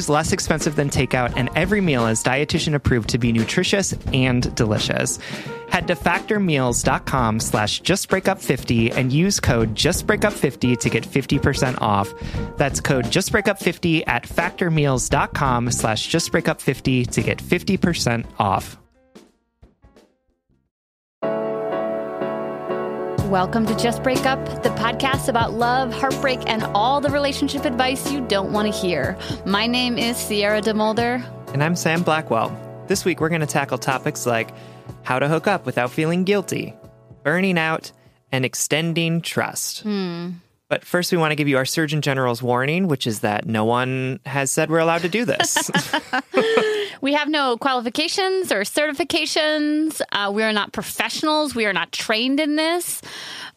is 0.00 0.08
less 0.08 0.32
expensive 0.32 0.74
than 0.76 0.88
takeout, 0.88 1.34
and 1.36 1.50
every 1.54 1.82
meal 1.82 2.06
is 2.06 2.24
dietitian 2.24 2.74
approved 2.74 3.10
to 3.10 3.18
be 3.18 3.32
nutritious 3.32 3.92
and 4.14 4.52
delicious. 4.54 5.18
Head 5.68 5.86
to 5.88 5.94
factormeals.com 5.94 7.38
slash 7.38 7.82
justbreakup50 7.82 8.96
and 8.96 9.12
use 9.12 9.38
code 9.38 9.74
justbreakup50 9.74 10.80
to 10.80 10.90
get 10.90 11.04
50% 11.04 11.80
off. 11.80 12.12
That's 12.56 12.80
code 12.80 13.04
justbreakup50 13.04 14.04
at 14.08 14.24
factormeals.com 14.24 15.70
slash 15.70 16.08
justbreakup50 16.08 17.10
to 17.10 17.22
get 17.22 17.38
50% 17.38 18.26
off. 18.38 18.79
Welcome 23.30 23.64
to 23.66 23.76
Just 23.76 24.02
Break 24.02 24.26
Up, 24.26 24.44
the 24.64 24.70
podcast 24.70 25.28
about 25.28 25.52
love, 25.52 25.92
heartbreak, 25.92 26.40
and 26.48 26.64
all 26.74 27.00
the 27.00 27.10
relationship 27.10 27.64
advice 27.64 28.10
you 28.10 28.26
don't 28.26 28.50
want 28.50 28.66
to 28.66 28.76
hear. 28.76 29.16
My 29.46 29.68
name 29.68 29.98
is 29.98 30.16
Sierra 30.16 30.60
DeMulder. 30.60 31.24
And 31.52 31.62
I'm 31.62 31.76
Sam 31.76 32.02
Blackwell. 32.02 32.50
This 32.88 33.04
week, 33.04 33.20
we're 33.20 33.28
going 33.28 33.40
to 33.40 33.46
tackle 33.46 33.78
topics 33.78 34.26
like 34.26 34.50
how 35.04 35.20
to 35.20 35.28
hook 35.28 35.46
up 35.46 35.64
without 35.64 35.92
feeling 35.92 36.24
guilty, 36.24 36.74
burning 37.22 37.56
out, 37.56 37.92
and 38.32 38.44
extending 38.44 39.20
trust. 39.20 39.82
Hmm. 39.82 40.30
But 40.70 40.84
first, 40.84 41.10
we 41.10 41.18
want 41.18 41.32
to 41.32 41.34
give 41.34 41.48
you 41.48 41.56
our 41.56 41.64
Surgeon 41.64 42.00
General's 42.00 42.44
warning, 42.44 42.86
which 42.86 43.04
is 43.04 43.20
that 43.20 43.44
no 43.44 43.64
one 43.64 44.20
has 44.24 44.52
said 44.52 44.70
we're 44.70 44.78
allowed 44.78 45.02
to 45.02 45.08
do 45.08 45.24
this. 45.24 45.68
we 47.00 47.12
have 47.12 47.28
no 47.28 47.56
qualifications 47.56 48.52
or 48.52 48.60
certifications. 48.60 50.00
Uh, 50.12 50.30
we 50.32 50.44
are 50.44 50.52
not 50.52 50.72
professionals. 50.72 51.56
We 51.56 51.66
are 51.66 51.72
not 51.72 51.90
trained 51.90 52.38
in 52.38 52.54
this. 52.54 53.02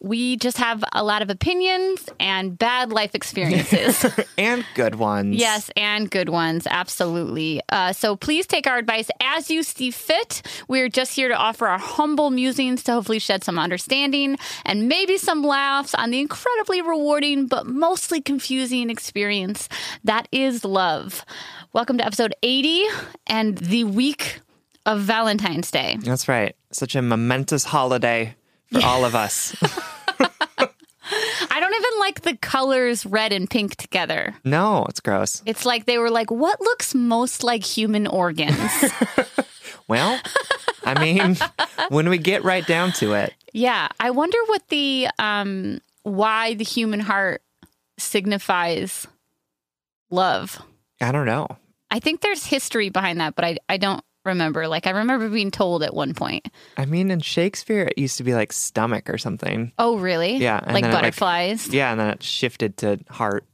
We 0.04 0.36
just 0.36 0.58
have 0.58 0.84
a 0.92 1.02
lot 1.02 1.22
of 1.22 1.30
opinions 1.30 2.10
and 2.20 2.58
bad 2.58 2.92
life 2.92 3.14
experiences. 3.14 4.04
and 4.38 4.62
good 4.74 4.96
ones. 4.96 5.34
Yes, 5.34 5.70
and 5.78 6.10
good 6.10 6.28
ones. 6.28 6.66
Absolutely. 6.68 7.62
Uh, 7.70 7.94
so 7.94 8.14
please 8.14 8.46
take 8.46 8.66
our 8.66 8.76
advice 8.76 9.08
as 9.22 9.50
you 9.50 9.62
see 9.62 9.90
fit. 9.90 10.42
We're 10.68 10.90
just 10.90 11.16
here 11.16 11.28
to 11.28 11.34
offer 11.34 11.66
our 11.66 11.78
humble 11.78 12.28
musings 12.28 12.82
to 12.82 12.92
hopefully 12.92 13.18
shed 13.18 13.44
some 13.44 13.58
understanding 13.58 14.36
and 14.66 14.90
maybe 14.90 15.16
some 15.16 15.42
laughs 15.42 15.94
on 15.94 16.10
the 16.10 16.20
incredibly 16.20 16.82
rewarding 16.82 17.46
but 17.46 17.66
mostly 17.66 18.20
confusing 18.20 18.90
experience 18.90 19.70
that 20.04 20.28
is 20.30 20.66
love. 20.66 21.24
Welcome 21.72 21.96
to 21.96 22.04
episode 22.04 22.34
80 22.42 22.84
and 23.26 23.56
the 23.56 23.84
week 23.84 24.40
of 24.84 25.00
Valentine's 25.00 25.70
Day. 25.70 25.96
That's 25.98 26.28
right. 26.28 26.54
Such 26.72 26.94
a 26.94 27.00
momentous 27.00 27.64
holiday 27.64 28.36
for 28.70 28.84
all 28.84 29.06
of 29.06 29.14
us. 29.14 29.56
Don't 31.74 31.84
even 31.86 32.00
like 32.00 32.20
the 32.20 32.36
colors 32.36 33.04
red 33.04 33.32
and 33.32 33.50
pink 33.50 33.74
together. 33.76 34.34
No, 34.44 34.84
it's 34.88 35.00
gross. 35.00 35.42
It's 35.44 35.66
like 35.66 35.86
they 35.86 35.98
were 35.98 36.10
like, 36.10 36.30
what 36.30 36.60
looks 36.60 36.94
most 36.94 37.42
like 37.42 37.64
human 37.64 38.06
organs? 38.06 38.70
well, 39.88 40.20
I 40.84 41.00
mean, 41.00 41.36
when 41.88 42.08
we 42.08 42.18
get 42.18 42.44
right 42.44 42.64
down 42.64 42.92
to 42.92 43.14
it. 43.14 43.34
Yeah. 43.52 43.88
I 43.98 44.10
wonder 44.10 44.38
what 44.46 44.68
the, 44.68 45.08
um, 45.18 45.80
why 46.04 46.54
the 46.54 46.64
human 46.64 47.00
heart 47.00 47.42
signifies 47.98 49.08
love. 50.10 50.62
I 51.00 51.10
don't 51.10 51.26
know. 51.26 51.48
I 51.90 51.98
think 51.98 52.20
there's 52.20 52.46
history 52.46 52.88
behind 52.88 53.20
that, 53.20 53.34
but 53.34 53.44
I, 53.44 53.56
I 53.68 53.78
don't 53.78 54.04
remember. 54.24 54.68
Like 54.68 54.86
I 54.86 54.90
remember 54.90 55.28
being 55.28 55.50
told 55.50 55.82
at 55.82 55.94
one 55.94 56.14
point. 56.14 56.48
I 56.76 56.86
mean, 56.86 57.10
in 57.10 57.20
Shakespeare, 57.20 57.82
it 57.82 57.98
used 57.98 58.16
to 58.18 58.24
be 58.24 58.34
like 58.34 58.52
stomach 58.52 59.10
or 59.10 59.18
something. 59.18 59.72
Oh, 59.78 59.98
really? 59.98 60.36
Yeah, 60.36 60.60
like 60.66 60.84
butterflies. 60.84 61.68
Like, 61.68 61.74
yeah, 61.74 61.90
and 61.90 62.00
then 62.00 62.10
it 62.10 62.22
shifted 62.22 62.76
to 62.78 62.98
heart. 63.10 63.44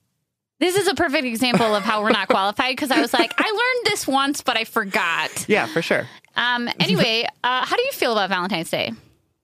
This 0.58 0.76
is 0.76 0.86
a 0.88 0.94
perfect 0.94 1.24
example 1.24 1.74
of 1.74 1.82
how 1.82 2.02
we're 2.02 2.10
not 2.10 2.28
qualified 2.28 2.76
because 2.76 2.90
I 2.90 3.00
was 3.00 3.14
like, 3.14 3.32
I 3.38 3.48
learned 3.48 3.86
this 3.86 4.06
once, 4.06 4.42
but 4.42 4.56
I 4.58 4.64
forgot. 4.64 5.30
Yeah, 5.48 5.66
for 5.66 5.82
sure. 5.82 6.06
Um. 6.36 6.68
Anyway, 6.78 7.26
uh, 7.42 7.64
how 7.64 7.76
do 7.76 7.82
you 7.82 7.92
feel 7.92 8.12
about 8.12 8.28
Valentine's 8.28 8.70
Day? 8.70 8.92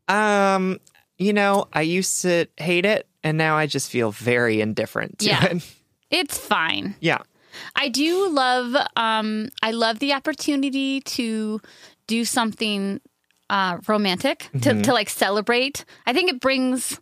Um. 0.09 0.79
You 1.19 1.33
know, 1.33 1.67
I 1.73 1.81
used 1.81 2.23
to 2.23 2.47
hate 2.59 2.85
it, 2.85 3.09
and 3.25 3.39
now 3.39 3.57
I 3.57 3.67
just 3.67 3.91
feel 3.91 4.13
very 4.13 4.61
indifferent 4.61 5.21
to 5.21 5.27
yeah. 5.27 5.45
it. 5.47 5.73
It's 6.09 6.39
fine. 6.39 6.95
Yeah. 7.01 7.19
I 7.75 7.89
do 7.89 8.29
love 8.29 8.75
um 8.97 9.49
I 9.63 9.71
love 9.73 9.99
the 9.99 10.13
opportunity 10.13 11.01
to 11.01 11.61
do 12.07 12.25
something 12.25 13.01
uh 13.51 13.79
romantic 13.87 14.49
to, 14.63 14.71
Mhm. 14.75 14.83
to 14.85 14.93
like 14.93 15.09
celebrate. 15.11 15.85
I 16.07 16.13
think 16.13 16.31
it 16.31 16.41
brings 16.41 17.01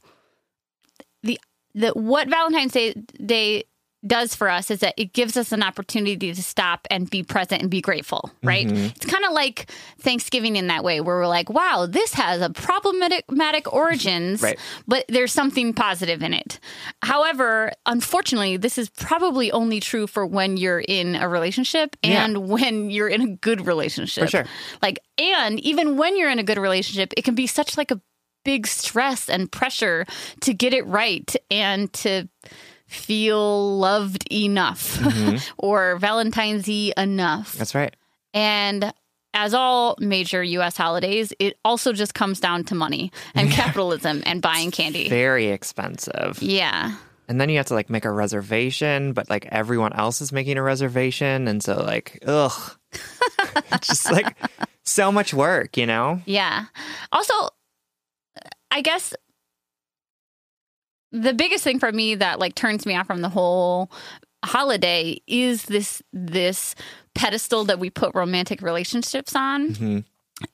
the 1.23 1.39
the 1.75 1.91
what 1.91 2.29
Valentine's 2.29 2.73
Day 2.73 2.95
Day 3.25 3.65
does 4.07 4.35
for 4.35 4.49
us 4.51 4.71
is 4.71 4.81
that 4.81 4.95
it 4.97 5.13
gives 5.13 5.37
us 5.37 5.53
an 5.53 5.63
opportunity 5.63 6.33
to 6.35 6.43
stop 6.43 6.87
and 6.91 7.09
be 7.09 7.23
present 7.23 7.63
and 7.63 7.71
be 7.71 7.81
grateful, 7.81 8.31
right? 8.43 8.67
Mhm. 8.67 8.95
It's 8.97 9.07
kind 9.07 9.25
of 9.25 9.33
like 9.33 9.71
Thanksgiving 10.01 10.57
in 10.57 10.67
that 10.67 10.85
way 10.85 11.01
where 11.01 11.17
we're 11.17 11.27
like, 11.27 11.49
wow, 11.51 11.87
this 11.89 12.15
has 12.15 12.41
a 12.41 12.51
problematic 12.51 13.73
origins, 13.73 14.43
Right. 14.43 14.59
but 14.87 15.05
there's 15.09 15.33
something 15.33 15.73
positive 15.73 16.23
in 16.23 16.35
it. 16.35 16.61
However, 17.03 17.73
unfortunately, 17.87 18.57
this 18.57 18.79
is 18.79 18.89
probably 18.91 19.51
only 19.53 19.81
true 19.81 20.07
for 20.07 20.27
when 20.27 20.57
you're 20.57 20.81
in 20.87 21.15
a 21.17 21.29
relationship 21.29 21.97
Yeah. 22.03 22.25
and 22.25 22.49
when 22.49 22.91
you're 22.91 23.09
in 23.09 23.21
a 23.23 23.29
good 23.37 23.67
relationship. 23.67 24.25
For 24.25 24.31
sure. 24.31 24.47
Like, 24.83 24.99
and 25.19 25.59
even 25.61 25.97
when 25.97 26.17
you're 26.17 26.31
in 26.31 26.39
a 26.39 26.43
good 26.45 26.59
relationship, 26.59 27.13
it 27.17 27.25
can 27.25 27.35
be 27.35 27.47
such 27.47 27.77
like 27.77 27.91
a 27.91 28.01
big 28.45 28.67
stress 28.67 29.31
and 29.31 29.51
pressure 29.51 30.05
to 30.43 30.53
get 30.53 30.75
it 30.75 30.87
right 30.87 31.35
and 31.51 31.91
to 31.95 32.29
feel 32.87 33.79
loved 33.79 34.27
enough 34.33 34.99
Mhm. 34.99 35.51
or 35.59 35.97
Valentine's 35.97 36.69
enough. 36.69 37.53
That's 37.55 37.75
right. 37.75 37.95
And 38.33 38.93
as 39.33 39.53
all 39.55 39.97
major 39.99 40.43
US 40.43 40.77
holidays, 40.77 41.33
it 41.39 41.59
also 41.65 41.93
just 41.93 42.15
comes 42.15 42.39
down 42.41 42.65
to 42.65 42.75
money 42.75 43.11
and 43.35 43.51
capitalism 43.61 44.23
and 44.27 44.41
buying 44.41 44.71
candy. 44.71 45.09
Very 45.09 45.49
expensive. 45.49 46.41
Yeah. 46.41 46.95
And 47.27 47.41
then 47.41 47.49
you 47.49 47.57
have 47.57 47.67
to 47.67 47.75
like 47.75 47.89
make 47.91 48.05
a 48.05 48.11
reservation, 48.13 49.13
but 49.13 49.31
like 49.31 49.47
everyone 49.51 49.93
else 49.95 50.21
is 50.21 50.31
making 50.31 50.59
a 50.59 50.63
reservation. 50.63 51.49
And 51.49 51.63
so, 51.63 51.83
like, 51.83 52.23
ugh. 52.27 52.77
just 53.81 54.11
like 54.13 54.37
so 54.85 55.11
much 55.11 55.33
work, 55.33 55.77
you 55.77 55.87
know? 55.87 56.21
Yeah. 56.27 56.67
Also, 57.11 57.33
I 58.71 58.83
guess 58.83 59.15
the 61.15 61.33
biggest 61.33 61.63
thing 61.63 61.79
for 61.79 61.93
me 61.93 62.17
that 62.17 62.41
like 62.41 62.55
turns 62.55 62.85
me 62.85 62.97
off 62.97 63.07
from 63.07 63.23
the 63.23 63.29
whole 63.29 63.91
holiday 64.45 65.21
is 65.27 65.65
this 65.65 66.03
this 66.13 66.75
pedestal 67.15 67.65
that 67.65 67.79
we 67.79 67.89
put 67.89 68.15
romantic 68.15 68.61
relationships 68.61 69.35
on. 69.35 69.71
Mm-hmm. 69.71 69.99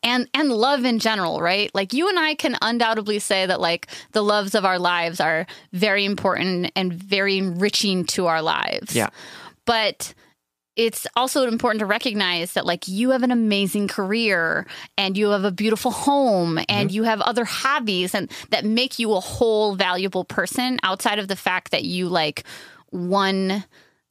And 0.03 0.29
and 0.35 0.53
love 0.53 0.85
in 0.85 0.99
general, 0.99 1.41
right? 1.41 1.75
Like 1.75 1.95
you 1.95 2.09
and 2.09 2.19
I 2.19 2.35
can 2.35 2.55
undoubtedly 2.61 3.19
say 3.19 3.47
that 3.47 3.61
like 3.61 3.87
the 4.13 4.23
loves 4.23 4.55
of 4.55 4.67
our 4.67 4.79
lives 4.79 5.21
are 5.21 5.47
very 5.73 6.05
important 6.05 6.71
and 6.77 6.93
very 6.93 7.39
enriching 7.39 8.05
to 8.09 8.27
our 8.27 8.43
lives. 8.43 8.95
Yeah. 8.95 9.09
But 9.65 10.13
it's 10.81 11.07
also 11.15 11.47
important 11.47 11.81
to 11.81 11.87
recognize 11.87 12.55
that 12.55 12.65
like 12.65 12.89
you 12.89 13.11
have 13.11 13.23
an 13.23 13.31
amazing 13.31 13.87
career 13.87 14.67
and 14.97 15.17
you 15.19 15.29
have 15.31 15.45
a 15.45 15.51
beautiful 15.53 15.91
home 15.91 16.59
and 16.71 16.91
you 16.91 17.03
have 17.03 17.21
other 17.21 17.45
hobbies 17.45 18.15
and 18.15 18.31
that 18.49 18.65
make 18.65 18.99
you 18.99 19.13
a 19.13 19.21
whole 19.21 19.75
valuable 19.75 20.25
person 20.25 20.79
outside 20.83 21.19
of 21.19 21.29
the 21.29 21.37
fact 21.37 21.71
that 21.73 21.85
you 21.85 22.09
like 22.09 22.45
won 22.91 23.63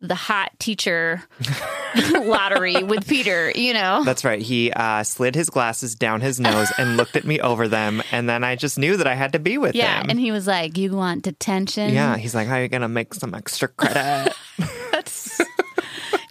the 0.01 0.16
hot 0.16 0.51
teacher 0.60 1.21
lottery 2.13 2.83
with 2.83 3.06
Peter, 3.07 3.51
you 3.54 3.74
know. 3.74 4.04
That's 4.06 4.24
right. 4.24 4.42
He 4.42 4.71
uh, 4.71 5.04
slid 5.04 5.36
his 5.36 5.50
glasses 5.50 5.95
down 5.95 6.21
his 6.21 6.39
nose 6.39 6.71
and 6.77 6.95
looked 6.95 7.16
at 7.16 7.25
me 7.25 7.42
over 7.42 7.68
them. 7.68 8.01
And 8.12 8.30
then 8.30 8.44
I 8.44 8.56
just 8.56 8.77
knew 8.77 8.95
that 8.95 9.07
I 9.07 9.16
had 9.16 9.33
to 9.33 9.39
be 9.39 9.57
with 9.57 9.75
Yeah, 9.75 10.00
him. 10.00 10.06
Yeah. 10.06 10.12
And 10.12 10.19
he 10.19 10.31
was 10.31 10.48
like, 10.48 10.77
"You 10.77 10.92
want 10.94 11.24
detention?" 11.24 11.94
yeah. 11.94 12.16
He's 12.16 12.33
like, 12.33 12.48
How 12.48 12.56
are 12.56 12.62
you 12.62 12.69
going 12.69 12.81
to 12.81 12.88
make 12.88 13.13
some 13.13 13.33
extra 13.33 13.68
credit? 13.68 14.33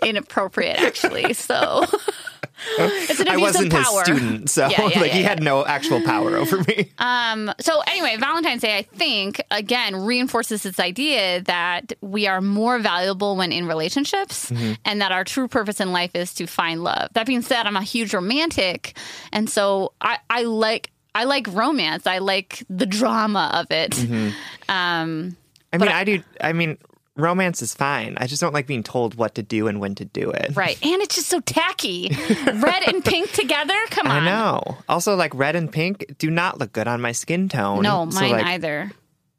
Inappropriate 0.08 0.78
actually. 0.80 1.32
So 1.34 1.84
it's 2.78 3.20
an 3.20 3.28
I 3.28 3.34
abuse 3.34 3.40
wasn't 3.54 3.72
of 3.72 3.78
his 3.78 3.86
power. 3.88 4.04
student. 4.04 4.50
So, 4.50 4.66
Yeah, 4.68 4.82
yeah, 4.82 4.84
like, 5.00 5.10
yeah, 5.10 5.16
he 5.18 5.22
had 5.22 5.42
no 5.42 5.64
actual 5.64 6.02
power 6.02 6.36
over 6.36 6.58
me. 6.64 6.90
Um, 6.98 7.52
so 7.60 7.80
anyway, 7.86 8.16
Valentine's 8.18 8.62
Day, 8.62 8.76
I 8.76 8.82
think, 8.82 9.40
again, 9.50 9.94
reinforces 9.96 10.62
this 10.62 10.80
idea 10.80 11.42
that 11.42 11.92
we 12.00 12.26
are 12.26 12.40
more 12.40 12.78
valuable 12.78 13.36
when 13.36 13.52
in 13.52 13.66
relationships 13.66 14.50
Mm-hmm. 14.50 14.72
and 14.84 15.00
that 15.00 15.12
our 15.12 15.24
true 15.24 15.46
purpose 15.48 15.80
in 15.80 15.92
life 15.92 16.14
is 16.14 16.34
to 16.34 16.46
find 16.46 16.82
love. 16.82 17.08
That 17.14 17.26
being 17.26 17.42
said, 17.42 17.66
I'm 17.66 17.76
a 17.76 17.82
huge 17.82 18.12
romantic. 18.14 18.96
And 19.32 19.48
so 19.48 19.92
I, 20.00 20.18
I 20.30 20.42
like 20.44 20.90
I 21.14 21.24
like 21.24 21.46
romance. 21.48 22.06
I 22.06 22.18
like 22.18 22.62
the 22.70 22.86
drama 22.86 23.50
of 23.54 23.70
it. 23.70 23.92
Mm-hmm. 23.92 24.28
Um, 24.70 25.36
I 25.72 25.76
mean, 25.78 25.88
I 25.88 26.04
do. 26.04 26.22
I 26.40 26.52
mean, 26.52 26.78
romance 27.18 27.60
is 27.62 27.74
fine. 27.74 28.16
I 28.18 28.26
just 28.26 28.40
don't 28.40 28.54
like 28.54 28.66
being 28.66 28.82
told 28.82 29.16
what 29.16 29.34
to 29.34 29.42
do 29.42 29.66
and 29.66 29.80
when 29.80 29.94
to 29.96 30.04
do 30.04 30.30
it. 30.30 30.56
right. 30.56 30.78
And 30.82 31.02
it's 31.02 31.16
just 31.16 31.28
so 31.28 31.40
tacky. 31.40 32.10
Red 32.46 32.88
and 32.88 33.04
pink 33.04 33.32
together? 33.32 33.74
Come 33.90 34.06
on. 34.06 34.22
I 34.22 34.24
know. 34.24 34.78
Also, 34.88 35.16
like 35.16 35.34
red 35.34 35.56
and 35.56 35.70
pink 35.70 36.14
do 36.18 36.30
not 36.30 36.58
look 36.58 36.72
good 36.72 36.88
on 36.88 37.00
my 37.00 37.12
skin 37.12 37.48
tone. 37.48 37.82
No, 37.82 38.08
So, 38.10 38.20
mine 38.20 38.30
like, 38.32 38.44
either. 38.46 38.90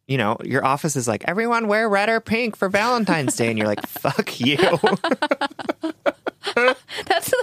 You 0.08 0.18
know, 0.18 0.38
your 0.44 0.66
office 0.66 0.96
is 0.96 1.08
like, 1.08 1.24
everyone 1.28 1.68
wear 1.68 1.88
red 1.88 2.10
or 2.10 2.20
pink 2.20 2.56
for 2.56 2.68
Valentine's 2.68 3.36
Day. 3.36 3.50
And 3.50 3.58
you're 3.58 3.68
like, 3.68 3.86
fuck 3.88 4.40
you. 4.40 4.58
That's 7.06 7.34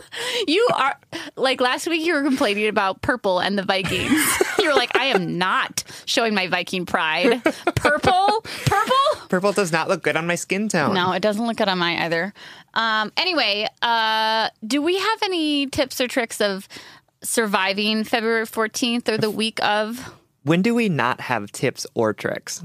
you 0.46 0.66
are 0.74 0.98
like 1.36 1.60
last 1.60 1.86
week 1.86 2.04
you 2.04 2.14
were 2.14 2.22
complaining 2.22 2.68
about 2.68 3.02
purple 3.02 3.38
and 3.38 3.58
the 3.58 3.62
Vikings. 3.62 4.20
you 4.58 4.68
were 4.68 4.74
like, 4.74 4.96
I 4.96 5.06
am 5.06 5.38
not 5.38 5.84
showing 6.04 6.34
my 6.34 6.48
Viking 6.48 6.86
pride. 6.86 7.42
Purple? 7.74 8.42
Purple? 8.64 9.28
Purple 9.28 9.52
does 9.52 9.72
not 9.72 9.88
look 9.88 10.02
good 10.02 10.16
on 10.16 10.26
my 10.26 10.34
skin 10.34 10.68
tone. 10.68 10.94
No, 10.94 11.12
it 11.12 11.20
doesn't 11.20 11.46
look 11.46 11.56
good 11.56 11.68
on 11.68 11.78
mine 11.78 11.98
either. 11.98 12.32
Um, 12.74 13.12
anyway, 13.16 13.68
uh, 13.82 14.50
do 14.66 14.82
we 14.82 14.98
have 14.98 15.22
any 15.22 15.66
tips 15.66 16.00
or 16.00 16.08
tricks 16.08 16.40
of 16.40 16.68
surviving 17.22 18.04
February 18.04 18.46
14th 18.46 19.08
or 19.08 19.18
the 19.18 19.30
week 19.30 19.62
of? 19.62 20.14
When 20.42 20.62
do 20.62 20.74
we 20.74 20.88
not 20.88 21.20
have 21.22 21.50
tips 21.52 21.86
or 21.94 22.12
tricks? 22.12 22.62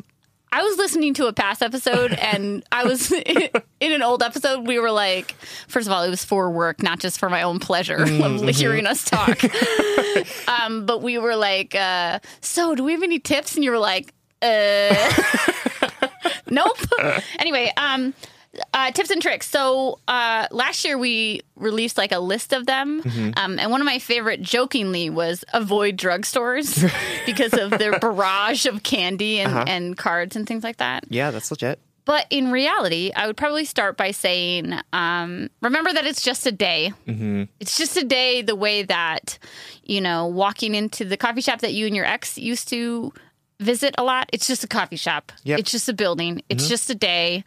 I 0.54 0.64
was 0.64 0.78
listening 0.78 1.14
to 1.16 1.28
a 1.28 1.34
past 1.34 1.62
episode 1.62 2.12
and 2.14 2.64
I 2.72 2.84
was 2.84 3.12
in 3.80 3.92
an 3.92 4.02
old 4.02 4.22
episode. 4.22 4.68
We 4.68 4.80
were 4.80 4.92
like, 4.92 5.32
first 5.68 5.88
of 5.88 5.94
all, 5.94 6.04
it 6.04 6.10
was 6.10 6.26
for 6.26 6.50
work, 6.50 6.84
not 6.84 7.00
just 7.00 7.20
for 7.20 7.30
my 7.30 7.44
own 7.44 7.60
pleasure 7.60 8.04
of 8.24 8.48
hearing 8.50 8.86
us 8.86 9.04
talk. 9.04 9.42
um, 10.48 10.86
but 10.86 11.02
we 11.02 11.18
were 11.18 11.36
like, 11.36 11.74
uh, 11.76 12.20
so 12.42 12.76
do 12.76 12.84
we 12.84 12.92
have 12.92 13.04
any 13.04 13.20
tips? 13.20 13.56
And 13.56 13.64
you 13.64 13.72
were 13.72 13.80
like, 13.80 14.14
uh, 14.42 15.12
nope. 16.50 16.78
anyway, 17.40 17.72
um, 17.78 18.14
uh, 18.74 18.92
tips 18.92 19.10
and 19.10 19.22
tricks. 19.22 19.50
So 19.50 20.00
uh, 20.08 20.48
last 20.52 20.84
year 20.86 20.98
we 20.98 21.42
released 21.56 21.98
like 21.98 22.12
a 22.12 22.20
list 22.20 22.54
of 22.54 22.66
them, 22.66 23.02
um, 23.38 23.60
and 23.60 23.72
one 23.72 23.82
of 23.82 23.86
my 23.86 24.00
favorite, 24.00 24.42
jokingly, 24.42 25.10
was 25.10 25.44
avoid 25.54 25.98
drugstores 25.98 26.92
because 27.26 27.54
of 27.54 27.72
their 27.72 28.00
barrage 28.00 28.66
of 28.66 28.84
candy 28.84 29.40
and, 29.40 29.70
and 29.70 29.98
cards 29.98 30.36
and 30.36 30.48
things 30.48 30.64
like 30.64 30.78
that. 30.78 31.06
Yeah, 31.10 31.32
that's 31.32 31.52
legit. 31.52 31.80
But 32.04 32.26
in 32.30 32.52
reality, 32.52 33.12
I 33.16 33.28
would 33.28 33.38
probably 33.38 33.64
start 33.64 33.96
by 33.96 34.12
saying, 34.12 34.74
um, 34.92 35.50
remember 35.62 35.94
that 35.94 36.06
it's 36.06 36.24
just 36.24 36.48
a 36.48 36.52
day. 36.52 36.94
Mm-hmm. 37.08 37.44
It's 37.60 37.78
just 37.78 37.96
a 37.96 38.04
day 38.04 38.42
the 38.42 38.56
way 38.56 38.84
that, 38.84 39.38
you 39.84 40.02
know, 40.02 40.26
walking 40.26 40.74
into 40.74 41.06
the 41.06 41.16
coffee 41.16 41.42
shop 41.42 41.62
that 41.62 41.74
you 41.74 41.86
and 41.86 41.96
your 41.96 42.06
ex 42.06 42.38
used 42.38 42.70
to 42.70 43.14
visit 43.62 43.96
a 43.98 44.04
lot. 44.04 44.30
It's 44.34 44.48
just 44.48 44.64
a 44.64 44.68
coffee 44.68 44.98
shop. 44.98 45.32
Yep. 45.44 45.60
It's 45.60 45.72
just 45.72 45.88
a 45.88 45.94
building. 45.94 46.42
It's 46.50 46.68
just 46.68 46.90
a 46.90 46.96
day. 46.96 47.44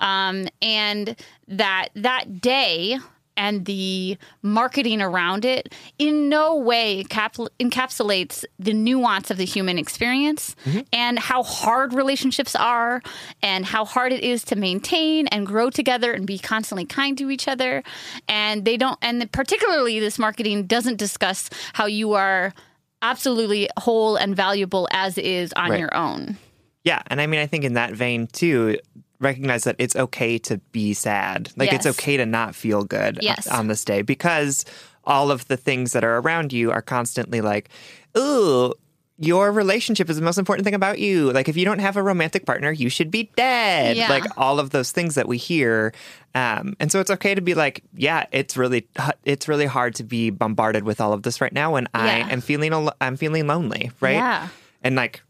Um, 0.00 0.48
and 0.62 1.16
that 1.48 1.88
that 1.94 2.40
day 2.40 2.98
and 3.36 3.66
the 3.66 4.16
marketing 4.40 5.02
around 5.02 5.44
it 5.44 5.74
in 5.98 6.30
no 6.30 6.56
way 6.56 7.04
cap- 7.04 7.34
encapsulates 7.60 8.46
the 8.58 8.72
nuance 8.72 9.30
of 9.30 9.36
the 9.36 9.44
human 9.44 9.78
experience 9.78 10.56
and 10.90 11.18
how 11.18 11.42
hard 11.42 11.92
relationships 11.92 12.56
are 12.56 13.02
and 13.42 13.66
how 13.66 13.84
hard 13.84 14.10
it 14.12 14.24
is 14.24 14.42
to 14.44 14.56
maintain 14.56 15.26
and 15.26 15.46
grow 15.46 15.68
together 15.68 16.14
and 16.14 16.26
be 16.26 16.38
constantly 16.38 16.86
kind 16.86 17.18
to 17.18 17.30
each 17.30 17.46
other 17.46 17.82
and 18.26 18.64
they 18.64 18.78
don't 18.78 18.98
and 19.02 19.30
particularly 19.32 20.00
this 20.00 20.18
marketing 20.18 20.64
doesn't 20.64 20.96
discuss 20.96 21.50
how 21.74 21.84
you 21.84 22.14
are 22.14 22.54
absolutely 23.02 23.68
whole 23.78 24.16
and 24.16 24.34
valuable 24.34 24.88
as 24.92 25.18
is 25.18 25.52
on 25.54 25.70
Right. 25.70 25.80
your 25.80 25.94
own 25.94 26.36
Yeah, 26.84 27.02
and 27.08 27.20
I 27.20 27.26
mean, 27.26 27.40
I 27.40 27.46
think 27.46 27.64
in 27.64 27.72
that 27.74 27.92
vein 27.94 28.28
too, 28.28 28.78
recognize 29.18 29.64
that 29.64 29.74
it's 29.78 29.96
okay 29.96 30.38
to 30.38 30.58
be 30.70 30.94
sad. 30.94 31.50
Like 31.56 31.72
it's 31.72 31.86
okay 31.86 32.16
to 32.16 32.24
not 32.26 32.54
feel 32.54 32.84
good 32.84 33.18
Yes. 33.22 33.48
on 33.48 33.66
this 33.66 33.84
day 33.84 34.02
because 34.02 34.64
all 35.04 35.30
of 35.32 35.48
the 35.48 35.56
things 35.56 35.92
that 35.92 36.04
are 36.04 36.18
around 36.18 36.52
you 36.52 36.70
are 36.70 36.82
constantly 36.82 37.40
like, 37.40 37.70
ooh. 38.16 38.72
Your 39.18 39.50
relationship 39.50 40.10
is 40.10 40.16
the 40.16 40.22
most 40.22 40.36
important 40.36 40.64
thing 40.66 40.74
about 40.74 40.98
you. 40.98 41.32
Like, 41.32 41.48
if 41.48 41.56
you 41.56 41.64
don't 41.64 41.78
have 41.78 41.96
a 41.96 42.02
romantic 42.02 42.44
partner, 42.44 42.70
you 42.70 42.90
should 42.90 43.10
be 43.10 43.30
dead. 43.36 43.96
Yeah. 43.96 44.08
Like, 44.10 44.24
all 44.36 44.58
of 44.60 44.70
those 44.70 44.92
things 44.92 45.14
that 45.14 45.26
we 45.26 45.38
hear. 45.38 45.94
Um, 46.34 46.76
and 46.78 46.92
so 46.92 47.00
it's 47.00 47.10
okay 47.10 47.34
to 47.34 47.40
be 47.40 47.54
like, 47.54 47.82
yeah, 47.94 48.26
it's 48.30 48.58
really, 48.58 48.86
it's 49.24 49.48
really 49.48 49.64
hard 49.66 49.94
to 49.96 50.04
be 50.04 50.28
bombarded 50.28 50.84
with 50.84 51.00
all 51.00 51.14
of 51.14 51.22
this 51.22 51.40
right 51.40 51.52
now 51.52 51.72
when 51.72 51.88
I 51.94 52.18
Yeah. 52.18 52.28
am 52.28 52.40
feeling, 52.42 52.72
al- 52.74 52.94
I'm 53.00 53.16
feeling 53.16 53.46
lonely, 53.46 53.90
right? 54.00 54.16
Yeah. 54.16 54.48
And 54.82 54.96
like, 54.96 55.22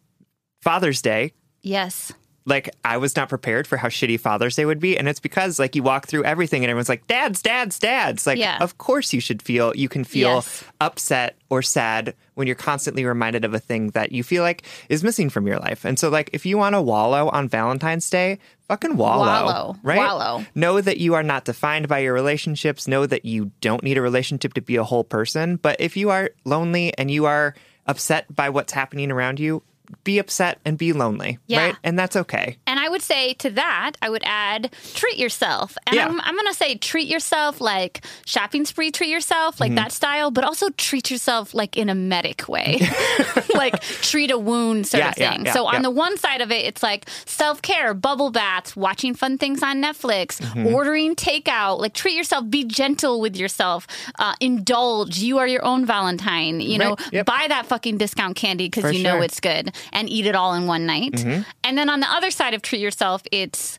Father's 0.62 1.00
Day, 1.00 1.32
yes 1.62 2.12
like 2.46 2.70
I 2.84 2.96
was 2.96 3.14
not 3.16 3.28
prepared 3.28 3.66
for 3.66 3.76
how 3.76 3.88
shitty 3.88 4.18
Father's 4.20 4.54
Day 4.56 4.64
would 4.64 4.80
be, 4.80 4.96
and 4.96 5.08
it's 5.08 5.20
because 5.20 5.58
like 5.58 5.74
you 5.76 5.82
walk 5.82 6.06
through 6.06 6.24
everything 6.24 6.62
and 6.64 6.70
everyone's 6.70 6.88
like, 6.88 7.06
"Dads, 7.08 7.42
dads, 7.42 7.78
dads." 7.78 8.26
Like, 8.26 8.38
Yeah. 8.38 8.58
of 8.60 8.78
course 8.78 9.12
you 9.12 9.20
should 9.20 9.42
feel 9.42 9.72
you 9.76 9.88
can 9.88 10.04
feel 10.04 10.36
Yes. 10.36 10.64
upset 10.80 11.36
or 11.50 11.60
sad 11.60 12.14
when 12.34 12.46
you're 12.46 12.54
constantly 12.56 13.04
reminded 13.04 13.44
of 13.44 13.52
a 13.52 13.58
thing 13.58 13.90
that 13.90 14.12
you 14.12 14.22
feel 14.22 14.42
like 14.42 14.62
is 14.88 15.02
missing 15.02 15.28
from 15.28 15.46
your 15.46 15.58
life. 15.58 15.84
And 15.84 15.98
so, 15.98 16.08
like, 16.08 16.30
if 16.32 16.46
you 16.46 16.56
want 16.56 16.74
to 16.74 16.82
wallow 16.82 17.28
on 17.30 17.48
Valentine's 17.48 18.08
Day, 18.10 18.38
fucking 18.68 18.96
wallow, 18.96 19.26
Wallow. 19.26 19.76
right? 19.82 19.98
Wallow. 19.98 20.44
Know 20.54 20.80
that 20.80 20.98
you 20.98 21.14
are 21.14 21.22
not 21.22 21.44
defined 21.46 21.88
by 21.88 21.98
your 22.00 22.12
relationships. 22.12 22.86
Know 22.86 23.06
that 23.06 23.24
you 23.24 23.50
don't 23.60 23.82
need 23.82 23.96
a 23.98 24.02
relationship 24.02 24.54
to 24.54 24.60
be 24.60 24.76
a 24.76 24.84
whole 24.84 25.04
person. 25.04 25.56
But 25.56 25.76
if 25.80 25.96
you 25.96 26.10
are 26.10 26.30
lonely 26.44 26.92
and 26.98 27.10
you 27.10 27.24
are 27.26 27.54
upset 27.86 28.26
by 28.34 28.50
what's 28.50 28.72
happening 28.72 29.10
around 29.10 29.40
you. 29.40 29.62
Be 30.04 30.18
upset 30.18 30.58
and 30.64 30.76
be 30.78 30.92
lonely, 30.92 31.38
Yeah. 31.46 31.66
right? 31.66 31.76
And 31.84 31.98
that's 31.98 32.16
okay. 32.16 32.56
And 32.66 32.78
I 32.80 32.85
would 32.96 33.02
say 33.02 33.34
to 33.34 33.50
that, 33.50 33.92
I 34.00 34.08
would 34.08 34.22
add 34.24 34.70
treat 34.94 35.18
yourself. 35.18 35.76
And 35.86 35.96
Yeah. 35.96 36.06
I'm, 36.08 36.18
I'm 36.22 36.34
going 36.34 36.46
to 36.46 36.54
say 36.54 36.76
treat 36.76 37.08
yourself 37.08 37.60
like 37.60 38.04
shopping 38.24 38.64
spree, 38.64 38.90
treat 38.90 39.10
yourself 39.10 39.60
like 39.60 39.66
Mm-hmm. 39.66 39.76
that 39.76 39.92
style, 39.92 40.30
but 40.30 40.44
also 40.44 40.70
treat 40.70 41.10
yourself 41.10 41.52
like 41.52 41.76
in 41.76 41.88
a 41.90 41.94
medic 41.94 42.48
way, 42.48 42.78
like 43.54 43.80
treat 43.82 44.30
a 44.30 44.38
wound 44.38 44.86
sort 44.86 45.02
Yeah, 45.02 45.08
of 45.10 45.14
thing. 45.16 45.44
yeah, 45.46 45.52
so 45.52 45.66
on 45.66 45.82
the 45.82 45.90
one 45.90 46.16
side 46.16 46.40
of 46.40 46.50
it, 46.50 46.64
it's 46.64 46.82
like 46.82 47.06
self 47.26 47.60
care, 47.60 47.92
bubble 47.94 48.30
baths, 48.30 48.74
watching 48.76 49.12
fun 49.14 49.36
things 49.38 49.62
on 49.62 49.82
Netflix, 49.82 50.40
Mm-hmm. 50.40 50.66
ordering 50.74 51.14
takeout, 51.16 51.80
like 51.80 51.92
treat 51.92 52.14
yourself, 52.14 52.48
be 52.48 52.64
gentle 52.64 53.20
with 53.20 53.36
yourself, 53.36 53.86
uh, 54.18 54.34
indulge. 54.40 55.18
You 55.18 55.38
are 55.38 55.46
your 55.48 55.64
own 55.64 55.84
Valentine, 55.84 56.60
you 56.60 56.78
know, 56.78 56.96
yep. 57.12 57.26
buy 57.26 57.46
that 57.48 57.66
fucking 57.66 57.98
discount 57.98 58.36
candy 58.36 58.68
because 58.68 58.92
you 58.94 59.02
know 59.02 59.10
sure. 59.10 59.14
Mm-hmm. 59.16 59.24
it's 59.24 59.40
good 59.40 59.74
and 59.92 60.08
eat 60.08 60.26
it 60.26 60.34
all 60.34 60.54
in 60.54 60.66
one 60.66 60.86
night. 60.86 61.24
And 61.64 61.76
then 61.76 61.88
on 61.90 62.00
the 62.00 62.06
other 62.10 62.30
side 62.30 62.54
of 62.54 62.62
treat 62.62 62.80
yourself, 62.86 63.22
it's 63.32 63.78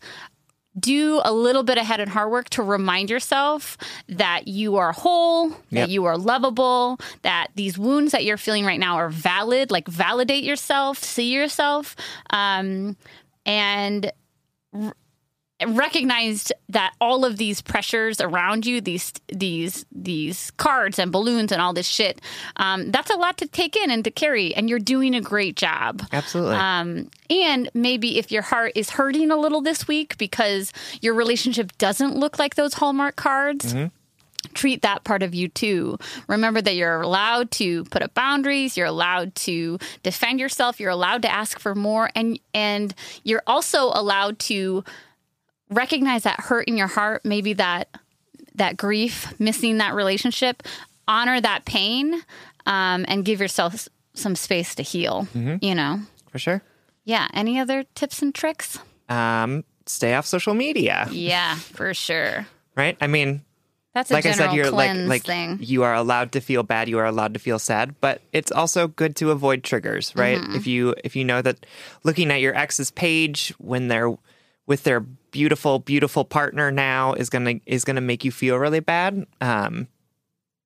do 0.80 1.20
a 1.26 1.34
little 1.34 1.64
bit 1.64 1.80
of 1.80 1.86
head 1.88 2.00
and 2.00 2.12
heart 2.12 2.30
work 2.30 2.50
to 2.52 2.62
remind 2.62 3.10
yourself 3.10 3.80
that 4.08 4.48
you 4.48 4.76
are 4.78 4.92
whole, 4.92 5.50
Yep. 5.50 5.58
that 5.72 5.90
you 5.90 6.06
are 6.06 6.16
lovable, 6.20 7.00
that 7.24 7.48
these 7.56 7.80
wounds 7.80 8.12
that 8.12 8.24
you're 8.26 8.38
feeling 8.38 8.64
right 8.64 8.80
now 8.80 8.98
are 8.98 9.10
valid. 9.10 9.72
Like 9.72 9.88
validate 9.88 10.44
yourself, 10.44 11.00
see 11.00 11.34
yourself, 11.34 11.96
um, 12.30 12.96
and 13.44 14.12
recognized 15.66 16.54
that 16.70 16.94
all 17.02 17.26
of 17.26 17.38
these 17.38 17.62
pressures 17.62 18.22
around 18.22 18.66
you 18.66 18.80
these 18.80 19.12
these 19.28 19.86
these 19.92 20.52
cards 20.52 21.00
and 21.00 21.12
balloons 21.12 21.52
and 21.52 21.60
all 21.60 21.74
this 21.74 21.88
shit 21.88 22.22
um, 22.58 22.92
that's 22.92 23.10
a 23.10 23.16
lot 23.16 23.38
to 23.38 23.48
take 23.48 23.76
in 23.76 23.90
and 23.90 24.04
to 24.04 24.12
carry 24.12 24.54
and 24.54 24.70
you're 24.70 24.78
doing 24.78 25.16
a 25.16 25.22
great 25.22 25.56
job 25.56 26.04
Absolutely. 26.12 26.56
um, 26.56 27.10
and 27.30 27.72
maybe 27.74 28.20
if 28.20 28.32
your 28.32 28.44
heart 28.44 28.72
is 28.76 28.92
hurting 28.92 29.32
a 29.32 29.38
little 29.38 29.62
this 29.62 29.88
week 29.88 30.18
because 30.18 30.72
your 31.02 31.16
relationship 31.16 31.76
doesn't 31.80 32.16
look 32.16 32.38
like 32.38 32.56
those 32.56 32.76
hallmark 32.76 33.16
cards 33.16 33.74
treat 34.54 34.82
that 34.82 35.04
part 35.04 35.24
of 35.24 35.36
you 35.36 35.48
too. 35.48 35.98
Remember 36.28 36.62
that 36.62 36.76
you're 36.76 37.02
allowed 37.02 37.52
to 37.52 37.84
put 37.86 38.02
up 38.02 38.14
boundaries, 38.14 38.78
you're 38.78 38.88
allowed 38.88 39.36
to 39.36 39.78
defend 40.04 40.40
yourself, 40.40 40.80
you're 40.80 40.92
allowed 40.92 41.22
to 41.24 41.32
ask 41.32 41.60
for 41.60 41.76
more 41.76 42.10
and 42.16 42.40
and 42.54 42.94
you're 43.24 43.44
also 43.46 43.92
allowed 43.94 44.40
to 44.40 44.84
recognize 45.70 46.24
that 46.24 46.40
hurt 46.40 46.68
in 46.68 46.78
your 46.78 46.88
heart, 46.88 47.24
maybe 47.26 47.54
that 47.54 47.90
that 48.56 48.76
grief, 48.78 49.34
missing 49.40 49.78
that 49.78 49.94
relationship, 49.94 50.64
honor 51.08 51.40
that 51.40 51.66
pain 51.66 52.16
um, 52.66 53.06
and 53.08 53.24
give 53.24 53.40
yourself 53.40 53.88
some 54.14 54.36
space 54.36 54.74
to 54.76 54.84
heal, 54.84 55.28
you 55.62 55.76
know. 55.76 56.00
For 56.32 56.40
sure. 56.40 56.62
Yeah, 57.06 57.28
any 57.34 57.60
other 57.60 57.84
tips 57.96 58.22
and 58.24 58.34
tricks? 58.34 58.80
Um, 59.10 59.64
stay 59.86 60.16
off 60.16 60.26
social 60.26 60.54
media, 60.56 61.08
Yeah, 61.12 61.56
for 61.56 61.94
sure. 61.94 62.48
right? 62.76 62.98
I 63.00 63.06
mean, 63.08 63.44
That's 63.94 64.10
a 64.10 64.16
like 64.16 64.26
I 64.26 64.32
said, 64.32 64.54
you're 64.54 64.72
like 64.72 64.98
like 65.08 65.24
thing. 65.24 65.60
you 65.62 65.84
are 65.84 65.94
allowed 65.94 66.32
to 66.32 66.42
feel 66.42 66.64
bad, 66.64 66.90
you 66.90 66.98
are 66.98 67.06
allowed 67.06 67.36
to 67.36 67.40
feel 67.40 67.60
sad, 67.60 67.94
but 68.02 68.22
it's 68.34 68.52
also 68.52 68.88
good 68.88 69.16
to 69.18 69.30
avoid 69.32 69.64
triggers, 69.64 70.16
right? 70.16 70.40
Mm-hmm. 70.40 70.56
If 70.56 70.66
you 70.68 70.96
if 71.04 71.16
you 71.16 71.24
know 71.24 71.42
that 71.44 71.66
looking 72.04 72.32
at 72.32 72.42
your 72.42 72.56
ex's 72.56 72.90
page 72.92 73.54
when 73.60 73.88
they're 73.88 74.18
with 74.66 74.84
their 74.84 75.06
beautiful 75.32 75.80
beautiful 75.80 76.26
partner 76.26 76.72
now 76.72 77.14
is 77.14 77.30
gonna 77.30 77.56
is 77.66 77.84
gonna 77.84 78.02
make 78.02 78.24
you 78.26 78.32
feel 78.32 78.58
really 78.58 78.80
bad, 78.80 79.26
um, 79.42 79.88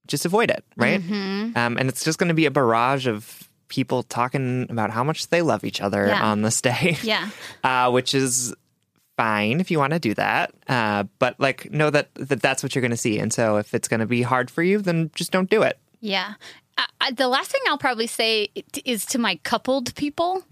just 0.08 0.26
avoid 0.26 0.50
it, 0.52 0.64
right? 0.78 1.02
Mm-hmm. 1.02 1.58
Um, 1.58 1.78
and 1.78 1.90
it's 1.90 2.04
just 2.04 2.18
gonna 2.20 2.34
be 2.34 2.46
a 2.46 2.52
barrage 2.52 3.08
of 3.08 3.50
people 3.68 4.04
talking 4.04 4.68
about 4.70 4.90
how 4.92 5.04
much 5.04 5.30
they 5.30 5.42
love 5.42 5.64
each 5.64 5.80
other 5.82 6.06
Yeah. 6.08 6.24
on 6.24 6.42
this 6.42 6.60
day, 6.62 6.98
Yeah. 7.04 7.30
uh, 7.64 7.90
which 7.90 8.14
is 8.14 8.54
fine 9.16 9.60
if 9.62 9.72
you 9.72 9.78
want 9.80 9.94
to 9.94 10.00
do 10.00 10.14
that. 10.16 10.54
Uh, 10.68 11.04
but 11.20 11.40
like, 11.40 11.72
know 11.72 11.90
that, 11.90 12.10
that 12.16 12.42
that's 12.42 12.64
what 12.64 12.76
you're 12.76 12.82
going 12.82 12.92
to 12.92 12.98
see. 12.98 13.18
And 13.20 13.32
so 13.32 13.58
if 13.58 13.74
it's 13.74 13.88
going 13.88 14.00
to 14.02 14.06
be 14.06 14.24
hard 14.24 14.50
for 14.52 14.62
you, 14.64 14.80
then 14.80 15.10
just 15.16 15.32
don't 15.32 15.50
do 15.50 15.62
it. 15.62 15.78
Yeah. 16.02 16.34
I, 16.78 16.86
I, 17.00 17.12
the 17.12 17.28
last 17.30 17.52
thing 17.52 17.62
I'll 17.68 17.78
probably 17.78 18.08
say 18.08 18.50
is 18.84 19.06
to 19.08 19.20
my 19.20 19.36
coupled 19.44 19.94
people. 19.96 20.44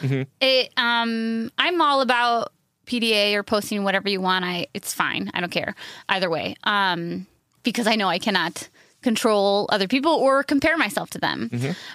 it, 0.40 0.72
um, 0.76 1.50
I'm 1.56 1.80
all 1.80 2.00
about 2.02 2.52
PDA 2.86 3.34
or 3.34 3.42
posting 3.42 3.84
whatever 3.84 4.08
you 4.08 4.20
want. 4.20 4.44
I 4.44 4.66
it's 4.74 4.92
fine. 4.94 5.30
I 5.34 5.40
don't 5.40 5.50
care 5.50 5.74
either 6.08 6.30
way. 6.30 6.56
Um, 6.64 7.26
because 7.62 7.86
I 7.86 7.96
know 7.96 8.08
I 8.08 8.18
cannot 8.18 8.68
control 9.02 9.68
other 9.70 9.88
people 9.88 10.12
or 10.12 10.42
compare 10.42 10.76
myself 10.76 11.10
to 11.10 11.18
them. 11.18 11.48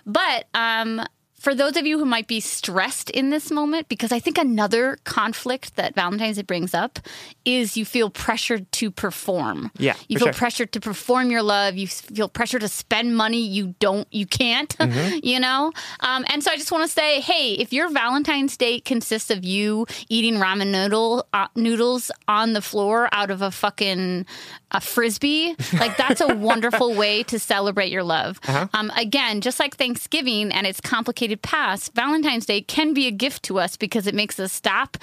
But 0.06 0.46
um, 0.54 1.02
for 1.42 1.56
those 1.56 1.76
of 1.76 1.88
you 1.88 1.98
who 1.98 2.06
might 2.06 2.28
be 2.28 2.40
stressed 2.40 3.10
in 3.10 3.32
this 3.32 3.50
moment, 3.50 3.90
because 3.90 4.12
I 4.12 4.20
think 4.20 4.38
another 4.38 5.00
conflict 5.06 5.76
that 5.76 5.96
Valentine's 5.96 6.36
Day 6.36 6.44
brings 6.44 6.76
up 6.76 7.00
is 7.46 7.76
you 7.76 7.84
feel 7.84 8.12
pressured 8.12 8.72
to 8.74 8.92
perform. 8.92 9.72
Yeah, 9.80 9.96
you 10.08 10.20
feel 10.20 10.28
sure. 10.28 10.34
pressured 10.34 10.72
to 10.74 10.80
perform 10.80 11.32
your 11.32 11.42
love. 11.42 11.78
You 11.78 11.88
feel 11.88 12.30
pressure 12.30 12.60
to 12.60 12.68
spend 12.68 13.18
money 13.18 13.42
you 13.42 13.74
don't, 13.80 14.08
you 14.14 14.28
can't. 14.28 14.78
Mm-hmm. 14.78 15.18
you 15.24 15.40
know. 15.40 15.72
Um, 16.02 16.26
and 16.28 16.44
so 16.44 16.52
I 16.52 16.58
just 16.58 16.72
want 16.72 16.84
to 16.84 16.92
say, 16.92 17.22
hey, 17.22 17.54
if 17.54 17.74
your 17.74 17.90
Valentine's 17.90 18.56
Day 18.56 18.80
consists 18.80 19.32
of 19.32 19.44
you 19.44 19.88
eating 20.10 20.36
ramen 20.36 20.68
noodle 20.68 21.26
uh, 21.34 21.48
noodles 21.56 22.12
on 22.28 22.54
the 22.54 22.62
floor 22.62 23.10
out 23.12 23.32
of 23.32 23.42
a 23.42 23.50
fucking 23.50 24.28
a 24.70 24.80
frisbee, 24.80 25.56
like 25.74 25.98
that's 25.98 26.22
a 26.22 26.36
wonderful 26.36 26.94
way 26.94 27.24
to 27.24 27.40
celebrate 27.40 27.92
your 27.92 28.04
love. 28.04 28.40
Uh-huh. 28.48 28.68
Um, 28.74 28.92
again, 28.96 29.42
just 29.42 29.60
like 29.60 29.76
Thanksgiving 29.76 30.52
and 30.52 30.68
its 30.68 30.80
complicated 30.80 31.31
past, 31.38 31.94
Valentine's 31.96 32.46
Day 32.46 32.62
can 32.62 32.94
be 32.94 33.08
a 33.08 33.12
gift 33.12 33.44
to 33.44 33.60
us 33.60 33.78
because 33.78 34.08
it 34.08 34.16
makes 34.16 34.40
us 34.40 34.52
stop. 34.52 34.98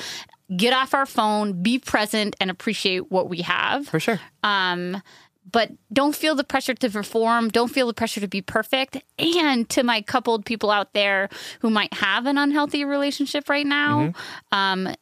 Get 0.57 0.73
off 0.73 0.95
our 0.95 1.07
phone, 1.07 1.63
be 1.63 1.79
present, 1.79 2.35
and 2.41 2.51
appreciate 2.51 3.11
what 3.11 3.29
we 3.29 3.43
have 3.43 3.87
For 3.89 4.01
sure. 4.01 4.19
um, 4.43 5.03
but 5.51 5.71
don't 5.93 6.15
feel 6.15 6.35
the 6.35 6.45
pressure 6.45 6.75
to 6.75 6.91
perform. 6.91 7.49
Don't 7.49 7.69
feel 7.69 7.87
the 7.87 7.95
pressure 7.95 8.21
to 8.21 8.29
be 8.29 8.43
perfect. 8.43 8.99
And 9.19 9.67
to 9.71 9.83
my 9.83 10.03
coupled 10.03 10.45
people 10.45 10.71
out 10.71 10.93
there 10.93 11.31
who 11.61 11.71
might 11.71 11.93
have 11.95 12.27
an 12.27 12.37
unhealthy 12.37 12.85
relationship 12.85 13.49
right 13.49 13.67
now, 13.67 14.13
um, 14.53 14.95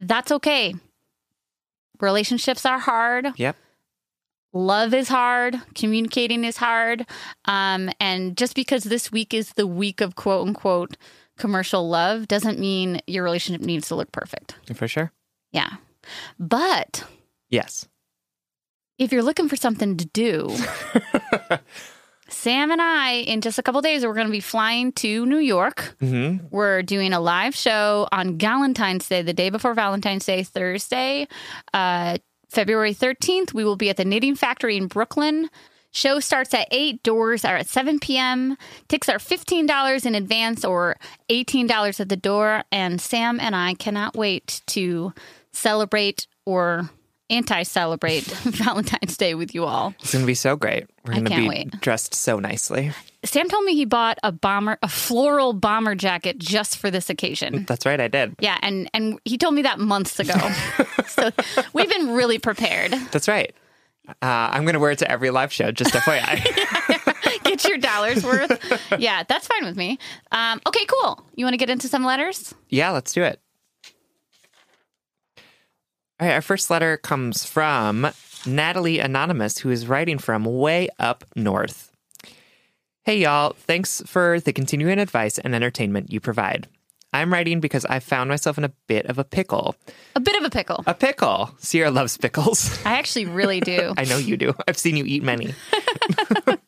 that's 0.00 0.32
okay. 0.32 0.74
Relationships 2.00 2.64
are 2.64 2.78
hard. 2.78 3.28
Yep. 3.36 3.56
Love 4.52 4.92
is 4.94 5.08
hard. 5.08 5.56
Communicating 5.74 6.44
is 6.44 6.56
hard. 6.56 7.06
Um, 7.44 7.90
and 8.00 8.36
just 8.36 8.54
because 8.54 8.84
this 8.84 9.12
week 9.12 9.32
is 9.32 9.52
the 9.52 9.66
week 9.66 10.00
of 10.00 10.16
quote 10.16 10.46
unquote 10.48 10.96
commercial 11.38 11.88
love 11.88 12.26
doesn't 12.28 12.58
mean 12.58 13.00
your 13.06 13.22
relationship 13.24 13.62
needs 13.64 13.88
to 13.88 13.94
look 13.94 14.10
perfect. 14.12 14.56
For 14.74 14.88
sure. 14.88 15.12
Yeah. 15.52 15.70
But 16.38 17.04
Yes. 17.48 17.86
if 18.98 19.12
you're 19.12 19.22
looking 19.22 19.48
for 19.48 19.56
something 19.56 19.96
to 19.96 20.04
do, 20.06 20.54
Sam 22.28 22.70
and 22.70 22.80
I, 22.80 23.12
in 23.26 23.40
just 23.40 23.58
a 23.58 23.62
couple 23.62 23.80
days, 23.82 24.04
we're 24.06 24.14
going 24.14 24.26
to 24.28 24.32
be 24.32 24.38
flying 24.40 24.92
to 24.92 25.26
New 25.26 25.38
York. 25.38 25.96
hmm 25.98 26.36
We're 26.50 26.82
doing 26.82 27.12
a 27.12 27.18
live 27.20 27.56
show 27.56 28.06
on 28.12 28.38
Valentine's 28.38 29.08
Day, 29.08 29.22
the 29.22 29.32
day 29.32 29.50
before 29.50 29.74
Valentine's 29.74 30.24
Day, 30.26 30.44
Thursday, 30.44 31.26
uh, 31.74 32.18
February 32.50 32.94
13th. 32.94 33.54
We 33.54 33.64
will 33.64 33.76
be 33.76 33.90
at 33.90 33.96
the 33.96 34.04
Knitting 34.04 34.34
Factory 34.34 34.76
in 34.76 34.86
Brooklyn. 34.86 35.48
Show 35.92 36.20
starts 36.20 36.54
at 36.54 36.68
8, 36.70 37.02
doors 37.02 37.44
are 37.44 37.56
at 37.56 37.66
7 37.66 37.98
p.m. 37.98 38.56
Tickets 38.88 39.08
are 39.08 39.18
$15 39.18 40.06
in 40.06 40.14
advance 40.14 40.64
or 40.64 40.96
$18 41.28 42.00
at 42.00 42.08
the 42.08 42.16
door. 42.16 42.62
And 42.70 43.00
Sam 43.00 43.40
and 43.40 43.56
I 43.56 43.74
cannot 43.74 44.16
wait 44.16 44.62
to 44.68 45.12
celebrate 45.52 46.28
or 46.46 46.90
anti 47.30 47.62
celebrate 47.62 48.24
Valentine's 48.24 49.16
Day 49.16 49.34
with 49.34 49.54
you 49.54 49.64
all. 49.64 49.94
It's 50.00 50.12
going 50.12 50.22
to 50.22 50.26
be 50.26 50.34
so 50.34 50.56
great. 50.56 50.86
We're 51.06 51.12
I 51.12 51.16
going 51.16 51.24
to 51.24 51.30
can't 51.30 51.42
be 51.44 51.48
wait. 51.48 51.80
dressed 51.80 52.14
so 52.14 52.38
nicely. 52.38 52.92
Sam 53.24 53.48
told 53.48 53.64
me 53.64 53.74
he 53.74 53.84
bought 53.84 54.18
a 54.22 54.32
bomber, 54.32 54.78
a 54.82 54.88
floral 54.88 55.52
bomber 55.52 55.94
jacket 55.94 56.38
just 56.38 56.78
for 56.78 56.90
this 56.90 57.10
occasion. 57.10 57.64
That's 57.66 57.84
right. 57.86 58.00
I 58.00 58.08
did. 58.08 58.34
Yeah, 58.40 58.56
and 58.62 58.90
and 58.94 59.18
he 59.24 59.36
told 59.38 59.54
me 59.54 59.62
that 59.62 59.78
months 59.78 60.18
ago. 60.18 60.34
so 61.06 61.30
we've 61.74 61.88
been 61.88 62.10
really 62.12 62.38
prepared. 62.38 62.92
That's 63.12 63.28
right. 63.28 63.54
Uh, 64.08 64.14
I'm 64.22 64.62
going 64.62 64.72
to 64.74 64.80
wear 64.80 64.90
it 64.90 64.98
to 65.00 65.10
every 65.10 65.30
live 65.30 65.52
show, 65.52 65.70
just 65.70 65.92
FYI. 65.94 67.44
Get 67.44 67.68
your 67.68 67.78
dollars 67.78 68.24
worth. 68.24 68.58
Yeah, 68.98 69.22
that's 69.28 69.46
fine 69.46 69.64
with 69.64 69.76
me. 69.76 69.98
Um, 70.32 70.60
okay, 70.66 70.84
cool. 70.86 71.24
You 71.36 71.44
want 71.44 71.54
to 71.54 71.58
get 71.58 71.70
into 71.70 71.88
some 71.88 72.04
letters? 72.04 72.54
yeah, 72.70 72.90
let's 72.90 73.12
do 73.12 73.22
it. 73.22 73.40
All 76.20 76.26
right. 76.26 76.34
Our 76.34 76.42
first 76.42 76.68
letter 76.68 76.98
comes 76.98 77.46
from 77.46 78.10
Natalie 78.44 78.98
Anonymous, 78.98 79.58
who 79.58 79.70
is 79.70 79.86
writing 79.86 80.18
from 80.18 80.44
way 80.44 80.90
up 80.98 81.24
north. 81.34 81.92
Hey, 83.04 83.20
y'all. 83.20 83.54
Thanks 83.54 84.02
for 84.04 84.38
the 84.38 84.52
continuing 84.52 84.98
advice 84.98 85.38
and 85.38 85.54
entertainment 85.54 86.12
you 86.12 86.20
provide. 86.20 86.68
I'm 87.14 87.32
writing 87.32 87.58
because 87.58 87.86
I 87.86 88.00
found 88.00 88.28
myself 88.28 88.58
in 88.58 88.64
a 88.64 88.72
bit 88.86 89.06
of 89.06 89.18
a 89.18 89.24
pickle. 89.24 89.74
A 90.14 90.20
bit 90.20 90.36
of 90.36 90.44
a 90.44 90.50
pickle. 90.50 90.84
A 90.86 90.94
pickle. 90.94 91.50
Sierra 91.58 91.90
loves 91.90 92.18
pickles. 92.18 92.78
I 92.84 92.98
actually 92.98 93.24
really 93.24 93.60
do. 93.60 93.94
I 93.98 94.04
know 94.04 94.18
you 94.18 94.36
do. 94.36 94.54
I've 94.68 94.78
seen 94.78 94.96
you 94.96 95.04
eat 95.06 95.22
many. 95.22 95.54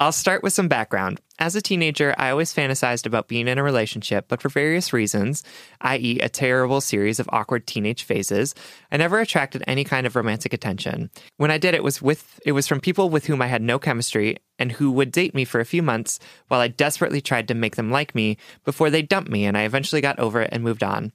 I'll 0.00 0.12
start 0.12 0.44
with 0.44 0.52
some 0.52 0.68
background. 0.68 1.20
As 1.40 1.56
a 1.56 1.62
teenager, 1.62 2.14
I 2.16 2.30
always 2.30 2.54
fantasized 2.54 3.04
about 3.04 3.26
being 3.26 3.48
in 3.48 3.58
a 3.58 3.64
relationship, 3.64 4.26
but 4.28 4.40
for 4.40 4.48
various 4.48 4.92
reasons, 4.92 5.42
i.e., 5.80 6.20
a 6.20 6.28
terrible 6.28 6.80
series 6.80 7.18
of 7.18 7.28
awkward 7.32 7.66
teenage 7.66 8.04
phases, 8.04 8.54
I 8.92 8.96
never 8.96 9.18
attracted 9.18 9.64
any 9.66 9.82
kind 9.82 10.06
of 10.06 10.14
romantic 10.14 10.52
attention. 10.52 11.10
When 11.36 11.50
I 11.50 11.58
did, 11.58 11.74
it 11.74 11.82
was 11.82 12.00
with 12.00 12.38
it 12.46 12.52
was 12.52 12.68
from 12.68 12.80
people 12.80 13.10
with 13.10 13.26
whom 13.26 13.42
I 13.42 13.48
had 13.48 13.60
no 13.60 13.80
chemistry 13.80 14.36
and 14.56 14.70
who 14.70 14.92
would 14.92 15.10
date 15.10 15.34
me 15.34 15.44
for 15.44 15.58
a 15.58 15.64
few 15.64 15.82
months 15.82 16.20
while 16.46 16.60
I 16.60 16.68
desperately 16.68 17.20
tried 17.20 17.48
to 17.48 17.54
make 17.54 17.74
them 17.74 17.90
like 17.90 18.14
me 18.14 18.36
before 18.64 18.90
they 18.90 19.02
dumped 19.02 19.32
me, 19.32 19.46
and 19.46 19.58
I 19.58 19.62
eventually 19.62 20.00
got 20.00 20.20
over 20.20 20.42
it 20.42 20.50
and 20.52 20.62
moved 20.62 20.84
on. 20.84 21.10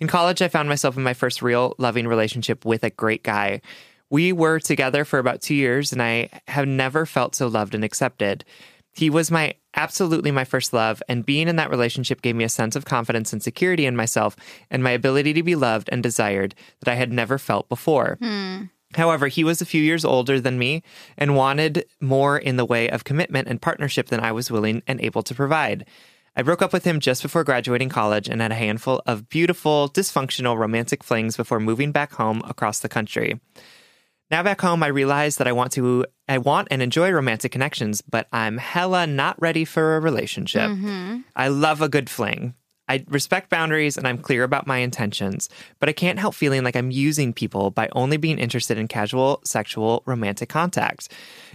In 0.00 0.08
college, 0.08 0.42
I 0.42 0.48
found 0.48 0.68
myself 0.68 0.96
in 0.96 1.04
my 1.04 1.14
first 1.14 1.40
real 1.40 1.76
loving 1.78 2.08
relationship 2.08 2.64
with 2.64 2.82
a 2.82 2.90
great 2.90 3.22
guy. 3.22 3.60
We 4.10 4.32
were 4.32 4.60
together 4.60 5.04
for 5.04 5.18
about 5.18 5.42
two 5.42 5.54
years, 5.54 5.92
and 5.92 6.02
I 6.02 6.28
have 6.48 6.66
never 6.66 7.06
felt 7.06 7.34
so 7.34 7.48
loved 7.48 7.74
and 7.74 7.84
accepted. 7.84 8.44
He 8.92 9.10
was 9.10 9.30
my 9.30 9.54
absolutely 9.76 10.30
my 10.30 10.44
first 10.44 10.72
love, 10.72 11.02
and 11.08 11.26
being 11.26 11.48
in 11.48 11.56
that 11.56 11.70
relationship 11.70 12.22
gave 12.22 12.36
me 12.36 12.44
a 12.44 12.48
sense 12.48 12.76
of 12.76 12.84
confidence 12.84 13.32
and 13.32 13.42
security 13.42 13.86
in 13.86 13.96
myself 13.96 14.36
and 14.70 14.84
my 14.84 14.90
ability 14.90 15.32
to 15.32 15.42
be 15.42 15.56
loved 15.56 15.88
and 15.90 16.02
desired 16.02 16.54
that 16.80 16.90
I 16.90 16.94
had 16.94 17.12
never 17.12 17.38
felt 17.38 17.68
before. 17.68 18.18
Hmm. 18.20 18.64
However, 18.94 19.26
he 19.26 19.42
was 19.42 19.60
a 19.60 19.66
few 19.66 19.82
years 19.82 20.04
older 20.04 20.40
than 20.40 20.58
me 20.58 20.82
and 21.18 21.34
wanted 21.34 21.84
more 22.00 22.38
in 22.38 22.56
the 22.56 22.64
way 22.64 22.88
of 22.88 23.02
commitment 23.02 23.48
and 23.48 23.60
partnership 23.60 24.08
than 24.08 24.20
I 24.20 24.30
was 24.30 24.50
willing 24.50 24.82
and 24.86 25.00
able 25.00 25.24
to 25.24 25.34
provide. 25.34 25.84
I 26.36 26.42
broke 26.42 26.62
up 26.62 26.72
with 26.72 26.84
him 26.84 27.00
just 27.00 27.22
before 27.22 27.44
graduating 27.44 27.88
college 27.88 28.28
and 28.28 28.40
had 28.40 28.52
a 28.52 28.56
handful 28.56 29.02
of 29.06 29.28
beautiful, 29.28 29.88
dysfunctional 29.88 30.56
romantic 30.56 31.04
flings 31.04 31.36
before 31.36 31.60
moving 31.60 31.92
back 31.92 32.12
home 32.12 32.42
across 32.44 32.80
the 32.80 32.88
country. 32.88 33.40
Now 34.34 34.42
back 34.42 34.60
home, 34.60 34.82
I 34.82 34.88
realize 34.88 35.36
that 35.36 35.46
I 35.46 35.52
want 35.52 35.70
to, 35.74 36.06
I 36.28 36.38
want 36.38 36.66
and 36.72 36.82
enjoy 36.82 37.12
romantic 37.12 37.52
connections, 37.52 38.02
but 38.02 38.26
I'm 38.32 38.58
hella 38.58 39.06
not 39.06 39.40
ready 39.40 39.64
for 39.64 39.94
a 39.94 40.00
relationship. 40.00 40.70
Mm-hmm. 40.70 41.18
I 41.36 41.46
love 41.46 41.80
a 41.80 41.88
good 41.88 42.10
fling. 42.10 42.54
I 42.88 43.04
respect 43.06 43.48
boundaries 43.48 43.96
and 43.96 44.08
I'm 44.08 44.18
clear 44.18 44.42
about 44.42 44.66
my 44.66 44.78
intentions, 44.78 45.48
but 45.78 45.88
I 45.88 45.92
can't 45.92 46.18
help 46.18 46.34
feeling 46.34 46.64
like 46.64 46.74
I'm 46.74 46.90
using 46.90 47.32
people 47.32 47.70
by 47.70 47.88
only 47.92 48.16
being 48.16 48.40
interested 48.40 48.76
in 48.76 48.88
casual, 48.88 49.40
sexual, 49.44 50.02
romantic 50.04 50.48
contact. 50.48 51.12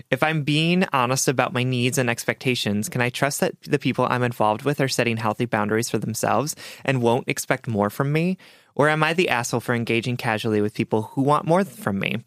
If 0.09 0.23
I'm 0.23 0.43
being 0.43 0.85
honest 0.93 1.27
about 1.27 1.51
my 1.51 1.63
needs 1.63 1.97
and 1.97 2.09
expectations, 2.09 2.87
can 2.87 3.01
I 3.01 3.09
trust 3.09 3.41
that 3.41 3.61
the 3.61 3.77
people 3.77 4.07
I'm 4.09 4.23
involved 4.23 4.63
with 4.63 4.79
are 4.79 4.87
setting 4.87 5.17
healthy 5.17 5.43
boundaries 5.43 5.89
for 5.89 5.97
themselves 5.97 6.55
and 6.85 7.01
won't 7.01 7.27
expect 7.27 7.67
more 7.67 7.89
from 7.89 8.13
me? 8.13 8.37
Or 8.73 8.87
am 8.87 9.03
I 9.03 9.11
the 9.11 9.27
asshole 9.27 9.59
for 9.59 9.75
engaging 9.75 10.15
casually 10.15 10.61
with 10.61 10.73
people 10.73 11.01
who 11.01 11.23
want 11.23 11.45
more 11.45 11.65
from 11.65 11.99
me? 11.99 12.23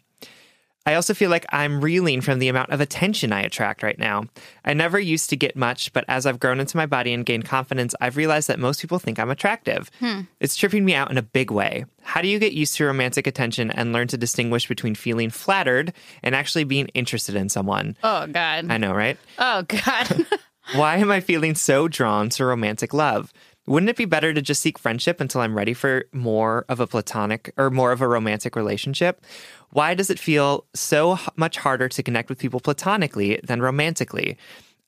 I 0.85 0.95
also 0.95 1.13
feel 1.13 1.29
like 1.29 1.45
I'm 1.49 1.79
reeling 1.79 2.19
from 2.21 2.39
the 2.39 2.49
amount 2.49 2.71
of 2.71 2.81
attention 2.81 3.31
I 3.31 3.41
attract 3.41 3.83
right 3.83 3.97
now. 3.97 4.25
I 4.65 4.73
never 4.73 4.99
used 4.99 5.29
to 5.29 5.37
get 5.37 5.55
much, 5.55 5.93
but 5.93 6.03
as 6.09 6.25
I've 6.25 6.39
grown 6.39 6.59
into 6.59 6.75
my 6.75 6.85
body 6.85 7.13
and 7.13 7.25
gained 7.25 7.45
confidence, 7.45 7.95
I've 8.01 8.17
realized 8.17 8.49
that 8.49 8.59
most 8.59 8.81
people 8.81 8.99
think 8.99 9.17
I'm 9.17 9.29
attractive. 9.29 9.89
Hmm. 9.99 10.21
It's 10.41 10.57
tripping 10.57 10.83
me 10.83 10.93
out 10.93 11.09
in 11.09 11.17
a 11.17 11.21
big 11.21 11.51
way. 11.51 11.85
How 12.01 12.21
do 12.21 12.27
you 12.27 12.37
get 12.37 12.51
used 12.51 12.75
to 12.75 12.85
romantic 12.85 13.27
attention 13.27 13.71
and 13.71 13.93
learn 13.93 14.09
to 14.09 14.17
distinguish 14.17 14.67
between 14.67 14.93
feeling 14.93 15.29
flattered 15.29 15.93
and 16.21 16.35
actually 16.35 16.65
being 16.65 16.87
interested 16.89 17.35
in 17.35 17.47
someone? 17.47 17.95
Oh 18.03 18.27
God. 18.27 18.69
I 18.69 18.77
know, 18.77 18.93
right? 18.93 19.17
Oh 19.39 19.63
God. 19.63 20.25
Why 20.75 20.97
am 20.97 21.11
I 21.11 21.19
feeling 21.19 21.55
so 21.55 21.87
drawn 21.87 22.29
to 22.29 22.45
romantic 22.45 22.93
love? 22.93 23.33
Wouldn't 23.65 23.89
it 23.89 23.95
be 23.95 24.05
better 24.05 24.33
to 24.33 24.41
just 24.41 24.61
seek 24.61 24.77
friendship 24.77 25.21
until 25.21 25.39
I'm 25.41 25.55
ready 25.55 25.73
for 25.73 26.05
more 26.11 26.65
of 26.67 26.81
a 26.81 26.87
platonic 26.87 27.53
or 27.55 27.69
more 27.69 27.93
of 27.93 28.01
a 28.01 28.07
romantic 28.07 28.57
relationship? 28.57 29.23
Why 29.69 29.93
does 29.93 30.09
it 30.09 30.19
feel 30.19 30.65
so 30.73 31.17
much 31.37 31.57
harder 31.57 31.87
to 31.87 32.03
connect 32.03 32.27
with 32.27 32.39
people 32.39 32.59
platonically 32.59 33.39
than 33.43 33.61
romantically? 33.61 34.37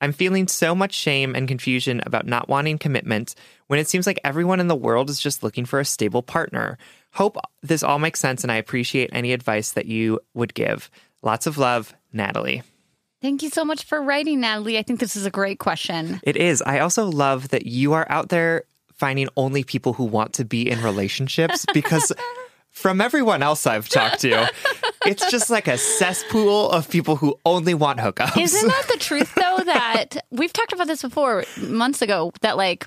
I'm 0.02 0.12
feeling 0.12 0.46
so 0.46 0.74
much 0.74 0.92
shame 0.92 1.34
and 1.34 1.48
confusion 1.48 2.02
about 2.04 2.26
not 2.26 2.50
wanting 2.50 2.76
commitment 2.76 3.34
when 3.66 3.78
it 3.78 3.88
seems 3.88 4.06
like 4.06 4.20
everyone 4.24 4.60
in 4.60 4.68
the 4.68 4.76
world 4.76 5.08
is 5.08 5.20
just 5.20 5.42
looking 5.42 5.64
for 5.64 5.80
a 5.80 5.84
stable 5.86 6.22
partner. 6.22 6.76
Hope 7.12 7.38
this 7.62 7.82
all 7.82 7.98
makes 7.98 8.20
sense 8.20 8.42
and 8.42 8.52
I 8.52 8.56
appreciate 8.56 9.08
any 9.12 9.32
advice 9.32 9.72
that 9.72 9.86
you 9.86 10.20
would 10.34 10.52
give. 10.52 10.90
Lots 11.22 11.46
of 11.46 11.56
love, 11.56 11.94
Natalie. 12.12 12.62
Thank 13.22 13.42
you 13.42 13.50
so 13.50 13.64
much 13.64 13.84
for 13.84 14.02
writing, 14.02 14.40
Natalie. 14.40 14.78
I 14.78 14.82
think 14.82 15.00
this 15.00 15.16
is 15.16 15.26
a 15.26 15.30
great 15.30 15.58
question. 15.58 16.20
It 16.22 16.36
is. 16.36 16.62
I 16.62 16.80
also 16.80 17.06
love 17.06 17.48
that 17.48 17.66
you 17.66 17.94
are 17.94 18.06
out 18.10 18.28
there 18.28 18.64
finding 18.92 19.28
only 19.36 19.64
people 19.64 19.92
who 19.94 20.04
want 20.04 20.34
to 20.34 20.44
be 20.44 20.68
in 20.68 20.82
relationships 20.82 21.64
because 21.74 22.12
from 22.70 23.00
everyone 23.00 23.42
else 23.42 23.66
I've 23.66 23.88
talked 23.88 24.20
to, 24.20 24.50
it's 25.06 25.30
just 25.30 25.48
like 25.50 25.66
a 25.66 25.78
cesspool 25.78 26.70
of 26.70 26.90
people 26.90 27.16
who 27.16 27.38
only 27.44 27.74
want 27.74 28.00
hookups. 28.00 28.38
Isn't 28.40 28.68
that 28.68 28.88
the 28.88 28.98
truth 28.98 29.34
though? 29.34 29.58
That 29.64 30.16
we've 30.30 30.52
talked 30.52 30.72
about 30.72 30.86
this 30.86 31.02
before 31.02 31.44
months 31.58 32.02
ago. 32.02 32.32
That 32.42 32.56
like. 32.56 32.86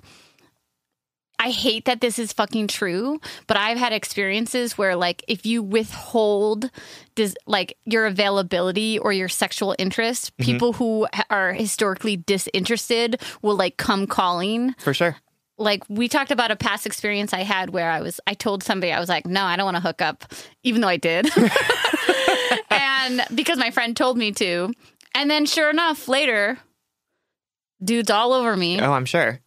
I 1.40 1.52
hate 1.52 1.86
that 1.86 2.02
this 2.02 2.20
is 2.20 2.34
fucking 2.34 2.68
true, 2.68 3.22
but 3.48 3.56
I've 3.56 3.78
had 3.78 3.94
experiences 3.94 4.78
where, 4.78 4.98
like, 4.98 5.24
if 5.28 5.46
you 5.46 5.64
withhold, 5.64 6.70
dis- 7.16 7.38
like, 7.48 7.78
your 7.86 8.06
availability 8.06 9.00
or 9.00 9.14
your 9.14 9.30
sexual 9.30 9.74
interest, 9.80 10.34
mm-hmm. 10.34 10.52
people 10.52 10.74
who 10.74 11.08
are 11.30 11.54
historically 11.54 12.18
disinterested 12.18 13.22
will, 13.42 13.56
like, 13.56 13.78
come 13.78 14.06
calling. 14.06 14.76
For 14.80 14.94
sure. 14.94 15.16
like 15.58 15.84
we 15.90 16.08
talked 16.08 16.32
about 16.32 16.52
a 16.52 16.56
past 16.56 16.86
experience 16.86 17.34
I 17.34 17.44
had 17.44 17.70
where 17.72 17.92
I 17.92 18.00
was 18.00 18.22
I 18.26 18.34
told 18.34 18.64
somebody 18.64 18.94
I 18.94 19.00
was 19.00 19.10
like, 19.10 19.26
no, 19.26 19.44
I 19.44 19.56
don't 19.56 19.66
want 19.66 19.78
to 19.78 19.82
hook 19.84 20.02
up, 20.02 20.26
even 20.64 20.82
though 20.82 20.88
I 20.88 20.98
did. 20.98 21.30
and 22.70 23.22
because 23.36 23.58
my 23.58 23.72
friend 23.72 23.96
told 23.96 24.18
me 24.18 24.32
to. 24.34 24.72
And 25.16 25.30
then 25.30 25.46
sure 25.46 25.70
enough, 25.70 26.08
later, 26.08 26.60
dudes 27.84 28.10
all 28.10 28.34
over 28.34 28.56
me. 28.56 28.80
Oh, 28.80 28.94
I'm 28.94 29.06
sure. 29.06 29.40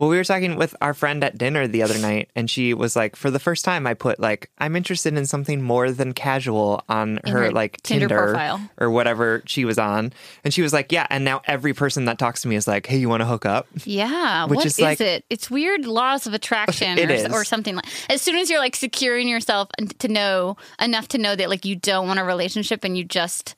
Well, 0.00 0.08
we 0.08 0.16
were 0.16 0.24
talking 0.24 0.56
with 0.56 0.74
our 0.80 0.94
friend 0.94 1.22
at 1.22 1.36
dinner 1.36 1.68
the 1.68 1.82
other 1.82 1.98
night, 1.98 2.30
and 2.34 2.48
she 2.48 2.72
was 2.72 2.96
like, 2.96 3.16
for 3.16 3.30
the 3.30 3.38
first 3.38 3.66
time, 3.66 3.86
I 3.86 3.92
put 3.92 4.18
like, 4.18 4.50
I'm 4.56 4.74
interested 4.74 5.14
in 5.16 5.26
something 5.26 5.60
more 5.60 5.92
than 5.92 6.14
casual 6.14 6.82
on 6.88 7.20
her, 7.26 7.32
her 7.44 7.50
like 7.52 7.82
Tinder 7.82 8.08
Tinder, 8.08 8.24
profile. 8.32 8.70
or 8.78 8.90
whatever 8.90 9.42
she 9.44 9.66
was 9.66 9.78
on. 9.78 10.14
And 10.42 10.54
she 10.54 10.62
was 10.62 10.72
like, 10.72 10.90
yeah. 10.90 11.06
And 11.10 11.22
now 11.22 11.42
every 11.44 11.74
person 11.74 12.06
that 12.06 12.18
talks 12.18 12.40
to 12.42 12.48
me 12.48 12.56
is 12.56 12.66
like, 12.66 12.86
hey, 12.86 12.96
you 12.96 13.10
want 13.10 13.20
to 13.20 13.26
hook 13.26 13.44
up? 13.44 13.66
Yeah, 13.84 14.46
Which 14.46 14.56
what 14.56 14.64
is 14.66 14.72
is 14.78 14.80
like- 14.80 15.00
it? 15.02 15.24
It's 15.28 15.50
weird 15.50 15.84
laws 15.84 16.26
of 16.26 16.32
attraction 16.32 16.98
It 16.98 17.10
or, 17.10 17.12
is. 17.12 17.26
or 17.26 17.44
something 17.44 17.76
like. 17.76 17.84
As 18.08 18.22
soon 18.22 18.36
as 18.36 18.48
you're 18.48 18.58
like 18.58 18.76
securing 18.76 19.28
yourself 19.28 19.68
to 19.98 20.08
know 20.08 20.56
enough 20.80 21.08
to 21.08 21.18
know 21.18 21.36
that 21.36 21.50
like 21.50 21.66
you 21.66 21.76
don't 21.76 22.06
want 22.08 22.18
a 22.18 22.24
relationship 22.24 22.84
and 22.84 22.96
you 22.96 23.04
just 23.04 23.54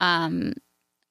um 0.00 0.52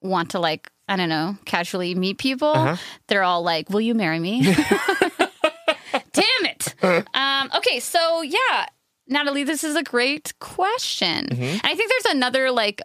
want 0.04 0.30
to 0.32 0.40
like 0.40 0.70
I 0.88 0.96
don't 0.96 1.10
know 1.10 1.38
casually 1.46 1.96
meet 1.96 2.18
people, 2.18 2.50
Uh-huh. 2.50 2.78
they're 3.08 3.24
all 3.24 3.44
like, 3.44 3.70
"Will 3.70 3.82
you 3.82 3.94
marry 3.94 4.20
me?" 4.20 4.42
Damn 6.14 6.46
it. 6.46 6.74
um, 7.14 7.50
okay, 7.58 7.80
so 7.80 8.22
yeah, 8.22 8.66
Natalie, 9.08 9.44
this 9.44 9.64
is 9.64 9.76
a 9.76 9.84
great 9.84 10.34
question, 10.40 11.28
Mm-hmm. 11.28 11.44
and 11.44 11.62
I 11.64 11.76
think 11.76 11.92
there's 11.92 12.16
another 12.16 12.52
like 12.52 12.82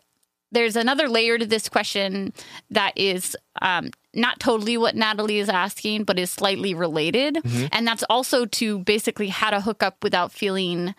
there's 0.50 0.76
another 0.76 1.08
layer 1.08 1.38
to 1.38 1.46
this 1.46 1.68
question 1.70 2.32
that 2.70 2.92
is 2.96 3.34
um, 3.62 3.90
not 4.12 4.38
totally 4.38 4.76
what 4.76 4.94
Natalie 4.94 5.38
is 5.38 5.48
asking, 5.48 6.04
but 6.04 6.18
is 6.18 6.30
slightly 6.30 6.74
related. 6.74 7.36
Mm-hmm. 7.36 7.66
And 7.72 7.86
that's 7.88 8.04
also 8.10 8.44
to 8.44 8.80
basically 8.80 9.28
how 9.28 9.48
to 9.48 9.62
hook 9.62 9.82
up 9.82 10.02
without 10.04 10.30
feeling 10.30 10.94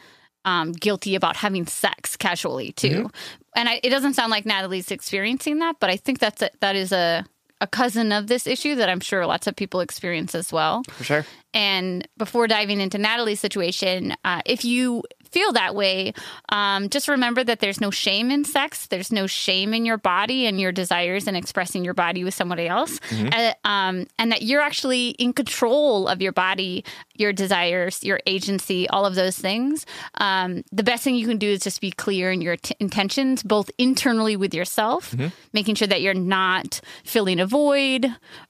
um, 0.46 0.72
guilty 0.72 1.16
about 1.16 1.36
having 1.36 1.66
sex 1.68 2.16
casually, 2.16 2.72
too. 2.72 2.90
Mm-hmm. 2.90 3.08
And 3.56 3.70
I, 3.70 3.80
it 3.84 3.90
doesn't 3.90 4.14
sound 4.14 4.32
like 4.32 4.46
Natalie's 4.46 4.92
experiencing 4.92 5.60
that, 5.60 5.78
but 5.80 5.90
I 5.90 5.98
think 5.98 6.20
that's 6.20 6.42
a, 6.42 6.50
that 6.60 6.76
is 6.76 6.92
a, 6.92 7.26
a 7.62 7.68
cousin 7.68 8.12
of 8.12 8.28
this 8.28 8.48
issue 8.48 8.76
that 8.76 8.90
I'm 8.90 9.00
sure 9.00 9.26
lots 9.26 9.48
of 9.48 9.56
people 9.56 9.80
experience 9.80 10.36
as 10.36 10.52
well. 10.52 10.84
For 10.90 11.04
sure. 11.04 11.26
And 11.54 12.08
before 12.18 12.48
diving 12.48 12.82
into 12.82 12.98
Natalie's 12.98 13.40
situation, 13.40 14.16
uh, 14.26 14.42
if 14.46 14.66
you 14.66 15.04
feel 15.34 15.52
that 15.54 15.76
way, 15.76 16.14
um, 16.50 16.90
just 16.90 17.08
remember 17.08 17.44
that 17.44 17.60
there's 17.60 17.82
no 17.82 17.92
shame 17.92 18.32
in 18.32 18.46
sex. 18.46 18.88
There's 18.88 19.12
no 19.12 19.28
shame 19.28 19.74
in 19.74 19.84
your 19.86 19.98
body 19.98 20.46
and 20.46 20.62
your 20.62 20.72
desires 20.72 21.28
and 21.28 21.36
expressing 21.36 21.84
your 21.84 21.94
body 21.96 22.24
with 22.24 22.34
somebody 22.34 22.68
else. 22.68 23.00
Uh, 23.34 23.54
um, 23.68 24.06
and 24.20 24.32
that 24.32 24.44
you're 24.44 24.62
actually 24.62 25.10
in 25.12 25.34
control 25.34 26.08
of 26.08 26.22
your 26.22 26.32
body, 26.32 26.86
your 27.16 27.34
desires, 27.34 28.04
your 28.04 28.20
agency, 28.28 28.88
all 28.90 29.06
of 29.06 29.16
those 29.16 29.38
things. 29.38 29.86
Um, 30.16 30.64
the 30.72 30.84
best 30.84 31.04
thing 31.04 31.16
you 31.16 31.28
can 31.28 31.38
do 31.38 31.48
is 31.50 31.62
just 31.62 31.82
be 31.82 31.92
clear 31.92 32.32
in 32.32 32.42
your 32.42 32.58
t- 32.58 32.76
intentions, 32.80 33.44
both 33.44 33.70
internally 33.78 34.36
with 34.36 34.54
yourself, 34.54 35.16
making 35.52 35.76
sure 35.76 35.88
that 35.88 36.02
you're 36.02 36.14
not 36.14 36.80
filling 37.04 37.40
a 37.40 37.48
void 37.48 38.06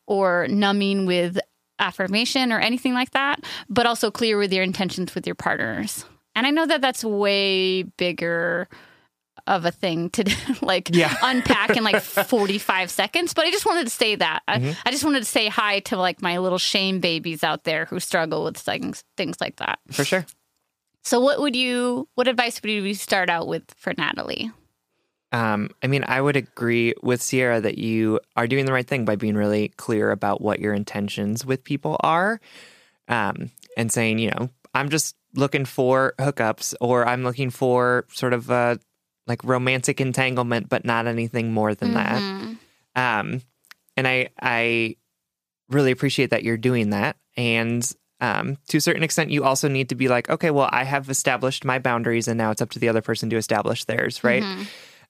or 0.05 0.47
numbing 0.49 1.05
with 1.05 1.39
affirmation 1.79 2.51
or 2.51 2.59
anything 2.59 2.93
like 2.93 3.11
that, 3.11 3.39
but 3.69 3.85
also 3.85 4.11
clear 4.11 4.37
with 4.37 4.51
your 4.53 4.63
intentions 4.63 5.15
with 5.15 5.25
your 5.25 5.35
partners. 5.35 6.05
And 6.35 6.45
I 6.47 6.49
know 6.51 6.65
that 6.65 6.81
that's 6.81 7.03
way 7.03 7.83
bigger 7.83 8.67
of 9.45 9.65
a 9.65 9.71
thing 9.71 10.09
to 10.11 10.23
like 10.61 10.89
Yeah. 10.95 11.13
unpack 11.21 11.75
in 11.75 11.83
like 11.83 12.01
45 12.01 12.89
seconds, 12.89 13.33
but 13.33 13.45
I 13.45 13.51
just 13.51 13.65
wanted 13.65 13.83
to 13.85 13.89
say 13.89 14.15
that. 14.15 14.41
I, 14.47 14.75
I 14.85 14.91
just 14.91 15.03
wanted 15.03 15.19
to 15.19 15.25
say 15.25 15.47
hi 15.49 15.79
to 15.81 15.97
like 15.97 16.21
my 16.21 16.37
little 16.37 16.57
shame 16.57 16.99
babies 16.99 17.43
out 17.43 17.63
there 17.65 17.85
who 17.85 17.99
struggle 17.99 18.43
with 18.45 18.57
things 18.57 19.03
things 19.17 19.41
like 19.41 19.57
that. 19.57 19.79
For 19.91 20.05
sure. 20.05 20.25
So 21.03 21.19
what 21.19 21.41
would 21.41 21.55
you 21.55 22.07
what 22.15 22.27
advice 22.29 22.61
would 22.61 22.69
you 22.71 22.93
start 22.93 23.29
out 23.29 23.47
with 23.47 23.63
for 23.75 23.93
Natalie? 23.97 24.49
Um, 25.33 25.71
I 25.81 25.87
mean, 25.87 26.05
I 26.07 26.21
would 26.21 26.35
agree 26.37 26.93
with 27.01 27.19
Sierra 27.21 27.59
that 27.59 27.77
you 27.79 28.19
are 28.35 28.45
doing 28.47 28.65
the 28.65 28.71
right 28.71 28.87
thing 28.87 29.03
by 29.03 29.15
being 29.15 29.35
really 29.35 29.69
clear 29.69 30.11
about 30.11 30.41
what 30.41 30.59
your 30.59 30.75
intentions 30.75 31.43
with 31.43 31.63
people 31.63 31.97
are, 32.01 32.39
um, 33.07 33.49
and 33.75 33.91
saying, 33.91 34.19
you 34.19 34.29
know, 34.29 34.49
I'm 34.75 34.89
just 34.89 35.15
looking 35.35 35.65
for 35.65 36.13
hookups, 36.19 36.73
or 36.79 37.07
I'm 37.07 37.23
looking 37.23 37.49
for 37.49 38.05
sort 38.11 38.33
of 38.33 38.49
a 38.49 38.79
like 39.27 39.43
romantic 39.43 40.01
entanglement, 40.01 40.69
but 40.69 40.83
not 40.85 41.07
anything 41.07 41.53
more 41.53 41.73
than 41.73 41.93
Mhm. 41.93 42.57
that. 42.95 43.19
Um, 43.19 43.41
and 43.97 44.07
I 44.07 44.29
I 44.39 44.95
really 45.69 45.91
appreciate 45.91 46.29
that 46.31 46.43
you're 46.43 46.57
doing 46.57 46.89
that, 46.91 47.15
and 47.37 47.89
um, 48.21 48.57
to 48.69 48.77
a 48.77 48.81
certain 48.81 49.03
extent, 49.03 49.31
you 49.31 49.43
also 49.43 49.67
need 49.67 49.89
to 49.89 49.95
be 49.95 50.07
like, 50.07 50.29
okay, 50.29 50.49
well, 50.49 50.69
I 50.71 50.83
have 50.85 51.09
established 51.09 51.65
my 51.65 51.77
boundaries, 51.79 52.27
and 52.27 52.37
now 52.37 52.51
it's 52.51 52.61
up 52.61 52.69
to 52.71 52.79
the 52.79 52.87
other 52.87 53.01
person 53.01 53.29
to 53.31 53.35
establish 53.37 53.83
theirs, 53.83 54.23
right? 54.23 54.43
Mhm. 54.43 54.67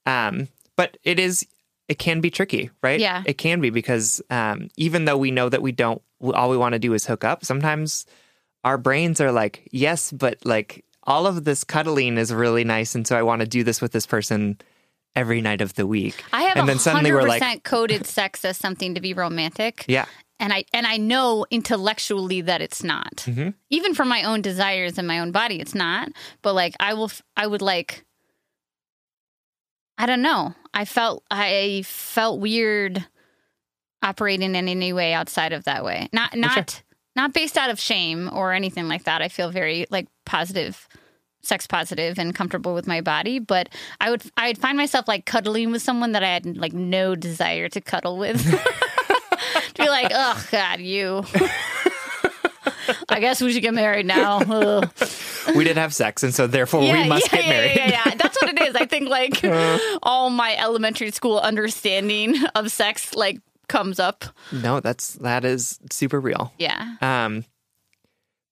Um, 0.07 0.47
but 0.75 0.97
it 1.03 1.19
is, 1.19 1.45
it 1.87 1.99
can 1.99 2.21
be 2.21 2.31
tricky, 2.31 2.71
right? 2.81 2.99
Yeah. 2.99 3.21
It 3.25 3.37
can 3.37 3.61
be 3.61 3.69
because 3.69 4.19
um, 4.31 4.69
even 4.77 5.05
though 5.05 5.17
we 5.17 5.29
know 5.29 5.47
that 5.47 5.61
we 5.61 5.71
don't, 5.71 6.01
all 6.21 6.49
we 6.49 6.57
want 6.57 6.73
to 6.73 6.79
do 6.79 6.93
is 6.95 7.05
hook 7.05 7.23
up, 7.23 7.45
sometimes 7.45 8.05
our 8.63 8.77
brains 8.77 9.19
are 9.21 9.31
like, 9.31 9.67
yes, 9.71 10.11
but 10.11 10.45
like 10.45 10.85
all 11.03 11.27
of 11.27 11.43
this 11.43 11.63
cuddling 11.63 12.17
is 12.17 12.33
really 12.33 12.63
nice. 12.63 12.95
And 12.95 13.05
so 13.05 13.17
I 13.17 13.23
want 13.23 13.41
to 13.41 13.47
do 13.47 13.63
this 13.63 13.81
with 13.81 13.91
this 13.91 14.05
person 14.05 14.57
every 15.15 15.41
night 15.41 15.61
of 15.61 15.73
the 15.75 15.85
week. 15.85 16.23
I 16.31 16.43
have 16.43 16.57
and 16.57 16.67
then 16.67 16.79
suddenly 16.79 17.11
we're 17.11 17.21
100% 17.21 17.39
like, 17.39 17.63
coded 17.63 18.05
sex 18.05 18.45
as 18.45 18.57
something 18.57 18.95
to 18.95 19.01
be 19.01 19.13
romantic. 19.13 19.85
yeah, 19.87 20.05
and 20.39 20.51
I 20.51 20.65
and 20.73 20.85
I 20.87 20.97
know 20.97 21.45
intellectually 21.51 22.41
that 22.41 22.61
it's 22.61 22.83
not. 22.83 23.17
Mm-hmm. 23.17 23.49
Even 23.69 23.93
for 23.93 24.05
my 24.05 24.23
own 24.23 24.41
desires 24.41 24.97
and 24.97 25.07
my 25.07 25.19
own 25.19 25.31
body, 25.31 25.59
it's 25.59 25.75
not. 25.75 26.09
But 26.41 26.53
like 26.53 26.75
I 26.79 26.93
will, 26.93 27.11
I 27.37 27.47
would 27.47 27.61
like. 27.61 28.03
I 29.97 30.05
don't 30.05 30.21
know. 30.21 30.55
I 30.73 30.85
felt 30.85 31.23
I 31.29 31.83
felt 31.85 32.39
weird 32.39 33.05
operating 34.01 34.55
in 34.55 34.67
any 34.67 34.91
way 34.91 35.13
outside 35.13 35.53
of 35.53 35.65
that 35.65 35.85
way. 35.85 36.09
Not 36.11 36.35
not 36.35 36.81
not 37.15 37.33
based 37.33 37.57
out 37.57 37.69
of 37.69 37.79
shame 37.79 38.29
or 38.33 38.53
anything 38.53 38.87
like 38.87 39.03
that. 39.03 39.21
I 39.21 39.27
feel 39.27 39.51
very 39.51 39.85
like 39.89 40.07
positive 40.25 40.87
sex 41.41 41.67
positive 41.67 42.17
and 42.17 42.33
comfortable 42.33 42.73
with 42.73 42.87
my 42.87 43.01
body, 43.01 43.39
but 43.39 43.69
I 43.99 44.09
would 44.09 44.23
I'd 44.37 44.57
find 44.57 44.77
myself 44.77 45.07
like 45.07 45.25
cuddling 45.25 45.71
with 45.71 45.81
someone 45.81 46.13
that 46.13 46.23
I 46.23 46.29
had 46.29 46.57
like 46.57 46.73
no 46.73 47.15
desire 47.15 47.69
to 47.69 47.81
cuddle 47.81 48.17
with. 48.17 48.41
to 49.73 49.81
be 49.81 49.89
like, 49.89 50.11
oh 50.13 50.47
God, 50.51 50.79
you. 50.79 51.23
I 53.09 53.19
guess 53.19 53.41
we 53.41 53.53
should 53.53 53.61
get 53.61 53.73
married 53.73 54.05
now. 54.05 54.39
We 55.55 55.63
did 55.63 55.77
have 55.77 55.93
sex. 55.93 56.23
And 56.23 56.33
so 56.33 56.47
therefore 56.47 56.81
we 56.81 57.07
must 57.07 57.31
yeah, 57.31 57.41
get 57.41 57.49
married. 57.49 57.75
Yeah, 57.75 57.89
yeah, 57.89 58.01
yeah. 58.05 58.15
That's 58.15 58.41
what 58.41 58.53
it 58.53 58.61
is. 58.61 58.75
I 58.75 58.85
think 58.85 59.09
like 59.09 59.43
uh. 59.43 59.77
all 60.01 60.29
my 60.29 60.55
elementary 60.57 61.11
school 61.11 61.39
understanding 61.39 62.35
of 62.55 62.71
sex 62.71 63.15
like 63.15 63.39
comes 63.67 63.99
up. 63.99 64.25
no, 64.51 64.79
that's, 64.79 65.13
that 65.15 65.45
is 65.45 65.79
super 65.91 66.19
real. 66.19 66.53
Yeah. 66.57 66.95
Um, 67.01 67.45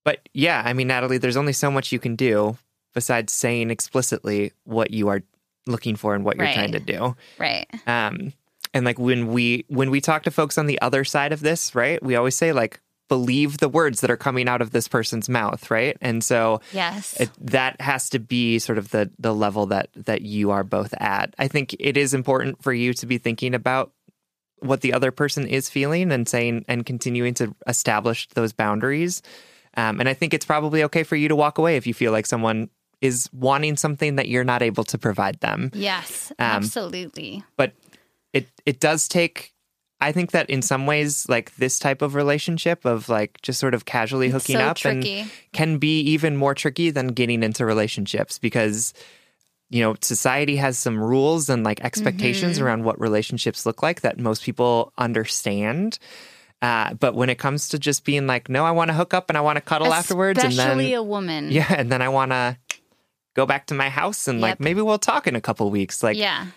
but 0.04 0.28
yeah, 0.34 0.62
I 0.66 0.74
mean, 0.74 0.88
Natalie, 0.88 1.18
there's 1.20 1.38
only 1.38 1.54
so 1.54 1.70
much 1.70 1.92
you 1.92 2.00
can 2.00 2.16
do 2.16 2.58
besides 2.94 3.32
saying 3.32 3.70
explicitly 3.70 4.52
what 4.64 4.92
you 4.92 5.10
are 5.10 5.22
looking 5.68 5.96
for 5.96 6.16
and 6.16 6.26
what 6.26 6.38
you're 6.38 6.46
Right. 6.46 6.56
trying 6.56 6.72
to 6.72 6.80
do. 6.80 7.16
Right. 7.38 7.68
Um, 7.86 8.34
and 8.74 8.86
like 8.86 8.98
when 8.98 9.28
we 9.32 9.66
when 9.68 9.92
we 9.92 10.02
talk 10.02 10.24
to 10.24 10.32
folks 10.32 10.58
on 10.58 10.66
the 10.66 10.82
other 10.82 11.04
side 11.04 11.34
of 11.34 11.42
this, 11.42 11.76
right? 11.76 12.02
We 12.02 12.16
always 12.16 12.36
say 12.36 12.52
like 12.54 12.80
believe 13.10 13.58
the 13.58 13.68
words 13.68 14.00
that 14.02 14.10
are 14.10 14.16
coming 14.18 14.48
out 14.48 14.62
of 14.62 14.72
this 14.72 14.88
person's 14.88 15.28
mouth, 15.28 15.70
right? 15.70 15.98
And 16.02 16.24
so 16.24 16.62
Yes. 16.74 17.20
it, 17.20 17.30
that 17.42 17.80
has 17.82 18.10
to 18.12 18.20
be 18.20 18.58
sort 18.60 18.78
of 18.78 18.90
the 18.92 19.12
the 19.20 19.36
level 19.36 19.66
that 19.68 19.90
that 19.96 20.22
you 20.22 20.52
are 20.52 20.64
both 20.64 20.94
at. 20.98 21.36
I 21.38 21.48
think 21.50 21.76
it 21.80 21.98
is 21.98 22.14
important 22.14 22.64
for 22.64 22.74
you 22.74 22.94
to 22.96 23.06
be 23.06 23.18
thinking 23.18 23.54
about 23.54 23.92
what 24.62 24.82
the 24.82 24.94
other 24.94 25.12
person 25.12 25.48
is 25.48 25.70
feeling 25.70 26.12
and 26.12 26.28
saying 26.28 26.66
and 26.68 26.86
continuing 26.86 27.34
to 27.36 27.54
establish 27.68 28.28
those 28.30 28.54
boundaries. 28.54 29.22
Um, 29.76 30.00
and 30.00 30.08
I 30.08 30.14
think 30.14 30.34
it's 30.34 30.46
probably 30.46 30.84
okay 30.86 31.04
for 31.04 31.16
you 31.16 31.28
to 31.28 31.36
walk 31.36 31.58
away 31.58 31.78
if 31.78 31.88
you 31.88 31.94
feel 31.94 32.12
like 32.12 32.26
someone 32.26 32.70
is 33.02 33.30
wanting 33.34 33.76
something 33.76 34.16
that 34.18 34.28
you're 34.28 34.44
not 34.44 34.62
able 34.62 34.84
to 34.86 34.98
provide 34.98 35.40
them. 35.40 35.72
yes. 35.74 36.32
Um, 36.38 36.46
absolutely. 36.46 37.44
But 37.58 37.74
it 38.34 38.48
it 38.66 38.80
does 38.80 39.08
take. 39.08 39.54
I 40.00 40.12
think 40.12 40.32
that 40.32 40.50
in 40.50 40.64
some 40.64 40.88
ways, 40.88 41.30
like 41.30 41.56
this 41.58 41.78
type 41.78 42.02
of 42.02 42.16
relationship 42.16 42.86
of 42.86 43.08
like 43.08 43.40
just 43.44 43.60
sort 43.60 43.76
of 43.76 43.86
casually 43.86 44.30
hooking 44.30 44.56
so 44.56 44.62
up 44.62 44.84
and 44.84 45.30
can 45.54 45.78
be 45.78 46.00
even 46.02 46.36
more 46.38 46.56
tricky 46.56 46.90
than 46.90 47.10
getting 47.10 47.44
into 47.44 47.66
relationships 47.66 48.40
because 48.40 48.96
you 49.72 49.82
know 49.82 49.96
society 50.02 50.58
has 50.58 50.78
some 50.78 51.00
rules 51.00 51.50
and 51.50 51.64
like 51.64 51.82
expectations 51.84 52.58
Mm-hmm. 52.58 52.66
around 52.66 52.84
what 52.84 53.00
relationships 53.02 53.66
look 53.66 53.82
like 53.82 54.02
that 54.02 54.20
most 54.20 54.44
people 54.44 54.94
understand 54.98 55.98
uh, 56.62 56.94
but 56.94 57.16
when 57.16 57.30
it 57.32 57.40
comes 57.40 57.70
to 57.70 57.80
just 57.80 58.04
being 58.06 58.28
like 58.28 58.50
no 58.50 58.66
i 58.66 58.72
want 58.72 58.90
to 58.90 58.94
hook 58.94 59.14
up 59.14 59.30
and 59.30 59.38
i 59.38 59.42
want 59.42 59.56
to 59.58 59.62
cuddle 59.62 59.94
afterwards 59.94 60.44
and 60.44 60.54
Especially 60.54 60.90
then 60.92 60.98
a 61.00 61.04
woman. 61.04 61.52
yeah 61.52 61.74
and 61.76 61.92
then 61.92 62.02
i 62.02 62.10
want 62.10 62.32
to 62.32 62.58
go 63.36 63.46
back 63.46 63.66
to 63.68 63.74
my 63.74 63.90
house 63.90 64.28
and 64.28 64.42
like 64.42 64.60
maybe 64.60 64.82
we'll 64.82 65.00
talk 65.00 65.26
in 65.26 65.36
a 65.36 65.42
couple 65.42 65.70
weeks 65.72 66.04
like 66.04 66.18
yeah. 66.18 66.48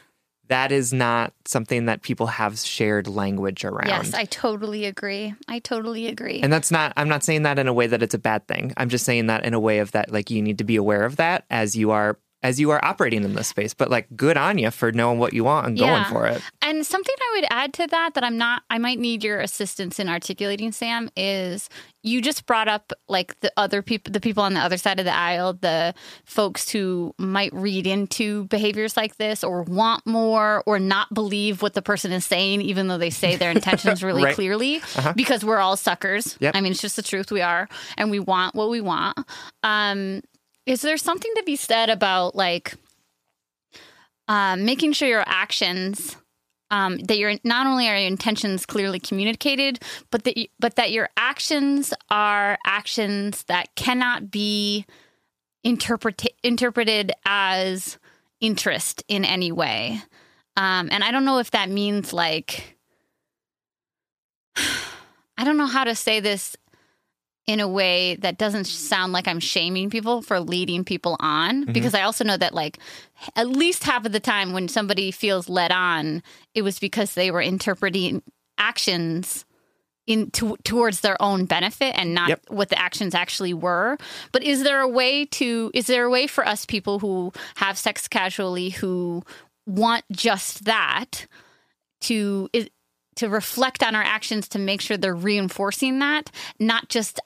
that 0.48 0.72
is 0.72 0.92
not 0.92 1.32
something 1.46 1.86
that 1.86 2.02
people 2.02 2.26
have 2.26 2.58
shared 2.58 3.06
language 3.06 3.64
around 3.64 3.86
Yes, 3.88 4.12
I 4.12 4.24
totally 4.24 4.84
agree. 4.84 5.32
I 5.48 5.60
totally 5.60 6.08
agree. 6.08 6.40
and 6.42 6.52
that's 6.52 6.70
not, 6.72 6.92
I'm 6.96 7.08
not 7.08 7.22
saying 7.22 7.44
that 7.44 7.58
in 7.60 7.68
a 7.68 7.72
way 7.72 7.86
that 7.86 8.02
it's 8.02 8.14
a 8.14 8.18
bad 8.18 8.46
thing. 8.48 8.72
I'm 8.76 8.88
just 8.88 9.04
saying 9.04 9.28
that 9.28 9.44
in 9.46 9.54
a 9.54 9.60
way 9.60 9.78
of 9.78 9.92
that, 9.92 10.10
like, 10.12 10.30
you 10.30 10.42
need 10.42 10.58
to 10.58 10.64
be 10.64 10.76
aware 10.76 11.04
of 11.04 11.16
that 11.16 11.44
as 11.48 11.74
you 11.76 11.92
are. 11.92 12.18
As 12.44 12.60
you 12.60 12.70
are 12.70 12.84
operating 12.84 13.24
in 13.24 13.34
this 13.34 13.48
space, 13.48 13.72
but 13.74 13.90
like 13.90 14.06
good 14.14 14.36
on 14.36 14.58
you 14.58 14.70
for 14.70 14.92
knowing 14.92 15.18
what 15.18 15.32
you 15.32 15.42
want 15.44 15.66
and 15.66 15.78
going 15.78 15.90
Yeah. 15.90 16.04
for 16.10 16.26
it. 16.26 16.42
And 16.60 16.84
something 16.86 17.14
I 17.18 17.32
would 17.40 17.46
add 17.50 17.72
to 17.74 17.86
that 17.86 18.12
that 18.14 18.22
I'm 18.22 18.36
not, 18.36 18.62
I 18.68 18.76
might 18.78 18.98
need 18.98 19.24
your 19.24 19.40
assistance 19.40 19.98
in 19.98 20.10
articulating, 20.10 20.70
Sam, 20.70 21.08
is 21.16 21.70
you 22.02 22.20
just 22.20 22.44
brought 22.44 22.68
up 22.68 22.92
like 23.08 23.40
the 23.40 23.50
other 23.56 23.80
people, 23.80 24.12
the 24.12 24.20
people 24.20 24.42
on 24.42 24.52
the 24.52 24.60
other 24.60 24.76
side 24.76 24.98
of 24.98 25.06
the 25.06 25.16
aisle, 25.16 25.54
the 25.54 25.94
folks 26.26 26.68
who 26.70 27.14
might 27.18 27.52
read 27.54 27.86
into 27.86 28.44
behaviors 28.48 28.94
like 28.94 29.16
this 29.16 29.42
or 29.42 29.62
want 29.62 30.06
more 30.06 30.62
or 30.66 30.78
not 30.78 31.12
believe 31.14 31.62
what 31.62 31.72
the 31.72 31.80
person 31.80 32.12
is 32.12 32.26
saying, 32.26 32.60
even 32.60 32.88
though 32.88 32.98
they 32.98 33.08
say 33.08 33.36
their 33.36 33.50
intentions 33.58 34.02
really 34.04 34.22
Right. 34.24 34.34
clearly, 34.34 34.82
because 35.16 35.46
we're 35.46 35.58
all 35.60 35.78
suckers. 35.78 36.36
Yep. 36.40 36.54
I 36.54 36.60
mean, 36.60 36.72
it's 36.72 36.82
just 36.82 36.96
the 36.96 37.02
truth. 37.02 37.32
We 37.32 37.40
are, 37.40 37.68
and 37.96 38.10
we 38.10 38.20
want 38.20 38.54
what 38.54 38.68
we 38.68 38.82
want. 38.82 39.18
Um, 39.62 40.20
is 40.66 40.82
there 40.82 40.96
something 40.96 41.32
to 41.36 41.42
be 41.44 41.56
said 41.56 41.90
about 41.90 42.34
like, 42.34 42.74
um, 44.28 44.64
making 44.64 44.92
sure 44.92 45.08
your 45.08 45.24
actions 45.26 46.16
um, 46.70 46.98
that 46.98 47.18
your 47.18 47.34
not 47.44 47.66
only 47.66 47.88
are 47.88 47.96
your 47.96 48.08
intentions 48.08 48.66
clearly 48.66 48.98
communicated, 48.98 49.80
but 50.10 50.24
that 50.24 50.36
you, 50.36 50.48
but 50.58 50.76
that 50.76 50.92
your 50.92 51.08
actions 51.16 51.92
are 52.10 52.58
actions 52.66 53.44
that 53.44 53.74
cannot 53.76 54.30
be 54.30 54.86
interpret, 55.62 56.24
interpreted 56.42 57.12
as 57.26 57.98
interest 58.40 59.04
in 59.08 59.24
any 59.24 59.52
way. 59.52 60.00
Um, 60.56 60.88
and 60.90 61.04
I 61.04 61.10
don't 61.10 61.24
know 61.24 61.38
if 61.38 61.50
that 61.52 61.70
means 61.70 62.12
like 62.12 62.76
I 64.56 65.44
don't 65.44 65.56
know 65.56 65.66
how 65.66 65.84
to 65.84 65.94
say 65.94 66.20
this 66.20 66.56
in 67.46 67.60
a 67.60 67.68
way 67.68 68.16
that 68.16 68.38
doesn't 68.38 68.64
sound 68.64 69.12
like 69.12 69.28
I'm 69.28 69.40
shaming 69.40 69.90
people 69.90 70.22
for 70.22 70.40
leading 70.40 70.84
people 70.84 71.16
on 71.20 71.62
mm-hmm. 71.62 71.72
because 71.72 71.94
I 71.94 72.02
also 72.02 72.24
know 72.24 72.36
that 72.36 72.54
like 72.54 72.78
at 73.36 73.48
least 73.48 73.84
half 73.84 74.06
of 74.06 74.12
the 74.12 74.20
time 74.20 74.52
when 74.52 74.68
somebody 74.68 75.10
feels 75.10 75.48
led 75.48 75.70
on 75.70 76.22
it 76.54 76.62
was 76.62 76.78
because 76.78 77.14
they 77.14 77.30
were 77.30 77.42
interpreting 77.42 78.22
actions 78.56 79.44
in 80.06 80.30
to, 80.32 80.56
towards 80.64 81.00
their 81.00 81.20
own 81.20 81.44
benefit 81.44 81.94
and 81.98 82.14
not 82.14 82.28
Yep. 82.28 82.40
what 82.48 82.68
the 82.70 82.78
actions 82.78 83.14
actually 83.14 83.54
were 83.54 83.98
but 84.32 84.42
is 84.42 84.62
there 84.62 84.80
a 84.80 84.88
way 84.88 85.26
to 85.26 85.70
is 85.74 85.86
there 85.86 86.04
a 86.04 86.10
way 86.10 86.26
for 86.26 86.46
us 86.46 86.64
people 86.64 86.98
who 86.98 87.32
have 87.56 87.76
sex 87.76 88.08
casually 88.08 88.70
who 88.70 89.22
want 89.66 90.04
just 90.12 90.64
that 90.64 91.26
to 92.02 92.48
is, 92.52 92.68
to 93.16 93.28
reflect 93.28 93.82
on 93.82 93.94
our 93.94 94.02
actions 94.02 94.48
to 94.48 94.58
make 94.58 94.80
sure 94.80 94.96
they're 94.96 95.14
reinforcing 95.14 95.98
that 96.00 96.30
not 96.58 96.88
just 96.88 97.20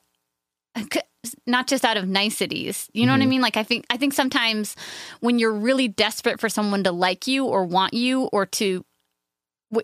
not 1.46 1.66
just 1.66 1.84
out 1.84 1.96
of 1.96 2.08
niceties 2.08 2.88
you 2.92 3.04
know 3.04 3.12
what 3.12 3.18
i 3.18 3.22
mm-hmm. 3.22 3.30
mean 3.30 3.40
like 3.40 3.56
i 3.56 3.62
think 3.62 3.84
i 3.90 3.96
think 3.96 4.12
sometimes 4.12 4.76
when 5.20 5.38
you're 5.38 5.52
really 5.52 5.88
desperate 5.88 6.40
for 6.40 6.48
someone 6.48 6.84
to 6.84 6.92
like 6.92 7.26
you 7.26 7.44
or 7.44 7.64
want 7.64 7.92
you 7.92 8.24
or 8.32 8.46
to 8.46 8.84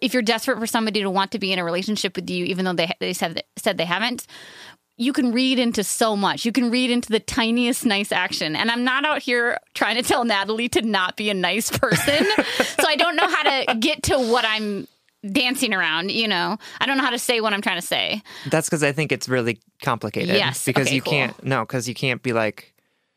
if 0.01 0.15
you're 0.15 0.23
desperate 0.23 0.59
for 0.59 0.67
somebody 0.67 1.03
to 1.03 1.11
want 1.11 1.33
to 1.33 1.39
be 1.39 1.53
in 1.53 1.59
a 1.59 1.65
relationship 1.65 2.17
with 2.17 2.31
you 2.31 2.45
even 2.45 2.65
though 2.65 2.73
they 2.73 2.91
they 3.01 3.13
said 3.13 3.43
said 3.59 3.77
they 3.77 3.85
haven't 3.85 4.27
you 4.97 5.13
can 5.13 5.33
read 5.33 5.59
into 5.59 5.83
so 5.83 6.17
much. 6.17 6.45
You 6.45 6.53
can 6.53 6.71
read 6.71 6.91
into 6.91 7.09
the 7.09 7.19
tiniest 7.19 7.85
nice 7.85 8.13
action. 8.13 8.55
And 8.55 8.71
I'm 8.71 8.85
not 8.85 9.05
out 9.05 9.23
here 9.23 9.59
trying 9.75 9.97
to 9.97 10.03
tell 10.03 10.25
Natalie 10.25 10.69
to 10.71 10.83
not 10.83 11.17
be 11.17 11.31
a 11.31 11.35
nice 11.35 11.77
person. 11.77 12.25
so 12.55 12.87
I 12.87 12.97
don't 12.97 13.17
know 13.17 13.29
how 13.29 13.43
to 13.43 13.75
get 13.77 14.05
to 14.05 14.19
what 14.19 14.45
I'm 14.45 14.87
dancing 15.33 15.73
around, 15.75 16.11
you 16.11 16.29
know. 16.29 16.59
I 16.81 16.87
don't 16.87 16.97
know 16.97 17.05
how 17.05 17.11
to 17.11 17.19
say 17.19 17.41
what 17.41 17.53
I'm 17.53 17.63
trying 17.63 17.81
to 17.81 17.87
say. 17.87 18.23
That's 18.51 18.69
because 18.69 18.83
I 18.83 18.93
think 18.93 19.13
it's 19.13 19.29
really 19.29 19.61
complicated. 19.83 20.37
Yes. 20.37 20.65
Because 20.65 20.87
Okay, 20.89 20.97
you 20.97 21.03
cool. 21.03 21.13
can't, 21.13 21.45
no, 21.45 21.61
because 21.63 21.89
you 21.89 21.95
can't 21.95 22.23
be 22.23 22.33
like, 22.33 22.71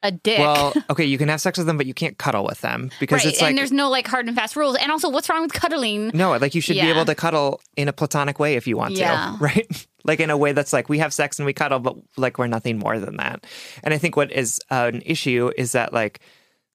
a 0.04 0.12
dick. 0.12 0.38
Well, 0.38 0.74
okay, 0.92 1.06
you 1.06 1.18
can 1.18 1.28
have 1.28 1.42
sex 1.42 1.58
with 1.58 1.66
them, 1.66 1.76
but 1.76 1.88
you 1.88 1.94
can't 1.94 2.20
cuddle 2.20 2.46
with 2.46 2.62
them 2.62 2.92
because 3.00 3.26
right. 3.26 3.34
it's 3.34 3.42
like 3.42 3.50
and 3.50 3.58
there's 3.58 3.72
no 3.72 3.90
like 3.90 4.08
hard 4.08 4.28
and 4.28 4.36
fast 4.38 4.56
rules. 4.56 4.78
And 4.78 4.92
also, 4.92 5.10
what's 5.10 5.28
wrong 5.28 5.42
with 5.42 5.54
cuddling? 5.54 6.12
no, 6.14 6.38
like 6.38 6.54
you 6.54 6.62
should 6.62 6.76
be 6.76 6.82
able 6.82 7.04
to 7.06 7.16
cuddle 7.16 7.62
in 7.76 7.88
a 7.88 7.94
platonic 7.94 8.38
way 8.38 8.54
if 8.56 8.68
you 8.68 8.78
want 8.78 8.94
Yeah. 8.94 9.36
to, 9.38 9.38
right? 9.44 9.88
like 10.04 10.20
in 10.20 10.30
a 10.30 10.38
way 10.38 10.52
that's 10.52 10.72
like 10.72 10.88
we 10.88 11.00
have 11.00 11.12
sex 11.14 11.40
and 11.40 11.48
we 11.48 11.52
cuddle, 11.54 11.80
but 11.80 11.98
like 12.16 12.38
we're 12.38 12.46
nothing 12.46 12.78
more 12.78 13.00
than 13.00 13.18
that. 13.18 13.46
And 13.84 13.92
I 13.92 13.98
think 13.98 14.16
what 14.16 14.32
is 14.32 14.60
uh, 14.70 14.92
an 14.94 15.02
issue 15.04 15.52
is 15.58 15.72
that 15.72 15.94
like 15.94 16.20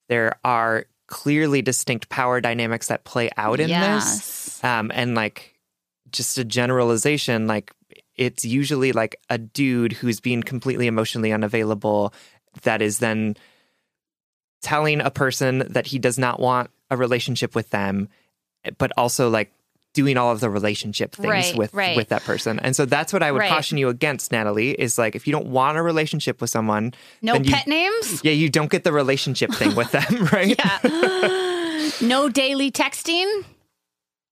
there 0.09 0.37
are 0.45 0.87
clearly 1.13 1.61
distinct 1.61 2.09
power 2.09 2.41
dynamics 2.41 2.89
that 2.89 3.05
play 3.05 3.29
out 3.37 3.61
in 3.61 3.69
Yes. 3.69 4.19
this, 4.19 4.65
um, 4.65 4.91
and 4.95 5.15
like 5.15 5.55
just 6.11 6.39
a 6.39 6.45
generalization, 6.45 7.47
like 7.47 7.71
it's 8.17 8.47
usually 8.47 8.93
like 8.93 9.17
a 9.29 9.37
dude 9.37 9.93
who's 9.93 10.21
being 10.21 10.43
completely 10.43 10.87
emotionally 10.87 11.31
unavailable 11.31 12.15
that 12.63 12.81
is 12.81 12.99
then 12.99 13.37
telling 14.63 15.03
a 15.03 15.11
person 15.11 15.59
that 15.71 15.87
he 15.87 15.99
does 15.99 16.19
not 16.19 16.41
want 16.41 16.71
a 16.91 16.97
relationship 16.97 17.55
with 17.55 17.69
them, 17.69 18.09
but 18.79 18.91
also 18.97 19.29
like 19.29 19.53
doing 19.95 20.17
all 20.17 20.33
of 20.33 20.41
the 20.41 20.49
relationship 20.49 21.15
things 21.15 21.29
Right, 21.29 21.57
with 21.57 21.75
right. 21.75 21.97
with 21.97 22.09
that 22.09 22.23
person. 22.25 22.59
And 22.61 22.75
so 22.75 22.85
that's 22.87 23.13
what 23.13 23.23
I 23.23 23.31
would 23.31 23.41
Right. 23.41 23.51
caution 23.51 23.77
you 23.79 23.89
against, 23.89 24.33
Natalie, 24.33 24.71
is 24.73 24.97
like 24.99 25.15
if 25.15 25.27
you 25.27 25.33
don't 25.33 25.47
want 25.49 25.77
a 25.79 25.83
relationship 25.83 26.41
with 26.41 26.49
someone, 26.51 26.95
No 27.21 27.35
then 27.35 27.45
you, 27.45 27.51
pet 27.53 27.67
names. 27.67 28.21
yeah, 28.25 28.33
you 28.33 28.49
don't 28.49 28.71
get 28.71 28.85
the 28.85 28.93
relationship 28.93 29.53
thing 29.53 29.75
with 29.75 29.91
them, 29.93 30.27
right? 30.33 30.59
Yeah. 30.59 31.91
no 32.01 32.29
daily 32.29 32.71
texting. 32.71 33.45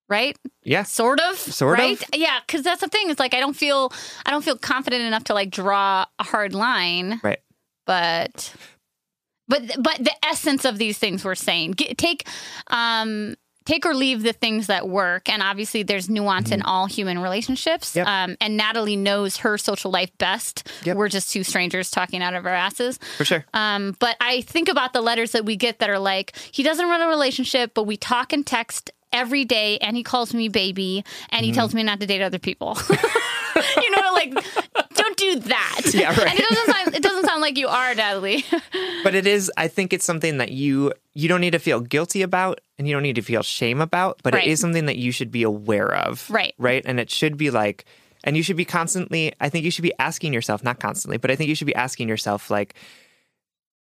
Right? 0.09 0.37
Yeah. 0.65 0.83
Sort 0.83 1.21
of. 1.21 1.37
Sort 1.39 1.79
of. 1.79 1.85
right? 1.85 2.03
Yeah, 2.15 2.41
because 2.45 2.63
that's 2.63 2.81
the 2.81 2.89
thing. 2.89 3.11
It's 3.11 3.21
like 3.21 3.33
I 3.33 3.39
don't 3.39 3.55
feel 3.55 3.93
I 4.27 4.31
don't 4.33 4.43
feel 4.45 4.57
confident 4.59 5.03
enough 5.05 5.25
to 5.25 5.35
like 5.35 5.51
draw 5.51 6.05
a 6.19 6.25
hard 6.25 6.53
line. 6.53 7.21
Right. 7.23 7.39
But 7.87 8.53
but 9.47 9.63
but 9.81 9.99
the 9.99 10.13
essence 10.25 10.65
of 10.65 10.79
these 10.79 10.99
things 10.99 11.25
we're 11.25 11.37
saying. 11.37 11.73
Get, 11.73 11.97
take 11.97 12.27
um 12.69 13.37
take 13.71 13.87
or 13.87 13.95
leave 13.95 14.23
the 14.23 14.33
things 14.33 14.67
that 14.67 14.89
work 14.89 15.29
and 15.29 15.43
obviously 15.43 15.83
there's 15.83 16.09
nuance 16.11 16.51
in 16.51 16.61
all 16.63 16.87
human 16.87 17.19
relationships 17.19 17.91
Mm-hmm. 17.91 17.99
Yep. 17.99 18.07
um, 18.09 18.37
and 18.41 18.57
natalie 18.57 18.97
knows 18.97 19.37
her 19.39 19.57
social 19.59 19.91
life 19.91 20.11
best 20.19 20.69
Yep. 20.85 20.97
we're 20.97 21.09
just 21.09 21.31
two 21.31 21.45
strangers 21.45 21.91
talking 21.91 22.23
out 22.23 22.35
of 22.35 22.47
our 22.47 22.55
asses 22.55 22.99
For 23.19 23.25
sure. 23.25 23.45
um, 23.55 23.97
but 23.99 24.17
I 24.21 24.41
think 24.43 24.69
about 24.69 24.93
the 24.93 25.01
letters 25.01 25.33
that 25.33 25.45
we 25.45 25.57
get 25.57 25.79
that 25.81 25.89
are 25.91 25.99
like, 25.99 26.37
he 26.53 26.63
doesn't 26.63 26.89
run 26.89 27.01
a 27.03 27.07
relationship, 27.09 27.73
but 27.75 27.85
we 27.85 27.97
talk 27.97 28.33
and 28.33 28.47
text 28.47 28.91
every 29.13 29.45
day, 29.45 29.77
and 29.79 29.97
he 29.97 30.03
calls 30.05 30.33
me 30.35 30.49
baby, 30.49 31.05
and 31.31 31.41
Mm-hmm. 31.43 31.45
he 31.45 31.53
tells 31.53 31.75
me 31.75 31.83
not 31.83 31.99
to 32.01 32.07
date 32.07 32.23
other 32.23 32.39
people. 32.39 32.77
you 33.83 33.91
know, 33.91 34.13
like, 34.15 34.33
Yeah, 35.99 36.09
right. 36.11 36.29
And 36.31 36.39
it 36.39 36.49
doesn't 36.49 36.67
sound, 36.75 36.95
it 36.95 37.03
doesn't 37.03 37.25
sound 37.27 37.41
like 37.43 37.59
you 37.59 37.69
are, 37.69 37.95
Natalie. 37.95 38.45
But 39.03 39.15
it 39.15 39.27
is 39.27 39.51
I 39.57 39.69
think 39.69 39.93
it's 39.95 40.05
something 40.05 40.37
that 40.39 40.53
you 40.53 40.93
you 41.15 41.27
don't 41.29 41.41
need 41.41 41.53
to 41.53 41.59
feel 41.59 41.81
guilty 41.81 42.21
about 42.23 42.61
and 42.79 42.87
you 42.87 42.93
don't 42.95 43.03
need 43.03 43.17
to 43.17 43.23
feel 43.23 43.43
shame 43.43 43.81
about, 43.81 44.21
but 44.23 44.35
Right. 44.35 44.47
it 44.47 44.51
is 44.51 44.61
something 44.61 44.87
that 44.87 44.97
you 44.97 45.11
should 45.11 45.31
be 45.31 45.43
aware 45.43 45.91
of. 45.95 46.29
Right. 46.31 46.55
Right? 46.59 46.83
And 46.85 47.01
it 47.01 47.11
should 47.11 47.37
be 47.39 47.51
like 47.51 47.87
and 48.25 48.37
you 48.37 48.43
should 48.43 48.57
be 48.57 48.67
constantly 48.67 49.33
I 49.41 49.49
think 49.49 49.65
you 49.65 49.71
should 49.71 49.83
be 49.83 49.95
asking 49.99 50.33
yourself, 50.35 50.63
not 50.63 50.81
constantly, 50.81 51.17
but 51.17 51.31
I 51.31 51.37
think 51.37 51.49
you 51.49 51.55
should 51.55 51.67
be 51.67 51.75
asking 51.75 52.09
yourself 52.09 52.51
like 52.51 52.75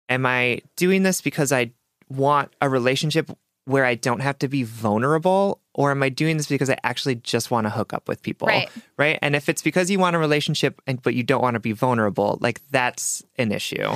am 0.08 0.26
I 0.26 0.60
doing 0.76 1.02
this 1.02 1.20
because 1.20 1.52
I 1.52 1.72
want 2.08 2.52
a 2.60 2.68
relationship 2.68 3.30
where 3.64 3.84
I 3.84 3.94
don't 3.94 4.20
have 4.20 4.38
to 4.40 4.48
be 4.48 4.62
vulnerable 4.64 5.60
or 5.74 5.90
am 5.90 6.02
I 6.02 6.08
doing 6.08 6.36
this 6.36 6.46
because 6.46 6.68
I 6.70 6.76
actually 6.84 7.14
just 7.16 7.50
want 7.50 7.66
to 7.66 7.70
hook 7.70 7.92
up 7.92 8.08
with 8.08 8.22
people? 8.22 8.46
Right. 8.48 8.68
Right? 8.96 9.18
And 9.22 9.34
if 9.36 9.48
it's 9.48 9.62
because 9.62 9.90
you 9.90 9.98
want 9.98 10.16
a 10.16 10.18
relationship 10.18 10.80
and 10.86 11.00
but 11.02 11.14
you 11.14 11.22
don't 11.22 11.42
want 11.42 11.54
to 11.54 11.60
be 11.60 11.72
vulnerable, 11.72 12.38
like 12.40 12.60
that's 12.70 13.22
an 13.38 13.52
issue. 13.52 13.88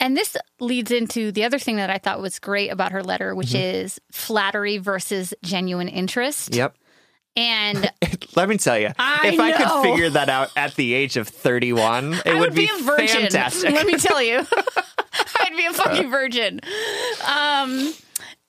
And 0.00 0.16
this 0.16 0.36
leads 0.60 0.90
into 0.92 1.32
the 1.32 1.42
other 1.44 1.58
thing 1.58 1.76
that 1.76 1.90
I 1.90 1.98
thought 1.98 2.20
was 2.20 2.38
great 2.38 2.68
about 2.70 2.92
her 2.92 3.02
letter, 3.02 3.34
which 3.34 3.48
Mm-hmm. 3.48 3.84
is 3.86 4.00
flattery 4.12 4.78
versus 4.78 5.34
genuine 5.42 5.88
interest. 5.88 6.54
Yep. 6.54 6.76
And 7.36 7.90
Let 8.36 8.48
me 8.48 8.58
tell 8.58 8.78
you, 8.78 8.90
I 8.98 9.28
if 9.32 9.38
I 9.40 9.52
could 9.52 9.82
figure 9.82 10.10
that 10.10 10.28
out 10.28 10.50
at 10.56 10.74
the 10.74 10.94
age 10.94 11.16
of 11.16 11.28
31, 11.28 12.14
it 12.14 12.26
I 12.26 12.34
would, 12.34 12.40
would 12.50 12.54
be, 12.54 12.68
a 12.72 12.82
virgin. 12.82 13.08
fantastic. 13.22 13.70
Let 13.74 13.86
me 13.86 13.94
tell 13.96 14.20
you, 14.22 14.38
I'd 15.40 15.56
be 15.56 15.64
a 15.66 15.72
fucking 15.72 16.10
virgin. 16.10 16.60
Um. 17.26 17.92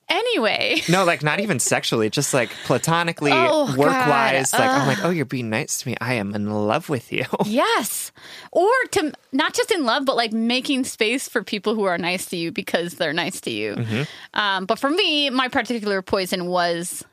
Anyway, 0.09 0.81
No, 0.89 1.05
like 1.05 1.21
not 1.23 1.39
even 1.39 1.59
sexually, 1.59 2.09
just 2.09 2.33
like 2.33 2.49
platonically, 2.65 3.31
Oh, 3.33 3.75
work 3.77 3.89
wise. 3.89 4.51
Like, 4.53 4.69
I'm 4.69 4.87
like, 4.87 5.03
oh, 5.03 5.11
you're 5.11 5.25
being 5.25 5.49
nice 5.49 5.81
to 5.81 5.89
me. 5.89 5.95
I 6.01 6.15
am 6.15 6.33
in 6.33 6.49
love 6.49 6.89
with 6.89 7.11
you. 7.11 7.25
yes, 7.45 8.11
or 8.51 8.69
to 8.91 9.13
not 9.31 9.53
just 9.53 9.71
in 9.71 9.85
love, 9.85 10.05
but 10.05 10.15
like 10.15 10.31
making 10.33 10.83
space 10.85 11.29
for 11.29 11.43
people 11.43 11.75
who 11.75 11.83
are 11.83 11.97
nice 11.97 12.25
to 12.27 12.37
you 12.37 12.51
because 12.51 12.93
they're 12.95 13.13
nice 13.13 13.39
to 13.41 13.51
you. 13.51 13.75
Mm-hmm. 13.75 14.03
Um, 14.39 14.65
but 14.65 14.79
for 14.79 14.89
me, 14.89 15.29
my 15.29 15.47
particular 15.47 16.01
poison 16.01 16.47
was 16.47 17.03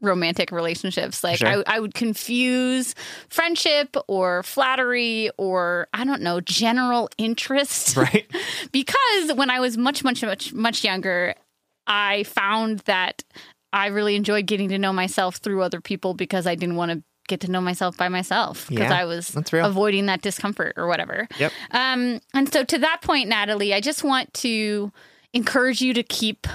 romantic 0.00 0.52
relationships. 0.52 1.24
Like 1.24 1.38
Sure. 1.38 1.48
I, 1.48 1.76
I 1.76 1.80
would 1.80 1.94
confuse 1.94 2.94
friendship 3.28 3.96
or 4.08 4.42
flattery 4.42 5.30
or 5.38 5.88
I 5.92 6.04
don't 6.04 6.22
know 6.22 6.40
general 6.40 7.08
interest. 7.18 7.96
Right. 7.96 8.26
because 8.72 9.32
when 9.34 9.50
I 9.50 9.60
was 9.60 9.76
much, 9.76 10.04
much, 10.04 10.22
much, 10.22 10.52
much 10.52 10.84
younger, 10.84 11.34
I 11.86 12.24
found 12.24 12.80
that 12.80 13.22
I 13.72 13.86
really 13.86 14.16
enjoyed 14.16 14.46
getting 14.46 14.68
to 14.70 14.78
know 14.78 14.92
myself 14.92 15.36
through 15.36 15.62
other 15.62 15.80
people 15.80 16.14
because 16.14 16.46
I 16.46 16.54
didn't 16.54 16.76
want 16.76 16.92
to 16.92 17.02
get 17.28 17.40
to 17.40 17.50
know 17.50 17.60
myself 17.60 17.96
by 17.96 18.08
myself 18.08 18.68
because 18.68 18.90
Yeah, 18.90 19.00
I 19.00 19.04
was 19.04 19.36
avoiding 19.52 20.06
that 20.06 20.22
discomfort 20.22 20.74
or 20.76 20.86
whatever. 20.86 21.28
Yep. 21.38 21.52
Um, 21.72 22.20
and 22.34 22.52
so 22.52 22.64
to 22.64 22.78
that 22.78 23.02
point, 23.02 23.28
Natalie, 23.28 23.74
I 23.74 23.80
just 23.80 24.04
want 24.04 24.32
to 24.34 24.92
encourage 25.32 25.80
you 25.80 25.92
to 25.94 26.02
keep 26.02 26.46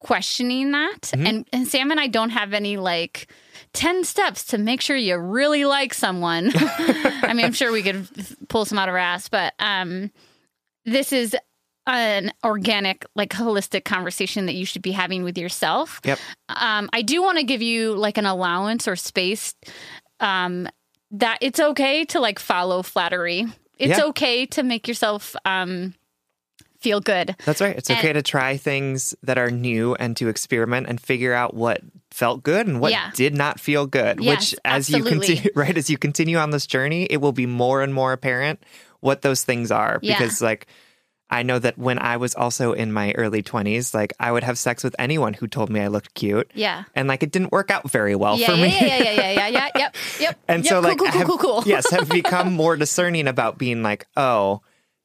questioning 0.00 0.72
that. 0.72 1.00
Mm-hmm. 1.02 1.26
And, 1.26 1.48
and 1.52 1.68
Sam 1.68 1.90
and 1.90 2.00
I 2.00 2.06
don't 2.06 2.30
have 2.30 2.52
any 2.52 2.76
like 2.76 3.28
10 3.72 4.04
steps 4.04 4.44
to 4.46 4.58
make 4.58 4.80
sure 4.80 4.96
you 4.96 5.16
really 5.16 5.64
like 5.64 5.94
someone. 5.94 6.52
I 6.54 7.32
mean, 7.34 7.44
I'm 7.44 7.52
sure 7.52 7.72
we 7.72 7.82
could 7.82 8.08
pull 8.48 8.64
some 8.64 8.78
out 8.78 8.88
of 8.88 8.94
our 8.94 8.98
ass, 8.98 9.28
but 9.28 9.54
um, 9.58 10.10
this 10.84 11.12
is 11.12 11.36
an 11.86 12.32
organic, 12.42 13.04
like 13.14 13.30
holistic 13.30 13.84
conversation 13.84 14.46
that 14.46 14.54
you 14.54 14.64
should 14.64 14.82
be 14.82 14.92
having 14.92 15.22
with 15.22 15.36
yourself. 15.36 16.00
Yep. 16.04 16.18
Um, 16.48 16.88
I 16.92 17.02
do 17.02 17.22
want 17.22 17.38
to 17.38 17.44
give 17.44 17.60
you 17.62 17.94
like 17.94 18.16
an 18.18 18.26
allowance 18.26 18.88
or 18.88 18.96
space 18.96 19.54
um, 20.20 20.68
that 21.10 21.38
it's 21.40 21.60
okay 21.60 22.04
to 22.06 22.20
like 22.20 22.38
follow 22.38 22.82
flattery. 22.82 23.46
It's 23.78 23.98
Yeah. 23.98 24.04
okay 24.06 24.46
to 24.46 24.62
make 24.62 24.88
yourself 24.88 25.36
um, 25.44 25.94
feel 26.80 27.00
good. 27.00 27.36
That's 27.44 27.60
right. 27.60 27.76
It's 27.76 27.90
And- 27.90 27.98
okay 27.98 28.12
to 28.12 28.22
try 28.22 28.56
things 28.56 29.14
that 29.22 29.36
are 29.38 29.50
new 29.50 29.94
and 29.96 30.16
to 30.16 30.28
experiment 30.28 30.86
and 30.88 31.00
figure 31.00 31.34
out 31.34 31.54
what 31.54 31.80
felt 32.10 32.42
good 32.42 32.66
and 32.66 32.80
what 32.80 32.92
Yeah. 32.92 33.10
did 33.14 33.34
not 33.34 33.58
feel 33.60 33.86
good. 33.86 34.22
Yes, 34.22 34.52
which, 34.52 34.60
as 34.64 34.88
you 34.88 35.02
continue, 35.02 35.50
right, 35.56 35.76
as 35.76 35.90
you 35.90 35.98
continue 35.98 36.36
on 36.38 36.50
this 36.50 36.66
journey, 36.66 37.04
it 37.04 37.18
will 37.18 37.32
be 37.32 37.46
more 37.46 37.82
and 37.82 37.92
more 37.92 38.12
apparent 38.12 38.62
what 39.00 39.22
those 39.22 39.42
things 39.42 39.70
are. 39.72 39.98
Yeah. 40.00 40.16
Because, 40.18 40.40
like, 40.40 40.66
I 41.34 41.42
know 41.42 41.58
that 41.58 41.76
when 41.76 41.98
I 41.98 42.16
was 42.16 42.34
also 42.34 42.72
in 42.72 42.92
my 42.92 43.12
early 43.12 43.42
20s, 43.42 43.92
like, 43.92 44.12
I 44.20 44.30
would 44.30 44.44
have 44.44 44.56
sex 44.56 44.84
with 44.84 44.94
anyone 44.98 45.34
who 45.34 45.48
told 45.48 45.68
me 45.68 45.80
I 45.80 45.88
looked 45.88 46.14
cute. 46.14 46.50
Yeah. 46.54 46.84
And, 46.94 47.08
like, 47.08 47.22
it 47.22 47.32
didn't 47.32 47.50
work 47.52 47.70
out 47.70 47.90
very 47.90 48.14
well 48.14 48.38
Yeah, 48.38 48.50
for 48.50 48.54
yeah, 48.56 48.62
me. 48.62 48.68
yeah, 48.68 48.86
yeah, 48.86 48.96
yeah, 48.98 49.10
yeah, 49.10 49.30
yeah, 49.32 49.48
yeah, 49.48 49.68
yep, 49.74 49.96
yep. 50.20 50.38
And 50.48 50.64
yep, 50.64 50.70
so, 50.70 50.80
cool, 50.80 50.88
like, 50.90 50.98
cool, 50.98 51.08
cool, 51.08 51.18
have, 51.18 51.26
cool, 51.26 51.38
cool. 51.38 51.62
yes, 51.66 51.90
have 51.90 52.08
become 52.22 52.52
more 52.52 52.76
discerning 52.76 53.26
about 53.28 53.58
being 53.58 53.82
like, 53.82 54.06
oh, 54.16 54.62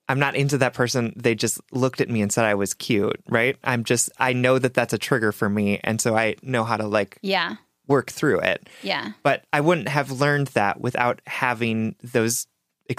I'm 0.07 0.19
not 0.19 0.35
into 0.35 0.59
that 0.59 0.73
person. 0.73 1.13
They 1.15 1.35
just 1.35 1.59
looked 1.71 1.99
at 2.01 2.09
me 2.09 2.21
and 2.21 2.31
said 2.31 2.45
I 2.45 2.55
was 2.55 2.73
cute, 2.75 3.19
right? 3.27 3.57
I'm 3.63 3.83
just, 3.83 4.09
I 4.17 4.33
know 4.33 4.57
that 4.59 4.73
that's 4.73 4.93
a 4.93 4.97
trigger 4.97 5.31
for 5.31 5.49
me. 5.49 5.79
And 5.83 5.99
so 6.01 6.15
I 6.15 6.35
know 6.43 6.63
how 6.63 6.77
to 6.77 6.87
like 6.87 7.17
Yeah, 7.21 7.55
work 7.87 8.09
through 8.11 8.39
it. 8.41 8.69
yeah, 8.83 9.11
But 9.23 9.45
I 9.53 9.61
wouldn't 9.61 9.87
have 9.87 10.11
learned 10.11 10.47
that 10.49 10.79
without 10.81 11.21
having 11.27 11.95
those 12.01 12.47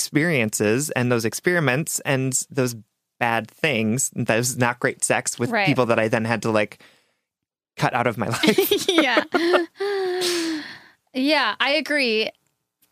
experiences 0.05 0.91
and 0.91 1.11
those 1.13 1.25
experiments 1.25 2.01
and 2.01 2.33
those 2.51 2.75
bad 3.21 3.49
things, 3.49 4.11
those 4.17 4.57
not 4.57 4.81
great 4.81 5.05
sex 5.05 5.39
with 5.39 5.51
Right. 5.51 5.67
people 5.67 5.87
that 5.87 5.99
I 6.01 6.09
then 6.09 6.25
had 6.25 6.43
to 6.43 6.51
like 6.51 6.83
cut 7.77 7.95
out 7.95 8.09
of 8.09 8.19
my 8.19 8.27
life. 8.37 8.89
yeah. 8.89 9.23
yeah, 11.15 11.55
I 11.61 11.71
agree. 11.73 12.31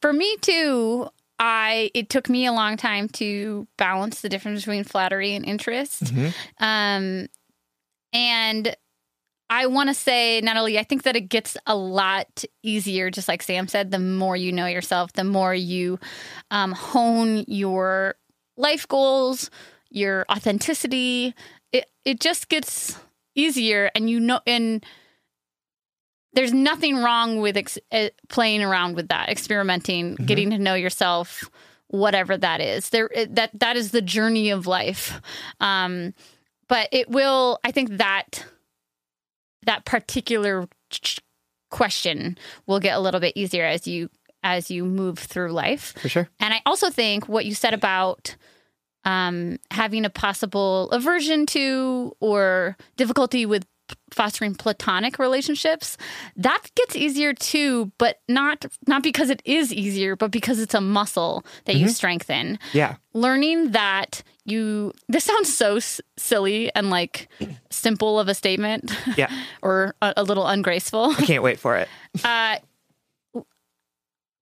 For 0.00 0.12
me 0.12 0.36
too, 0.40 1.08
I 1.38 1.90
it 1.94 2.08
took 2.08 2.28
me 2.28 2.46
a 2.46 2.52
long 2.52 2.76
time 2.76 3.08
to 3.10 3.66
balance 3.76 4.20
the 4.20 4.28
difference 4.28 4.60
between 4.60 4.84
flattery 4.84 5.34
and 5.34 5.44
interest. 5.44 6.04
Mhm. 6.04 6.34
Um 6.60 7.28
and 8.12 8.76
I 9.50 9.66
want 9.66 9.88
to 9.88 9.94
say, 9.94 10.42
Natalie, 10.42 10.78
I 10.78 10.82
think 10.82 11.04
that 11.04 11.16
it 11.16 11.22
gets 11.22 11.56
a 11.66 11.74
lot 11.74 12.44
easier, 12.62 13.10
just 13.10 13.28
like 13.28 13.42
Sam 13.42 13.66
said, 13.66 13.90
the 13.90 13.98
more 13.98 14.36
you 14.36 14.52
know 14.52 14.66
yourself, 14.66 15.14
the 15.14 15.24
more 15.24 15.54
you 15.54 15.98
um, 16.50 16.72
hone 16.72 17.44
your 17.48 18.16
life 18.58 18.86
goals, 18.88 19.48
your 19.90 20.24
authenticity. 20.30 21.34
It, 21.72 21.86
it 22.04 22.20
just 22.20 22.48
gets 22.48 22.98
easier, 23.34 23.90
and 23.94 24.08
you 24.08 24.20
know, 24.20 24.40
and 24.46 24.84
there's 26.32 26.52
nothing 26.52 26.96
wrong 26.96 27.40
with 27.40 27.56
ex- 27.56 27.78
uh, 27.92 28.08
playing 28.28 28.62
around 28.62 28.96
with 28.96 29.08
that, 29.08 29.28
experimenting, 29.28 30.14
getting 30.14 30.50
to 30.50 30.58
know 30.58 30.74
yourself 30.74 31.50
whatever 31.88 32.36
that 32.36 32.60
is. 32.60 32.90
There 32.90 33.10
that 33.30 33.50
that 33.58 33.76
is 33.76 33.90
the 33.90 34.02
journey 34.02 34.50
of 34.50 34.66
life. 34.66 35.20
Um, 35.60 36.14
but 36.68 36.88
it 36.92 37.08
will. 37.08 37.58
I 37.64 37.72
think 37.72 37.96
that 37.96 38.44
that 39.64 39.84
particular 39.84 40.68
question 41.70 42.38
will 42.66 42.80
get 42.80 42.96
a 42.96 43.00
little 43.00 43.20
bit 43.20 43.36
easier 43.36 43.64
as 43.64 43.86
you 43.86 44.10
as 44.42 44.70
you 44.70 44.84
move 44.84 45.18
through 45.18 45.52
life. 45.52 45.94
For 46.00 46.08
sure. 46.08 46.28
And 46.38 46.54
I 46.54 46.60
also 46.64 46.90
think 46.90 47.28
what 47.28 47.44
you 47.44 47.54
said 47.54 47.74
about 47.74 48.36
um, 49.08 49.58
having 49.70 50.04
a 50.04 50.10
possible 50.10 50.90
aversion 50.90 51.46
to 51.46 52.14
or 52.20 52.76
difficulty 52.96 53.46
with 53.46 53.66
fostering 54.10 54.54
platonic 54.54 55.18
relationships 55.18 55.96
that 56.36 56.62
gets 56.74 56.94
easier 56.94 57.32
too 57.32 57.90
but 57.96 58.20
not 58.28 58.66
not 58.86 59.02
because 59.02 59.30
it 59.30 59.40
is 59.46 59.72
easier 59.72 60.14
but 60.14 60.30
because 60.30 60.60
it's 60.60 60.74
a 60.74 60.80
muscle 60.80 61.42
that 61.64 61.74
mm-hmm. 61.74 61.84
you 61.84 61.88
strengthen. 61.88 62.58
Yeah. 62.74 62.96
Learning 63.14 63.70
that 63.70 64.22
you 64.44 64.92
this 65.08 65.24
sounds 65.24 65.54
so 65.54 65.76
s- 65.76 66.02
silly 66.18 66.70
and 66.74 66.90
like 66.90 67.28
simple 67.70 68.20
of 68.20 68.28
a 68.28 68.34
statement 68.34 68.94
yeah. 69.16 69.32
or 69.62 69.94
a, 70.02 70.12
a, 70.18 70.22
little 70.22 70.46
ungraceful. 70.46 71.14
I 71.16 71.24
can't 71.24 71.42
wait 71.42 71.58
for 71.58 71.76
it. 71.76 71.88
Uh 72.22 72.56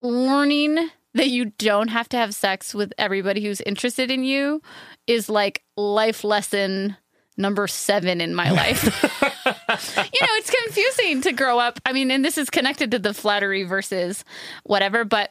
learning 0.02 0.90
that 1.16 1.28
you 1.28 1.46
don't 1.58 1.88
have 1.88 2.08
to 2.10 2.16
have 2.16 2.34
sex 2.34 2.74
with 2.74 2.92
everybody 2.98 3.42
who's 3.42 3.60
interested 3.62 4.10
in 4.10 4.24
you 4.24 4.62
is 5.06 5.28
like 5.28 5.62
life 5.76 6.24
lesson 6.24 6.96
number 7.36 7.66
seven 7.66 8.20
in 8.20 8.34
my 8.34 8.50
life. 8.50 8.84
you 9.24 9.50
know, 9.50 10.34
it's 10.36 10.50
confusing 10.64 11.22
to 11.22 11.32
grow 11.32 11.58
up. 11.58 11.80
I 11.84 11.92
mean, 11.92 12.10
and 12.10 12.24
this 12.24 12.38
is 12.38 12.50
connected 12.50 12.90
to 12.92 12.98
the 12.98 13.14
flattery 13.14 13.64
versus 13.64 14.24
whatever, 14.64 15.04
but 15.04 15.30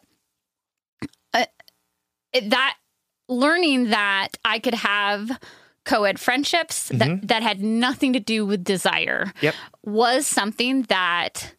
uh, 1.33 1.45
that 2.43 2.77
learning 3.27 3.89
that 3.89 4.29
I 4.43 4.59
could 4.59 4.75
have 4.75 5.39
co-ed 5.83 6.19
friendships 6.19 6.89
mm-hmm. 6.89 6.97
that, 6.97 7.27
that 7.27 7.43
had 7.43 7.61
nothing 7.61 8.13
to 8.13 8.19
do 8.19 8.45
with 8.45 8.63
desire 8.63 9.31
yep. 9.41 9.55
was 9.83 10.25
something 10.25 10.83
that 10.83 11.55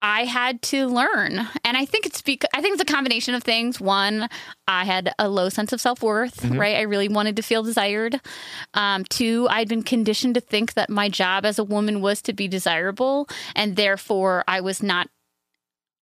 I 0.00 0.24
had 0.24 0.62
to 0.62 0.86
learn. 0.86 1.48
And 1.64 1.76
I 1.76 1.84
think 1.84 2.06
it's 2.06 2.22
because 2.22 2.48
I 2.54 2.62
think 2.62 2.74
it's 2.74 2.90
a 2.90 2.92
combination 2.92 3.34
of 3.34 3.42
things. 3.42 3.80
One, 3.80 4.28
I 4.66 4.84
had 4.84 5.12
a 5.18 5.28
low 5.28 5.48
sense 5.48 5.72
of 5.72 5.80
self 5.80 6.02
worth, 6.02 6.42
mm-hmm. 6.42 6.58
right? 6.58 6.76
I 6.76 6.82
really 6.82 7.08
wanted 7.08 7.36
to 7.36 7.42
feel 7.42 7.62
desired. 7.62 8.20
Um, 8.74 9.04
two, 9.04 9.48
I'd 9.50 9.68
been 9.68 9.82
conditioned 9.82 10.34
to 10.34 10.40
think 10.40 10.74
that 10.74 10.90
my 10.90 11.08
job 11.08 11.44
as 11.44 11.58
a 11.58 11.64
woman 11.64 12.00
was 12.00 12.22
to 12.22 12.32
be 12.32 12.46
desirable, 12.46 13.28
and 13.56 13.76
therefore 13.76 14.44
I 14.46 14.60
was 14.60 14.82
not. 14.82 15.08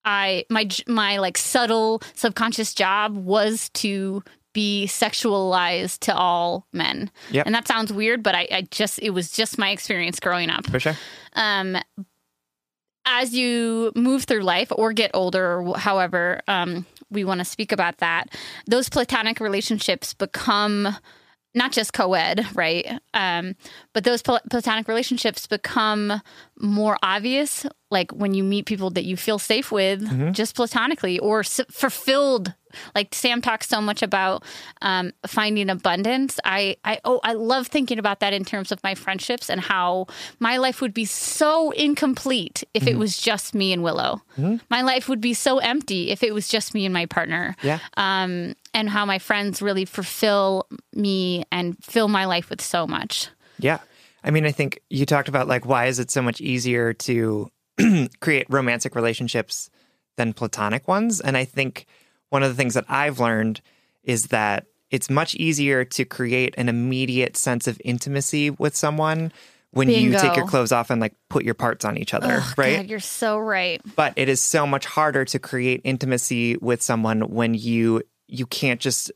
I 0.05 0.45
my 0.49 0.67
my 0.87 1.17
like 1.19 1.37
subtle 1.37 2.01
subconscious 2.15 2.73
job 2.73 3.15
was 3.15 3.69
to 3.75 4.23
be 4.53 4.85
sexualized 4.87 5.99
to 5.99 6.15
all 6.15 6.67
men. 6.73 7.09
Yep. 7.31 7.45
And 7.45 7.55
that 7.55 7.67
sounds 7.67 7.91
weird, 7.91 8.21
but 8.21 8.35
I, 8.35 8.47
I 8.51 8.67
just 8.69 8.99
it 8.99 9.11
was 9.11 9.31
just 9.31 9.57
my 9.57 9.69
experience 9.69 10.19
growing 10.19 10.49
up. 10.49 10.67
For 10.67 10.79
sure. 10.79 10.97
Um, 11.33 11.77
as 13.05 13.33
you 13.33 13.91
move 13.95 14.23
through 14.23 14.41
life 14.41 14.71
or 14.75 14.93
get 14.93 15.11
older, 15.13 15.61
or 15.61 15.77
however 15.77 16.41
um, 16.47 16.85
we 17.09 17.23
want 17.23 17.39
to 17.39 17.45
speak 17.45 17.71
about 17.71 17.97
that, 17.97 18.29
those 18.67 18.89
platonic 18.89 19.39
relationships 19.39 20.13
become 20.13 20.95
not 21.55 21.71
just 21.71 21.93
co-ed, 21.93 22.45
right? 22.55 22.99
Um, 23.13 23.55
but 23.93 24.03
those 24.03 24.21
platonic 24.21 24.87
relationships 24.87 25.45
become 25.45 26.21
more 26.59 26.97
obvious, 27.03 27.65
like 27.91 28.11
when 28.11 28.33
you 28.33 28.43
meet 28.43 28.65
people 28.65 28.89
that 28.91 29.05
you 29.05 29.15
feel 29.15 29.37
safe 29.37 29.71
with, 29.71 30.01
mm-hmm. 30.01 30.31
just 30.31 30.55
platonically, 30.55 31.19
or 31.19 31.41
s- 31.41 31.61
fulfilled 31.69 32.53
like 32.95 33.13
Sam 33.13 33.41
talks 33.41 33.67
so 33.67 33.81
much 33.81 34.01
about 34.01 34.43
um, 34.81 35.11
finding 35.25 35.69
abundance. 35.69 36.39
I, 36.43 36.77
I, 36.83 36.99
oh, 37.05 37.19
I 37.23 37.33
love 37.33 37.67
thinking 37.67 37.99
about 37.99 38.19
that 38.19 38.33
in 38.33 38.45
terms 38.45 38.71
of 38.71 38.83
my 38.83 38.95
friendships 38.95 39.49
and 39.49 39.61
how 39.61 40.07
my 40.39 40.57
life 40.57 40.81
would 40.81 40.93
be 40.93 41.05
so 41.05 41.71
incomplete 41.71 42.63
if 42.73 42.83
mm-hmm. 42.83 42.95
it 42.95 42.97
was 42.97 43.17
just 43.17 43.53
me 43.53 43.73
and 43.73 43.83
Willow. 43.83 44.21
Mm-hmm. 44.37 44.57
My 44.69 44.81
life 44.81 45.09
would 45.09 45.21
be 45.21 45.33
so 45.33 45.59
empty 45.59 46.11
if 46.11 46.23
it 46.23 46.33
was 46.33 46.47
just 46.47 46.73
me 46.73 46.85
and 46.85 46.93
my 46.93 47.05
partner. 47.05 47.55
Yeah. 47.61 47.79
Um, 47.97 48.55
and 48.73 48.89
how 48.89 49.05
my 49.05 49.19
friends 49.19 49.61
really 49.61 49.85
fulfill 49.85 50.67
me 50.93 51.43
and 51.51 51.77
fill 51.83 52.07
my 52.07 52.25
life 52.25 52.49
with 52.49 52.61
so 52.61 52.87
much. 52.87 53.29
Yeah. 53.59 53.79
I 54.23 54.31
mean, 54.31 54.45
I 54.45 54.51
think 54.51 54.79
you 54.89 55.05
talked 55.05 55.27
about 55.27 55.47
like 55.47 55.65
why 55.65 55.85
is 55.85 55.99
it 55.99 56.09
so 56.09 56.21
much 56.21 56.41
easier 56.41 56.93
to 56.93 57.49
create 58.21 58.47
romantic 58.49 58.95
relationships 58.95 59.69
than 60.17 60.33
platonic 60.33 60.87
ones? 60.87 61.19
And 61.19 61.35
I 61.35 61.45
think 61.45 61.85
one 62.33 62.41
of 62.41 62.49
the 62.49 62.55
things 62.55 62.73
that 62.73 62.85
I've 62.89 63.19
learned 63.19 63.61
is 64.03 64.29
that 64.29 64.65
it's 64.89 65.07
much 65.07 65.35
easier 65.35 65.85
to 65.85 66.03
create 66.03 66.55
an 66.57 66.67
immediate 66.67 67.37
sense 67.37 67.67
of 67.67 67.79
intimacy 67.85 68.49
with 68.49 68.75
someone 68.75 69.31
when 69.69 69.85
Bingo. 69.85 70.17
you 70.17 70.19
take 70.19 70.35
your 70.35 70.47
clothes 70.47 70.71
off 70.71 70.89
and 70.89 70.99
like 70.99 71.13
put 71.29 71.45
your 71.45 71.53
parts 71.53 71.85
on 71.85 71.95
each 71.95 72.11
other, 72.11 72.39
oh, 72.41 72.53
right? 72.57 72.77
God, 72.77 72.89
you're 72.89 72.99
so 72.99 73.37
right. 73.37 73.79
But 73.95 74.13
it 74.15 74.29
is 74.29 74.41
so 74.41 74.65
much 74.65 74.87
harder 74.87 75.25
to 75.25 75.37
create 75.37 75.81
intimacy 75.83 76.57
with 76.57 76.81
someone 76.81 77.21
when 77.21 77.53
you 77.53 78.01
you 78.27 78.47
can't 78.47 78.81
just 78.81 79.11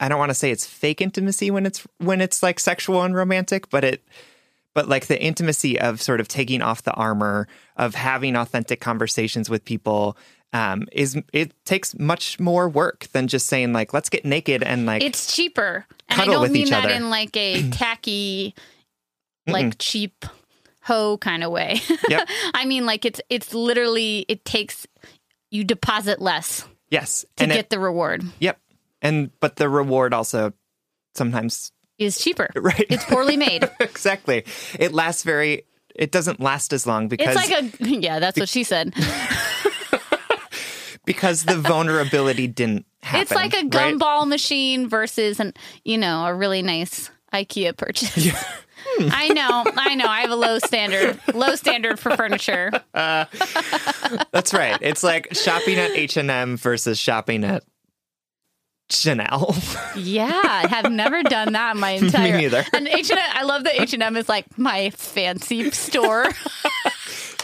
I 0.00 0.08
don't 0.08 0.18
want 0.18 0.30
to 0.30 0.34
say 0.34 0.50
it's 0.50 0.66
fake 0.66 1.00
intimacy 1.00 1.52
when 1.52 1.64
it's 1.64 1.86
when 1.98 2.20
it's 2.20 2.42
like 2.42 2.58
sexual 2.58 3.04
and 3.04 3.14
romantic, 3.14 3.70
but 3.70 3.84
it 3.84 4.02
but 4.74 4.88
like 4.88 5.06
the 5.06 5.20
intimacy 5.20 5.78
of 5.78 6.02
sort 6.02 6.20
of 6.20 6.28
taking 6.28 6.62
off 6.62 6.82
the 6.82 6.92
armor 6.92 7.46
of 7.76 7.94
having 7.94 8.36
authentic 8.36 8.80
conversations 8.80 9.48
with 9.48 9.64
people 9.64 10.16
um, 10.52 10.86
is 10.92 11.16
it 11.32 11.52
takes 11.64 11.98
much 11.98 12.40
more 12.40 12.68
work 12.68 13.08
than 13.12 13.28
just 13.28 13.46
saying 13.46 13.72
like 13.72 13.92
let's 13.92 14.08
get 14.08 14.24
naked 14.24 14.62
and 14.62 14.86
like 14.86 15.02
it's 15.02 15.34
cheaper. 15.34 15.86
And 16.08 16.20
I 16.20 16.24
don't 16.24 16.50
mean 16.50 16.70
that 16.70 16.86
other. 16.86 16.94
in 16.94 17.10
like 17.10 17.36
a 17.36 17.68
tacky, 17.70 18.54
like 19.46 19.76
cheap 19.78 20.24
hoe 20.82 21.18
kind 21.18 21.44
of 21.44 21.50
way. 21.50 21.80
Yep. 22.08 22.28
I 22.54 22.64
mean 22.64 22.86
like 22.86 23.04
it's 23.04 23.20
it's 23.28 23.52
literally 23.52 24.24
it 24.28 24.44
takes 24.44 24.86
you 25.50 25.64
deposit 25.64 26.20
less. 26.20 26.64
Yes, 26.90 27.26
to 27.36 27.44
and 27.44 27.52
get 27.52 27.58
it, 27.58 27.70
the 27.70 27.78
reward. 27.78 28.24
Yep, 28.38 28.58
and 29.02 29.30
but 29.40 29.56
the 29.56 29.68
reward 29.68 30.14
also 30.14 30.54
sometimes 31.14 31.72
is 31.98 32.16
cheaper. 32.18 32.48
Right, 32.56 32.86
it's 32.88 33.04
poorly 33.04 33.36
made. 33.36 33.68
exactly. 33.80 34.44
It 34.78 34.92
lasts 34.92 35.22
very. 35.22 35.64
It 35.94 36.12
doesn't 36.12 36.40
last 36.40 36.72
as 36.72 36.86
long 36.86 37.08
because 37.08 37.36
it's 37.36 37.50
like 37.50 37.80
a 37.80 37.98
yeah. 37.98 38.18
That's 38.20 38.38
what 38.38 38.48
she 38.48 38.62
said 38.62 38.94
because 41.08 41.46
the 41.46 41.56
vulnerability 41.56 42.46
didn't 42.46 42.84
happen. 43.02 43.22
It's 43.22 43.30
like 43.32 43.54
a 43.54 43.62
gumball 43.62 44.20
right? 44.20 44.28
machine 44.28 44.90
versus 44.90 45.40
an 45.40 45.54
you 45.82 45.96
know 45.96 46.26
a 46.26 46.34
really 46.34 46.60
nice 46.60 47.10
IKEA 47.32 47.74
purchase. 47.74 48.14
Yeah. 48.16 48.38
Hmm. 48.80 49.08
I 49.10 49.28
know, 49.28 49.64
I 49.76 49.94
know. 49.94 50.06
I 50.06 50.20
have 50.20 50.30
a 50.30 50.36
low 50.36 50.58
standard, 50.58 51.18
low 51.34 51.54
standard 51.54 51.98
for 51.98 52.14
furniture. 52.14 52.70
Uh, 52.92 53.24
that's 54.32 54.52
right. 54.52 54.78
It's 54.82 55.02
like 55.02 55.34
shopping 55.34 55.78
at 55.78 55.92
H 55.92 56.18
and 56.18 56.30
M 56.30 56.58
versus 56.58 56.98
shopping 56.98 57.42
at 57.42 57.64
Chanel. 58.90 59.56
yeah, 59.96 60.40
I 60.44 60.66
have 60.68 60.92
never 60.92 61.22
done 61.22 61.54
that 61.54 61.74
in 61.74 61.80
my 61.80 61.90
entire. 62.02 62.34
Me 62.34 62.42
neither. 62.42 62.64
And 62.74 62.86
H 62.86 63.10
and 63.10 63.18
I 63.18 63.44
love 63.44 63.64
that 63.64 63.80
H 63.80 63.94
and 63.94 64.02
M 64.02 64.14
is 64.16 64.28
like 64.28 64.58
my 64.58 64.90
fancy 64.90 65.70
store. 65.70 66.26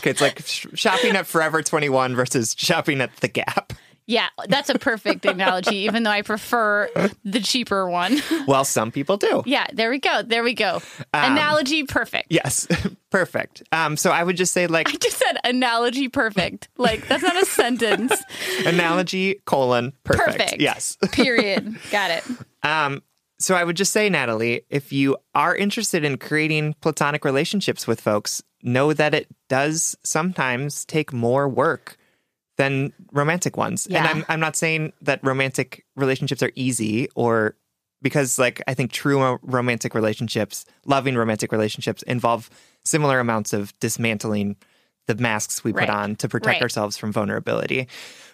It's 0.07 0.21
like 0.21 0.41
shopping 0.45 1.17
at 1.17 1.27
Forever 1.27 1.63
21 1.63 2.15
versus 2.15 2.55
shopping 2.59 3.01
at 3.01 3.15
The 3.17 3.29
Gap. 3.29 3.73
Yeah, 4.07 4.29
that's 4.49 4.69
a 4.69 4.79
perfect 4.79 5.25
analogy, 5.25 5.77
even 5.77 6.03
though 6.03 6.11
I 6.11 6.21
prefer 6.21 6.91
the 7.25 7.41
cheaper 7.41 7.89
one. 7.89 8.21
Well, 8.47 8.67
some 8.67 8.93
people 8.93 9.17
do. 9.17 9.43
Yeah, 9.47 9.67
there 9.73 9.89
we 9.89 9.99
go. 9.99 10.23
There 10.23 10.43
we 10.43 10.53
go. 10.53 10.83
Um, 11.15 11.33
analogy 11.33 11.85
perfect. 11.85 12.27
Yes, 12.31 12.67
perfect. 13.11 13.63
Um, 13.73 13.97
so 13.97 14.11
I 14.11 14.23
would 14.23 14.37
just 14.37 14.53
say, 14.53 14.67
like, 14.67 14.91
I 14.91 14.97
just 14.97 15.17
said 15.17 15.39
analogy 15.43 16.09
perfect. 16.11 16.69
Like, 16.77 17.09
that's 17.09 17.23
not 17.23 17.41
a 17.43 17.47
sentence. 17.47 18.13
analogy 18.67 19.41
colon 19.47 19.95
perfect. 20.05 20.39
Perfect. 20.39 20.61
Yes. 20.61 20.99
Period. 21.13 21.75
Got 21.91 22.11
it. 22.11 22.25
Um, 22.63 23.03
so 23.45 23.55
I 23.55 23.63
would 23.63 23.77
just 23.77 23.93
say, 23.93 24.09
Natalie, 24.09 24.63
if 24.71 24.91
you 24.91 25.19
are 25.35 25.55
interested 25.55 26.03
in 26.03 26.17
creating 26.17 26.75
platonic 26.81 27.27
relationships 27.27 27.87
with 27.87 28.01
folks, 28.01 28.43
know 28.63 28.95
that 28.95 29.13
it 29.13 29.29
does 29.51 29.95
sometimes 30.03 30.87
take 30.87 31.13
more 31.13 31.47
work 31.47 31.99
than 32.57 32.95
romantic 33.13 33.59
ones. 33.59 33.87
Yeah. 33.91 33.99
And 33.99 34.09
I'm 34.09 34.25
I'm 34.31 34.41
not 34.41 34.57
saying 34.57 34.95
that 35.03 35.21
romantic 35.23 35.85
relationships 35.95 36.43
are 36.43 36.53
easy 36.55 37.09
or 37.15 37.55
because 38.01 38.39
like 38.39 38.63
I 38.67 38.73
think 38.73 38.93
true 38.93 39.39
romantic 39.43 39.95
relationships, 39.95 40.65
loving 40.87 41.15
romantic 41.15 41.53
relationships 41.53 42.03
involve 42.05 42.49
similar 42.83 43.21
amounts 43.21 43.53
of 43.53 43.79
dismantling 43.79 44.57
the 45.07 45.15
masks 45.17 45.63
we 45.65 45.73
put 45.73 45.81
Right. 45.81 45.91
on 45.91 46.17
to 46.17 46.29
protect 46.29 46.55
Right. 46.57 46.63
ourselves 46.63 46.97
from 46.97 47.13
vulnerability. 47.13 47.89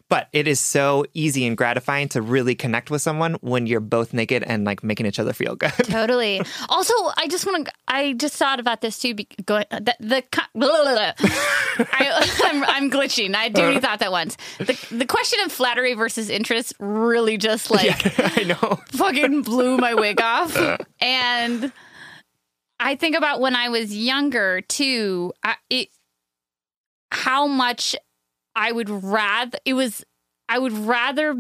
But 0.09 0.29
it 0.33 0.49
is 0.49 0.59
so 0.59 1.05
easy 1.15 1.47
and 1.47 1.57
gratifying 1.57 2.09
to 2.09 2.21
really 2.21 2.57
connect 2.57 2.91
with 2.91 3.01
someone 3.01 3.35
when 3.43 3.69
you're 3.69 3.79
both 3.79 4.13
naked 4.13 4.43
and 4.43 4.65
like 4.65 4.83
making 4.83 5.07
each 5.07 5.21
other 5.21 5.33
feel 5.33 5.55
good. 5.55 5.71
Totally. 5.85 6.43
Also, 6.69 6.93
I 7.17 7.29
just 7.29 7.47
want 7.47 7.67
to. 7.67 7.73
I 7.87 8.15
just 8.15 8.35
thought 8.35 8.59
about 8.59 8.81
this 8.81 8.99
too. 8.99 9.15
Be, 9.15 9.29
go, 9.47 9.63
the 9.71 9.95
the 10.01 10.25
blah, 10.33 10.43
blah, 10.55 10.83
blah. 10.83 11.13
I, 11.93 12.41
I'm, 12.45 12.65
I'm 12.65 12.91
glitching. 12.91 13.37
I 13.37 13.51
do 13.51 13.79
thought 13.79 14.01
that 14.01 14.11
once. 14.11 14.37
The 14.59 14.77
the 14.91 15.07
question 15.07 15.39
of 15.45 15.53
flattery 15.53 15.95
versus 15.95 16.29
interest 16.29 16.73
really 16.81 17.37
just 17.39 17.71
like 17.71 18.03
I 18.19 18.43
know. 18.43 18.81
fucking 18.89 19.43
blew 19.43 19.77
my 19.77 19.95
wig 19.95 20.21
off. 20.21 20.57
And 21.01 21.73
I 22.81 22.97
think 22.97 23.15
about 23.17 23.41
when 23.41 23.55
I 23.55 23.69
was 23.69 23.97
younger 23.97 24.61
too. 24.63 25.33
I, 25.45 25.55
it 25.69 25.89
how 27.13 27.47
much 27.47 27.97
I 28.57 28.73
would 28.73 28.91
rather 28.91 29.59
it 29.65 29.75
was. 29.75 30.05
I 30.49 30.59
would 30.59 30.73
rather 30.73 31.35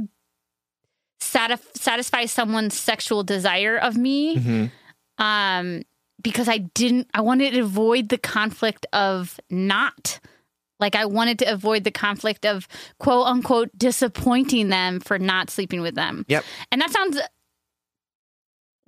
satisf- 1.20 1.76
satisfy 1.76 2.26
someone's 2.26 2.78
sexual 2.78 3.22
desire 3.24 3.76
of 3.76 3.96
me 3.96 4.36
Mhm. 4.36 4.70
um 5.18 5.82
because 6.22 6.48
I 6.48 6.58
didn't 6.58 7.08
I 7.14 7.20
wanted 7.20 7.52
to 7.54 7.60
avoid 7.60 8.08
the 8.08 8.18
conflict 8.18 8.86
of 8.92 9.38
not 9.50 10.20
like 10.78 10.94
I 10.94 11.04
wanted 11.04 11.38
to 11.40 11.46
avoid 11.52 11.84
the 11.84 11.90
conflict 11.90 12.46
of 12.46 12.66
quote 12.98 13.26
unquote 13.26 13.70
disappointing 13.76 14.68
them 14.70 15.00
for 15.00 15.18
not 15.18 15.50
sleeping 15.50 15.82
with 15.82 15.94
them. 15.94 16.24
Yep. 16.28 16.44
And 16.72 16.80
that 16.80 16.90
sounds 16.90 17.18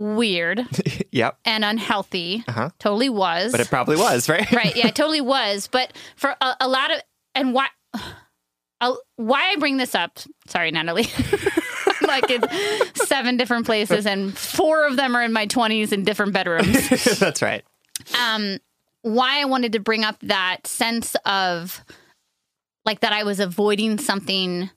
weird 0.03 0.66
Yep. 1.12 1.38
and 1.44 1.64
unhealthy. 1.64 2.44
Uh-huh. 2.48 2.70
Totally 2.78 3.09
was. 3.09 3.53
But 3.53 3.61
it 3.61 3.68
probably 3.68 3.96
was, 3.96 4.28
right? 4.28 4.50
right. 4.53 4.74
Yeah, 4.76 4.88
it 4.88 4.94
totally 4.96 5.20
was. 5.36 5.68
But 5.68 5.92
for 6.16 6.34
a, 6.40 6.57
a 6.61 6.68
lot 6.68 6.90
of 6.92 7.00
and 7.34 7.55
why 7.55 7.68
uh, 8.80 8.94
why 9.16 9.50
I 9.53 9.57
bring 9.57 9.76
this 9.76 9.94
up? 9.94 10.18
Sorry, 10.48 10.70
Natalie. 10.72 11.07
Like 12.03 12.28
in 12.30 12.42
seven 12.94 13.36
different 13.36 13.64
places, 13.64 14.07
and 14.07 14.36
four 14.36 14.86
of 14.86 14.96
them 14.96 15.14
are 15.16 15.22
in 15.22 15.32
my 15.32 15.46
20s 15.46 15.92
in 15.92 16.03
different 16.05 16.32
bedrooms. 16.32 17.18
That's 17.18 17.40
right. 17.40 17.64
um, 18.18 18.59
why 19.03 19.40
I 19.40 19.44
wanted 19.44 19.72
to 19.74 19.78
bring 19.80 20.03
up 20.05 20.16
that 20.22 20.66
sense 20.66 21.14
of 21.24 21.80
like 22.84 23.00
that 23.00 23.12
I 23.12 23.22
was 23.22 23.38
avoiding 23.38 23.98
something 23.98 24.68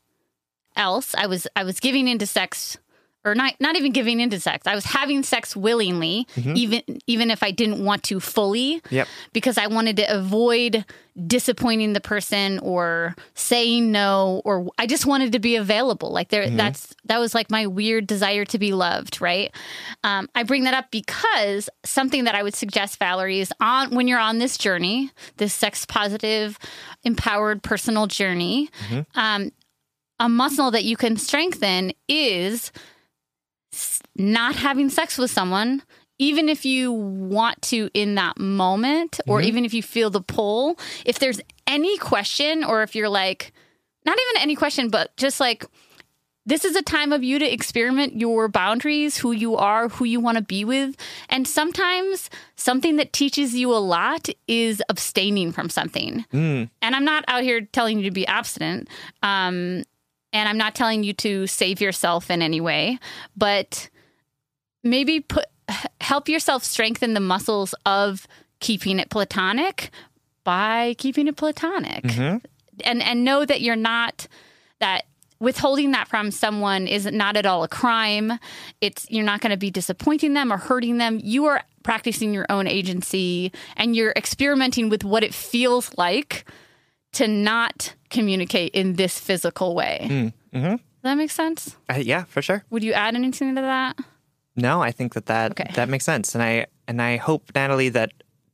else. 0.76 1.16
I 1.18 1.26
was 1.26 1.48
I 1.56 1.64
was 1.64 1.80
giving 1.80 2.08
into 2.08 2.28
sex 2.28 2.78
or 3.26 3.36
not 3.36 3.56
not 3.60 3.76
even 3.76 3.92
giving 3.92 4.20
into 4.20 4.40
sex. 4.40 4.68
I 4.68 4.76
was 4.76 4.86
having 4.86 5.24
sex 5.24 5.56
willingly, 5.56 6.28
even 6.38 6.82
even 7.08 7.32
if 7.32 7.42
I 7.44 7.52
didn't 7.52 7.84
want 7.84 8.04
to 8.04 8.20
fully 8.20 8.82
Yep. 8.92 9.08
because 9.34 9.58
I 9.58 9.68
wanted 9.68 9.98
to 9.98 10.04
avoid 10.16 10.86
disappointing 11.28 11.94
the 11.94 12.02
person 12.02 12.60
or 12.60 13.16
saying 13.34 13.92
no 13.92 14.42
or 14.46 14.68
I 14.78 14.86
just 14.86 15.06
wanted 15.06 15.32
to 15.32 15.40
be 15.40 15.56
available. 15.56 16.12
Like 16.12 16.30
there 16.30 16.50
that's 16.50 16.94
that 17.06 17.20
was 17.20 17.34
like 17.34 17.50
my 17.50 17.66
weird 17.68 18.06
desire 18.06 18.46
to 18.46 18.60
be 18.60 18.74
loved, 18.74 19.22
right? 19.22 19.52
Um, 20.04 20.30
I 20.36 20.44
bring 20.44 20.66
that 20.66 20.74
up 20.74 20.92
because 20.92 21.70
something 21.84 22.26
that 22.26 22.36
I 22.36 22.44
would 22.44 22.54
suggest 22.56 23.00
Valerie 23.00 23.40
is 23.40 23.52
on 23.60 23.96
when 23.96 24.08
you're 24.08 24.20
on 24.20 24.38
this 24.40 24.58
journey, 24.58 25.10
this 25.38 25.54
sex 25.54 25.86
positive, 25.86 26.60
empowered 27.04 27.64
personal 27.64 28.08
journey, 28.08 28.70
um, 29.16 29.52
a 30.20 30.30
muscle 30.30 30.72
that 30.72 30.84
you 30.84 30.96
can 30.96 31.18
strengthen 31.18 31.92
is 32.08 32.72
not 34.16 34.56
having 34.56 34.90
sex 34.90 35.18
with 35.18 35.32
someone 35.32 35.82
even 36.18 36.48
if 36.48 36.66
you 36.66 36.94
want 36.94 37.62
to 37.62 37.90
in 37.94 38.16
that 38.16 38.38
moment 38.38 39.20
or 39.28 39.42
even 39.42 39.66
if 39.66 39.74
you 39.74 39.84
feel 39.84 40.10
the 40.10 40.22
pull 40.22 40.78
if 41.06 41.20
there's 41.20 41.42
any 41.68 41.98
question 41.98 42.64
or 42.64 42.84
if 42.84 42.96
you're 42.96 43.10
like 43.10 43.52
not 44.06 44.18
even 44.18 44.42
any 44.42 44.56
question 44.56 44.90
but 44.90 45.16
just 45.18 45.40
like 45.40 45.66
this 46.46 46.64
is 46.64 46.76
a 46.76 46.82
time 46.82 47.12
of 47.12 47.24
you 47.24 47.40
to 47.40 47.54
experiment 47.54 48.20
your 48.20 48.48
boundaries, 48.48 49.18
who 49.18 49.32
you 49.32 49.56
are, 49.56 49.90
who 49.90 50.06
you 50.06 50.20
want 50.20 50.38
to 50.38 50.44
be 50.44 50.64
with. 50.64 50.96
And 51.30 51.48
sometimes 51.48 52.30
something 52.56 52.98
that 52.98 53.14
teaches 53.14 53.56
you 53.56 53.74
a 53.74 53.82
lot 53.82 54.30
is 54.48 54.82
abstaining 54.88 55.52
from 55.52 55.70
something. 55.70 56.24
And 56.84 56.96
I'm 56.96 57.04
not 57.06 57.26
out 57.28 57.42
here 57.42 57.62
telling 57.62 57.98
you 57.98 58.06
to 58.06 58.12
be 58.12 58.28
abstinent. 58.28 58.90
Um, 59.24 59.84
and 60.36 60.50
I'm 60.50 60.58
not 60.58 60.76
telling 60.76 61.04
you 61.04 61.14
to 61.14 61.48
save 61.48 61.80
yourself 61.80 62.30
in 62.30 62.42
any 62.42 62.60
way, 62.60 63.00
but 63.38 63.90
maybe 64.84 65.22
put 65.22 65.46
help 66.02 66.28
yourself 66.28 66.64
strengthen 66.64 67.14
the 67.14 67.22
muscles 67.22 67.74
of 67.86 68.28
keeping 68.60 69.00
it 69.00 69.10
platonic 69.10 69.90
by 70.44 70.94
keeping 70.98 71.28
it 71.28 71.38
platonic. 71.38 72.04
Mm-hmm. 72.04 72.38
And 72.84 73.02
and 73.02 73.24
know 73.24 73.46
that 73.46 73.62
you're 73.62 73.78
not 73.78 74.28
that 74.80 75.06
withholding 75.40 75.92
that 75.92 76.10
from 76.10 76.32
someone 76.32 76.86
is 76.86 77.06
not 77.06 77.38
at 77.38 77.46
all 77.46 77.64
a 77.64 77.70
crime. 77.70 78.34
It's 78.82 79.10
you're 79.10 79.24
not 79.24 79.40
going 79.40 79.52
to 79.52 79.58
be 79.58 79.72
disappointing 79.72 80.34
them 80.34 80.52
or 80.52 80.58
hurting 80.58 80.98
them. 80.98 81.18
You 81.24 81.46
are 81.46 81.64
practicing 81.84 82.34
your 82.34 82.46
own 82.50 82.68
agency 82.68 83.54
and 83.78 83.96
you're 83.96 84.14
experimenting 84.18 84.90
with 84.90 85.06
what 85.06 85.24
it 85.24 85.34
feels 85.34 85.98
like 85.98 86.46
to 87.16 87.28
not 87.28 87.94
communicate 88.10 88.74
in 88.74 88.94
this 88.94 89.20
physical 89.20 89.76
way. 89.76 90.32
Does 90.54 90.80
that 91.04 91.16
make 91.16 91.32
sense? 91.32 91.76
Uh, 91.90 91.96
yeah, 92.02 92.24
for 92.26 92.42
sure. 92.42 92.64
Would 92.70 92.84
you 92.84 92.94
add 92.94 93.16
anything 93.16 93.56
to 93.56 93.62
that? 93.62 93.98
No, 94.56 94.82
I 94.82 94.92
think 94.92 95.14
that 95.16 95.26
that, 95.28 95.52
Okay. 95.52 95.70
that 95.76 95.90
makes 95.90 96.06
sense, 96.06 96.34
and 96.34 96.42
I 96.44 96.68
and 96.88 97.02
I 97.02 97.18
hope 97.18 97.52
Natalie 97.54 97.90
that 97.90 98.12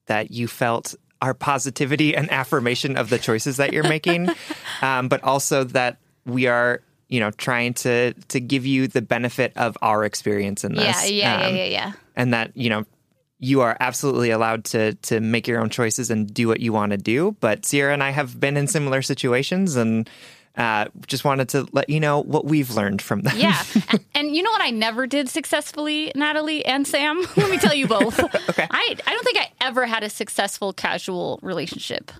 that 0.07 0.31
you 0.31 0.47
felt 0.47 0.95
our 1.21 1.33
positivity 1.35 2.15
and 2.15 2.31
affirmation 2.31 2.97
of 2.97 3.09
the 3.09 3.19
choices 3.19 3.57
that 3.57 3.71
you're 3.71 3.87
making, 3.87 4.29
um, 4.81 5.07
but 5.07 5.23
also 5.23 5.63
that 5.63 5.97
we 6.25 6.47
are 6.47 6.81
you 7.07 7.19
know 7.19 7.29
trying 7.31 7.73
to 7.75 8.13
to 8.29 8.39
give 8.39 8.65
you 8.65 8.87
the 8.87 9.01
benefit 9.01 9.53
of 9.55 9.77
our 9.83 10.03
experience 10.03 10.63
in 10.63 10.73
Yeah, 10.73 10.91
this. 10.93 11.11
yeah, 11.11 11.35
um, 11.35 11.55
yeah, 11.55 11.63
yeah, 11.63 11.69
yeah. 11.69 11.91
and 12.15 12.33
that 12.33 12.51
you 12.57 12.69
know 12.71 12.85
you 13.41 13.59
are 13.61 13.75
absolutely 13.81 14.29
allowed 14.29 14.63
to 14.65 14.93
to 14.93 15.19
make 15.19 15.47
your 15.47 15.59
own 15.59 15.69
choices 15.69 16.09
and 16.09 16.33
do 16.33 16.47
what 16.47 16.61
you 16.61 16.71
want 16.71 16.91
to 16.91 16.97
do. 16.97 17.35
But 17.41 17.65
Sierra 17.65 17.91
and 17.91 18.01
I 18.03 18.11
have 18.11 18.39
been 18.39 18.55
in 18.55 18.67
similar 18.67 19.01
situations 19.01 19.75
and. 19.75 20.09
Uh, 20.57 20.85
just 21.07 21.23
wanted 21.23 21.47
to 21.47 21.65
let 21.71 21.89
you 21.89 21.97
know 21.97 22.19
what 22.23 22.43
we've 22.43 22.71
learned 22.71 23.01
from 23.01 23.21
them. 23.21 23.33
Yeah. 23.37 23.63
and, 23.89 24.03
and 24.13 24.35
you 24.35 24.43
know 24.43 24.51
what 24.51 24.61
I 24.61 24.69
never 24.69 25.07
did 25.07 25.29
successfully, 25.29 26.11
Natalie 26.13 26.65
and 26.65 26.85
Sam? 26.85 27.21
Let 27.37 27.49
me 27.49 27.57
tell 27.57 27.73
you 27.73 27.87
both. 27.87 28.19
Okay. 28.49 28.67
I, 28.69 28.95
I 29.07 29.11
don't 29.13 29.23
think 29.23 29.37
I 29.37 29.49
ever 29.61 29.85
had 29.85 30.03
a 30.03 30.09
successful 30.09 30.73
casual 30.73 31.39
relationship. 31.41 32.11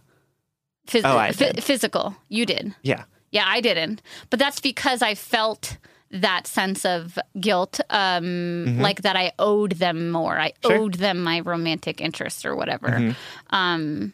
Phys- 0.88 1.02
Oh, 1.04 1.18
I 1.18 1.32
did. 1.32 1.62
physical. 1.62 2.16
You 2.30 2.46
did. 2.46 2.74
yeah. 2.84 3.04
Yeah, 3.32 3.44
I 3.46 3.60
didn't. 3.60 4.02
But 4.30 4.40
that's 4.40 4.62
because 4.62 5.02
I 5.02 5.14
felt 5.14 5.76
that 6.14 6.46
sense 6.48 6.84
of 6.86 7.18
guilt, 7.40 7.80
um, 7.90 8.80
like 8.80 9.02
that 9.04 9.16
I 9.16 9.32
owed 9.40 9.74
them 9.74 10.12
more. 10.12 10.38
I 10.40 10.50
Mm-hmm. 10.52 10.68
Sure. 10.70 10.78
owed 10.80 10.94
them 10.96 11.24
my 11.24 11.40
romantic 11.40 12.02
interest 12.02 12.46
or 12.46 12.56
whatever. 12.56 12.88
Mm-hmm. 12.90 13.56
Um, 13.56 14.14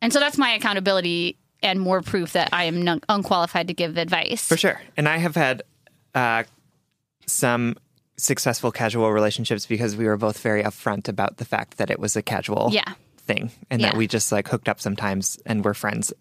and 0.00 0.12
so 0.12 0.20
that's 0.20 0.38
my 0.38 0.52
accountability 0.52 1.36
and 1.62 1.80
more 1.80 2.00
proof 2.02 2.32
that 2.34 2.50
I 2.52 2.64
am 2.64 3.00
unqualified 3.08 3.68
to 3.68 3.74
give 3.74 3.96
advice. 3.96 4.46
For 4.46 4.56
sure. 4.56 4.80
And 4.96 5.08
I 5.08 5.16
have 5.16 5.34
had 5.34 5.62
uh, 6.14 6.44
some 7.26 7.76
successful 8.16 8.70
casual 8.72 9.12
relationships 9.12 9.66
because 9.66 9.96
we 9.96 10.06
were 10.06 10.16
both 10.16 10.38
very 10.40 10.62
upfront 10.62 11.08
about 11.08 11.36
the 11.38 11.44
fact 11.44 11.78
that 11.78 11.90
it 11.90 11.98
was 11.98 12.16
a 12.16 12.22
casual 12.22 12.68
Yeah. 12.72 12.92
thing 13.18 13.50
and 13.70 13.82
that 13.82 13.96
we 13.96 14.06
just 14.06 14.30
like 14.32 14.48
hooked 14.48 14.68
up 14.68 14.80
sometimes 14.80 15.38
and 15.44 15.64
we're 15.64 15.74
friends 15.74 16.12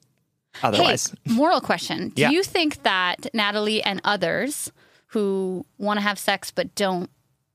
otherwise. 0.64 1.14
Hey, 1.26 1.34
moral 1.34 1.62
question. 1.62 2.10
Do 2.10 2.22
Yeah. 2.24 2.32
you 2.32 2.44
think 2.44 2.84
that 2.84 3.28
Natalie 3.34 3.82
and 3.84 4.02
others 4.04 4.72
who 5.16 5.66
want 5.78 5.98
to 5.98 6.02
have 6.02 6.20
sex 6.20 6.52
but 6.52 6.76
don't 6.76 7.10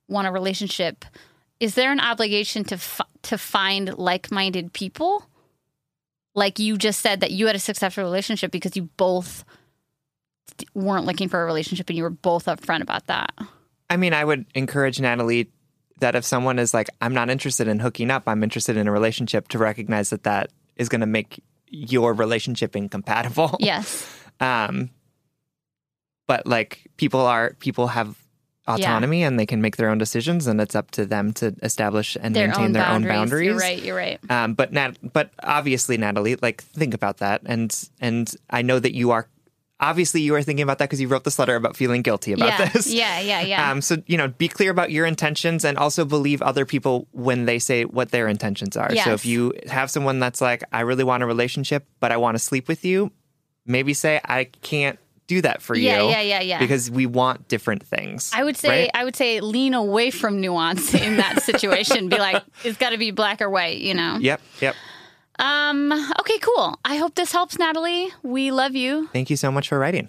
want 0.09 0.27
a 0.27 0.33
relationship, 0.33 1.05
is 1.61 1.75
there 1.75 1.93
an 1.93 2.01
obligation 2.01 2.65
to 2.65 2.77
f- 2.77 3.03
to 3.25 3.37
find 3.37 3.99
like-minded 3.99 4.73
people? 4.73 5.27
Like 6.35 6.59
you 6.59 6.79
just 6.79 7.01
said 7.01 7.21
that 7.21 7.33
you 7.33 7.47
had 7.47 7.55
a 7.55 7.59
successful 7.59 8.03
relationship 8.03 8.51
because 8.51 8.77
you 8.77 8.85
both 8.97 9.45
weren't 10.73 11.05
looking 11.05 11.29
for 11.29 11.43
a 11.43 11.45
relationship 11.45 11.91
and 11.91 11.99
you 11.99 12.03
were 12.03 12.09
both 12.09 12.47
upfront 12.47 12.81
about 12.81 13.09
that. 13.09 13.35
I 13.91 13.99
mean, 13.99 14.15
I 14.15 14.25
would 14.25 14.47
encourage 14.55 14.99
Natalie 14.99 15.51
that 15.99 16.15
if 16.15 16.25
someone 16.25 16.59
is 16.59 16.73
like, 16.73 16.89
I'm 17.03 17.13
not 17.13 17.29
interested 17.29 17.69
in 17.69 17.79
hooking 17.79 18.11
up, 18.11 18.23
I'm 18.27 18.43
interested 18.43 18.79
in 18.79 18.89
a 18.89 18.93
relationship, 18.93 19.49
to 19.49 19.59
recognize 19.59 20.09
that 20.11 20.23
that 20.23 20.51
is 20.77 20.89
going 20.89 21.03
to 21.03 21.07
make 21.07 21.43
your 21.67 22.15
relationship 22.15 22.75
incompatible. 22.75 23.59
Yes. 23.61 24.09
Um, 24.43 24.89
but 26.31 26.47
like 26.47 26.89
people 26.97 27.27
are 27.27 27.55
people 27.59 27.89
have 27.89 28.17
autonomy 28.69 29.25
and 29.25 29.37
they 29.37 29.47
can 29.47 29.61
make 29.61 29.77
their 29.77 29.91
own 29.91 29.99
decisions, 29.99 30.47
and 30.47 30.61
it's 30.61 30.77
up 30.77 30.93
to 30.93 31.05
them 31.05 31.33
to 31.33 31.57
establish 31.65 32.17
and 32.21 32.37
Their 32.37 32.47
maintain 32.47 32.67
own 32.67 32.73
their 32.73 32.85
boundaries. 32.85 33.11
own 33.11 33.19
boundaries. 33.19 33.47
You're 33.47 33.57
right. 33.59 33.83
You're 33.83 33.97
right. 33.97 34.31
Um, 34.31 34.55
but 34.55 34.73
Nat, 34.73 34.97
but 35.13 35.33
obviously, 35.43 35.97
Natalie, 35.97 36.37
like 36.37 36.63
think 36.63 36.95
about 36.95 37.17
that, 37.17 37.43
and 37.47 37.77
and 38.01 38.33
I 38.49 38.63
know 38.63 38.79
that 38.79 38.95
you 38.95 39.11
are 39.11 39.27
obviously 39.81 40.21
you 40.21 40.37
are 40.37 40.43
thinking 40.43 40.63
about 40.63 40.79
that 40.79 40.85
because 40.89 41.01
you 41.01 41.09
wrote 41.09 41.25
this 41.25 41.37
letter 41.37 41.57
about 41.57 41.77
feeling 41.77 42.03
guilty 42.03 42.33
about 42.33 42.47
yeah, 42.47 42.69
this. 42.69 42.87
yeah, 42.93 43.19
yeah, 43.19 43.41
yeah. 43.41 43.69
Um, 43.73 43.81
so, 43.81 43.97
you 44.07 44.17
know, 44.17 44.29
be 44.29 44.47
clear 44.47 44.71
about 44.71 44.93
your 44.93 45.07
intentions 45.07 45.65
and 45.65 45.79
also 45.79 46.05
believe 46.05 46.43
other 46.43 46.65
people 46.65 47.09
when 47.11 47.47
they 47.47 47.59
say 47.59 47.87
what 47.87 48.11
their 48.11 48.29
intentions 48.29 48.77
are. 48.77 48.95
So 48.95 49.15
if 49.15 49.25
you 49.25 49.55
have 49.67 49.91
someone 49.91 50.21
that's 50.21 50.41
like, 50.43 50.63
I 50.71 50.83
really 50.83 51.03
want 51.03 51.23
a 51.23 51.27
relationship, 51.27 51.87
but 51.99 52.13
I 52.13 52.19
want 52.19 52.35
to 52.35 52.39
sleep 52.39 52.69
with 52.69 52.85
you, 52.85 53.11
maybe 53.65 53.95
say, 53.95 54.21
I 54.23 54.45
can't 54.61 54.99
do 55.31 55.41
that 55.43 55.63
for 55.63 55.77
Yeah, 55.77 56.03
you. 56.03 56.09
yeah, 56.11 56.21
yeah, 56.21 56.41
yeah. 56.41 56.59
Because 56.59 56.91
we 56.91 57.07
want 57.07 57.47
different 57.47 57.85
things. 57.87 58.33
I 58.35 58.43
would 58.43 58.57
say 58.57 58.69
right? 58.83 58.91
I 58.95 59.05
would 59.05 59.15
say 59.15 59.39
lean 59.41 59.75
away 59.75 60.11
from 60.11 60.41
nuance 60.41 60.93
in 61.07 61.17
that 61.19 61.43
situation. 61.43 62.09
Be 62.09 62.19
like, 62.19 62.43
it's 62.65 62.77
got 62.77 62.91
to 62.91 62.99
be 62.99 63.13
black 63.13 63.41
or 63.41 63.49
white, 63.49 63.79
you 63.79 63.95
know. 63.95 64.19
Yep, 64.21 64.41
yep. 64.61 64.75
Um. 65.39 65.93
Okay. 66.21 66.39
Cool. 66.41 66.79
I 66.85 66.97
hope 66.97 67.15
this 67.15 67.33
helps, 67.33 67.59
Natalie. 67.59 68.11
We 68.23 68.51
love 68.51 68.75
you. 68.75 69.07
Thank 69.13 69.31
you 69.31 69.37
so 69.37 69.51
much 69.53 69.69
for 69.69 69.79
writing. 69.79 70.09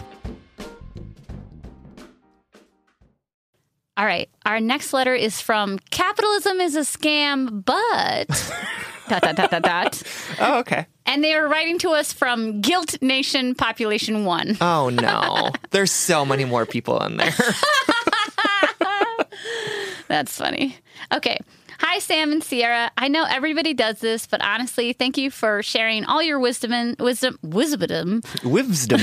All 3.97 4.05
right. 4.05 4.29
Our 4.45 4.59
next 4.59 4.93
letter 4.93 5.13
is 5.13 5.41
from 5.41 5.77
Capitalism 5.89 6.61
is 6.61 6.75
a 6.75 6.81
Scam, 6.81 7.63
but. 7.65 8.27
dot, 9.09 9.21
dot, 9.21 9.35
dot, 9.35 9.51
dot, 9.51 9.61
dot. 9.61 10.03
Oh, 10.39 10.59
okay. 10.59 10.85
And 11.05 11.23
they 11.23 11.33
are 11.33 11.47
writing 11.47 11.77
to 11.79 11.89
us 11.89 12.13
from 12.13 12.61
Guilt 12.61 13.01
Nation 13.01 13.53
Population 13.55 14.23
One. 14.23 14.57
Oh, 14.61 14.89
no. 14.89 15.51
There's 15.71 15.91
so 15.91 16.23
many 16.25 16.45
more 16.45 16.65
people 16.65 17.01
in 17.03 17.17
there. 17.17 17.33
That's 20.07 20.35
funny. 20.37 20.77
Okay. 21.13 21.39
Hi, 21.79 21.99
Sam 21.99 22.31
and 22.31 22.43
Sierra. 22.43 22.91
I 22.95 23.07
know 23.07 23.25
everybody 23.27 23.73
does 23.73 23.99
this, 23.99 24.27
but 24.27 24.41
honestly, 24.43 24.93
thank 24.93 25.17
you 25.17 25.31
for 25.31 25.63
sharing 25.63 26.05
all 26.05 26.21
your 26.21 26.39
wisdom 26.39 26.71
and 26.73 26.95
wisdom, 26.99 27.39
wisdom, 27.41 28.21
Wisdom. 28.43 29.01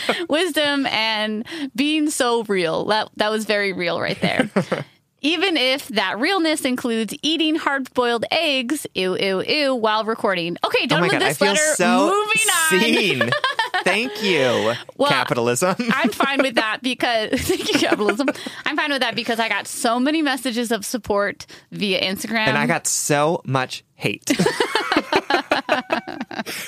wisdom, 0.28 0.86
and 0.86 1.46
being 1.74 2.10
so 2.10 2.42
real. 2.44 2.86
That 2.86 3.10
that 3.16 3.30
was 3.30 3.44
very 3.44 3.72
real 3.72 4.00
right 4.00 4.20
there. 4.20 4.50
Even 5.24 5.56
if 5.56 5.86
that 5.88 6.18
realness 6.18 6.64
includes 6.64 7.14
eating 7.22 7.54
hard-boiled 7.54 8.24
eggs, 8.32 8.86
ew, 8.94 9.16
ew, 9.16 9.40
ew, 9.42 9.74
while 9.74 10.04
recording. 10.04 10.56
Okay, 10.64 10.80
Oh 10.82 10.86
done 10.86 11.00
my 11.02 11.06
with 11.06 11.12
God. 11.12 11.22
I 11.22 11.28
this 11.28 11.38
feel 11.38 11.48
letter. 11.52 11.74
so 11.76 12.06
Moving 12.06 13.22
on. 13.24 13.30
Thank 13.84 14.22
you, 14.22 14.74
Well, 14.96 15.08
capitalism. 15.10 15.74
I'm 15.92 16.10
fine 16.10 16.42
with 16.42 16.54
that 16.56 16.80
because 16.82 17.30
thank 17.40 17.72
you, 17.72 17.78
capitalism. 17.80 18.28
I'm 18.64 18.76
fine 18.76 18.90
with 18.92 19.00
that 19.00 19.14
because 19.16 19.40
I 19.40 19.48
got 19.48 19.66
so 19.66 19.98
many 19.98 20.22
messages 20.22 20.70
of 20.70 20.84
support 20.84 21.46
via 21.72 22.00
Instagram. 22.00 22.46
and 22.48 22.58
I 22.58 22.66
got 22.66 22.86
so 22.86 23.42
much 23.44 23.84
hate. 23.94 24.30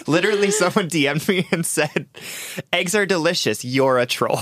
Literally, 0.06 0.50
someone 0.50 0.88
DM'd 0.88 1.28
me 1.28 1.46
and 1.52 1.64
said, 1.66 2.06
"Eggs 2.72 2.94
are 2.94 3.06
delicious. 3.06 3.64
You're 3.64 3.98
a 3.98 4.06
troll." 4.06 4.40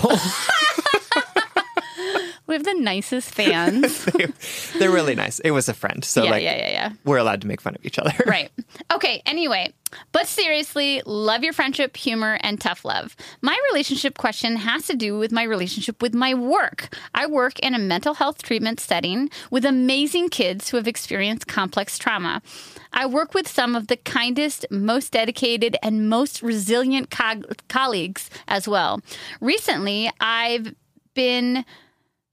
We 2.53 2.57
have 2.57 2.65
the 2.65 2.75
nicest 2.75 3.31
fans. 3.35 4.05
They're 4.79 4.91
really 4.91 5.15
nice. 5.15 5.39
It 5.39 5.53
was 5.53 5.71
a 5.71 5.73
friend, 5.73 6.05
so 6.05 6.23
yeah, 6.23 6.31
like, 6.31 6.43
yeah, 6.43 6.55
yeah, 6.55 6.69
yeah. 6.69 6.93
we're 7.03 7.17
allowed 7.17 7.41
to 7.41 7.47
make 7.47 7.63
fun 7.63 7.75
of 7.75 7.87
each 7.87 7.99
other. 7.99 8.13
Right. 8.27 8.51
Okay, 8.91 9.23
anyway, 9.25 9.73
but 10.13 10.27
seriously, 10.27 11.01
love 11.07 11.43
your 11.43 11.55
friendship, 11.55 11.97
humor, 11.97 12.39
and 12.43 12.61
tough 12.61 12.85
love. 12.85 13.17
My 13.41 13.59
relationship 13.71 14.19
question 14.19 14.57
has 14.57 14.87
to 14.89 14.95
do 14.95 15.19
with 15.19 15.33
my 15.33 15.45
relationship 15.45 16.03
with 16.03 16.15
my 16.15 16.35
work. 16.35 16.95
I 17.15 17.27
work 17.27 17.59
in 17.61 17.75
a 17.75 17.79
mental 17.79 18.13
health 18.13 18.43
treatment 18.43 18.81
setting 18.81 19.31
with 19.51 19.65
amazing 19.65 20.29
kids 20.29 20.69
who 20.69 20.77
have 20.77 20.87
experienced 20.87 21.47
complex 21.47 21.97
trauma. 21.97 22.43
I 22.93 23.07
work 23.07 23.33
with 23.33 23.49
some 23.49 23.75
of 23.75 23.87
the 23.87 23.97
kindest, 23.97 24.67
most 24.71 25.13
dedicated, 25.13 25.79
and 25.83 26.11
most 26.11 26.43
resilient 26.43 27.11
co- 27.11 27.43
colleagues 27.69 28.29
as 28.47 28.69
well. 28.69 29.01
Recently, 29.41 30.11
I've 30.21 30.75
been 31.15 31.65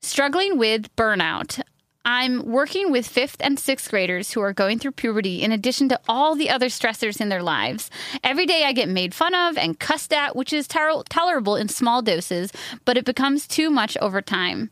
struggling 0.01 0.57
with 0.57 0.95
burnout. 0.95 1.61
I'm 2.05 2.45
working 2.45 2.91
with 2.91 3.07
fifth 3.07 3.37
and 3.39 3.59
sixth 3.59 3.89
graders 3.89 4.31
who 4.31 4.41
are 4.41 4.53
going 4.53 4.79
through 4.79 4.93
puberty 4.93 5.41
in 5.41 5.51
addition 5.51 5.89
to 5.89 5.99
all 6.07 6.33
the 6.33 6.49
other 6.49 6.67
stressors 6.67 7.19
in 7.19 7.29
their 7.29 7.43
lives. 7.43 7.91
Every 8.23 8.45
day 8.45 8.63
I 8.63 8.73
get 8.73 8.89
made 8.89 9.13
fun 9.13 9.35
of 9.35 9.57
and 9.57 9.77
cussed 9.77 10.13
at, 10.13 10.35
which 10.35 10.53
is 10.53 10.67
tolerable 10.67 11.55
in 11.55 11.67
small 11.67 12.01
doses, 12.01 12.51
but 12.85 12.97
it 12.97 13.05
becomes 13.05 13.45
too 13.45 13.69
much 13.69 13.97
over 13.97 14.21
time. 14.21 14.71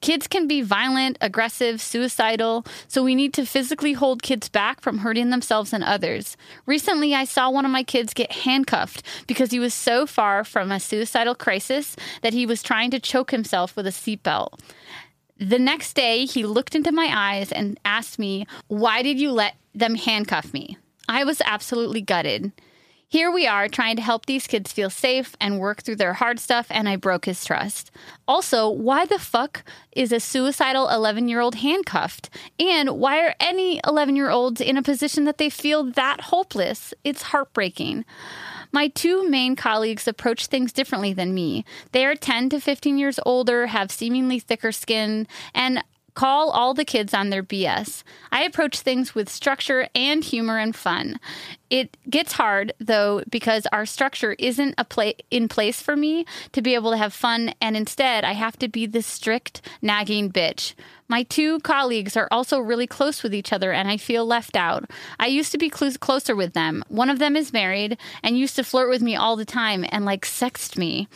Kids 0.00 0.26
can 0.26 0.46
be 0.46 0.60
violent, 0.60 1.16
aggressive, 1.20 1.80
suicidal, 1.80 2.64
so 2.86 3.02
we 3.02 3.14
need 3.14 3.32
to 3.34 3.46
physically 3.46 3.94
hold 3.94 4.22
kids 4.22 4.48
back 4.48 4.80
from 4.80 4.98
hurting 4.98 5.30
themselves 5.30 5.72
and 5.72 5.82
others. 5.82 6.36
Recently, 6.66 7.14
I 7.14 7.24
saw 7.24 7.50
one 7.50 7.64
of 7.64 7.70
my 7.70 7.82
kids 7.82 8.14
get 8.14 8.30
handcuffed 8.30 9.02
because 9.26 9.50
he 9.50 9.58
was 9.58 9.74
so 9.74 10.06
far 10.06 10.44
from 10.44 10.70
a 10.70 10.80
suicidal 10.80 11.34
crisis 11.34 11.96
that 12.22 12.34
he 12.34 12.46
was 12.46 12.62
trying 12.62 12.90
to 12.90 13.00
choke 13.00 13.30
himself 13.30 13.74
with 13.74 13.86
a 13.86 13.90
seatbelt. 13.90 14.58
The 15.38 15.58
next 15.58 15.94
day, 15.94 16.24
he 16.24 16.44
looked 16.44 16.74
into 16.74 16.92
my 16.92 17.10
eyes 17.12 17.52
and 17.52 17.78
asked 17.84 18.18
me, 18.18 18.46
Why 18.68 19.02
did 19.02 19.18
you 19.20 19.32
let 19.32 19.56
them 19.74 19.94
handcuff 19.94 20.52
me? 20.52 20.78
I 21.08 21.24
was 21.24 21.42
absolutely 21.44 22.00
gutted. 22.00 22.52
Here 23.16 23.30
we 23.30 23.46
are 23.46 23.66
trying 23.66 23.96
to 23.96 24.02
help 24.02 24.26
these 24.26 24.46
kids 24.46 24.74
feel 24.74 24.90
safe 24.90 25.36
and 25.40 25.58
work 25.58 25.80
through 25.80 25.96
their 25.96 26.12
hard 26.12 26.38
stuff, 26.38 26.66
and 26.68 26.86
I 26.86 26.96
broke 26.96 27.24
his 27.24 27.42
trust. 27.42 27.90
Also, 28.28 28.68
why 28.68 29.06
the 29.06 29.18
fuck 29.18 29.62
is 29.92 30.12
a 30.12 30.20
suicidal 30.20 30.90
11 30.90 31.26
year 31.26 31.40
old 31.40 31.54
handcuffed? 31.54 32.28
And 32.60 32.90
why 32.90 33.24
are 33.24 33.34
any 33.40 33.80
11 33.86 34.16
year 34.16 34.28
olds 34.28 34.60
in 34.60 34.76
a 34.76 34.82
position 34.82 35.24
that 35.24 35.38
they 35.38 35.48
feel 35.48 35.82
that 35.92 36.24
hopeless? 36.24 36.92
It's 37.04 37.22
heartbreaking. 37.22 38.04
My 38.70 38.88
two 38.88 39.26
main 39.26 39.56
colleagues 39.56 40.06
approach 40.06 40.48
things 40.48 40.70
differently 40.70 41.14
than 41.14 41.32
me. 41.32 41.64
They 41.92 42.04
are 42.04 42.16
10 42.16 42.50
to 42.50 42.60
15 42.60 42.98
years 42.98 43.18
older, 43.24 43.68
have 43.68 43.90
seemingly 43.90 44.40
thicker 44.40 44.72
skin, 44.72 45.26
and 45.54 45.82
call 46.16 46.50
all 46.50 46.74
the 46.74 46.84
kids 46.84 47.14
on 47.14 47.30
their 47.30 47.42
BS. 47.42 48.02
I 48.32 48.42
approach 48.42 48.80
things 48.80 49.14
with 49.14 49.28
structure 49.28 49.86
and 49.94 50.24
humor 50.24 50.58
and 50.58 50.74
fun. 50.74 51.20
It 51.70 51.96
gets 52.08 52.32
hard 52.32 52.72
though 52.80 53.22
because 53.28 53.66
our 53.70 53.86
structure 53.86 54.34
isn't 54.38 54.74
a 54.78 54.84
pla- 54.84 55.12
in 55.30 55.48
place 55.48 55.80
for 55.80 55.94
me 55.94 56.24
to 56.52 56.62
be 56.62 56.74
able 56.74 56.90
to 56.90 56.96
have 56.96 57.12
fun 57.12 57.54
and 57.60 57.76
instead 57.76 58.24
I 58.24 58.32
have 58.32 58.58
to 58.58 58.68
be 58.68 58.86
this 58.86 59.06
strict 59.06 59.60
nagging 59.82 60.32
bitch. 60.32 60.74
My 61.08 61.22
two 61.22 61.60
colleagues 61.60 62.16
are 62.16 62.28
also 62.30 62.58
really 62.58 62.86
close 62.86 63.22
with 63.22 63.34
each 63.34 63.52
other 63.52 63.72
and 63.72 63.88
I 63.88 63.96
feel 63.96 64.24
left 64.24 64.56
out. 64.56 64.90
I 65.20 65.26
used 65.26 65.52
to 65.52 65.58
be 65.58 65.70
cl- 65.70 65.92
closer 66.00 66.34
with 66.34 66.54
them. 66.54 66.82
One 66.88 67.10
of 67.10 67.18
them 67.18 67.36
is 67.36 67.52
married 67.52 67.98
and 68.22 68.38
used 68.38 68.56
to 68.56 68.64
flirt 68.64 68.88
with 68.88 69.02
me 69.02 69.16
all 69.16 69.36
the 69.36 69.44
time 69.44 69.84
and 69.90 70.04
like 70.04 70.24
sexted 70.24 70.78
me. 70.78 71.08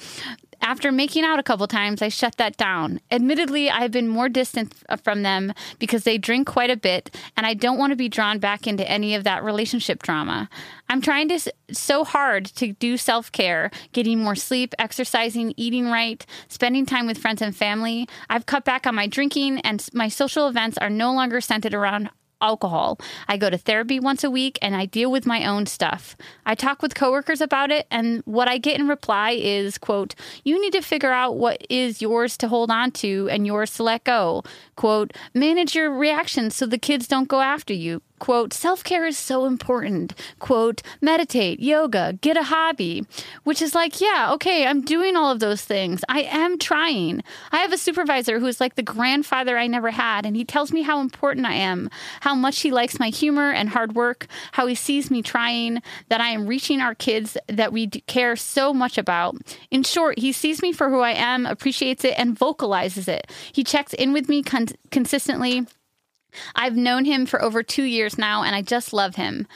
After 0.62 0.92
making 0.92 1.24
out 1.24 1.38
a 1.38 1.42
couple 1.42 1.66
times, 1.66 2.02
I 2.02 2.08
shut 2.08 2.36
that 2.36 2.56
down. 2.56 3.00
Admittedly, 3.11 3.70
I 3.70 3.80
have 3.80 3.90
been 3.90 4.08
more 4.08 4.28
distant 4.28 4.74
from 5.02 5.22
them 5.22 5.52
because 5.78 6.04
they 6.04 6.18
drink 6.18 6.46
quite 6.46 6.70
a 6.70 6.76
bit, 6.76 7.16
and 7.36 7.46
I 7.46 7.54
don't 7.54 7.78
want 7.78 7.92
to 7.92 7.96
be 7.96 8.08
drawn 8.08 8.38
back 8.38 8.66
into 8.66 8.88
any 8.88 9.14
of 9.14 9.24
that 9.24 9.42
relationship 9.42 10.02
drama. 10.02 10.48
I'm 10.88 11.00
trying 11.00 11.28
to 11.28 11.40
so 11.72 12.04
hard 12.04 12.46
to 12.46 12.72
do 12.72 12.96
self 12.96 13.32
care, 13.32 13.70
getting 13.92 14.18
more 14.18 14.34
sleep, 14.34 14.74
exercising, 14.78 15.54
eating 15.56 15.86
right, 15.86 16.24
spending 16.48 16.84
time 16.84 17.06
with 17.06 17.18
friends 17.18 17.40
and 17.40 17.56
family. 17.56 18.08
I've 18.28 18.46
cut 18.46 18.64
back 18.64 18.86
on 18.86 18.94
my 18.94 19.06
drinking, 19.06 19.61
and 19.61 19.86
my 19.94 20.08
social 20.08 20.46
events 20.46 20.76
are 20.78 20.90
no 20.90 21.12
longer 21.12 21.40
centered 21.40 21.74
around 21.74 22.11
alcohol. 22.41 22.99
I 23.28 23.36
go 23.36 23.51
to 23.51 23.59
therapy 23.59 24.01
once 24.01 24.24
a 24.24 24.30
week 24.30 24.59
and 24.62 24.74
I 24.74 24.86
deal 24.86 25.11
with 25.11 25.26
my 25.26 25.45
own 25.45 25.66
stuff. 25.66 26.16
I 26.47 26.55
talk 26.55 26.82
with 26.82 26.95
coworkers 26.95 27.41
about 27.41 27.70
it 27.70 27.86
and 27.91 28.22
what 28.24 28.49
I 28.49 28.59
get 28.59 28.78
in 28.78 28.88
reply 28.88 29.32
is, 29.32 29.78
quote, 29.78 30.14
you 30.45 30.61
need 30.61 30.72
to 30.72 30.82
figure 30.82 31.12
out 31.12 31.36
what 31.36 31.66
is 31.68 32.03
yours 32.03 32.36
to 32.38 32.49
hold 32.49 32.70
on 32.70 32.91
to 32.93 33.28
and 33.30 33.47
yours 33.47 33.74
to 33.74 33.82
let 33.82 34.05
go. 34.05 34.43
Quote, 34.76 35.12
manage 35.34 35.74
your 35.74 35.91
reactions 35.91 36.57
so 36.57 36.66
the 36.66 36.78
kids 36.78 37.07
don't 37.07 37.28
go 37.28 37.41
after 37.41 37.74
you 37.74 38.03
quote, 38.20 38.52
self 38.52 38.84
care 38.84 39.04
is 39.04 39.18
so 39.18 39.46
important. 39.46 40.14
Quote, 40.38 40.82
meditate, 41.00 41.58
yoga, 41.58 42.16
get 42.20 42.36
a 42.36 42.44
hobby, 42.44 43.04
which 43.42 43.60
is 43.60 43.74
like, 43.74 44.00
yeah, 44.00 44.30
okay, 44.34 44.66
I'm 44.66 44.82
doing 44.82 45.16
all 45.16 45.32
of 45.32 45.40
those 45.40 45.62
things. 45.62 46.04
I 46.08 46.20
am 46.22 46.58
trying. 46.58 47.24
I 47.50 47.58
have 47.58 47.72
a 47.72 47.78
supervisor 47.78 48.38
who's 48.38 48.60
like 48.60 48.76
the 48.76 48.82
grandfather 48.82 49.58
I 49.58 49.66
never 49.66 49.90
had, 49.90 50.24
and 50.24 50.36
he 50.36 50.44
tells 50.44 50.70
me 50.70 50.82
how 50.82 51.00
important 51.00 51.46
I 51.46 51.54
am, 51.54 51.90
how 52.20 52.36
much 52.36 52.60
he 52.60 52.70
likes 52.70 53.00
my 53.00 53.08
humor 53.08 53.50
and 53.50 53.68
hard 53.68 53.94
work, 53.96 54.28
how 54.52 54.68
he 54.68 54.76
sees 54.76 55.10
me 55.10 55.22
trying, 55.22 55.82
that 56.08 56.20
I 56.20 56.28
am 56.28 56.46
reaching 56.46 56.80
our 56.80 56.94
kids 56.94 57.36
that 57.48 57.72
we 57.72 57.88
care 57.88 58.36
so 58.36 58.72
much 58.72 58.98
about. 58.98 59.36
In 59.70 59.82
short, 59.82 60.18
he 60.18 60.30
sees 60.32 60.62
me 60.62 60.72
for 60.72 60.90
who 60.90 61.00
I 61.00 61.12
am, 61.12 61.46
appreciates 61.46 62.04
it, 62.04 62.14
and 62.16 62.38
vocalizes 62.38 63.08
it. 63.08 63.30
He 63.52 63.64
checks 63.64 63.94
in 63.94 64.12
with 64.12 64.28
me 64.28 64.42
con- 64.42 64.68
consistently 64.90 65.66
I've 66.54 66.76
known 66.76 67.04
him 67.04 67.26
for 67.26 67.42
over 67.42 67.62
two 67.62 67.84
years 67.84 68.18
now, 68.18 68.42
and 68.42 68.54
I 68.54 68.62
just 68.62 68.92
love 68.92 69.16
him. 69.16 69.46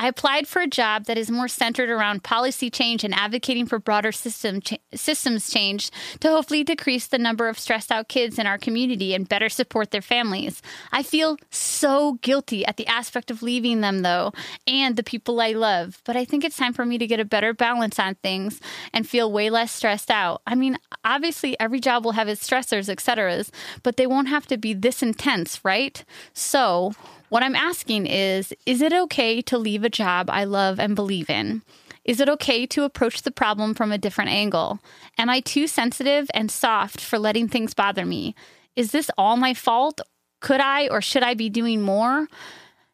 I 0.00 0.08
applied 0.08 0.48
for 0.48 0.62
a 0.62 0.66
job 0.66 1.04
that 1.04 1.18
is 1.18 1.30
more 1.30 1.46
centered 1.46 1.90
around 1.90 2.24
policy 2.24 2.70
change 2.70 3.04
and 3.04 3.14
advocating 3.14 3.66
for 3.66 3.78
broader 3.78 4.12
system 4.12 4.62
systems 4.94 5.50
change 5.50 5.90
to 6.20 6.30
hopefully 6.30 6.64
decrease 6.64 7.06
the 7.06 7.18
number 7.18 7.50
of 7.50 7.58
stressed 7.58 7.92
out 7.92 8.08
kids 8.08 8.38
in 8.38 8.46
our 8.46 8.56
community 8.56 9.12
and 9.12 9.28
better 9.28 9.50
support 9.50 9.90
their 9.90 10.00
families. 10.00 10.62
I 10.90 11.02
feel 11.02 11.36
so 11.50 12.14
guilty 12.22 12.64
at 12.64 12.78
the 12.78 12.86
aspect 12.86 13.30
of 13.30 13.42
leaving 13.42 13.82
them 13.82 14.00
though 14.00 14.32
and 14.66 14.96
the 14.96 15.02
people 15.02 15.38
I 15.38 15.52
love, 15.52 16.00
but 16.06 16.16
I 16.16 16.24
think 16.24 16.44
it's 16.44 16.56
time 16.56 16.72
for 16.72 16.86
me 16.86 16.96
to 16.96 17.06
get 17.06 17.20
a 17.20 17.24
better 17.26 17.52
balance 17.52 17.98
on 17.98 18.14
things 18.14 18.58
and 18.94 19.06
feel 19.06 19.30
way 19.30 19.50
less 19.50 19.70
stressed 19.70 20.10
out. 20.10 20.40
I 20.46 20.54
mean, 20.54 20.78
obviously 21.04 21.60
every 21.60 21.78
job 21.78 22.06
will 22.06 22.12
have 22.12 22.26
its 22.26 22.48
stressors, 22.48 22.88
etc., 22.88 23.44
but 23.82 23.98
they 23.98 24.06
won't 24.06 24.28
have 24.28 24.46
to 24.46 24.56
be 24.56 24.72
this 24.72 25.02
intense, 25.02 25.62
right? 25.62 26.02
So, 26.32 26.94
what 27.30 27.42
I'm 27.42 27.56
asking 27.56 28.06
is 28.06 28.52
Is 28.66 28.82
it 28.82 28.92
okay 28.92 29.40
to 29.42 29.56
leave 29.56 29.84
a 29.84 29.88
job 29.88 30.28
I 30.28 30.44
love 30.44 30.78
and 30.78 30.94
believe 30.94 31.30
in? 31.30 31.62
Is 32.04 32.20
it 32.20 32.28
okay 32.28 32.66
to 32.66 32.84
approach 32.84 33.22
the 33.22 33.30
problem 33.30 33.74
from 33.74 33.92
a 33.92 33.98
different 33.98 34.30
angle? 34.30 34.80
Am 35.16 35.30
I 35.30 35.40
too 35.40 35.66
sensitive 35.66 36.28
and 36.34 36.50
soft 36.50 37.00
for 37.00 37.18
letting 37.18 37.48
things 37.48 37.72
bother 37.72 38.04
me? 38.04 38.34
Is 38.76 38.90
this 38.90 39.10
all 39.16 39.36
my 39.36 39.54
fault? 39.54 40.00
Could 40.40 40.60
I 40.60 40.88
or 40.88 41.00
should 41.00 41.22
I 41.22 41.34
be 41.34 41.48
doing 41.48 41.82
more? 41.82 42.26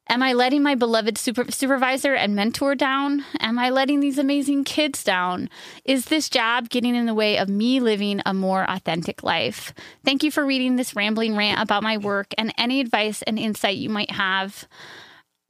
Am 0.08 0.22
I 0.22 0.34
letting 0.34 0.62
my 0.62 0.76
beloved 0.76 1.18
super- 1.18 1.50
supervisor 1.50 2.14
and 2.14 2.36
mentor 2.36 2.76
down? 2.76 3.24
Am 3.40 3.58
I 3.58 3.70
letting 3.70 3.98
these 3.98 4.18
amazing 4.18 4.62
kids 4.62 5.02
down? 5.02 5.50
Is 5.84 6.04
this 6.06 6.28
job 6.28 6.68
getting 6.68 6.94
in 6.94 7.06
the 7.06 7.14
way 7.14 7.38
of 7.38 7.48
me 7.48 7.80
living 7.80 8.22
a 8.24 8.32
more 8.32 8.64
authentic 8.68 9.24
life? 9.24 9.74
Thank 10.04 10.22
you 10.22 10.30
for 10.30 10.46
reading 10.46 10.76
this 10.76 10.94
rambling 10.94 11.36
rant 11.36 11.60
about 11.60 11.82
my 11.82 11.96
work 11.96 12.28
and 12.38 12.54
any 12.56 12.80
advice 12.80 13.22
and 13.22 13.36
insight 13.36 13.78
you 13.78 13.88
might 13.90 14.12
have. 14.12 14.68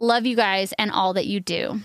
Love 0.00 0.24
you 0.24 0.36
guys 0.36 0.72
and 0.78 0.90
all 0.90 1.12
that 1.14 1.26
you 1.26 1.38
do. 1.38 1.80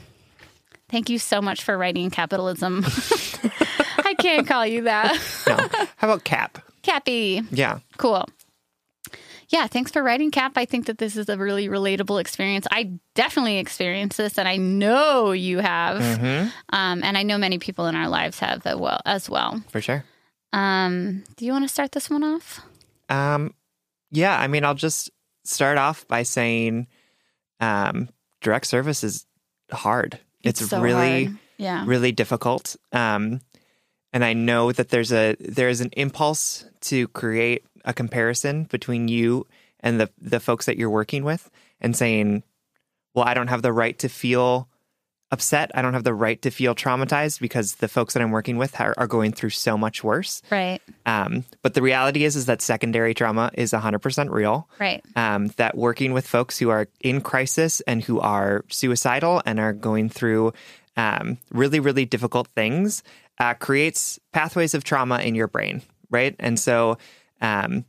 Thank 0.89 1.09
you 1.09 1.19
so 1.19 1.41
much 1.41 1.63
for 1.63 1.77
writing 1.77 2.09
capitalism. 2.09 2.85
I 3.97 4.13
can't 4.17 4.47
call 4.47 4.65
you 4.65 4.83
that. 4.83 5.13
No. 5.45 5.57
How 5.97 6.07
about 6.07 6.23
Cap? 6.23 6.57
Cappy. 6.83 7.41
Yeah. 7.51 7.79
Cool. 7.97 8.25
Yeah, 9.51 9.67
thanks 9.67 9.91
for 9.91 10.01
writing, 10.01 10.31
Cap. 10.31 10.53
I 10.55 10.63
think 10.65 10.85
that 10.85 10.97
this 10.97 11.17
is 11.17 11.27
a 11.27 11.37
really 11.37 11.67
relatable 11.67 12.21
experience. 12.21 12.65
I 12.71 12.93
definitely 13.15 13.57
experienced 13.57 14.17
this, 14.17 14.37
and 14.37 14.47
I 14.47 14.55
know 14.57 15.31
you 15.33 15.59
have, 15.59 16.01
Mm-hmm. 16.01 16.49
um, 16.69 17.03
and 17.03 17.17
I 17.17 17.23
know 17.23 17.37
many 17.37 17.59
people 17.59 17.87
in 17.87 17.95
our 17.95 18.07
lives 18.07 18.39
have 18.39 18.65
as 18.65 18.77
well. 18.77 19.01
As 19.05 19.29
well. 19.29 19.61
For 19.69 19.81
sure. 19.81 20.05
Um, 20.53 21.23
do 21.35 21.45
you 21.45 21.51
want 21.51 21.65
to 21.65 21.69
start 21.73 21.91
this 21.91 22.09
one 22.09 22.23
off? 22.23 22.61
Um, 23.09 23.53
yeah, 24.09 24.39
I 24.39 24.47
mean, 24.47 24.63
I'll 24.63 24.73
just 24.73 25.09
start 25.43 25.77
off 25.77 26.07
by 26.07 26.23
saying 26.23 26.87
um, 27.59 28.07
direct 28.41 28.67
service 28.67 29.03
is 29.03 29.25
hard. 29.71 30.19
It's, 30.43 30.65
so 30.65 30.81
really, 30.81 31.25
hard. 31.25 31.37
yeah, 31.57 31.83
really 31.85 32.11
difficult. 32.13 32.75
Um, 32.93 33.41
and 34.13 34.23
I 34.25 34.33
know 34.33 34.71
that 34.71 34.89
there's 34.89 35.11
a 35.13 35.35
there 35.39 35.69
is 35.69 35.79
an 35.81 35.89
impulse 35.93 36.65
to 36.81 37.07
create 37.09 37.63
a 37.85 37.93
comparison 37.93 38.65
between 38.65 39.07
you 39.07 39.47
and 39.79 39.99
the 39.99 40.09
the 40.19 40.39
folks 40.39 40.65
that 40.65 40.77
you're 40.77 40.89
working 40.89 41.23
with, 41.23 41.49
and 41.79 41.95
saying, 41.95 42.43
"Well, 43.13 43.25
I 43.25 43.33
don't 43.33 43.47
have 43.47 43.61
the 43.61 43.73
right 43.73 43.97
to 43.99 44.09
feel 44.09 44.67
upset. 45.31 45.71
I 45.73 45.81
don't 45.81 45.93
have 45.93 46.03
the 46.03 46.13
right 46.13 46.41
to 46.41 46.51
feel 46.51 46.75
traumatized 46.75 47.39
because 47.39 47.75
the 47.75 47.87
folks 47.87 48.13
that 48.13 48.21
I'm 48.21 48.31
working 48.31 48.57
with 48.57 48.79
are, 48.79 48.93
are 48.97 49.07
going 49.07 49.31
through 49.31 49.51
so 49.51 49.77
much 49.77 50.03
worse. 50.03 50.41
Right. 50.51 50.81
Um, 51.05 51.45
but 51.61 51.73
the 51.73 51.81
reality 51.81 52.25
is, 52.25 52.35
is 52.35 52.47
that 52.47 52.61
secondary 52.61 53.13
trauma 53.13 53.49
is 53.53 53.71
100% 53.71 54.29
real. 54.29 54.67
Right. 54.77 55.01
Um, 55.15 55.47
that 55.55 55.77
working 55.77 56.11
with 56.11 56.27
folks 56.27 56.59
who 56.59 56.69
are 56.69 56.89
in 56.99 57.21
crisis 57.21 57.79
and 57.81 58.03
who 58.03 58.19
are 58.19 58.65
suicidal 58.67 59.41
and 59.45 59.59
are 59.59 59.73
going 59.73 60.09
through 60.09 60.51
um, 60.97 61.37
really, 61.51 61.79
really 61.79 62.05
difficult 62.05 62.49
things 62.49 63.01
uh, 63.39 63.53
creates 63.53 64.19
pathways 64.33 64.73
of 64.73 64.83
trauma 64.83 65.19
in 65.19 65.33
your 65.33 65.47
brain, 65.47 65.81
right? 66.09 66.35
And 66.39 66.59
so, 66.59 66.97
um, 67.41 67.85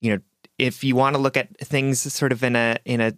you 0.00 0.14
know, 0.14 0.20
if 0.58 0.84
you 0.84 0.96
want 0.96 1.16
to 1.16 1.22
look 1.22 1.36
at 1.36 1.58
things 1.58 2.00
sort 2.12 2.32
of 2.32 2.42
in 2.42 2.56
a 2.56 2.76
in 2.84 3.00
a 3.00 3.14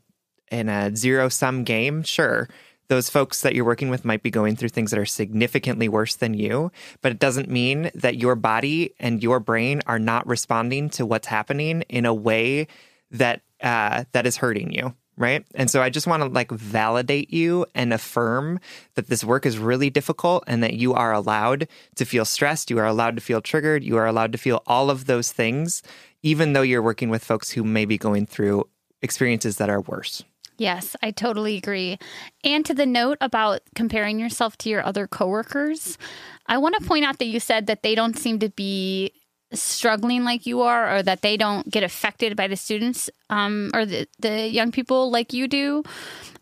in 0.51 0.69
a 0.69 0.95
zero 0.97 1.29
sum 1.29 1.65
game, 1.65 2.03
sure 2.03 2.49
those 2.89 3.11
folks 3.11 3.43
that 3.43 3.55
you're 3.55 3.65
working 3.65 3.91
with 3.91 4.05
might 4.05 4.23
be 4.23 4.31
going 4.31 4.57
through 4.57 4.71
things 4.71 4.91
that 4.91 4.99
are 4.99 5.07
significantly 5.07 5.89
worse 5.89 6.17
than 6.17 6.35
you, 6.35 6.73
but 7.03 7.13
it 7.13 7.19
doesn't 7.19 7.51
mean 7.51 7.91
that 7.95 8.17
your 8.17 8.35
body 8.35 8.95
and 8.99 9.23
your 9.23 9.41
brain 9.41 9.83
are 9.87 9.99
not 9.99 10.27
responding 10.27 10.89
to 10.91 11.05
what's 11.07 11.27
happening 11.27 11.83
in 11.83 12.07
a 12.07 12.15
way 12.15 12.67
that 13.11 13.43
uh, 13.63 14.05
that 14.13 14.27
is 14.27 14.39
hurting 14.39 14.73
you. 14.73 14.95
Right. 15.19 15.45
And 15.57 15.69
so 15.69 15.83
I 15.83 15.91
just 15.91 16.07
want 16.07 16.23
to 16.23 16.29
like 16.29 16.53
validate 16.53 17.33
you 17.33 17.67
and 17.75 17.93
affirm 17.93 18.61
that 18.95 19.09
this 19.09 19.25
work 19.25 19.47
is 19.47 19.59
really 19.59 19.91
difficult 19.91 20.45
and 20.47 20.63
that 20.63 20.75
you 20.75 20.95
are 20.95 21.13
allowed 21.13 21.67
to 21.97 22.05
feel 22.05 22.25
stressed. 22.25 22.71
You 22.71 22.79
are 22.79 22.87
allowed 22.87 23.17
to 23.17 23.21
feel 23.21 23.41
triggered. 23.41 23.83
You 23.83 23.97
are 23.97 24.07
allowed 24.07 24.31
to 24.31 24.39
feel 24.39 24.63
all 24.65 24.91
of 24.91 25.07
those 25.07 25.33
things, 25.33 25.83
even 26.23 26.53
though 26.53 26.63
you're 26.63 26.83
working 26.83 27.11
with 27.11 27.25
folks 27.25 27.51
who 27.51 27.65
may 27.65 27.85
be 27.85 27.99
going 27.99 28.27
through 28.27 28.69
experiences 29.03 29.57
that 29.57 29.69
are 29.69 29.81
worse. 29.81 30.23
Yes, 30.57 30.95
I 31.03 31.11
totally 31.11 31.57
agree. 31.57 31.99
And 32.45 32.65
to 32.67 32.75
the 32.75 32.87
note 32.87 33.19
about 33.21 33.61
comparing 33.75 34.21
yourself 34.21 34.57
to 34.59 34.69
your 34.69 34.87
other 34.87 35.09
coworkers, 35.09 35.99
I 36.47 36.59
want 36.59 36.77
to 36.79 36.87
point 36.87 37.05
out 37.05 37.19
that 37.19 37.27
you 37.27 37.41
said 37.41 37.67
that 37.67 37.83
they 37.83 37.97
don't 37.97 38.17
seem 38.17 38.39
to 38.39 38.51
be 38.51 39.13
struggling 39.53 40.25
like 40.25 40.47
you 40.47 40.63
are 40.63 40.97
or 40.97 41.03
that 41.03 41.23
they 41.23 41.37
don't 41.37 41.71
get 41.71 41.83
affected 41.83 42.37
by 42.37 42.49
the 42.49 42.57
students 42.57 43.09
um, 43.31 43.71
or 43.75 43.87
the, 43.87 44.07
the 44.19 44.49
young 44.49 44.73
people 44.73 45.11
like 45.11 45.33
you 45.33 45.49
do. 45.49 45.83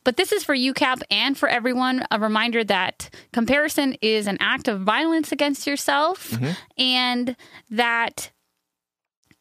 But 0.04 0.16
this 0.16 0.32
is 0.32 0.44
for 0.44 0.54
you 0.54 0.72
Cap 0.72 1.00
and 1.10 1.36
for 1.36 1.48
everyone 1.48 2.04
a 2.10 2.20
reminder 2.20 2.62
that 2.64 3.10
comparison 3.32 3.96
is 4.02 4.26
an 4.26 4.38
act 4.40 4.68
of 4.68 4.80
violence 4.80 5.32
against 5.32 5.66
yourself 5.66 6.30
mm-hmm. 6.30 6.52
and 6.80 7.36
that 7.70 8.30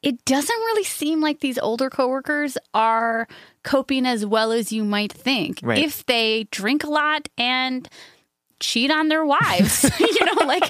it 0.02 0.24
doesn't 0.26 0.56
really 0.56 0.84
seem 0.84 1.20
like 1.20 1.40
these 1.40 1.58
older 1.58 1.90
coworkers 1.90 2.58
are 2.74 3.28
coping 3.64 4.06
as 4.06 4.26
well 4.26 4.52
as 4.52 4.72
you 4.72 4.84
might 4.84 5.12
think. 5.12 5.60
Right. 5.64 5.80
If 5.80 6.06
they 6.06 6.48
drink 6.52 6.84
a 6.84 6.90
lot 6.90 7.28
and 7.38 7.90
cheat 8.60 8.92
on 8.92 9.10
their 9.10 9.26
wives 9.26 9.84
you 10.00 10.26
know 10.26 10.46
like 10.46 10.64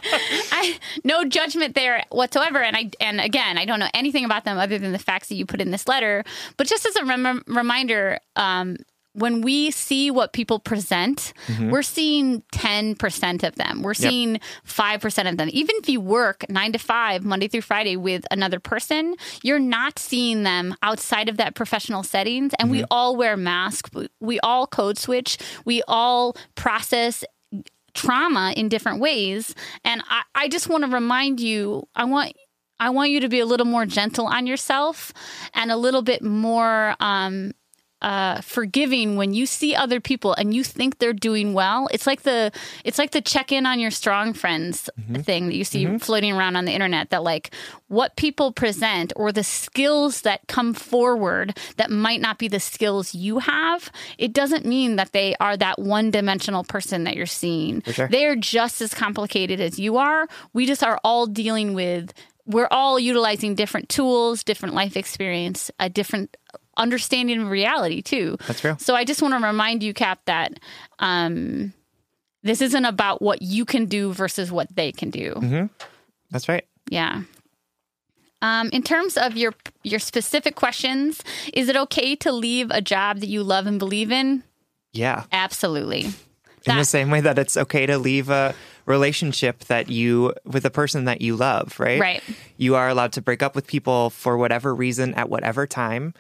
i 0.52 0.78
no 1.04 1.24
judgment 1.24 1.76
there 1.76 2.04
whatsoever 2.12 2.62
and 2.62 2.76
i 2.76 2.90
and 3.00 3.22
again 3.22 3.58
i 3.58 3.66
don't 3.66 3.80
know 3.80 3.90
anything 3.94 4.26
about 4.26 4.44
them 4.44 4.58
other 4.58 4.80
than 4.80 4.92
the 4.92 5.00
facts 5.00 5.30
that 5.30 5.36
you 5.36 5.46
put 5.46 5.62
in 5.62 5.72
this 5.72 5.88
letter 5.88 6.24
but 6.58 6.68
just 6.68 6.86
as 6.86 6.96
a 6.96 7.06
rem- 7.06 7.44
reminder 7.48 8.20
um 8.36 8.76
when 9.16 9.42
we 9.42 9.72
see 9.72 10.12
what 10.12 10.34
people 10.34 10.60
present, 10.60 11.34
mm-hmm. 11.48 11.70
we're 11.70 11.82
seeing 11.82 12.42
10% 12.52 13.44
of 13.44 13.56
them. 13.56 13.82
We're 13.82 13.94
seeing 13.94 14.34
yep. 14.34 14.42
5% 14.68 15.30
of 15.30 15.38
them. 15.38 15.50
Even 15.54 15.76
if 15.78 15.88
you 15.88 16.02
work 16.02 16.46
nine 16.50 16.74
to 16.74 16.80
five, 16.80 17.24
Monday 17.24 17.48
through 17.48 17.62
Friday 17.62 17.96
with 17.96 18.26
another 18.30 18.60
person, 18.60 19.16
you're 19.42 19.58
not 19.58 19.98
seeing 20.00 20.44
them 20.44 20.76
outside 20.84 21.30
of 21.30 21.38
that 21.38 21.56
professional 21.56 22.04
settings. 22.04 22.54
And 22.60 22.68
mm-hmm. 22.68 22.82
we 22.82 22.86
all 22.92 23.16
wear 23.16 23.38
masks. 23.38 23.90
We 24.20 24.40
all 24.42 24.68
code 24.68 24.98
switch. 24.98 25.38
We 25.64 25.82
all 25.88 26.36
process 26.56 27.24
trauma 27.96 28.54
in 28.56 28.70
different 28.70 29.00
ways. 29.00 29.56
And 29.84 30.04
I, 30.08 30.22
I 30.36 30.48
just 30.48 30.70
want 30.70 30.84
to 30.84 30.90
remind 30.92 31.40
you, 31.40 31.88
I 31.96 32.06
want 32.06 32.34
I 32.80 32.90
want 32.90 33.10
you 33.10 33.22
to 33.22 33.30
be 33.30 33.40
a 33.40 33.46
little 33.46 33.66
more 33.66 33.86
gentle 33.86 34.28
on 34.28 34.46
yourself 34.46 35.14
and 35.54 35.72
a 35.72 35.78
little 35.78 36.02
bit 36.02 36.22
more 36.22 36.96
um, 37.00 37.54
uh, 38.02 38.42
forgiving 38.42 39.16
when 39.16 39.34
you 39.34 39.46
see 39.46 39.74
other 39.74 40.00
people 40.00 40.34
and 40.34 40.54
you 40.54 40.64
think 40.64 41.00
they're 41.00 41.14
doing 41.14 41.54
well. 41.54 41.88
It's 41.92 42.06
like 42.06 42.22
the 42.22 42.52
it's 42.84 42.98
like 42.98 43.12
the 43.12 43.22
check 43.22 43.52
in 43.52 43.66
on 43.66 43.80
your 43.80 43.92
strong 43.92 44.34
friends 44.34 44.90
mm-hmm. 45.00 45.22
thing 45.22 45.48
that 45.48 45.56
you 45.56 45.64
see 45.64 45.86
mm-hmm. 45.86 45.98
floating 45.98 46.34
around 46.34 46.56
on 46.56 46.66
the 46.66 46.74
internet. 46.74 47.10
That 47.10 47.24
like 47.24 47.52
what 47.88 48.16
people 48.16 48.52
present 48.52 49.14
or 49.16 49.32
the 49.32 49.44
skills 49.44 50.22
that 50.22 50.48
come 50.48 50.74
forward 50.74 51.58
that 51.78 51.90
might 51.90 52.22
not 52.22 52.38
be 52.38 52.48
the 52.48 52.60
skills 52.60 53.16
you 53.16 53.40
have. 53.40 53.90
It 54.18 54.34
doesn't 54.34 54.66
mean 54.66 54.98
that 54.98 55.12
they 55.12 55.36
are 55.40 55.58
that 55.58 55.80
one 55.80 56.12
dimensional 56.12 56.64
person 56.64 57.06
that 57.06 57.16
you're 57.16 57.26
seeing. 57.26 57.82
Sure. 57.84 58.08
They're 58.08 58.36
just 58.36 58.82
as 58.82 58.94
complicated 58.94 59.60
as 59.62 59.80
you 59.80 59.98
are. 59.98 60.28
We 60.54 60.66
just 60.66 60.84
are 60.84 61.00
all 61.04 61.28
dealing 61.28 61.74
with 61.74 62.14
we're 62.46 62.68
all 62.70 63.00
utilizing 63.00 63.56
different 63.56 63.90
tools, 63.90 64.44
different 64.44 64.76
life 64.76 64.96
experience, 64.96 65.72
a 65.80 65.90
different 65.90 66.38
understanding 66.78 67.42
of 67.42 67.50
reality 67.50 68.02
too. 68.02 68.38
That's 68.48 68.64
real. 68.64 68.78
So 68.78 68.96
I 68.96 69.04
just 69.04 69.22
want 69.22 69.34
to 69.34 69.46
remind 69.46 69.84
you, 69.84 69.94
Cap, 69.94 70.20
that 70.26 70.60
um, 71.00 71.74
this 72.44 72.62
isn't 72.62 72.86
about 72.86 73.22
what 73.22 73.42
you 73.42 73.66
can 73.66 73.86
do 73.86 74.14
versus 74.14 74.52
what 74.52 74.74
they 74.76 74.92
can 74.92 75.10
do. 75.10 75.34
Mm-hmm. 75.34 75.66
That's 76.32 76.48
right. 76.48 76.66
Yeah. 76.90 77.24
Um, 78.42 78.70
in 78.72 78.84
terms 78.84 79.18
of 79.18 79.38
your 79.38 79.54
your 79.84 80.00
specific 80.00 80.56
questions, 80.56 81.24
is 81.54 81.70
it 81.70 81.76
okay 81.76 82.16
to 82.18 82.32
leave 82.32 82.70
a 82.70 82.82
job 82.82 83.20
that 83.20 83.28
you 83.28 83.42
love 83.42 83.66
and 83.66 83.80
believe 83.80 84.12
in? 84.12 84.44
Yeah, 84.94 85.24
absolutely. 85.32 86.02
In 86.02 86.14
that, 86.66 86.78
the 86.78 86.86
same 86.86 87.10
way 87.10 87.22
that 87.22 87.40
it's 87.40 87.58
okay 87.58 87.86
to 87.86 87.98
leave 87.98 88.30
a 88.30 88.54
relationship 88.86 89.60
that 89.66 89.90
you 89.90 90.34
with 90.46 90.66
a 90.66 90.70
person 90.70 91.06
that 91.06 91.22
you 91.22 91.36
love, 91.36 91.80
right? 91.80 92.00
Right. 92.00 92.24
You 92.58 92.76
are 92.76 92.88
allowed 92.88 93.14
to 93.14 93.22
break 93.22 93.42
up 93.42 93.56
with 93.56 93.66
people 93.68 94.10
for 94.12 94.38
whatever 94.38 94.76
reason 94.76 95.14
at 95.16 95.30
whatever 95.30 95.66
time 95.66 96.14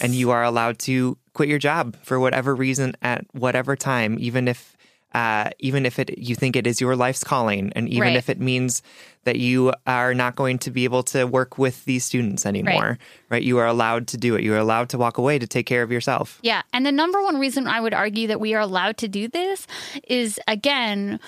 and 0.00 0.14
you 0.14 0.30
are 0.30 0.42
allowed 0.42 0.78
to 0.80 1.16
quit 1.34 1.48
your 1.48 1.58
job 1.58 1.96
for 2.02 2.18
whatever 2.20 2.54
reason 2.54 2.94
at 3.02 3.24
whatever 3.32 3.76
time, 3.76 4.16
even 4.18 4.48
if 4.48 4.76
uh, 5.14 5.50
even 5.58 5.84
if 5.84 5.98
it 5.98 6.18
you 6.18 6.34
think 6.34 6.56
it 6.56 6.66
is 6.66 6.80
your 6.80 6.96
life's 6.96 7.22
calling, 7.22 7.70
and 7.76 7.88
even 7.88 8.08
right. 8.08 8.16
if 8.16 8.30
it 8.30 8.40
means 8.40 8.82
that 9.24 9.36
you 9.36 9.72
are 9.86 10.14
not 10.14 10.36
going 10.36 10.58
to 10.58 10.70
be 10.70 10.84
able 10.84 11.02
to 11.02 11.24
work 11.26 11.58
with 11.58 11.84
these 11.84 12.04
students 12.04 12.46
anymore, 12.46 12.82
right. 12.82 12.98
right? 13.28 13.42
You 13.42 13.58
are 13.58 13.66
allowed 13.66 14.08
to 14.08 14.16
do 14.16 14.34
it. 14.36 14.42
You 14.42 14.54
are 14.54 14.58
allowed 14.58 14.88
to 14.90 14.98
walk 14.98 15.18
away 15.18 15.38
to 15.38 15.46
take 15.46 15.66
care 15.66 15.82
of 15.82 15.92
yourself. 15.92 16.38
Yeah, 16.42 16.62
and 16.72 16.86
the 16.86 16.92
number 16.92 17.22
one 17.22 17.38
reason 17.38 17.66
I 17.66 17.80
would 17.80 17.94
argue 17.94 18.26
that 18.28 18.40
we 18.40 18.54
are 18.54 18.60
allowed 18.60 18.96
to 18.98 19.08
do 19.08 19.28
this 19.28 19.66
is 20.08 20.40
again 20.48 21.20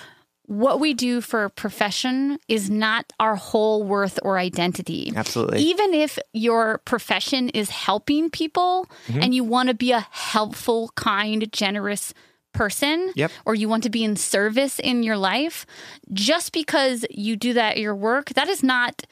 what 0.46 0.78
we 0.78 0.92
do 0.92 1.20
for 1.20 1.44
a 1.44 1.50
profession 1.50 2.38
is 2.48 2.68
not 2.68 3.12
our 3.18 3.34
whole 3.34 3.82
worth 3.82 4.18
or 4.22 4.38
identity. 4.38 5.12
Absolutely. 5.14 5.60
Even 5.60 5.94
if 5.94 6.18
your 6.32 6.78
profession 6.84 7.48
is 7.50 7.70
helping 7.70 8.28
people 8.30 8.86
mm-hmm. 9.08 9.22
and 9.22 9.34
you 9.34 9.42
want 9.42 9.68
to 9.68 9.74
be 9.74 9.92
a 9.92 10.06
helpful, 10.10 10.90
kind, 10.96 11.50
generous 11.52 12.12
person 12.52 13.12
yep. 13.16 13.30
or 13.44 13.54
you 13.54 13.68
want 13.68 13.82
to 13.82 13.90
be 13.90 14.04
in 14.04 14.16
service 14.16 14.78
in 14.78 15.02
your 15.02 15.16
life, 15.16 15.66
just 16.12 16.52
because 16.52 17.06
you 17.10 17.36
do 17.36 17.54
that 17.54 17.72
at 17.72 17.78
your 17.78 17.94
work, 17.94 18.30
that 18.30 18.48
is 18.48 18.62
not 18.62 19.06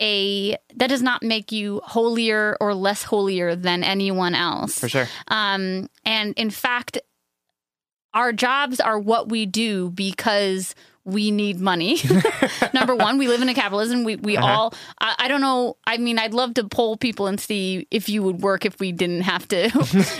a 0.00 0.56
that 0.74 0.88
does 0.88 1.02
not 1.02 1.22
make 1.22 1.52
you 1.52 1.80
holier 1.84 2.56
or 2.60 2.74
less 2.74 3.02
holier 3.02 3.56
than 3.56 3.82
anyone 3.82 4.34
else. 4.34 4.78
For 4.78 4.88
sure. 4.88 5.08
Um, 5.28 5.88
and 6.04 6.34
in 6.36 6.50
fact, 6.50 6.98
our 8.16 8.32
jobs 8.32 8.80
are 8.80 8.98
what 8.98 9.28
we 9.28 9.44
do 9.44 9.90
because 9.90 10.74
we 11.04 11.30
need 11.30 11.60
money. 11.60 11.98
Number 12.74 12.96
one, 12.96 13.18
we 13.18 13.28
live 13.28 13.42
in 13.42 13.48
a 13.48 13.54
capitalism. 13.54 14.02
We 14.02 14.16
we 14.16 14.36
uh-huh. 14.36 14.46
all. 14.46 14.74
I, 14.98 15.14
I, 15.20 15.28
don't 15.28 15.42
know. 15.42 15.76
I 15.86 15.98
mean, 15.98 16.18
I'd 16.18 16.34
love 16.34 16.54
to 16.54 16.64
poll 16.64 16.96
people 16.96 17.28
and 17.28 17.38
see 17.38 17.86
if 17.92 18.08
you 18.08 18.22
would 18.24 18.40
work 18.40 18.64
if 18.64 18.80
we 18.80 18.90
didn't 18.90 19.20
have 19.20 19.46
to. 19.48 19.70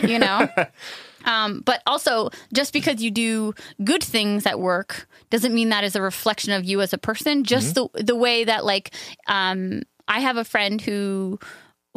You 0.07 0.19
know. 0.19 0.49
um, 1.25 1.63
but 1.65 1.83
also, 1.87 2.31
just 2.53 2.73
because 2.73 3.03
you 3.03 3.11
do 3.11 3.55
good 3.83 4.05
things 4.05 4.47
at 4.47 4.61
work 4.61 5.09
doesn't 5.31 5.55
mean 5.55 5.71
that 5.71 5.83
is 5.83 5.97
a 5.97 6.03
reflection 6.03 6.53
of 6.53 6.65
you 6.65 6.83
as 6.83 6.93
a 6.93 6.99
person. 6.99 7.43
Just 7.45 7.75
mm-hmm. 7.75 7.97
the 7.97 8.05
the 8.05 8.17
way 8.17 8.45
that 8.45 8.65
like 8.65 8.95
um, 9.27 9.83
I 10.07 10.21
have 10.21 10.37
a 10.37 10.45
friend 10.45 10.81
who 10.81 11.41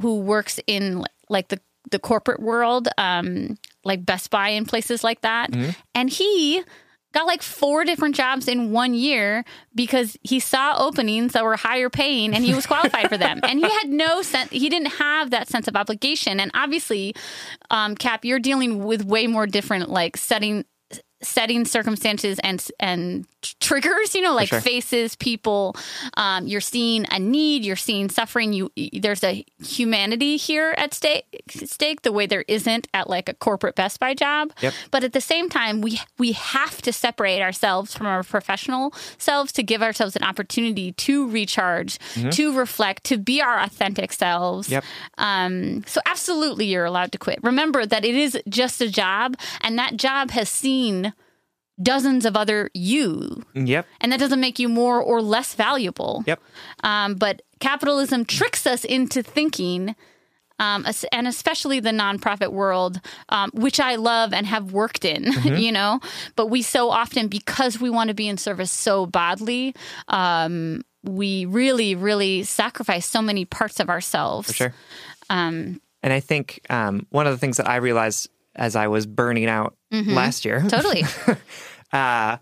who 0.01 0.21
works 0.21 0.59
in 0.65 1.03
like 1.29 1.49
the 1.49 1.59
the 1.91 1.99
corporate 1.99 2.41
world, 2.41 2.87
um, 2.97 3.57
like 3.83 4.05
Best 4.05 4.29
Buy 4.29 4.49
and 4.49 4.67
places 4.67 5.03
like 5.03 5.21
that. 5.21 5.51
Mm-hmm. 5.51 5.71
And 5.95 6.09
he 6.09 6.63
got 7.11 7.25
like 7.25 7.41
four 7.41 7.85
different 7.85 8.15
jobs 8.15 8.47
in 8.47 8.71
one 8.71 8.93
year 8.93 9.43
because 9.73 10.15
he 10.21 10.39
saw 10.39 10.75
openings 10.77 11.33
that 11.33 11.43
were 11.43 11.55
higher 11.55 11.89
paying 11.89 12.35
and 12.35 12.45
he 12.45 12.53
was 12.53 12.67
qualified 12.67 13.09
for 13.09 13.17
them. 13.17 13.39
And 13.43 13.59
he 13.59 13.69
had 13.69 13.89
no 13.89 14.21
sense, 14.21 14.51
he 14.51 14.69
didn't 14.69 14.93
have 14.93 15.31
that 15.31 15.47
sense 15.47 15.67
of 15.67 15.75
obligation. 15.75 16.39
And 16.39 16.51
obviously, 16.53 17.15
um, 17.71 17.95
Cap, 17.95 18.25
you're 18.25 18.39
dealing 18.39 18.83
with 18.83 19.03
way 19.03 19.25
more 19.27 19.47
different 19.47 19.89
like 19.89 20.17
setting 20.17 20.65
setting 21.21 21.65
circumstances 21.65 22.39
and 22.43 22.65
and 22.79 23.27
triggers 23.59 24.15
you 24.15 24.21
know 24.21 24.33
like 24.35 24.49
sure. 24.49 24.59
faces 24.61 25.15
people 25.15 25.75
um, 26.15 26.45
you're 26.47 26.59
seeing 26.61 27.05
a 27.11 27.19
need 27.19 27.63
you're 27.63 27.75
seeing 27.75 28.09
suffering 28.09 28.51
you 28.53 28.69
there's 29.01 29.23
a 29.23 29.45
humanity 29.63 30.35
here 30.37 30.73
at 30.77 30.93
stake 30.93 31.25
stake 31.49 32.01
the 32.01 32.11
way 32.11 32.25
there 32.25 32.43
isn't 32.47 32.87
at 32.93 33.09
like 33.09 33.29
a 33.29 33.33
corporate 33.33 33.75
best 33.75 33.99
buy 33.99 34.13
job 34.13 34.51
Yep. 34.61 34.73
but 34.91 35.03
at 35.03 35.13
the 35.13 35.21
same 35.21 35.49
time 35.49 35.81
we 35.81 35.99
we 36.17 36.33
have 36.33 36.81
to 36.83 36.91
separate 36.93 37.41
ourselves 37.41 37.93
from 37.93 38.07
our 38.07 38.23
professional 38.23 38.93
selves 39.17 39.51
to 39.53 39.63
give 39.63 39.81
ourselves 39.81 40.15
an 40.15 40.23
opportunity 40.23 40.91
to 40.93 41.29
recharge 41.29 41.97
to 42.31 42.57
reflect 42.57 43.03
to 43.05 43.17
be 43.17 43.41
our 43.41 43.59
authentic 43.59 44.11
selves 44.13 44.69
Yep. 44.69 44.83
um, 45.17 45.83
so 45.85 46.01
absolutely 46.05 46.65
you're 46.65 46.85
allowed 46.85 47.11
to 47.13 47.17
quit 47.17 47.39
remember 47.43 47.85
that 47.85 48.03
it 48.05 48.15
is 48.15 48.37
just 48.49 48.81
a 48.81 48.89
job 48.89 49.35
and 49.61 49.77
that 49.79 49.95
job 49.97 50.31
has 50.31 50.49
seen 50.49 51.08
dozens 51.81 52.25
of 52.25 52.35
other 52.35 52.69
you 52.73 53.43
Yep. 53.53 53.85
and 54.01 54.11
that 54.11 54.19
doesn't 54.19 54.39
make 54.39 54.59
you 54.59 54.67
more 54.69 55.01
or 55.01 55.21
less 55.21 55.53
valuable 55.55 56.23
Yep. 56.27 56.39
um, 56.83 57.15
but 57.15 57.41
capitalism 57.59 58.25
tricks 58.25 58.65
us 58.67 58.83
into 58.85 59.23
thinking 59.23 59.95
um, 60.59 60.85
and 61.13 61.25
especially 61.25 61.79
the 61.79 61.91
nonprofit 61.91 62.51
world, 62.51 62.99
um, 63.29 63.49
which 63.53 63.79
I 63.79 63.95
love 63.95 64.33
and 64.33 64.45
have 64.45 64.73
worked 64.73 65.05
in, 65.05 65.31
you 65.57 65.71
know. 65.71 66.01
But 66.35 66.47
we 66.47 66.63
so 66.63 66.89
often, 66.89 67.29
because 67.29 67.79
we 67.79 67.89
want 67.89 68.09
to 68.09 68.13
be 68.13 68.27
in 68.27 68.35
service 68.37 68.69
so 68.69 69.05
badly, 69.05 69.73
um, 70.09 70.81
we 71.01 71.45
really, 71.45 71.95
really 71.95 72.43
sacrifice 72.43 73.05
so 73.05 73.21
many 73.21 73.45
parts 73.45 73.79
of 73.79 73.89
ourselves. 73.89 74.53
Sure. 74.53 74.73
Um, 75.29 75.79
And 76.03 76.11
I 76.11 76.19
think 76.19 76.59
um, 76.69 77.07
one 77.09 77.25
of 77.25 77.31
the 77.31 77.37
things 77.37 77.55
that 77.55 77.69
I 77.69 77.77
realized 77.77 78.29
as 78.53 78.75
I 78.75 78.87
was 78.87 79.05
burning 79.05 79.45
out 79.45 79.75
last 79.91 80.45
year 80.45 80.63
totally. 80.67 81.03
uh, 81.93 82.37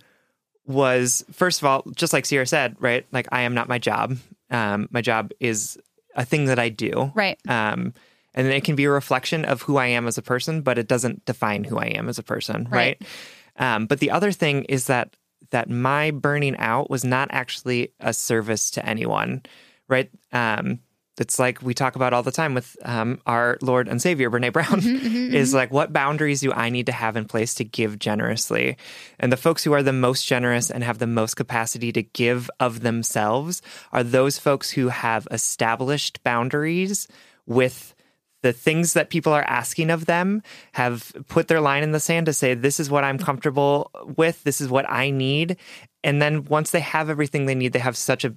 was 0.66 1.24
first 1.32 1.62
of 1.62 1.66
all, 1.66 1.84
just 1.96 2.14
like 2.14 2.26
Sierra 2.26 2.46
said, 2.46 2.76
right? 2.80 3.06
Like 3.12 3.28
I 3.32 3.42
am 3.42 3.54
not 3.54 3.68
my 3.70 3.78
job. 3.80 4.18
Um, 4.50 4.88
my 4.92 5.02
job 5.02 5.32
is 5.40 5.78
a 6.16 6.26
thing 6.26 6.46
that 6.46 6.60
I 6.60 6.70
do. 6.70 7.12
Right. 7.16 7.40
Um, 7.48 7.94
and 8.34 8.48
it 8.48 8.64
can 8.64 8.76
be 8.76 8.86
a 8.86 8.90
reflection 8.92 9.46
of 9.46 9.62
who 9.64 9.78
I 9.78 9.88
am 9.88 10.08
as 10.08 10.18
a 10.18 10.22
person, 10.22 10.62
but 10.62 10.78
it 10.78 10.88
doesn't 10.88 11.26
define 11.26 11.64
who 11.64 11.78
I 11.78 11.86
am 11.88 12.08
as 12.10 12.20
a 12.20 12.24
person, 12.24 12.68
Right. 12.70 12.98
right? 13.00 13.76
Um, 13.76 13.86
but 13.88 14.00
the 14.00 14.12
other 14.12 14.32
thing 14.32 14.64
is 14.66 14.88
that 14.88 15.16
that 15.52 15.70
my 15.70 16.12
burning 16.12 16.58
out 16.58 16.90
was 16.90 17.06
not 17.06 17.30
actually 17.32 17.94
a 18.00 18.14
service 18.14 18.70
to 18.72 18.86
anyone, 18.86 19.42
right? 19.88 20.10
Um, 20.34 20.80
it's 21.20 21.40
like 21.40 21.62
we 21.62 21.74
talk 21.74 21.96
about 21.96 22.14
all 22.14 22.24
the 22.24 22.32
time 22.32 22.54
with 22.54 22.76
um, 22.84 23.20
our 23.26 23.58
Lord 23.62 23.88
and 23.88 24.02
Savior, 24.02 24.30
Brene 24.30 24.54
Brown, 24.54 24.82
mm-hmm, 24.82 25.08
mm-hmm, 25.08 25.36
is 25.36 25.50
mm-hmm. 25.50 25.58
like, 25.58 25.72
what 25.72 25.94
boundaries 25.94 26.42
do 26.42 26.52
I 26.54 26.70
need 26.70 26.86
to 26.86 26.92
have 26.92 27.18
in 27.18 27.26
place 27.26 27.56
to 27.56 27.64
give 27.64 28.00
generously? 28.00 28.78
And 29.20 29.32
the 29.32 29.38
folks 29.38 29.64
who 29.64 29.74
are 29.74 29.84
the 29.84 29.94
most 29.94 30.26
generous 30.26 30.70
and 30.70 30.84
have 30.84 31.00
the 31.00 31.08
most 31.08 31.36
capacity 31.36 31.92
to 31.94 32.04
give 32.04 32.50
of 32.60 32.82
themselves 32.82 33.62
are 33.92 34.04
those 34.04 34.38
folks 34.38 34.72
who 34.72 34.90
have 34.90 35.28
established 35.32 36.24
boundaries 36.24 37.08
with 37.46 37.96
the 38.44 38.54
things 38.54 38.94
that 38.94 39.10
people 39.10 39.34
are 39.34 39.44
asking 39.44 39.90
of 39.90 40.06
them 40.06 40.42
have 40.74 41.12
put 41.28 41.48
their 41.48 41.62
line 41.62 41.84
in 41.84 41.92
the 41.92 42.00
sand 42.00 42.28
to 42.28 42.34
say 42.34 42.54
this 42.54 42.80
is 42.80 42.90
what 42.90 43.04
i'm 43.04 43.18
comfortable 43.18 43.92
with. 44.16 44.44
This 44.44 44.62
is 44.62 44.70
what 44.70 44.90
i 44.90 45.10
need. 45.10 45.58
And 46.04 46.22
then 46.22 46.46
once 46.46 46.72
they 46.72 46.80
have 46.80 47.10
everything 47.10 47.46
they 47.46 47.56
need 47.56 47.74
they 47.74 47.80
have 47.80 47.98
such 47.98 48.24
a 48.24 48.36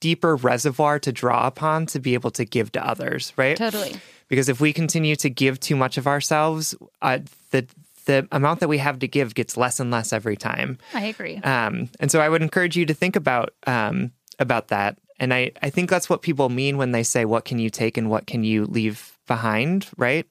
deeper 0.00 0.36
reservoir 0.36 0.98
to 0.98 1.12
draw 1.12 1.46
upon 1.46 1.86
to 1.86 1.98
be 1.98 2.14
able 2.14 2.30
to 2.30 2.44
give 2.44 2.72
to 2.72 2.86
others 2.86 3.32
right 3.36 3.56
Totally. 3.56 3.94
because 4.28 4.48
if 4.48 4.60
we 4.60 4.72
continue 4.72 5.16
to 5.16 5.28
give 5.30 5.60
too 5.60 5.76
much 5.76 5.98
of 5.98 6.06
ourselves 6.06 6.74
uh, 7.02 7.18
the 7.50 7.66
the 8.06 8.28
amount 8.30 8.60
that 8.60 8.68
we 8.68 8.78
have 8.78 9.00
to 9.00 9.08
give 9.08 9.34
gets 9.34 9.56
less 9.56 9.80
and 9.80 9.90
less 9.90 10.12
every 10.12 10.36
time 10.36 10.78
I 10.94 11.06
agree. 11.06 11.36
um, 11.38 11.88
and 11.98 12.10
so 12.10 12.20
I 12.20 12.28
would 12.28 12.42
encourage 12.42 12.76
you 12.76 12.86
to 12.86 12.94
think 12.94 13.16
about 13.16 13.52
um, 13.66 14.12
about 14.38 14.68
that. 14.68 14.98
And 15.18 15.32
I, 15.32 15.50
I 15.62 15.70
think 15.70 15.88
that's 15.88 16.10
what 16.10 16.20
people 16.20 16.48
mean 16.50 16.76
when 16.76 16.92
they 16.92 17.02
say, 17.02 17.24
"What 17.24 17.44
can 17.46 17.58
you 17.58 17.70
take 17.70 17.96
and 17.96 18.10
what 18.10 18.26
can 18.26 18.44
you 18.44 18.66
leave 18.66 19.16
behind?" 19.26 19.88
Right? 19.96 20.26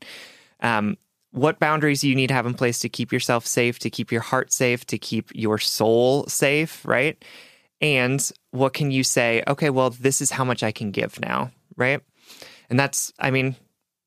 Um, 0.61 0.95
what 1.31 1.59
boundaries 1.59 2.01
do 2.01 2.07
you 2.07 2.15
need 2.15 2.27
to 2.27 2.33
have 2.35 2.45
in 2.45 2.53
place 2.53 2.79
to 2.79 2.87
keep 2.87 3.11
yourself 3.11 3.45
safe, 3.47 3.79
to 3.79 3.89
keep 3.89 4.11
your 4.11 4.21
heart 4.21 4.53
safe, 4.53 4.85
to 4.85 4.97
keep 4.97 5.31
your 5.33 5.57
soul 5.57 6.27
safe? 6.27 6.85
Right? 6.85 7.17
And 7.81 8.31
what 8.55 8.73
can 8.73 8.91
you 8.91 9.03
say? 9.03 9.43
Okay, 9.47 9.69
well, 9.69 9.89
this 9.89 10.21
is 10.21 10.31
how 10.31 10.43
much 10.43 10.63
I 10.63 10.71
can 10.71 10.91
give 10.91 11.19
now. 11.19 11.51
Right? 11.77 12.01
And 12.69 12.79
that's, 12.79 13.13
I 13.19 13.31
mean, 13.31 13.55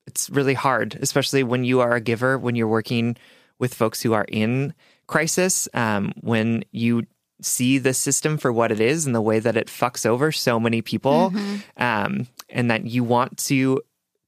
it's 0.06 0.30
really 0.30 0.54
hard, 0.54 0.98
especially 1.00 1.42
when 1.42 1.64
you 1.64 1.80
are 1.80 1.94
a 1.94 2.00
giver, 2.00 2.38
when 2.38 2.56
you're 2.56 2.66
working 2.66 3.16
with 3.58 3.74
folks 3.74 4.02
who 4.02 4.14
are 4.14 4.24
in 4.26 4.72
crisis, 5.06 5.68
um, 5.74 6.12
when 6.22 6.64
you 6.72 7.04
see 7.42 7.78
the 7.78 7.94
system 7.94 8.38
for 8.38 8.52
what 8.52 8.72
it 8.72 8.80
is 8.80 9.06
and 9.06 9.14
the 9.14 9.20
way 9.20 9.38
that 9.38 9.56
it 9.56 9.68
fucks 9.68 10.06
over 10.06 10.32
so 10.32 10.58
many 10.58 10.82
people, 10.82 11.32
um, 11.76 12.26
and 12.48 12.70
that 12.70 12.86
you 12.86 13.04
want 13.04 13.36
to 13.38 13.80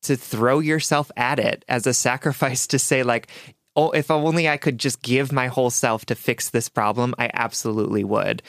to 0.03 0.16
throw 0.16 0.61
yourself 0.61 1.11
at 1.16 1.39
it 1.39 1.64
as 1.68 1.87
a 1.87 1.95
sacrifice 1.95 2.66
to 2.68 2.79
say 2.79 3.03
like. 3.03 3.29
Oh, 3.77 3.93
if 3.93 4.11
only 4.11 4.49
I 4.49 4.57
could 4.57 4.79
just 4.79 5.01
give 5.01 5.31
my 5.31 5.47
whole 5.47 5.71
self 5.71 6.05
to 6.07 6.16
fix 6.16 6.51
this 6.51 6.68
problem, 6.68 7.14
I 7.18 7.31
absolutely 7.33 8.03
would. 8.03 8.43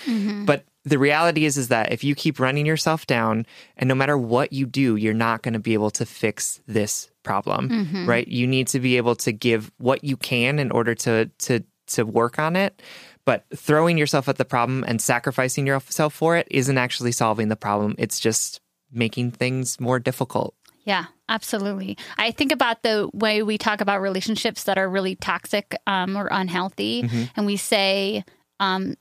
But 0.46 0.66
the 0.84 0.98
reality 0.98 1.46
is 1.46 1.58
is 1.58 1.68
that 1.68 1.92
if 1.92 2.04
you 2.04 2.16
keep 2.16 2.40
running 2.40 2.66
yourself 2.66 3.06
down 3.06 3.46
and 3.78 3.88
no 3.88 3.96
matter 3.96 4.18
what 4.18 4.52
you 4.52 4.66
do 4.66 4.96
you're 4.96 5.14
not 5.14 5.42
going 5.44 5.54
to 5.54 5.60
be 5.60 5.74
able 5.74 5.92
to 5.92 6.06
fix 6.06 6.60
this 6.68 7.10
problem 7.24 8.08
right? 8.08 8.28
You 8.28 8.48
need 8.48 8.68
to 8.70 8.80
be 8.80 8.98
able 8.98 9.16
to 9.18 9.32
give 9.32 9.72
what 9.78 10.04
you 10.04 10.18
can 10.18 10.58
in 10.60 10.72
order 10.72 10.96
to 10.96 11.30
to 11.40 11.64
to 11.88 12.04
work 12.04 12.40
on 12.40 12.56
it. 12.56 12.82
But 13.26 13.46
throwing 13.56 13.98
yourself 13.98 14.28
at 14.28 14.38
the 14.38 14.46
problem 14.46 14.84
and 14.88 15.00
sacrificing 15.02 15.68
yourself 15.68 16.14
for 16.16 16.36
it 16.38 16.48
isn't 16.50 16.78
actually 16.78 17.12
solving 17.12 17.50
the 17.50 17.56
problem. 17.56 17.94
It's 18.00 18.20
just 18.20 18.60
making 18.92 19.32
things 19.32 19.80
more 19.80 20.00
difficult. 20.00 20.56
Yeah, 20.84 21.06
absolutely. 21.30 21.98
I 22.18 22.32
think 22.32 22.52
about 22.52 22.82
the 22.82 23.10
way 23.14 23.44
we 23.44 23.58
talk 23.60 23.82
about 23.82 24.02
relationships 24.02 24.64
that 24.64 24.80
are 24.80 24.90
really 24.90 25.16
toxic 25.16 25.76
um, 25.86 26.18
or 26.18 26.28
unhealthy, 26.32 27.04
Mm-hmm. 27.04 27.24
and 27.36 27.46
we 27.46 27.58
say 27.58 28.24
um, 28.60 28.96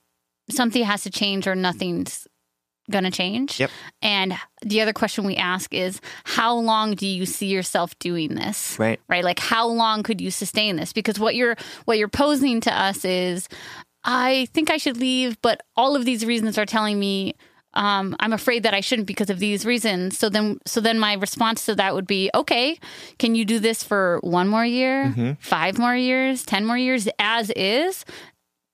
something 0.51 0.85
has 0.85 1.03
to 1.05 1.11
change 1.11 1.47
or 1.47 1.55
nothing's 1.55 2.27
going 2.91 3.05
to 3.05 3.11
change. 3.11 3.61
Yep. 3.61 3.71
And 4.03 4.35
the 4.63 4.81
other 4.81 4.93
question 4.93 5.25
we 5.25 5.37
ask 5.37 5.73
is, 5.73 6.01
how 6.25 6.55
long 6.55 6.95
do 6.95 7.07
you 7.07 7.25
see 7.25 7.47
yourself 7.47 7.97
doing 7.99 8.35
this? 8.35 8.77
Right. 8.79 9.01
Right. 9.09 9.25
Like, 9.25 9.39
how 9.39 9.69
long 9.69 10.03
could 10.03 10.21
you 10.21 10.31
sustain 10.31 10.77
this? 10.77 10.93
Because 10.93 11.19
what 11.19 11.35
you're 11.35 11.57
what 11.85 11.99
you're 11.99 12.09
posing 12.09 12.61
to 12.63 12.73
us 12.77 13.05
is, 13.05 13.49
I 14.03 14.49
think 14.53 14.71
I 14.71 14.77
should 14.77 14.97
leave, 14.97 15.41
but 15.43 15.63
all 15.77 15.95
of 15.95 16.05
these 16.05 16.25
reasons 16.25 16.59
are 16.59 16.67
telling 16.67 16.99
me 16.99 17.35
um, 17.75 18.17
I'm 18.19 18.33
afraid 18.33 18.65
that 18.65 18.75
I 18.75 18.81
shouldn't 18.81 19.07
because 19.07 19.31
of 19.31 19.39
these 19.39 19.65
reasons. 19.65 20.19
So 20.19 20.29
then, 20.29 20.59
so 20.67 20.81
then 20.81 20.99
my 20.99 21.15
response 21.15 21.67
to 21.67 21.77
that 21.77 21.95
would 21.95 22.07
be, 22.07 22.31
okay, 22.35 22.79
can 23.19 23.35
you 23.37 23.45
do 23.45 23.61
this 23.61 23.85
for 23.85 24.19
one 24.23 24.49
more 24.49 24.67
year, 24.67 25.37
five 25.41 25.79
more 25.79 25.95
years, 25.95 26.45
ten 26.45 26.67
more 26.67 26.79
years, 26.79 27.09
as 27.19 27.51
is? 27.51 28.05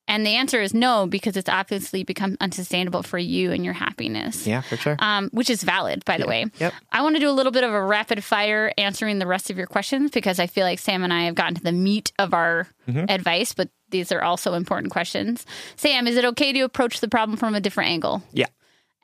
And 0.07 0.25
the 0.25 0.35
answer 0.35 0.61
is 0.61 0.73
no, 0.73 1.05
because 1.05 1.35
it's 1.35 1.49
obviously 1.49 2.03
become 2.03 2.37
unsustainable 2.39 3.03
for 3.03 3.17
you 3.17 3.51
and 3.51 3.65
your 3.65 3.73
happiness. 3.73 4.47
yeah 4.47 4.61
for 4.61 4.77
sure 4.77 4.95
Um, 4.99 5.29
which 5.33 5.49
is 5.49 5.63
valid, 5.63 6.05
by 6.05 6.17
the 6.17 6.27
way. 6.27 6.45
Yep. 6.59 6.73
I 6.91 7.01
want 7.01 7.15
to 7.15 7.19
do 7.19 7.29
a 7.29 7.31
little 7.37 7.51
bit 7.51 7.63
of 7.65 7.71
a 7.73 7.83
rapid 7.83 8.23
fire 8.23 8.71
answering 8.77 9.19
the 9.19 9.27
rest 9.27 9.49
of 9.49 9.57
your 9.57 9.67
questions 9.67 10.11
because 10.11 10.39
I 10.39 10.47
feel 10.47 10.65
like 10.65 10.79
Sam 10.79 11.03
and 11.03 11.11
I 11.13 11.23
have 11.23 11.35
gotten 11.35 11.55
to 11.55 11.63
the 11.63 11.71
meat 11.73 12.11
of 12.17 12.33
our 12.33 12.67
advice, 12.87 13.53
but 13.53 13.69
these 13.89 14.11
are 14.11 14.21
also 14.21 14.53
important 14.53 14.91
questions. 14.91 15.45
Sam, 15.75 16.07
is 16.07 16.15
it 16.15 16.25
okay 16.25 16.53
to 16.53 16.61
approach 16.61 16.99
the 17.01 17.09
problem 17.09 17.37
from 17.37 17.53
a 17.55 17.59
different 17.61 17.89
angle? 17.89 18.23
yeah 18.31 18.47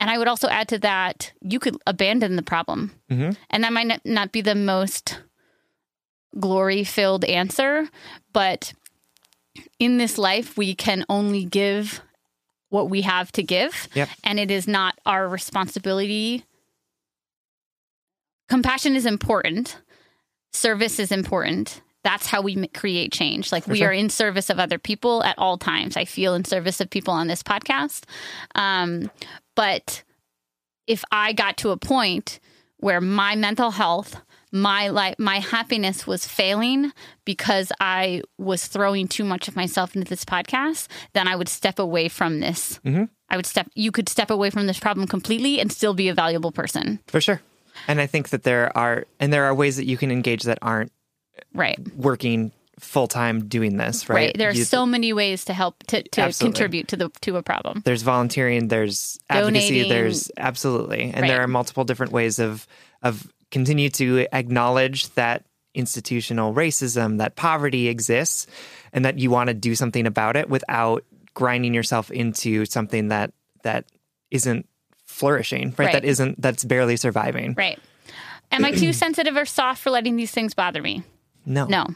And 0.00 0.08
I 0.10 0.16
would 0.18 0.28
also 0.28 0.48
add 0.48 0.68
to 0.68 0.78
that, 0.80 1.32
you 1.42 1.58
could 1.58 1.76
abandon 1.86 2.36
the 2.36 2.42
problem. 2.42 2.92
And 3.10 3.62
that 3.64 3.72
might 3.72 4.00
not 4.04 4.32
be 4.32 4.40
the 4.40 4.54
most 4.54 5.20
glory 6.38 6.82
filled 6.84 7.24
answer, 7.24 7.88
but 8.32 8.72
in 9.78 9.98
this 9.98 10.18
life, 10.18 10.56
we 10.56 10.74
can 10.74 11.04
only 11.08 11.44
give 11.44 12.00
what 12.70 12.90
we 12.90 13.02
have 13.02 13.30
to 13.32 13.42
give. 13.42 13.88
Yep. 13.94 14.08
And 14.24 14.40
it 14.40 14.50
is 14.50 14.66
not 14.66 14.98
our 15.06 15.28
responsibility. 15.28 16.44
Compassion 18.48 18.96
is 18.96 19.06
important, 19.06 19.78
service 20.52 20.98
is 20.98 21.12
important. 21.12 21.80
That's 22.02 22.26
how 22.26 22.42
we 22.42 22.66
create 22.68 23.12
change. 23.12 23.50
Like 23.50 23.66
we 23.66 23.78
sure. 23.78 23.88
are 23.88 23.92
in 23.92 24.10
service 24.10 24.50
of 24.50 24.58
other 24.58 24.78
people 24.78 25.24
at 25.24 25.38
all 25.38 25.56
times. 25.56 25.96
I 25.96 26.04
feel 26.04 26.34
in 26.34 26.44
service 26.44 26.78
of 26.82 26.90
people 26.90 27.14
on 27.14 27.28
this 27.28 27.42
podcast. 27.42 28.04
Um, 28.54 29.10
but 29.54 30.02
if 30.86 31.02
I 31.10 31.32
got 31.32 31.56
to 31.58 31.70
a 31.70 31.78
point 31.78 32.40
where 32.76 33.00
my 33.00 33.36
mental 33.36 33.70
health, 33.70 34.20
my 34.54 34.88
life, 34.88 35.16
my 35.18 35.40
happiness 35.40 36.06
was 36.06 36.26
failing 36.26 36.92
because 37.26 37.70
I 37.80 38.22
was 38.38 38.66
throwing 38.66 39.08
too 39.08 39.24
much 39.24 39.48
of 39.48 39.56
myself 39.56 39.94
into 39.96 40.08
this 40.08 40.24
podcast, 40.24 40.86
then 41.12 41.28
I 41.28 41.34
would 41.36 41.48
step 41.48 41.78
away 41.78 42.08
from 42.08 42.40
this. 42.40 42.80
Mm-hmm. 42.86 43.04
I 43.28 43.36
would 43.36 43.46
step. 43.46 43.68
You 43.74 43.90
could 43.90 44.08
step 44.08 44.30
away 44.30 44.50
from 44.50 44.66
this 44.66 44.78
problem 44.78 45.06
completely 45.08 45.60
and 45.60 45.72
still 45.72 45.92
be 45.92 46.08
a 46.08 46.14
valuable 46.14 46.52
person, 46.52 47.00
for 47.08 47.20
sure 47.20 47.40
and 47.88 48.00
i 48.00 48.06
think 48.06 48.28
that 48.28 48.44
there 48.44 48.70
are 48.78 49.04
and 49.18 49.32
there 49.32 49.44
are 49.46 49.52
ways 49.54 49.76
that 49.78 49.84
you 49.84 49.96
can 49.96 50.12
engage 50.12 50.44
that 50.44 50.58
aren't 50.62 50.92
right? 51.52 51.76
working 51.96 52.52
full 52.78 53.06
time 53.08 53.46
doing 53.48 53.76
this, 53.76 54.08
right? 54.08 54.16
Right. 54.16 54.38
There 54.38 54.48
are 54.48 54.52
You- 54.52 54.64
so 54.64 54.84
many 54.84 55.12
ways 55.12 55.44
to 55.46 55.52
help 55.54 55.82
to, 55.88 56.02
to 56.02 56.20
Absolutely. 56.20 56.52
contribute 56.52 56.88
to 56.88 56.96
the 56.96 57.10
to 57.22 57.36
a 57.36 57.42
problem. 57.42 57.82
there's 57.84 58.02
volunteering, 58.02 58.68
there's 58.68 59.18
advocacy, 59.30 59.68
Donating. 59.82 59.88
there's 59.88 60.30
absolutely, 60.36 61.10
and 61.14 61.28
there 61.28 61.40
are 61.40 61.46
multiple 61.48 61.84
different 61.84 62.12
ways 62.12 62.38
of 62.38 62.66
of 63.02 63.26
continue 63.54 63.88
to 63.88 64.26
acknowledge 64.32 65.08
that 65.14 65.44
institutional 65.74 66.52
racism, 66.52 67.18
that 67.18 67.36
poverty 67.36 67.88
exists, 67.88 68.48
and 68.92 69.04
that 69.04 69.18
you 69.20 69.30
want 69.30 69.46
to 69.48 69.54
do 69.54 69.74
something 69.76 70.06
about 70.06 70.36
it 70.36 70.50
without 70.50 71.04
grinding 71.34 71.72
yourself 71.72 72.10
into 72.10 72.66
something 72.66 73.08
that 73.08 73.32
that 73.62 73.84
isn't 74.30 74.68
flourishing, 75.06 75.68
right? 75.70 75.78
Right. 75.78 75.92
That 75.92 76.04
isn't 76.04 76.42
that's 76.42 76.64
barely 76.64 76.96
surviving. 76.96 77.54
Right. 77.56 77.78
Am 78.50 78.64
I 78.64 78.72
too 78.72 78.92
sensitive 79.04 79.36
or 79.36 79.46
soft 79.46 79.80
for 79.82 79.90
letting 79.90 80.16
these 80.16 80.32
things 80.32 80.52
bother 80.54 80.82
me? 80.82 81.04
No, 81.46 81.66
No. 81.66 81.86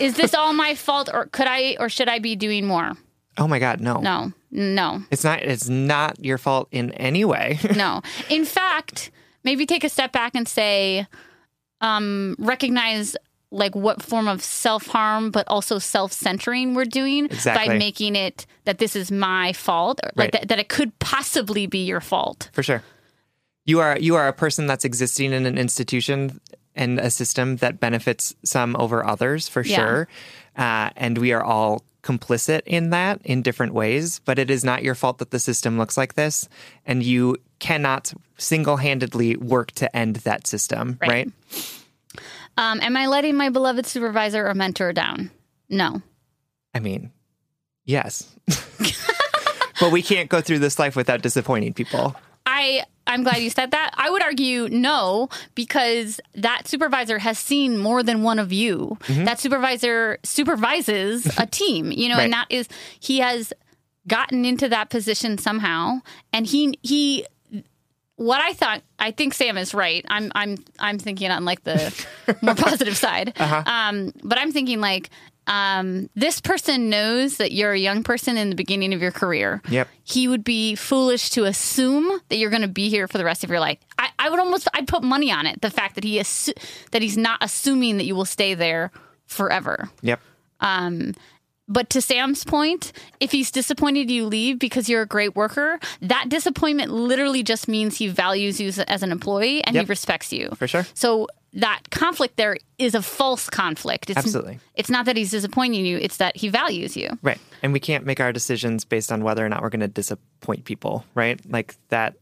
Is 0.00 0.16
this 0.16 0.32
all 0.32 0.54
my 0.54 0.74
fault 0.74 1.10
or 1.12 1.26
could 1.26 1.46
I 1.46 1.76
or 1.78 1.90
should 1.90 2.08
I 2.08 2.18
be 2.18 2.34
doing 2.36 2.64
more? 2.66 2.92
Oh 3.36 3.46
my 3.46 3.58
God, 3.58 3.80
no, 3.80 4.00
No. 4.00 4.32
No. 4.50 5.02
It's 5.10 5.24
not. 5.24 5.42
It's 5.42 5.68
not 5.68 6.22
your 6.24 6.38
fault 6.38 6.68
in 6.72 6.92
any 6.92 7.24
way. 7.24 7.58
No. 7.76 8.00
In 8.30 8.44
fact, 8.44 9.10
maybe 9.44 9.66
take 9.66 9.84
a 9.84 9.88
step 9.88 10.12
back 10.12 10.34
and 10.34 10.46
say, 10.48 11.06
um, 11.80 12.36
recognize 12.38 13.16
like 13.50 13.74
what 13.76 14.00
form 14.02 14.28
of 14.28 14.42
self 14.42 14.86
harm, 14.86 15.30
but 15.30 15.46
also 15.48 15.78
self 15.78 16.12
centering 16.12 16.74
we're 16.74 16.84
doing 16.86 17.26
Exactly. 17.26 17.68
by 17.68 17.78
making 17.78 18.16
it 18.16 18.46
that 18.64 18.78
this 18.78 18.96
is 18.96 19.10
my 19.12 19.52
fault, 19.52 20.00
or 20.02 20.10
Right. 20.16 20.24
like 20.26 20.32
that, 20.32 20.48
that 20.48 20.58
it 20.58 20.68
could 20.68 20.98
possibly 21.00 21.66
be 21.66 21.84
your 21.84 22.00
fault. 22.00 22.48
For 22.52 22.62
sure. 22.62 22.82
You 23.66 23.80
are 23.80 23.98
you 23.98 24.14
are 24.16 24.26
a 24.26 24.32
person 24.32 24.66
that's 24.66 24.84
existing 24.84 25.32
in 25.32 25.44
an 25.46 25.58
institution 25.58 26.40
and 26.74 26.98
a 26.98 27.10
system 27.10 27.56
that 27.56 27.78
benefits 27.78 28.34
some 28.42 28.74
over 28.76 29.06
others 29.06 29.48
for 29.48 29.62
Yeah. 29.62 29.76
sure. 29.76 30.08
Uh, 30.56 30.90
and 30.96 31.18
we 31.18 31.32
are 31.32 31.42
all 31.44 31.82
complicit 32.02 32.62
in 32.66 32.90
that 32.90 33.20
in 33.24 33.42
different 33.42 33.74
ways, 33.74 34.20
but 34.24 34.38
it 34.38 34.50
is 34.50 34.64
not 34.64 34.82
your 34.82 34.94
fault 34.94 35.18
that 35.18 35.30
the 35.30 35.38
system 35.38 35.76
looks 35.78 35.96
like 35.98 36.14
this. 36.14 36.48
And 36.86 37.02
you 37.02 37.36
cannot 37.62 38.12
single 38.36 38.76
handedly 38.76 39.36
work 39.36 39.70
to 39.72 39.96
end 39.96 40.16
that 40.16 40.46
system, 40.46 40.98
Right. 41.00 41.10
right? 41.10 41.30
Um, 42.58 42.80
am 42.82 42.96
I 42.96 43.06
letting 43.06 43.36
my 43.36 43.48
beloved 43.48 43.86
supervisor 43.86 44.46
or 44.46 44.52
mentor 44.54 44.92
down? 44.92 45.30
No. 45.70 46.02
I 46.74 46.80
mean, 46.80 47.10
yes. 47.84 48.26
but 49.80 49.90
we 49.92 50.02
can't 50.02 50.28
go 50.28 50.40
through 50.40 50.58
this 50.58 50.78
life 50.78 50.96
without 50.96 51.22
disappointing 51.22 51.72
people. 51.72 52.14
I 52.44 52.84
I'm 53.06 53.22
glad 53.22 53.38
you 53.38 53.50
said 53.50 53.70
that. 53.72 53.90
I 53.94 54.10
would 54.10 54.22
argue 54.22 54.68
no 54.68 55.28
because 55.54 56.20
that 56.34 56.66
supervisor 56.68 57.18
has 57.18 57.38
seen 57.38 57.78
more 57.78 58.02
than 58.02 58.22
one 58.22 58.38
of 58.38 58.52
you. 58.52 58.98
That 59.08 59.38
supervisor 59.40 60.18
supervises 60.24 61.26
a 61.38 61.46
team, 61.60 61.90
you 61.92 62.08
know, 62.08 62.16
Right. 62.16 62.24
and 62.24 62.32
that 62.32 62.46
is 62.50 62.68
he 63.00 63.18
has 63.20 63.52
gotten 64.08 64.44
into 64.44 64.68
that 64.68 64.90
position 64.90 65.38
somehow 65.38 66.00
and 66.32 66.44
he 66.46 66.76
he 66.82 67.24
what 68.16 68.40
I 68.40 68.52
thought 68.52 68.82
I 68.98 69.10
think 69.10 69.34
Sam 69.34 69.56
is 69.58 69.74
right. 69.74 70.04
I'm 70.08 70.30
I'm 70.34 70.56
I'm 70.78 70.98
thinking 70.98 71.30
on 71.30 71.44
like 71.44 71.64
the 71.64 72.06
more 72.42 72.54
positive 72.54 72.96
side. 72.96 73.32
Um 73.40 74.12
but 74.22 74.38
I'm 74.38 74.52
thinking 74.52 74.80
like 74.80 75.10
um, 75.48 76.08
this 76.14 76.40
person 76.40 76.88
knows 76.88 77.38
that 77.38 77.50
you're 77.50 77.72
a 77.72 77.78
young 77.78 78.04
person 78.04 78.36
in 78.36 78.48
the 78.48 78.54
beginning 78.54 78.94
of 78.94 79.02
your 79.02 79.10
career 79.10 79.60
Yep. 79.68 79.88
he 80.04 80.28
would 80.28 80.44
be 80.44 80.76
foolish 80.76 81.30
to 81.30 81.46
assume 81.46 82.20
that 82.28 82.36
you're 82.36 82.48
going 82.50 82.62
to 82.62 82.68
be 82.68 82.88
here 82.88 83.08
for 83.08 83.18
the 83.18 83.24
rest 83.24 83.42
of 83.42 83.50
your 83.50 83.58
life. 83.58 83.78
I, 83.98 84.10
I 84.20 84.30
would 84.30 84.38
almost 84.38 84.68
I'd 84.72 84.86
put 84.86 85.02
money 85.02 85.32
on 85.32 85.46
it. 85.46 85.60
The 85.60 85.68
fact 85.70 85.96
that 85.96 86.04
he 86.04 86.20
assu- 86.20 86.56
that 86.92 87.02
he's 87.02 87.16
not 87.16 87.38
assuming 87.40 87.96
that 87.96 88.04
you 88.04 88.14
will 88.14 88.24
stay 88.24 88.54
there 88.54 88.92
forever. 89.26 89.90
Yep. 90.02 90.20
But 91.72 91.88
to 91.90 92.02
Sam's 92.02 92.44
point, 92.44 92.92
if 93.18 93.32
he's 93.32 93.50
disappointed 93.50 94.10
you 94.10 94.26
leave 94.26 94.58
because 94.58 94.90
you're 94.90 95.00
a 95.02 95.06
great 95.06 95.34
worker, 95.34 95.80
that 96.02 96.28
disappointment 96.28 96.92
literally 96.92 97.42
just 97.42 97.66
means 97.66 97.96
he 97.96 98.08
values 98.08 98.60
you 98.60 98.68
as- 98.68 99.02
an 99.02 99.10
employee 99.10 99.64
and 99.64 99.74
Yep. 99.74 99.84
he 99.86 99.88
respects 99.88 100.32
you. 100.34 100.50
For 100.56 100.68
sure. 100.68 100.86
So 100.92 101.28
that 101.54 101.80
conflict 101.90 102.36
there 102.36 102.58
is 102.78 102.94
a 102.94 103.00
false 103.00 103.48
conflict. 103.48 104.10
It's, 104.10 104.18
Absolutely. 104.18 104.58
It's 104.74 104.90
not 104.90 105.06
that 105.06 105.16
he's 105.16 105.30
disappointing 105.30 105.86
you, 105.86 105.96
it's 105.96 106.18
that 106.18 106.36
he 106.36 106.48
values 106.48 106.94
you. 106.94 107.08
Right. 107.22 107.38
And 107.62 107.72
we 107.72 107.80
can't 107.80 108.04
make 108.04 108.20
our 108.20 108.32
decisions 108.32 108.84
based 108.84 109.10
on 109.10 109.24
whether 109.24 109.44
or 109.44 109.48
not 109.48 109.62
we're 109.62 109.70
going 109.70 109.80
to 109.80 109.88
disappoint 109.88 110.64
people, 110.64 111.04
right? 111.14 111.40
Like 111.50 111.74
that, 111.88 112.16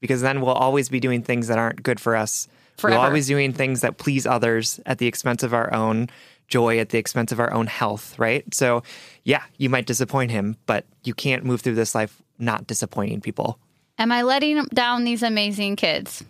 because 0.00 0.20
then 0.20 0.42
we'll 0.42 0.52
always 0.54 0.90
be 0.90 1.00
doing 1.00 1.22
things 1.22 1.48
that 1.48 1.56
aren't 1.58 1.82
good 1.82 2.00
for 2.00 2.16
us. 2.16 2.48
Forever. 2.76 2.96
We'll 2.98 3.06
always 3.06 3.26
doing 3.26 3.52
things 3.52 3.82
that 3.82 3.98
please 3.98 4.26
others 4.26 4.80
at 4.86 4.96
the 4.98 5.06
expense 5.06 5.42
of 5.42 5.52
our 5.52 5.72
own 5.74 6.08
joy, 6.50 6.78
at 6.78 6.90
the 6.90 6.98
expense 6.98 7.32
of 7.32 7.40
our 7.40 7.52
own 7.52 7.66
health, 7.66 8.18
right? 8.18 8.44
So, 8.52 8.82
yeah, 9.24 9.42
you 9.56 9.70
might 9.70 9.86
disappoint 9.86 10.30
him, 10.30 10.56
but 10.66 10.84
you 11.04 11.14
can't 11.14 11.44
move 11.44 11.62
through 11.62 11.76
this 11.76 11.94
life 11.94 12.20
not 12.38 12.66
disappointing 12.66 13.20
people. 13.20 13.58
Am 13.98 14.12
I 14.12 14.22
letting 14.22 14.64
down 14.66 15.04
these 15.04 15.22
amazing 15.22 15.76
kids? 15.76 16.24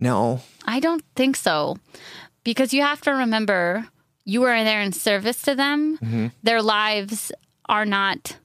No. 0.00 0.40
I 0.66 0.80
don't 0.80 1.04
think 1.16 1.36
so. 1.36 1.76
Because 2.44 2.74
you 2.74 2.82
have 2.82 3.00
to 3.02 3.10
remember 3.10 3.86
you 4.24 4.42
are 4.44 4.64
there 4.64 4.80
in 4.82 4.92
service 4.92 5.40
to 5.42 5.54
them. 5.54 6.30
Their 6.42 6.62
lives 6.62 7.32
are 7.68 7.86
not 7.86 8.36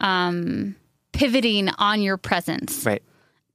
um, 0.00 0.76
pivoting 1.12 1.68
on 1.78 2.00
your 2.00 2.16
presence. 2.16 2.84
Right. 2.86 3.02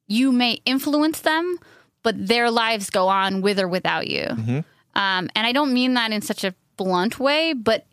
You 0.08 0.32
may 0.32 0.60
influence 0.66 1.22
them, 1.22 1.60
but 2.04 2.28
their 2.28 2.50
lives 2.52 2.90
go 2.90 3.08
on 3.08 3.42
with 3.42 3.60
or 3.60 3.68
without 3.68 4.08
you. 4.08 4.64
Um, 4.98 5.30
and 5.36 5.46
I 5.46 5.52
don't 5.52 5.74
mean 5.74 5.94
that 5.94 6.12
in 6.12 6.22
such 6.22 6.44
a 6.44 6.56
blunt 6.76 7.20
way, 7.20 7.54
but 7.54 7.86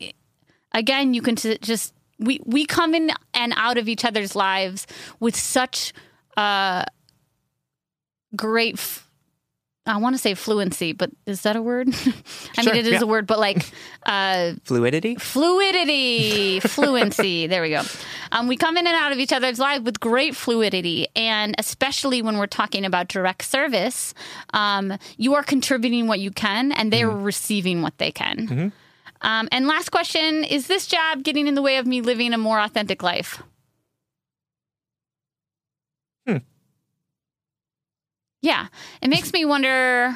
again, 0.73 1.13
you 1.13 1.21
can 1.21 1.35
t- 1.35 1.57
just 1.61 1.93
we 2.17 2.39
we 2.45 2.65
come 2.65 2.95
in 2.95 3.11
and 3.33 3.53
out 3.55 3.77
of 3.77 3.87
each 3.87 4.03
other's 4.03 4.35
lives 4.35 4.87
with 5.19 5.35
such 5.35 5.93
uh, 6.35 6.83
great. 8.35 8.73
F- 8.73 9.04
I 9.87 9.97
want 9.97 10.15
to 10.15 10.17
say 10.21 10.33
fluency, 10.33 10.93
but 10.93 11.11
is 11.27 11.41
that 11.41 11.55
a 11.55 11.61
word? 11.61 11.89
I 12.57 12.63
Sure, 12.63 12.73
mean, 12.73 12.75
it 12.75 12.87
is 12.87 12.93
yeah. 12.93 13.01
a 13.03 13.05
word, 13.05 13.27
but 13.27 13.37
like 13.37 13.63
uh, 14.05 14.53
Fluidity? 14.63 15.15
fluidity, 15.15 16.59
fluency. 16.61 17.45
There 17.47 17.61
we 17.61 17.69
go. 17.69 17.83
Um, 18.31 18.47
we 18.47 18.57
come 18.57 18.77
in 18.77 18.87
and 18.87 18.95
out 18.95 19.11
of 19.11 19.19
each 19.19 19.31
other's 19.31 19.59
lives 19.59 19.83
with 19.85 19.99
great 19.99 20.35
fluidity, 20.35 21.07
and 21.15 21.53
especially 21.59 22.21
when 22.23 22.37
we're 22.39 22.47
talking 22.47 22.83
about 22.83 23.07
direct 23.09 23.43
service, 23.43 24.13
um, 24.53 24.97
you 25.17 25.35
are 25.35 25.43
contributing 25.43 26.07
what 26.07 26.19
you 26.19 26.31
can, 26.31 26.71
and 26.71 26.91
they're 26.91 27.09
receiving 27.09 27.81
what 27.83 27.97
they 27.99 28.11
can. 28.11 28.73
Um, 29.21 29.47
and 29.51 29.67
last 29.67 29.89
question: 29.91 30.43
Is 30.43 30.65
this 30.67 30.87
job 30.87 31.23
getting 31.23 31.47
in 31.47 31.53
the 31.55 31.61
way 31.61 31.77
of 31.77 31.85
me 31.85 32.01
living 32.01 32.33
a 32.33 32.37
more 32.37 32.59
authentic 32.59 33.03
life? 33.03 33.41
Hmm. 36.27 36.37
Yeah, 38.45 38.67
it 39.01 39.07
makes 39.09 39.33
me 39.33 39.43
wonder. 39.43 40.15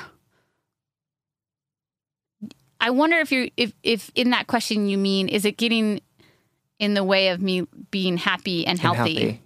I 2.79 2.91
wonder 2.91 3.17
if 3.17 3.31
you 3.31 3.49
if 3.57 3.73
if 3.81 4.11
in 4.13 4.29
that 4.29 4.45
question 4.45 4.87
you 4.87 4.99
mean 4.99 5.27
is 5.29 5.45
it 5.45 5.57
getting 5.57 5.99
in 6.77 6.93
the 6.93 7.03
way 7.03 7.29
of 7.29 7.41
me 7.41 7.65
being 7.89 8.17
happy 8.17 8.67
and 8.67 8.79
and 8.79 8.79
healthy? 8.79 9.41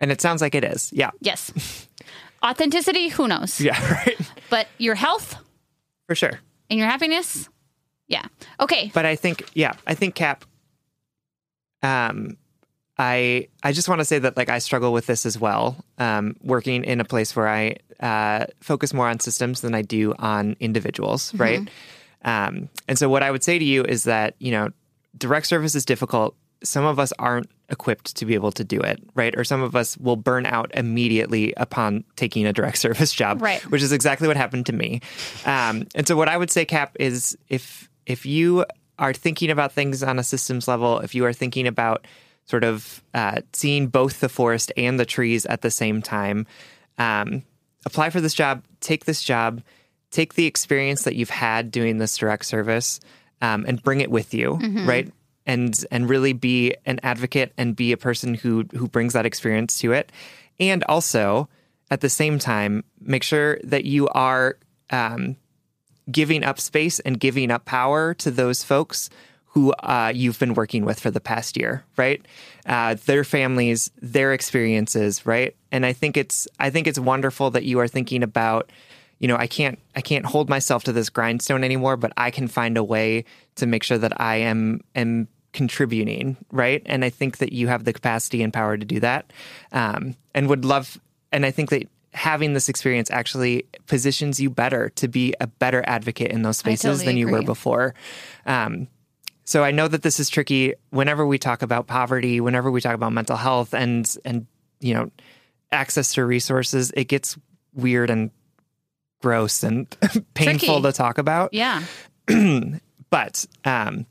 And 0.00 0.10
it 0.10 0.22
sounds 0.22 0.40
like 0.40 0.54
it 0.54 0.64
is. 0.64 0.90
Yeah. 0.90 1.10
Yes. 1.20 1.52
Authenticity, 2.42 3.08
who 3.08 3.28
knows? 3.28 3.60
Yeah, 3.68 3.78
right. 3.92 4.16
But 4.48 4.68
your 4.78 4.94
health 4.94 5.36
For 6.06 6.14
sure. 6.14 6.40
and 6.70 6.78
your 6.78 6.88
happiness, 6.88 7.48
yeah. 8.06 8.24
Okay. 8.58 8.90
But 8.94 9.04
I 9.04 9.16
think, 9.16 9.44
yeah, 9.54 9.72
I 9.86 9.94
think 9.94 10.14
Cap. 10.14 10.44
Um, 11.82 12.38
I 12.98 13.48
I 13.62 13.72
just 13.72 13.88
want 13.88 14.00
to 14.00 14.04
say 14.04 14.18
that 14.18 14.36
like 14.36 14.48
I 14.48 14.58
struggle 14.58 14.92
with 14.92 15.06
this 15.06 15.24
as 15.24 15.38
well. 15.38 15.76
Um, 15.98 16.36
working 16.42 16.84
in 16.84 17.00
a 17.00 17.04
place 17.04 17.36
where 17.36 17.48
I 17.48 17.76
uh, 18.00 18.46
focus 18.60 18.92
more 18.92 19.08
on 19.08 19.20
systems 19.20 19.60
than 19.60 19.74
I 19.74 19.82
do 19.82 20.14
on 20.18 20.56
individuals, 20.60 21.34
right? 21.34 21.68
Um, 22.24 22.68
and 22.88 22.98
so 22.98 23.08
what 23.08 23.22
I 23.22 23.30
would 23.30 23.44
say 23.44 23.58
to 23.58 23.64
you 23.64 23.84
is 23.84 24.04
that 24.04 24.34
you 24.40 24.50
know 24.50 24.70
direct 25.16 25.46
service 25.46 25.74
is 25.74 25.84
difficult. 25.84 26.34
Some 26.64 26.84
of 26.84 26.98
us 26.98 27.12
aren't 27.20 27.48
equipped 27.70 28.16
to 28.16 28.26
be 28.26 28.34
able 28.34 28.50
to 28.50 28.64
do 28.64 28.80
it, 28.80 29.00
right? 29.14 29.36
Or 29.38 29.44
some 29.44 29.62
of 29.62 29.76
us 29.76 29.96
will 29.98 30.16
burn 30.16 30.44
out 30.44 30.72
immediately 30.74 31.54
upon 31.56 32.02
taking 32.16 32.46
a 32.46 32.52
direct 32.52 32.78
service 32.86 33.12
job, 33.12 33.40
Right. 33.40 33.62
Which 33.70 33.82
is 33.82 33.92
exactly 33.92 34.26
what 34.26 34.36
happened 34.36 34.66
to 34.66 34.72
me. 34.72 35.00
Um, 35.46 35.86
and 35.94 36.08
so 36.08 36.16
what 36.16 36.28
I 36.28 36.36
would 36.36 36.50
say, 36.50 36.64
Cap, 36.64 36.96
is 36.98 37.38
if 37.48 37.88
if 38.06 38.26
you 38.26 38.64
are 38.98 39.12
thinking 39.12 39.50
about 39.50 39.70
things 39.70 40.02
on 40.02 40.18
a 40.18 40.24
systems 40.24 40.66
level, 40.66 40.98
if 40.98 41.14
you 41.14 41.24
are 41.26 41.32
thinking 41.32 41.68
about 41.68 42.06
sort 42.48 42.64
of 42.64 43.02
uh, 43.14 43.40
seeing 43.52 43.88
both 43.88 44.20
the 44.20 44.28
forest 44.28 44.72
and 44.76 44.98
the 44.98 45.04
trees 45.04 45.44
at 45.46 45.60
the 45.60 45.70
same 45.70 46.00
time, 46.02 46.46
um, 46.96 47.42
apply 47.84 48.10
for 48.10 48.20
this 48.20 48.34
job, 48.34 48.64
take 48.80 49.04
this 49.04 49.22
job, 49.22 49.62
take 50.10 50.34
the 50.34 50.46
experience 50.46 51.02
that 51.02 51.14
you've 51.14 51.30
had 51.30 51.70
doing 51.70 51.98
this 51.98 52.16
direct 52.16 52.44
service, 52.46 53.00
um, 53.42 53.64
and 53.68 53.82
bring 53.82 54.00
it 54.00 54.10
with 54.10 54.34
you, 54.34 54.54
right? 54.86 55.12
And 55.46 55.84
and 55.90 56.08
really 56.08 56.32
be 56.32 56.74
an 56.84 57.00
advocate 57.02 57.52
and 57.56 57.76
be 57.76 57.92
a 57.92 57.96
person 57.96 58.34
who 58.34 58.64
who 58.74 58.88
brings 58.88 59.12
that 59.12 59.26
experience 59.26 59.78
to 59.80 59.92
it, 59.92 60.10
and 60.58 60.84
also 60.84 61.48
at 61.90 62.00
the 62.00 62.10
same 62.10 62.38
time 62.38 62.84
make 63.00 63.22
sure 63.22 63.58
that 63.64 63.84
you 63.84 64.08
are 64.08 64.58
um, 64.90 65.36
giving 66.10 66.44
up 66.44 66.58
space 66.60 67.00
and 67.00 67.20
giving 67.20 67.50
up 67.50 67.64
power 67.64 68.14
to 68.14 68.30
those 68.30 68.62
folks 68.62 69.10
who 69.50 69.72
uh, 69.72 70.12
you've 70.14 70.38
been 70.38 70.54
working 70.54 70.84
with 70.84 71.00
for 71.00 71.10
the 71.10 71.20
past 71.20 71.56
year, 71.56 71.84
right? 71.96 72.24
Uh, 72.66 72.96
their 73.06 73.24
families, 73.24 73.90
their 74.00 74.32
experiences, 74.32 75.24
right? 75.24 75.56
And 75.72 75.86
I 75.86 75.92
think 75.92 76.16
it's 76.16 76.46
I 76.58 76.70
think 76.70 76.86
it's 76.86 76.98
wonderful 76.98 77.50
that 77.52 77.64
you 77.64 77.80
are 77.80 77.88
thinking 77.88 78.22
about, 78.22 78.70
you 79.18 79.26
know, 79.26 79.36
I 79.36 79.46
can't 79.46 79.78
I 79.96 80.00
can't 80.00 80.26
hold 80.26 80.48
myself 80.48 80.84
to 80.84 80.92
this 80.92 81.08
grindstone 81.08 81.64
anymore, 81.64 81.96
but 81.96 82.12
I 82.16 82.30
can 82.30 82.46
find 82.46 82.76
a 82.76 82.84
way 82.84 83.24
to 83.56 83.66
make 83.66 83.82
sure 83.82 83.98
that 83.98 84.20
I 84.20 84.36
am 84.36 84.82
am 84.94 85.28
contributing, 85.52 86.36
right? 86.52 86.82
And 86.84 87.04
I 87.04 87.10
think 87.10 87.38
that 87.38 87.52
you 87.52 87.68
have 87.68 87.84
the 87.84 87.92
capacity 87.92 88.42
and 88.42 88.52
power 88.52 88.76
to 88.76 88.84
do 88.84 89.00
that, 89.00 89.32
um, 89.72 90.14
and 90.34 90.48
would 90.48 90.64
love. 90.64 91.00
And 91.32 91.46
I 91.46 91.50
think 91.50 91.70
that 91.70 91.88
having 92.12 92.52
this 92.52 92.68
experience 92.68 93.10
actually 93.10 93.64
positions 93.86 94.40
you 94.40 94.50
better 94.50 94.90
to 94.90 95.08
be 95.08 95.34
a 95.40 95.46
better 95.46 95.82
advocate 95.86 96.30
in 96.30 96.42
those 96.42 96.58
spaces 96.58 96.82
totally 96.82 97.06
than 97.06 97.16
you 97.16 97.28
were 97.28 97.42
before. 97.42 97.94
Um, 98.46 98.88
so 99.48 99.64
I 99.64 99.70
know 99.70 99.88
that 99.88 100.02
this 100.02 100.20
is 100.20 100.28
tricky 100.28 100.74
whenever 100.90 101.26
we 101.26 101.38
talk 101.38 101.62
about 101.62 101.86
poverty, 101.86 102.38
whenever 102.38 102.70
we 102.70 102.82
talk 102.82 102.94
about 102.94 103.14
mental 103.14 103.38
health 103.38 103.72
and 103.72 104.06
and 104.22 104.46
you 104.78 104.92
know 104.92 105.10
access 105.72 106.12
to 106.14 106.24
resources, 106.26 106.92
it 106.94 107.04
gets 107.04 107.38
weird 107.72 108.10
and 108.10 108.30
gross 109.22 109.62
and 109.62 109.88
painful 110.34 110.80
Tricky. 110.80 110.82
to 110.82 110.92
talk 110.92 111.16
about. 111.16 111.54
Yeah. 111.54 111.82
But 113.10 113.46
um, 113.64 114.04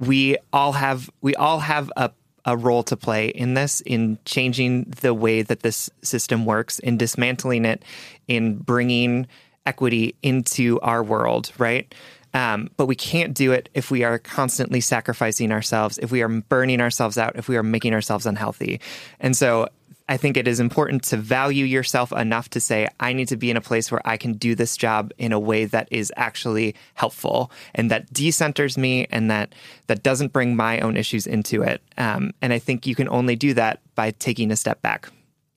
we 0.00 0.38
all 0.52 0.72
have 0.72 1.08
we 1.20 1.36
all 1.36 1.60
have 1.60 1.92
a 1.96 2.10
a 2.44 2.56
role 2.56 2.82
to 2.82 2.96
play 2.96 3.28
in 3.28 3.54
this, 3.54 3.80
in 3.82 4.18
changing 4.24 4.92
the 5.02 5.14
way 5.14 5.42
that 5.42 5.60
this 5.60 5.88
system 6.02 6.44
works, 6.44 6.80
in 6.80 6.98
dismantling 6.98 7.64
it, 7.64 7.84
in 8.26 8.56
bringing 8.56 9.28
equity 9.66 10.16
into 10.20 10.80
our 10.80 11.04
world, 11.04 11.52
right? 11.58 11.94
Um, 12.34 12.70
but 12.76 12.86
we 12.86 12.94
can't 12.94 13.34
do 13.34 13.52
it 13.52 13.68
if 13.74 13.90
we 13.90 14.04
are 14.04 14.18
constantly 14.18 14.80
sacrificing 14.80 15.50
ourselves, 15.50 15.98
if 15.98 16.12
we 16.12 16.22
are 16.22 16.28
burning 16.28 16.80
ourselves 16.80 17.16
out, 17.16 17.36
if 17.36 17.48
we 17.48 17.56
are 17.56 17.62
making 17.62 17.94
ourselves 17.94 18.26
unhealthy. 18.26 18.80
And 19.18 19.36
so 19.36 19.68
I 20.08 20.16
think 20.16 20.36
it 20.36 20.48
is 20.48 20.58
important 20.58 21.04
to 21.04 21.18
value 21.18 21.66
yourself 21.66 22.12
enough 22.12 22.48
to 22.50 22.60
say, 22.60 22.88
I 22.98 23.12
need 23.12 23.28
to 23.28 23.36
be 23.36 23.50
in 23.50 23.58
a 23.58 23.60
place 23.60 23.92
where 23.92 24.00
I 24.06 24.16
can 24.16 24.34
do 24.34 24.54
this 24.54 24.76
job 24.76 25.12
in 25.18 25.32
a 25.32 25.38
way 25.38 25.66
that 25.66 25.86
is 25.90 26.10
actually 26.16 26.74
helpful 26.94 27.50
and 27.74 27.90
that 27.90 28.10
decenters 28.12 28.78
me 28.78 29.06
and 29.10 29.30
that 29.30 29.54
that 29.86 30.02
doesn't 30.02 30.32
bring 30.32 30.56
my 30.56 30.80
own 30.80 30.96
issues 30.96 31.26
into 31.26 31.62
it. 31.62 31.82
Um, 31.98 32.32
and 32.40 32.54
I 32.54 32.58
think 32.58 32.86
you 32.86 32.94
can 32.94 33.08
only 33.10 33.36
do 33.36 33.52
that 33.54 33.80
by 33.94 34.12
taking 34.12 34.50
a 34.50 34.56
step 34.56 34.80
back. 34.80 35.10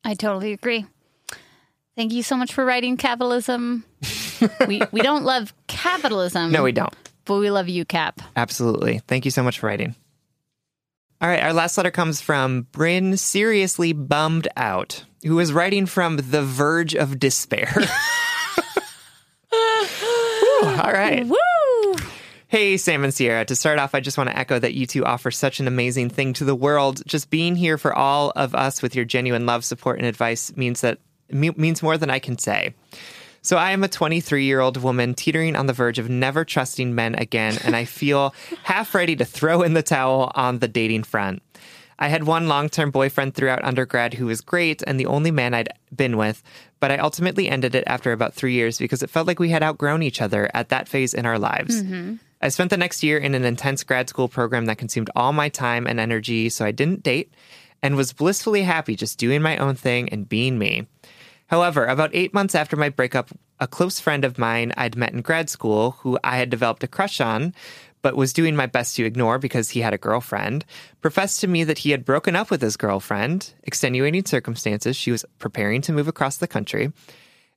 I 0.03 0.15
totally 0.15 0.51
agree. 0.51 0.85
Thank 1.95 2.11
you 2.11 2.23
so 2.23 2.35
much 2.35 2.53
for 2.53 2.65
writing 2.65 2.97
capitalism. 2.97 3.85
we 4.67 4.81
we 4.91 5.01
don't 5.01 5.23
love 5.23 5.53
capitalism. 5.67 6.51
No, 6.51 6.63
we 6.63 6.71
don't. 6.71 6.93
But 7.25 7.37
we 7.37 7.51
love 7.51 7.69
you, 7.69 7.85
Cap. 7.85 8.21
Absolutely. 8.35 8.99
Thank 9.07 9.25
you 9.25 9.31
so 9.31 9.43
much 9.43 9.59
for 9.59 9.67
writing. 9.67 9.95
All 11.21 11.29
right, 11.29 11.43
our 11.43 11.53
last 11.53 11.77
letter 11.77 11.91
comes 11.91 12.19
from 12.19 12.63
Bryn 12.71 13.15
Seriously 13.15 13.93
Bummed 13.93 14.47
Out, 14.57 15.05
who 15.23 15.39
is 15.39 15.53
writing 15.53 15.85
from 15.85 16.17
the 16.17 16.41
verge 16.41 16.95
of 16.95 17.19
despair. 17.19 17.71
All 20.63 20.91
right. 20.91 21.27
Woo! 21.27 21.95
Hey, 22.47 22.75
Sam 22.77 23.03
and 23.03 23.13
Sierra. 23.13 23.45
To 23.45 23.55
start 23.55 23.77
off, 23.79 23.93
I 23.95 23.99
just 23.99 24.17
want 24.17 24.29
to 24.29 24.37
echo 24.37 24.57
that 24.59 24.73
you 24.73 24.85
two 24.85 25.05
offer 25.05 25.31
such 25.31 25.59
an 25.59 25.67
amazing 25.67 26.09
thing 26.09 26.33
to 26.33 26.43
the 26.43 26.55
world. 26.55 27.01
Just 27.05 27.29
being 27.29 27.55
here 27.55 27.77
for 27.77 27.93
all 27.93 28.33
of 28.35 28.55
us 28.55 28.81
with 28.81 28.95
your 28.95 29.05
genuine 29.05 29.45
love, 29.45 29.63
support, 29.63 29.99
and 29.99 30.07
advice 30.07 30.55
means 30.57 30.81
that 30.81 30.97
means 31.29 31.81
more 31.81 31.97
than 31.97 32.09
I 32.09 32.19
can 32.19 32.37
say. 32.37 32.73
So 33.43 33.57
I 33.57 33.71
am 33.71 33.83
a 33.83 33.87
23 33.87 34.45
year 34.45 34.59
old 34.59 34.77
woman 34.77 35.13
teetering 35.13 35.55
on 35.55 35.65
the 35.65 35.73
verge 35.73 35.99
of 35.99 36.09
never 36.09 36.45
trusting 36.45 36.93
men 36.93 37.15
again, 37.15 37.57
and 37.63 37.75
I 37.75 37.85
feel 37.85 38.35
half 38.63 38.93
ready 38.93 39.15
to 39.15 39.25
throw 39.25 39.63
in 39.63 39.73
the 39.73 39.83
towel 39.83 40.31
on 40.35 40.59
the 40.59 40.67
dating 40.67 41.03
front. 41.03 41.41
I 41.97 42.07
had 42.07 42.23
one 42.23 42.47
long 42.47 42.69
term 42.69 42.91
boyfriend 42.91 43.35
throughout 43.35 43.63
undergrad 43.63 44.15
who 44.15 44.25
was 44.25 44.41
great 44.41 44.81
and 44.85 44.99
the 44.99 45.05
only 45.05 45.31
man 45.31 45.53
I'd 45.53 45.69
been 45.95 46.17
with, 46.17 46.41
but 46.79 46.91
I 46.91 46.97
ultimately 46.97 47.47
ended 47.47 47.75
it 47.75 47.83
after 47.87 48.11
about 48.11 48.33
three 48.33 48.53
years 48.53 48.77
because 48.77 49.03
it 49.03 49.09
felt 49.09 49.27
like 49.27 49.39
we 49.39 49.49
had 49.49 49.63
outgrown 49.63 50.01
each 50.01 50.21
other 50.21 50.49
at 50.53 50.69
that 50.69 50.87
phase 50.87 51.13
in 51.13 51.25
our 51.25 51.37
lives. 51.37 51.81
Mm-hmm. 51.83 52.15
I 52.41 52.49
spent 52.49 52.71
the 52.71 52.77
next 52.77 53.03
year 53.03 53.19
in 53.19 53.35
an 53.35 53.45
intense 53.45 53.83
grad 53.83 54.09
school 54.09 54.27
program 54.27 54.65
that 54.65 54.79
consumed 54.79 55.11
all 55.15 55.31
my 55.31 55.49
time 55.49 55.85
and 55.85 55.99
energy, 55.99 56.49
so 56.49 56.65
I 56.65 56.71
didn't 56.71 57.03
date 57.03 57.31
and 57.83 57.95
was 57.95 58.13
blissfully 58.13 58.63
happy 58.63 58.95
just 58.95 59.17
doing 59.17 59.41
my 59.41 59.57
own 59.57 59.75
thing 59.75 60.09
and 60.09 60.27
being 60.27 60.57
me. 60.57 60.87
However, 61.51 61.85
about 61.85 62.11
eight 62.13 62.33
months 62.33 62.55
after 62.55 62.77
my 62.77 62.87
breakup, 62.87 63.29
a 63.59 63.67
close 63.67 63.99
friend 63.99 64.23
of 64.23 64.37
mine 64.37 64.71
I'd 64.77 64.95
met 64.95 65.11
in 65.11 65.21
grad 65.21 65.49
school, 65.49 65.97
who 65.99 66.17
I 66.23 66.37
had 66.37 66.49
developed 66.49 66.81
a 66.85 66.87
crush 66.87 67.19
on, 67.19 67.53
but 68.01 68.15
was 68.15 68.31
doing 68.31 68.55
my 68.55 68.67
best 68.67 68.95
to 68.95 69.03
ignore 69.03 69.37
because 69.37 69.71
he 69.71 69.81
had 69.81 69.93
a 69.93 69.97
girlfriend, 69.97 70.63
professed 71.01 71.41
to 71.41 71.49
me 71.49 71.65
that 71.65 71.79
he 71.79 71.91
had 71.91 72.05
broken 72.05 72.37
up 72.37 72.51
with 72.51 72.61
his 72.61 72.77
girlfriend, 72.77 73.53
extenuating 73.63 74.23
circumstances, 74.25 74.95
she 74.95 75.11
was 75.11 75.25
preparing 75.39 75.81
to 75.81 75.91
move 75.91 76.07
across 76.07 76.37
the 76.37 76.47
country, 76.47 76.93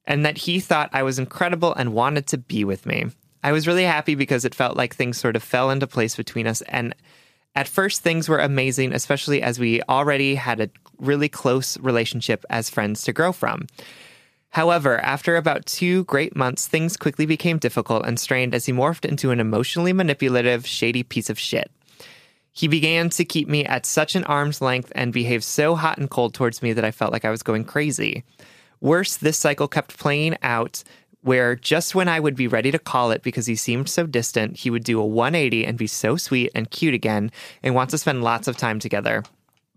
and 0.06 0.26
that 0.26 0.38
he 0.38 0.58
thought 0.58 0.90
I 0.92 1.04
was 1.04 1.20
incredible 1.20 1.72
and 1.72 1.94
wanted 1.94 2.26
to 2.26 2.38
be 2.38 2.64
with 2.64 2.86
me. 2.86 3.06
I 3.44 3.52
was 3.52 3.68
really 3.68 3.84
happy 3.84 4.16
because 4.16 4.44
it 4.44 4.56
felt 4.56 4.76
like 4.76 4.96
things 4.96 5.18
sort 5.18 5.36
of 5.36 5.42
fell 5.44 5.70
into 5.70 5.86
place 5.86 6.16
between 6.16 6.48
us 6.48 6.62
and 6.62 6.96
at 7.54 7.68
first, 7.68 8.02
things 8.02 8.28
were 8.28 8.38
amazing, 8.38 8.92
especially 8.92 9.42
as 9.42 9.58
we 9.58 9.80
already 9.82 10.34
had 10.34 10.60
a 10.60 10.70
really 10.98 11.28
close 11.28 11.78
relationship 11.78 12.44
as 12.50 12.70
friends 12.70 13.02
to 13.02 13.12
grow 13.12 13.32
from. 13.32 13.66
However, 14.50 14.98
after 15.00 15.36
about 15.36 15.66
two 15.66 16.04
great 16.04 16.36
months, 16.36 16.68
things 16.68 16.96
quickly 16.96 17.26
became 17.26 17.58
difficult 17.58 18.06
and 18.06 18.18
strained 18.18 18.54
as 18.54 18.66
he 18.66 18.72
morphed 18.72 19.04
into 19.04 19.30
an 19.30 19.40
emotionally 19.40 19.92
manipulative, 19.92 20.66
shady 20.66 21.02
piece 21.02 21.28
of 21.28 21.38
shit. 21.38 21.70
He 22.52 22.68
began 22.68 23.10
to 23.10 23.24
keep 23.24 23.48
me 23.48 23.64
at 23.64 23.84
such 23.84 24.14
an 24.14 24.22
arm's 24.24 24.60
length 24.60 24.92
and 24.94 25.12
behaved 25.12 25.42
so 25.42 25.74
hot 25.74 25.98
and 25.98 26.08
cold 26.08 26.34
towards 26.34 26.62
me 26.62 26.72
that 26.72 26.84
I 26.84 26.92
felt 26.92 27.12
like 27.12 27.24
I 27.24 27.30
was 27.30 27.42
going 27.42 27.64
crazy. 27.64 28.22
Worse, 28.80 29.16
this 29.16 29.36
cycle 29.36 29.66
kept 29.66 29.98
playing 29.98 30.36
out 30.40 30.84
where 31.24 31.56
just 31.56 31.94
when 31.94 32.06
I 32.06 32.20
would 32.20 32.36
be 32.36 32.46
ready 32.46 32.70
to 32.70 32.78
call 32.78 33.10
it 33.10 33.22
because 33.22 33.46
he 33.46 33.56
seemed 33.56 33.88
so 33.88 34.06
distant, 34.06 34.58
he 34.58 34.68
would 34.68 34.84
do 34.84 35.00
a 35.00 35.06
180 35.06 35.64
and 35.64 35.78
be 35.78 35.86
so 35.86 36.16
sweet 36.16 36.52
and 36.54 36.70
cute 36.70 36.92
again 36.92 37.32
and 37.62 37.74
want 37.74 37.90
to 37.90 37.98
spend 37.98 38.22
lots 38.22 38.46
of 38.46 38.58
time 38.58 38.78
together. 38.78 39.24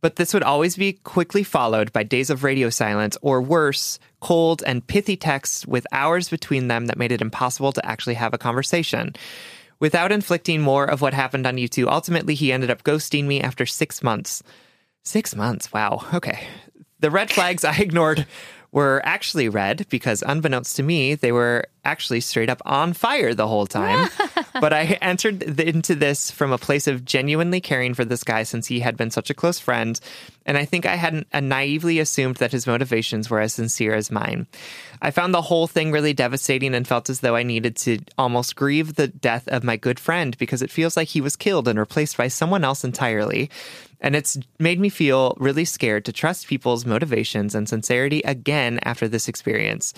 But 0.01 0.17
this 0.17 0.33
would 0.33 0.43
always 0.43 0.75
be 0.75 0.93
quickly 0.93 1.43
followed 1.43 1.93
by 1.93 2.03
days 2.03 2.29
of 2.29 2.43
radio 2.43 2.69
silence, 2.69 3.17
or 3.21 3.41
worse, 3.41 3.97
cold 4.19 4.61
and 4.65 4.85
pithy 4.85 5.15
texts 5.15 5.65
with 5.65 5.87
hours 5.93 6.29
between 6.29 6.67
them 6.67 6.87
that 6.87 6.97
made 6.97 7.13
it 7.13 7.21
impossible 7.21 7.71
to 7.71 7.85
actually 7.85 8.15
have 8.15 8.33
a 8.33 8.37
conversation. 8.37 9.15
Without 9.79 10.11
inflicting 10.11 10.61
more 10.61 10.85
of 10.85 11.01
what 11.01 11.13
happened 11.13 11.47
on 11.47 11.57
you 11.57 11.67
two, 11.69 11.89
ultimately 11.89 12.35
he 12.35 12.51
ended 12.51 12.69
up 12.69 12.83
ghosting 12.83 13.23
me 13.23 13.39
after 13.39 13.65
six 13.65 14.03
months. 14.03 14.43
Six 15.03 15.33
months, 15.33 15.71
wow, 15.71 16.03
okay. 16.13 16.45
The 16.99 17.11
red 17.11 17.31
flags 17.31 17.63
I 17.63 17.77
ignored 17.77 18.27
were 18.71 19.01
actually 19.05 19.49
red 19.49 19.85
because, 19.89 20.23
unbeknownst 20.25 20.75
to 20.75 20.83
me, 20.83 21.15
they 21.15 21.31
were 21.31 21.65
actually 21.85 22.19
straight 22.19 22.49
up 22.49 22.61
on 22.65 22.93
fire 22.93 23.33
the 23.33 23.47
whole 23.47 23.65
time. 23.65 24.09
but 24.59 24.73
I 24.73 24.97
entered 25.01 25.59
into 25.59 25.95
this 25.95 26.29
from 26.29 26.51
a 26.51 26.57
place 26.57 26.85
of 26.85 27.05
genuinely 27.05 27.61
caring 27.61 27.93
for 27.93 28.03
this 28.03 28.23
guy 28.23 28.43
since 28.43 28.67
he 28.67 28.81
had 28.81 28.97
been 28.97 29.09
such 29.09 29.29
a 29.29 29.33
close 29.33 29.57
friend. 29.57 29.99
And 30.45 30.57
I 30.57 30.65
think 30.65 30.85
I 30.85 30.95
had 30.95 31.25
uh, 31.31 31.39
naively 31.39 31.99
assumed 31.99 32.35
that 32.37 32.51
his 32.51 32.67
motivations 32.67 33.29
were 33.29 33.39
as 33.39 33.53
sincere 33.53 33.93
as 33.93 34.11
mine. 34.11 34.47
I 35.01 35.11
found 35.11 35.33
the 35.33 35.41
whole 35.41 35.67
thing 35.67 35.91
really 35.91 36.13
devastating 36.13 36.73
and 36.75 36.87
felt 36.87 37.09
as 37.09 37.21
though 37.21 37.35
I 37.35 37.43
needed 37.43 37.75
to 37.77 37.99
almost 38.17 38.55
grieve 38.55 38.95
the 38.95 39.07
death 39.07 39.47
of 39.47 39.63
my 39.63 39.77
good 39.77 39.99
friend 39.99 40.37
because 40.37 40.61
it 40.61 40.71
feels 40.71 40.97
like 40.97 41.07
he 41.07 41.21
was 41.21 41.35
killed 41.35 41.67
and 41.67 41.79
replaced 41.79 42.17
by 42.17 42.27
someone 42.27 42.63
else 42.63 42.83
entirely. 42.83 43.49
And 43.99 44.15
it's 44.15 44.37
made 44.59 44.79
me 44.79 44.89
feel 44.89 45.35
really 45.39 45.65
scared 45.65 46.05
to 46.05 46.13
trust 46.13 46.47
people's 46.47 46.85
motivations 46.85 47.55
and 47.55 47.67
sincerity 47.67 48.21
again 48.21 48.79
after 48.83 49.07
this 49.07 49.27
experience. 49.27 49.93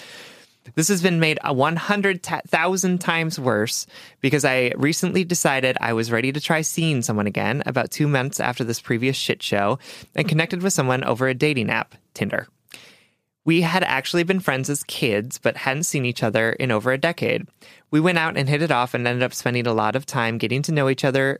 This 0.75 0.87
has 0.89 1.01
been 1.01 1.19
made 1.19 1.39
a 1.43 1.53
100,000 1.53 2.97
times 2.99 3.39
worse 3.39 3.87
because 4.21 4.45
I 4.45 4.71
recently 4.77 5.23
decided 5.23 5.77
I 5.81 5.93
was 5.93 6.11
ready 6.11 6.31
to 6.31 6.39
try 6.39 6.61
seeing 6.61 7.01
someone 7.01 7.27
again 7.27 7.63
about 7.65 7.91
two 7.91 8.07
months 8.07 8.39
after 8.39 8.63
this 8.63 8.81
previous 8.81 9.15
shit 9.15 9.41
show 9.41 9.79
and 10.15 10.27
connected 10.27 10.61
with 10.61 10.73
someone 10.73 11.03
over 11.03 11.27
a 11.27 11.33
dating 11.33 11.69
app, 11.69 11.95
Tinder. 12.13 12.47
We 13.45 13.61
had 13.61 13.83
actually 13.83 14.23
been 14.23 14.41
friends 14.41 14.69
as 14.69 14.83
kids, 14.83 15.39
but 15.39 15.57
hadn't 15.57 15.83
seen 15.83 16.05
each 16.05 16.21
other 16.21 16.51
in 16.51 16.71
over 16.71 16.91
a 16.91 16.99
decade. 16.99 17.47
We 17.89 17.99
went 17.99 18.19
out 18.19 18.37
and 18.37 18.47
hit 18.47 18.61
it 18.61 18.69
off 18.69 18.93
and 18.93 19.07
ended 19.07 19.23
up 19.23 19.33
spending 19.33 19.65
a 19.65 19.73
lot 19.73 19.95
of 19.95 20.05
time 20.05 20.37
getting 20.37 20.61
to 20.63 20.71
know 20.71 20.89
each 20.89 21.03
other 21.03 21.39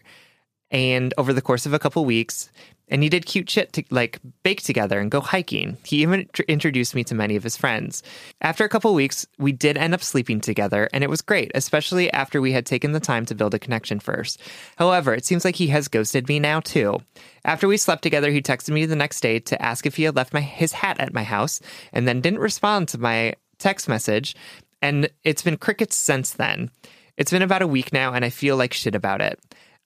and 0.72 1.14
over 1.18 1.34
the 1.34 1.42
course 1.42 1.66
of 1.66 1.74
a 1.74 1.80
couple 1.80 2.06
weeks 2.06 2.50
and 2.90 3.04
he 3.04 3.10
did 3.10 3.26
cute 3.26 3.50
shit 3.50 3.72
to 3.74 3.84
like 3.90 4.20
bake 4.44 4.64
together 4.64 5.00
and 5.00 5.12
go 5.12 5.22
hiking. 5.22 5.78
He 5.86 6.02
even 6.02 6.28
tr- 6.34 6.42
introduced 6.48 6.96
me 6.96 7.04
to 7.06 7.16
many 7.16 7.36
of 7.36 7.44
his 7.44 7.56
friends. 7.56 8.04
After 8.42 8.66
a 8.66 8.70
couple 8.70 8.94
weeks, 8.94 9.26
we 9.38 9.52
did 9.52 9.78
end 9.78 9.94
up 9.94 10.04
sleeping 10.04 10.42
together, 10.42 10.90
and 10.92 11.04
it 11.04 11.10
was 11.10 11.22
great, 11.22 11.52
especially 11.56 12.12
after 12.12 12.42
we 12.42 12.52
had 12.52 12.66
taken 12.66 12.92
the 12.92 13.00
time 13.00 13.26
to 13.28 13.36
build 13.36 13.54
a 13.54 13.60
connection 13.60 14.00
first. 14.00 14.42
However, 14.78 15.14
it 15.14 15.26
seems 15.26 15.46
like 15.46 15.56
he 15.56 15.68
has 15.68 15.88
ghosted 15.88 16.28
me 16.28 16.40
now 16.40 16.60
too. 16.60 16.98
After 17.46 17.68
we 17.68 17.78
slept 17.78 18.02
together, 18.02 18.32
he 18.32 18.42
texted 18.42 18.72
me 18.72 18.86
the 18.86 18.96
next 18.96 19.22
day 19.22 19.40
to 19.40 19.62
ask 19.62 19.86
if 19.86 19.96
he 19.96 20.04
had 20.04 20.16
left 20.16 20.34
my 20.34 20.42
his 20.42 20.74
hat 20.74 21.00
at 21.00 21.14
my 21.14 21.24
house, 21.24 21.62
and 21.94 22.08
then 22.08 22.22
didn't 22.22 22.40
respond 22.40 22.88
to 22.90 22.98
my 22.98 23.34
text 23.60 23.88
message 23.90 24.36
And 24.82 25.10
it's 25.26 25.42
been 25.42 25.58
crickets 25.58 25.98
since 25.98 26.32
then. 26.32 26.72
It's 27.18 27.32
been 27.32 27.42
about 27.42 27.62
a 27.62 27.68
week 27.68 27.92
now, 27.92 28.14
and 28.14 28.24
I 28.24 28.30
feel 28.30 28.56
like 28.56 28.74
shit 28.74 28.96
about 28.96 29.20
it. 29.20 29.38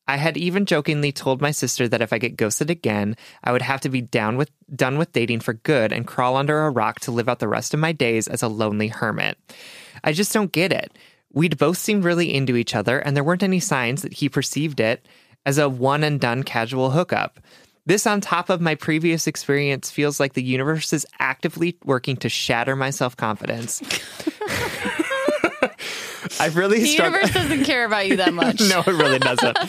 I 0.07 0.17
had 0.17 0.35
even 0.35 0.65
jokingly 0.65 1.11
told 1.11 1.41
my 1.41 1.51
sister 1.51 1.87
that 1.87 2.01
if 2.01 2.11
I 2.11 2.17
get 2.17 2.35
ghosted 2.35 2.69
again, 2.69 3.15
I 3.43 3.51
would 3.51 3.61
have 3.61 3.81
to 3.81 3.89
be 3.89 4.01
down 4.01 4.35
with 4.37 4.51
done 4.75 4.97
with 4.97 5.13
dating 5.13 5.39
for 5.39 5.53
good 5.53 5.93
and 5.93 6.07
crawl 6.07 6.35
under 6.35 6.65
a 6.65 6.69
rock 6.69 6.99
to 7.01 7.11
live 7.11 7.29
out 7.29 7.39
the 7.39 7.47
rest 7.47 7.73
of 7.73 7.79
my 7.79 7.91
days 7.91 8.27
as 8.27 8.43
a 8.43 8.47
lonely 8.47 8.89
hermit. 8.89 9.37
I 10.03 10.11
just 10.11 10.33
don't 10.33 10.51
get 10.51 10.73
it. 10.73 10.97
We'd 11.31 11.57
both 11.57 11.77
seemed 11.77 12.03
really 12.03 12.33
into 12.33 12.55
each 12.55 12.75
other, 12.75 12.99
and 12.99 13.15
there 13.15 13.23
weren't 13.23 13.43
any 13.43 13.59
signs 13.59 14.01
that 14.01 14.13
he 14.13 14.29
perceived 14.29 14.79
it 14.79 15.07
as 15.45 15.57
a 15.57 15.69
one 15.69 16.03
and 16.03 16.19
done 16.19 16.43
casual 16.43 16.91
hookup. 16.91 17.39
This, 17.85 18.07
on 18.07 18.21
top 18.21 18.49
of 18.49 18.61
my 18.61 18.75
previous 18.75 19.27
experience, 19.27 19.91
feels 19.91 20.19
like 20.19 20.33
the 20.33 20.43
universe 20.43 20.93
is 20.93 21.05
actively 21.19 21.77
working 21.83 22.15
to 22.17 22.29
shatter 22.29 22.75
my 22.75 22.91
self 22.91 23.17
confidence. 23.17 23.81
I've 26.39 26.55
really 26.55 26.79
The 26.79 26.85
struggled. 26.87 27.21
universe 27.21 27.33
doesn't 27.33 27.63
care 27.65 27.85
about 27.85 28.07
you 28.07 28.17
that 28.17 28.33
much. 28.41 28.59
no, 28.61 28.79
it 28.79 28.87
really 28.87 29.19
doesn't. 29.19 29.57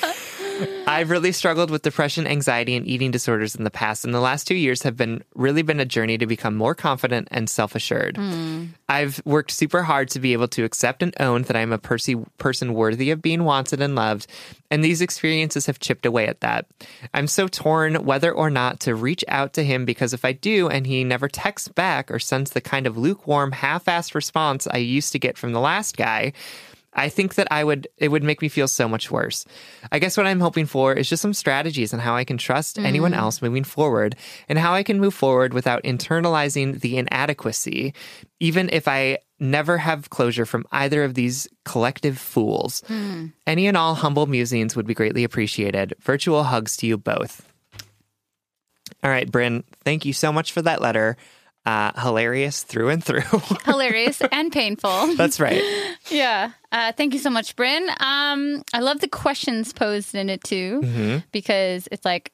I've 0.87 1.11
really 1.11 1.33
struggled 1.33 1.71
with 1.71 1.83
depression, 1.83 2.27
anxiety, 2.27 2.77
and 2.77 2.87
eating 2.87 3.11
disorders 3.11 3.55
in 3.55 3.65
the 3.65 3.71
past, 3.71 4.05
and 4.05 4.15
the 4.15 4.21
last 4.21 4.47
two 4.47 4.55
years 4.55 4.83
have 4.83 4.97
been 4.97 5.25
really 5.35 5.63
been 5.63 5.81
a 5.81 5.85
journey 5.85 6.19
to 6.19 6.27
become 6.27 6.55
more 6.55 6.75
confident 6.75 7.29
and 7.31 7.49
self 7.49 7.75
assured. 7.75 8.17
Hmm. 8.17 8.67
I've 8.89 9.21
worked 9.25 9.51
super 9.51 9.83
hard 9.83 10.09
to 10.11 10.21
be 10.21 10.33
able 10.33 10.49
to 10.49 10.65
accept 10.65 11.03
and 11.03 11.15
own 11.19 11.43
that 11.43 11.57
I'm 11.57 11.73
a 11.73 11.79
percy- 11.79 12.23
person 12.39 12.75
worthy 12.75 13.11
of 13.11 13.23
being 13.23 13.45
wanted 13.45 13.81
and 13.81 13.95
loved, 13.95 14.27
and 14.71 14.85
these 14.85 15.01
experiences 15.01 15.67
have 15.67 15.79
chipped 15.79 16.07
away 16.07 16.27
at 16.27 16.41
that. 16.41 16.67
I'm 17.13 17.27
so 17.27 17.49
torn 17.49 18.05
whether 18.05 18.33
or 18.33 18.51
not 18.51 18.81
to 18.81 18.95
reach 18.95 19.25
out 19.29 19.53
to 19.55 19.65
him 19.65 19.85
because 19.85 20.13
if 20.13 20.25
I 20.25 20.33
do 20.33 20.69
and 20.69 20.87
he 20.87 21.05
never 21.05 21.29
texts 21.29 21.69
back 21.69 22.11
or 22.11 22.19
sends 22.19 22.51
the 22.51 22.61
kind 22.61 22.87
of 22.87 22.99
lukewarm, 22.99 23.53
half 23.53 23.87
assed 23.87 24.15
response 24.15 24.67
I 24.71 24.79
used 24.79 25.13
to 25.13 25.19
get 25.19 25.39
from 25.39 25.53
the 25.53 25.61
last 25.61 25.97
guy, 25.97 26.33
I 26.95 27.09
think 27.09 27.35
that 27.35 27.49
I 27.51 27.65
would 27.65 27.89
it 27.99 28.09
would 28.09 28.23
make 28.23 28.41
me 28.41 28.49
feel 28.49 28.69
so 28.69 28.89
much 28.89 29.11
worse. 29.11 29.45
I 29.91 29.99
guess 29.99 30.17
what 30.17 30.27
I'm 30.27 30.41
hoping 30.41 30.67
for 30.67 30.93
is 30.93 31.09
just 31.09 31.23
some 31.23 31.35
strategies 31.35 31.93
on 31.93 32.01
how 32.01 32.15
I 32.15 32.25
can 32.25 32.39
trust 32.39 32.79
anyone 32.79 33.13
mm-hmm. 33.13 33.21
else 33.21 33.43
moving 33.43 33.65
forward 33.65 34.17
and 34.49 34.59
how 34.59 34.75
I 34.75 34.83
can 34.83 35.01
move 35.01 35.15
forward 35.15 35.55
without 35.55 35.83
internalizing 35.83 36.81
the 36.81 36.97
inadequacy, 36.99 37.95
even 38.41 38.71
if 38.73 38.89
I 38.89 39.19
never 39.41 39.79
have 39.79 40.11
closure 40.11 40.47
from 40.47 40.65
either 40.73 41.05
of 41.05 41.15
these 41.15 41.49
collective 41.65 42.19
fools. 42.19 42.83
Hmm. 42.87 43.27
Any 43.47 43.67
and 43.67 43.77
all 43.77 43.95
humble 43.95 44.27
musings 44.27 44.77
would 44.77 44.87
be 44.87 44.95
greatly 44.95 45.25
appreciated. 45.25 45.95
Virtual 46.01 46.45
hugs 46.45 46.77
to 46.79 46.87
you 46.87 46.97
both. 46.97 47.47
All 49.03 49.11
right, 49.11 49.31
Bryn, 49.31 49.65
thank 49.85 50.05
you 50.05 50.13
so 50.13 50.33
much 50.33 50.53
for 50.53 50.63
that 50.63 50.81
letter. 50.81 51.17
Uh, 51.67 51.93
hilarious 51.99 52.63
through 52.63 52.91
and 52.91 53.03
through. 53.03 53.23
Hilarious 53.65 54.21
and 54.31 54.53
painful. 54.53 55.15
That's 55.17 55.41
right. 55.41 55.63
Yeah. 56.11 56.51
Uh, 56.71 56.93
thank 56.93 57.15
you 57.15 57.19
so 57.19 57.31
much, 57.31 57.57
Bryn. 57.57 57.89
Um, 57.99 58.63
I 58.75 58.81
love 58.81 59.01
the 59.01 59.09
questions 59.09 59.73
posed 59.73 60.15
in 60.15 60.29
it 60.29 60.45
too, 60.45 60.83
Mm-hmm. 60.85 61.19
because 61.33 61.89
it's 61.91 62.05
like, 62.05 62.31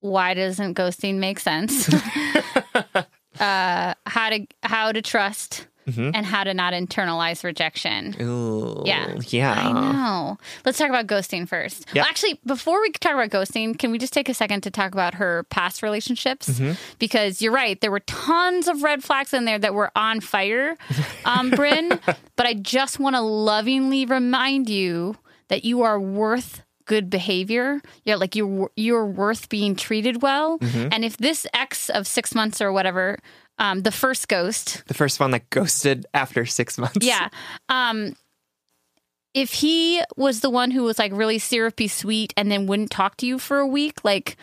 why 0.00 0.34
doesn't 0.34 0.74
ghosting 0.76 1.18
make 1.18 1.38
sense? 1.38 1.88
uh, 3.40 3.94
how 4.04 4.30
to 4.30 4.46
how 4.64 4.90
to 4.90 5.00
trust 5.02 5.68
Mm-hmm. 5.88 6.10
and 6.14 6.24
how 6.24 6.44
to 6.44 6.54
not 6.54 6.74
internalize 6.74 7.42
rejection. 7.42 8.14
Ooh, 8.22 8.82
Yeah. 8.86 9.16
Yeah. 9.28 9.52
I 9.52 9.72
know. 9.72 10.38
Let's 10.64 10.78
talk 10.78 10.88
about 10.88 11.06
ghosting 11.08 11.48
first. 11.48 11.86
Yeah. 11.92 12.02
Well, 12.02 12.08
actually, 12.08 12.38
before 12.46 12.80
we 12.80 12.90
talk 12.92 13.14
about 13.14 13.30
ghosting, 13.30 13.76
can 13.78 13.90
we 13.90 13.98
just 13.98 14.12
take 14.12 14.28
a 14.28 14.34
second 14.34 14.60
to 14.62 14.70
talk 14.70 14.92
about 14.92 15.14
her 15.14 15.42
past 15.50 15.82
relationships? 15.82 16.48
Mm-hmm. 16.48 16.72
Because 17.00 17.42
you're 17.42 17.52
right, 17.52 17.80
there 17.80 17.90
were 17.90 18.00
tons 18.00 18.68
of 18.68 18.82
red 18.82 19.02
flags 19.02 19.32
in 19.34 19.44
there 19.44 19.58
that 19.58 19.74
were 19.74 19.90
on 19.96 20.20
fire, 20.20 20.76
um, 21.24 21.50
Bryn. 21.56 21.98
but 22.36 22.46
I 22.46 22.54
just 22.54 23.00
want 23.00 23.16
to 23.16 23.20
lovingly 23.20 24.06
remind 24.06 24.68
you 24.68 25.16
that 25.48 25.64
you 25.64 25.82
are 25.82 25.98
worth 25.98 26.62
good 26.84 27.10
behavior. 27.10 27.80
Yeah, 28.04 28.16
like 28.16 28.34
you're 28.36 28.70
you're 28.76 29.06
worth 29.06 29.48
being 29.48 29.76
treated 29.76 30.20
well. 30.22 30.58
Mm-hmm. 30.58 30.88
And 30.92 31.04
if 31.04 31.16
this 31.16 31.46
ex 31.54 31.88
of 31.90 32.06
six 32.06 32.34
months 32.34 32.60
or 32.60 32.72
whatever, 32.72 33.18
um, 33.58 33.82
the 33.82 33.92
first 33.92 34.28
ghost, 34.28 34.82
The 34.86 34.94
first 34.94 35.20
one 35.20 35.30
that 35.32 35.48
ghosted 35.50 36.06
after 36.14 36.44
six 36.46 36.78
months. 36.78 37.04
yeah. 37.06 37.28
Um 37.68 38.16
if 39.34 39.54
he 39.54 40.02
was 40.16 40.40
the 40.40 40.50
one 40.50 40.70
who 40.70 40.82
was 40.82 40.98
like 40.98 41.10
really 41.14 41.38
syrupy 41.38 41.88
sweet 41.88 42.34
and 42.36 42.50
then 42.50 42.66
wouldn't 42.66 42.90
talk 42.90 43.16
to 43.18 43.26
you 43.26 43.38
for 43.38 43.58
a 43.60 43.66
week, 43.66 44.04
like 44.04 44.36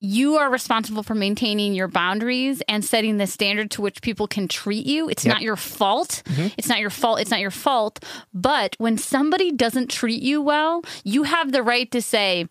you 0.00 0.34
are 0.36 0.50
responsible 0.50 1.02
for 1.02 1.14
maintaining 1.14 1.72
your 1.72 1.88
boundaries 1.88 2.62
and 2.68 2.84
setting 2.84 3.16
the 3.16 3.26
standard 3.26 3.70
to 3.70 3.80
which 3.80 4.02
people 4.02 4.26
can 4.26 4.46
treat 4.46 4.84
you. 4.84 5.08
It's 5.08 5.24
Yep. 5.24 5.34
not 5.36 5.40
your 5.42 5.56
fault. 5.56 6.22
It's 6.58 6.68
not 6.68 6.80
your 6.80 6.90
fault. 6.90 7.20
It's 7.20 7.30
not 7.30 7.40
your 7.40 7.50
fault. 7.50 8.04
But 8.34 8.74
when 8.76 8.98
somebody 8.98 9.50
doesn't 9.52 9.88
treat 9.90 10.20
you 10.22 10.42
well, 10.42 10.82
you 11.04 11.22
have 11.22 11.52
the 11.52 11.62
right 11.62 11.90
to 11.92 12.02
say, 12.02 12.46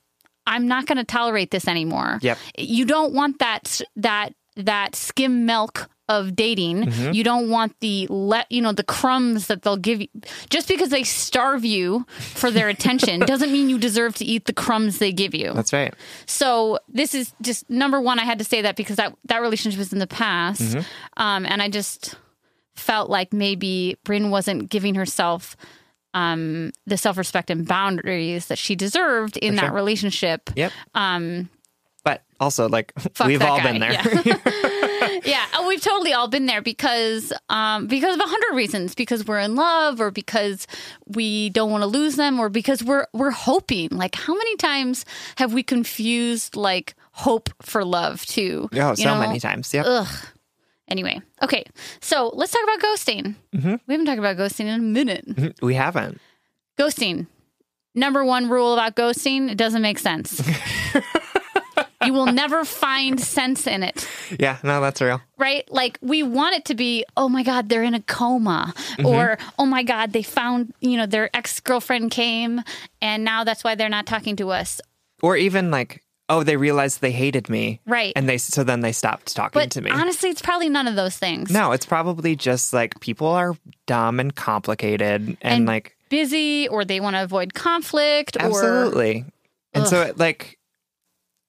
I'm 0.47 0.67
not 0.67 0.87
going 0.87 0.97
to 0.97 1.03
tolerate 1.03 1.51
this 1.51 1.67
anymore. 1.67 2.17
Yep. 2.23 2.39
You 2.57 2.85
don't 2.85 3.13
want 3.13 3.37
that 3.39 3.81
that 3.97 4.33
that 4.55 4.95
skim 4.95 5.45
milk 5.45 5.89
of 6.09 6.35
dating. 6.35 6.83
Mm-hmm. 6.83 7.13
You 7.13 7.23
don't 7.23 7.49
want 7.49 7.79
the 7.79 8.07
let 8.07 8.51
you 8.51 8.61
know 8.61 8.73
the 8.73 8.83
crumbs 8.83 9.47
that 9.47 9.61
they'll 9.61 9.77
give 9.77 10.01
you 10.01 10.07
just 10.49 10.67
because 10.67 10.89
they 10.89 11.03
starve 11.03 11.63
you 11.63 12.05
for 12.19 12.51
their 12.51 12.67
attention 12.67 13.19
doesn't 13.25 13.51
mean 13.53 13.69
you 13.69 13.77
deserve 13.79 14.13
to 14.15 14.25
eat 14.25 14.45
the 14.45 14.53
crumbs 14.53 14.99
they 14.99 15.13
give 15.13 15.33
you. 15.33 15.53
That's 15.53 15.71
right. 15.71 15.93
So 16.25 16.79
this 16.89 17.15
is 17.15 17.33
just 17.41 17.69
number 17.69 18.01
one. 18.01 18.19
I 18.19 18.25
had 18.25 18.37
to 18.39 18.45
say 18.45 18.61
that 18.63 18.75
because 18.75 18.97
that 18.97 19.15
that 19.25 19.41
relationship 19.41 19.79
was 19.79 19.93
in 19.93 19.99
the 19.99 20.07
past, 20.07 20.61
Mm-hmm. 20.61 21.21
um, 21.21 21.45
and 21.45 21.61
I 21.61 21.69
just 21.69 22.15
felt 22.75 23.09
like 23.09 23.31
maybe 23.31 23.97
Bryn 24.03 24.29
wasn't 24.29 24.69
giving 24.69 24.95
herself 24.95 25.55
um, 26.13 26.71
the 26.85 26.97
self 26.97 27.17
respect 27.17 27.49
and 27.49 27.67
boundaries 27.67 28.47
that 28.47 28.57
she 28.57 28.75
deserved 28.75 29.37
in 29.37 29.55
that 29.55 29.67
sure. 29.67 29.73
relationship. 29.73 30.49
Yep. 30.55 30.71
Um, 30.93 31.49
But 32.03 32.23
also, 32.39 32.67
like, 32.67 32.93
fuck 33.13 33.27
we've 33.27 33.41
all 33.41 33.57
guy. 33.57 33.71
been 33.71 33.79
there. 33.79 33.93
Yeah. 33.93 34.39
yeah, 35.25 35.45
oh, 35.55 35.67
we've 35.67 35.81
totally 35.81 36.13
all 36.13 36.27
been 36.27 36.45
there 36.45 36.61
because 36.61 37.33
um, 37.49 37.87
because 37.87 38.15
of 38.15 38.21
a 38.21 38.27
hundred 38.27 38.55
reasons. 38.55 38.95
Because 38.95 39.25
we're 39.25 39.39
in 39.39 39.55
love, 39.55 40.01
or 40.01 40.11
because 40.11 40.67
we 41.07 41.49
don't 41.49 41.71
want 41.71 41.81
to 41.81 41.87
lose 41.87 42.15
them, 42.15 42.39
or 42.39 42.49
because 42.49 42.83
we're 42.83 43.07
we're 43.13 43.31
hoping. 43.31 43.89
Like, 43.89 44.15
how 44.15 44.33
many 44.33 44.55
times 44.57 45.05
have 45.37 45.53
we 45.53 45.63
confused 45.63 46.55
like 46.55 46.95
hope 47.11 47.49
for 47.61 47.83
love 47.85 48.25
too? 48.25 48.69
oh, 48.73 48.95
so 48.95 49.03
know? 49.03 49.19
many 49.19 49.39
times. 49.39 49.73
Yeah. 49.73 49.83
Ugh. 49.85 50.27
Anyway, 50.89 51.21
okay, 51.41 51.63
so 52.01 52.29
let's 52.33 52.51
talk 52.51 52.61
about 52.63 52.79
ghosting. 52.79 53.35
Mm-hmm. 53.55 53.75
We 53.87 53.93
haven't 53.93 54.05
talked 54.05 54.19
about 54.19 54.37
ghosting 54.37 54.65
in 54.65 54.79
a 54.79 54.83
minute. 54.83 55.61
We 55.61 55.75
haven't. 55.75 56.19
Ghosting. 56.77 57.27
Number 57.95 58.25
one 58.25 58.49
rule 58.49 58.73
about 58.73 58.95
ghosting: 58.95 59.49
it 59.49 59.57
doesn't 59.57 59.81
make 59.81 59.97
sense. 59.97 60.41
You 62.05 62.13
will 62.13 62.25
never 62.27 62.63
find 62.65 63.19
sense 63.19 63.67
in 63.67 63.83
it. 63.83 64.07
Yeah, 64.39 64.57
no, 64.63 64.81
that's 64.81 65.01
real. 65.01 65.21
right? 65.37 65.69
Like 65.71 65.97
we 66.01 66.23
want 66.23 66.55
it 66.55 66.65
to 66.65 66.75
be, 66.75 67.05
oh 67.17 67.29
my 67.29 67.43
God, 67.43 67.69
they're 67.69 67.83
in 67.83 67.93
a 67.93 68.01
coma, 68.01 68.73
Mm-hmm. 68.75 69.05
or 69.05 69.37
oh 69.57 69.65
my 69.65 69.83
God, 69.83 70.13
they 70.13 70.23
found, 70.23 70.73
you 70.81 70.97
know, 70.97 71.05
their 71.05 71.29
ex 71.35 71.59
girlfriend 71.59 72.11
came 72.11 72.61
and 73.01 73.23
now 73.23 73.43
that's 73.43 73.63
why 73.63 73.75
they're 73.75 73.89
not 73.89 74.05
talking 74.05 74.35
to 74.37 74.49
us. 74.51 74.79
Or 75.21 75.35
even 75.37 75.71
like, 75.71 76.03
oh, 76.29 76.43
they 76.43 76.57
realized 76.57 77.01
they 77.01 77.11
hated 77.11 77.49
me. 77.49 77.79
Right. 77.85 78.13
And 78.15 78.27
they 78.29 78.37
so 78.37 78.63
then 78.63 78.81
they 78.81 78.91
stopped 78.91 79.35
talking 79.35 79.59
But 79.59 79.71
to 79.71 79.81
me. 79.81 79.89
honestly, 79.91 80.29
it's 80.29 80.41
probably 80.41 80.69
none 80.69 80.87
of 80.87 80.95
those 80.95 81.17
things. 81.17 81.49
no, 81.49 81.71
it's 81.71 81.85
probably 81.85 82.35
just 82.35 82.73
like 82.73 82.99
people 82.99 83.27
are 83.27 83.55
dumb 83.87 84.19
and 84.19 84.33
complicated 84.35 85.21
and, 85.21 85.37
And 85.41 85.65
like 85.65 85.95
Busy, 86.09 86.67
or 86.67 86.85
they 86.85 86.99
want 86.99 87.15
to 87.15 87.23
avoid 87.23 87.55
conflict, 87.55 88.37
or 88.37 88.45
absolutely. 88.45 89.25
And 89.73 89.87
so 89.87 90.01
it, 90.03 90.19
like 90.19 90.59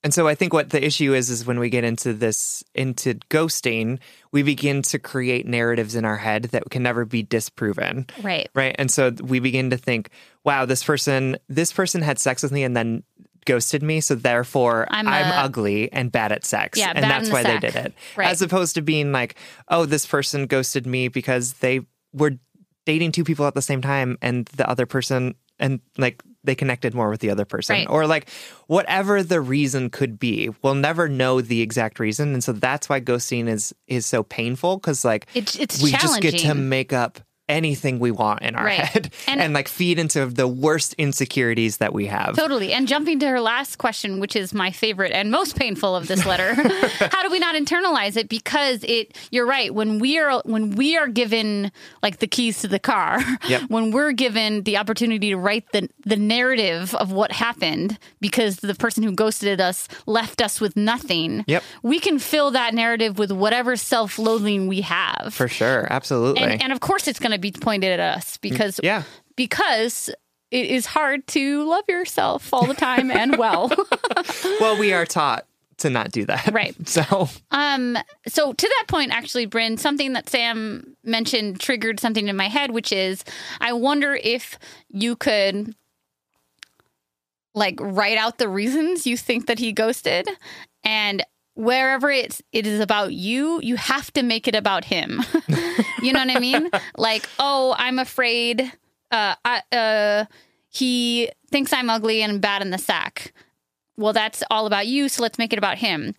and 0.05 0.13
so 0.13 0.27
I 0.27 0.35
think 0.35 0.53
what 0.53 0.69
the 0.69 0.81
issue 0.85 1.13
is 1.13 1.29
is 1.29 1.45
when 1.45 1.59
we 1.59 1.69
get 1.69 1.83
into 1.83 2.13
this 2.13 2.63
into 2.73 3.15
ghosting, 3.29 3.99
we 4.31 4.43
begin 4.43 4.81
to 4.83 4.99
create 4.99 5.45
narratives 5.47 5.95
in 5.95 6.05
our 6.05 6.15
head 6.17 6.43
that 6.53 6.69
can 6.69 6.83
never 6.83 7.03
be 7.03 7.23
disproven. 7.23 8.05
right. 8.23 8.47
right 8.53 8.75
and 8.79 8.89
so 8.89 9.11
we 9.21 9.39
begin 9.39 9.71
to 9.71 9.77
think 9.77 10.09
wow 10.45 10.63
this 10.65 10.83
person 10.83 11.37
this 11.49 11.73
person 11.73 12.01
had 12.01 12.19
sex 12.19 12.41
with 12.43 12.51
me 12.53 12.63
and 12.63 12.77
then 12.77 13.03
ghosted 13.45 13.83
me 13.83 13.99
so 14.01 14.15
therefore 14.15 14.87
I'm 14.89 15.07
i'm, 15.07 15.25
a- 15.27 15.35
ugly 15.45 15.91
and 15.91 16.11
bad 16.11 16.31
at 16.31 16.45
sex 16.45 16.79
Yeah, 16.79 16.93
and 16.95 17.03
that's 17.03 17.27
the 17.27 17.33
why 17.33 17.43
sack. 17.43 17.61
they 17.61 17.67
did 17.67 17.75
it 17.75 17.93
Right. 18.15 18.29
as 18.29 18.41
opposed 18.41 18.73
to 18.75 18.81
being 18.81 19.11
like 19.11 19.35
oh 19.67 19.85
this 19.85 20.05
person 20.05 20.47
ghosted 20.47 20.87
me 20.87 21.09
because 21.09 21.53
they 21.53 21.81
were 22.13 22.31
dating 22.85 23.11
two 23.11 23.23
people 23.23 23.45
at 23.45 23.53
the 23.53 23.61
same 23.61 23.81
time 23.81 24.17
and 24.21 24.45
the 24.57 24.67
other 24.69 24.85
person 24.87 25.35
and 25.59 25.79
like 25.97 26.23
they 26.45 26.55
connected 26.55 26.93
more 26.93 27.09
with 27.09 27.19
the 27.19 27.29
other 27.29 27.45
person. 27.45 27.75
Right. 27.75 27.89
or 27.89 28.07
like 28.07 28.29
whatever 28.67 29.23
the 29.23 29.41
reason 29.41 29.89
could 29.89 30.19
be 30.19 30.49
we'll 30.61 30.75
never 30.75 31.07
know 31.07 31.41
the 31.41 31.61
exact 31.61 31.99
reason. 31.99 32.33
And 32.33 32.43
so 32.43 32.51
that's 32.51 32.89
why 32.89 33.01
ghosting 33.01 33.47
is 33.47 33.73
is 33.87 34.05
so 34.05 34.23
painful 34.23 34.77
because 34.77 35.05
like 35.05 35.27
It's 35.33 35.55
it's 35.55 35.81
we 35.81 35.91
just 35.91 36.21
get 36.21 36.37
to 36.39 36.53
make 36.53 36.93
up 36.93 37.19
anything 37.47 37.99
we 37.99 38.11
want 38.11 38.41
in 38.41 38.55
our 38.55 38.65
Right. 38.65 38.79
head 38.79 39.13
And- 39.27 39.41
and, 39.41 39.53
like 39.53 39.67
feed 39.67 39.99
into 39.99 40.25
the 40.25 40.47
worst 40.47 40.93
insecurities 40.97 41.77
that 41.77 41.93
we 41.93 42.07
have. 42.07 42.35
Totally. 42.35 42.73
And 42.73 42.87
jumping 42.87 43.19
to 43.19 43.27
her 43.27 43.39
last 43.39 43.77
question, 43.77 44.19
which 44.19 44.35
is 44.35 44.53
my 44.53 44.71
favorite 44.71 45.11
and 45.11 45.29
most 45.31 45.55
painful 45.55 45.95
of 45.95 46.07
this 46.07 46.25
letter, 46.25 46.53
how 47.11 47.21
do 47.23 47.29
we 47.29 47.39
not 47.39 47.55
internalize 47.55 48.17
it? 48.17 48.29
Because 48.29 48.83
it, 48.83 49.15
you're 49.31 49.45
right. 49.45 49.73
When 49.73 49.99
we 49.99 50.17
are 50.17 50.41
when 50.45 50.71
we 50.71 50.97
are 50.97 51.07
given 51.07 51.71
like 52.01 52.17
the 52.19 52.27
keys 52.27 52.61
to 52.61 52.67
the 52.67 52.79
car, 52.79 53.19
Yep. 53.47 53.63
when 53.69 53.91
we're 53.91 54.11
given 54.11 54.63
the 54.63 54.77
opportunity 54.77 55.29
to 55.29 55.37
write 55.37 55.71
the 55.71 55.87
the 56.05 56.15
narrative 56.15 56.95
of 56.95 57.11
what 57.11 57.31
happened, 57.31 57.97
because 58.21 58.57
the 58.57 58.73
person 58.75 59.03
who 59.03 59.11
ghosted 59.11 59.61
us 59.61 59.87
left 60.07 60.41
us 60.41 60.59
with 60.59 60.75
nothing. 60.75 61.43
Yep. 61.47 61.63
We 61.83 61.99
can 61.99 62.17
fill 62.19 62.51
that 62.51 62.73
narrative 62.73 63.17
with 63.19 63.31
whatever 63.31 63.75
self-loathing 63.75 64.67
we 64.67 64.81
have. 64.81 65.33
For 65.33 65.47
sure. 65.47 65.87
Absolutely. 65.91 66.41
and, 66.43 66.61
and 66.61 66.73
of 66.73 66.79
course, 66.79 67.07
it's 67.07 67.19
going 67.19 67.31
to 67.31 67.34
be 67.37 67.51
pointed 67.51 67.91
at 67.91 68.17
us 68.17 68.37
because 68.37 68.79
yeah. 68.83 69.03
because 69.35 70.09
it 70.51 70.67
is 70.67 70.85
hard 70.85 71.25
to 71.27 71.67
love 71.67 71.83
yourself 71.87 72.53
all 72.53 72.65
the 72.65 72.73
time 72.73 73.11
and 73.11 73.37
well. 73.37 73.71
well, 74.59 74.77
we 74.77 74.93
are 74.93 75.05
taught 75.05 75.45
to 75.77 75.89
not 75.89 76.11
do 76.11 76.25
that. 76.25 76.51
Right. 76.53 76.75
So, 76.85 77.29
um 77.51 77.97
so 78.27 78.53
to 78.53 78.67
that 78.67 78.85
point 78.87 79.11
actually 79.11 79.45
Bryn 79.45 79.77
something 79.77 80.13
that 80.13 80.29
Sam 80.29 80.95
mentioned 81.03 81.59
triggered 81.59 81.99
something 81.99 82.27
in 82.27 82.35
my 82.35 82.47
head 82.47 82.71
which 82.71 82.91
is 82.91 83.23
I 83.59 83.73
wonder 83.73 84.13
if 84.15 84.57
you 84.89 85.15
could 85.15 85.75
like 87.53 87.77
write 87.81 88.17
out 88.17 88.37
the 88.37 88.47
reasons 88.47 89.05
you 89.05 89.17
think 89.17 89.47
that 89.47 89.59
he 89.59 89.73
ghosted 89.73 90.29
and 90.83 91.23
wherever 91.55 92.11
it's 92.11 92.41
it 92.51 92.67
is 92.67 92.79
about 92.79 93.13
you 93.13 93.59
you 93.63 93.75
have 93.77 94.11
to 94.13 94.21
make 94.23 94.47
it 94.47 94.55
about 94.55 94.85
him. 94.85 95.21
You 96.01 96.13
know 96.13 96.19
what 96.19 96.35
i 96.35 96.39
mean? 96.39 96.69
Like 96.97 97.27
oh 97.39 97.73
i'm 97.79 97.97
afraid 97.97 98.61
uh 99.11 99.35
I, 99.43 99.61
uh 99.71 100.25
he 100.69 101.31
thinks 101.49 101.73
i'm 101.73 101.89
ugly 101.89 102.21
and 102.21 102.39
bad 102.39 102.61
in 102.61 102.69
the 102.69 102.77
sack. 102.77 103.33
Well 103.97 104.13
that's 104.13 104.43
all 104.51 104.67
about 104.67 104.85
you 104.87 105.09
so 105.09 105.23
let's 105.23 105.39
make 105.39 105.51
it 105.53 105.57
about 105.57 105.77
him. 105.79 106.13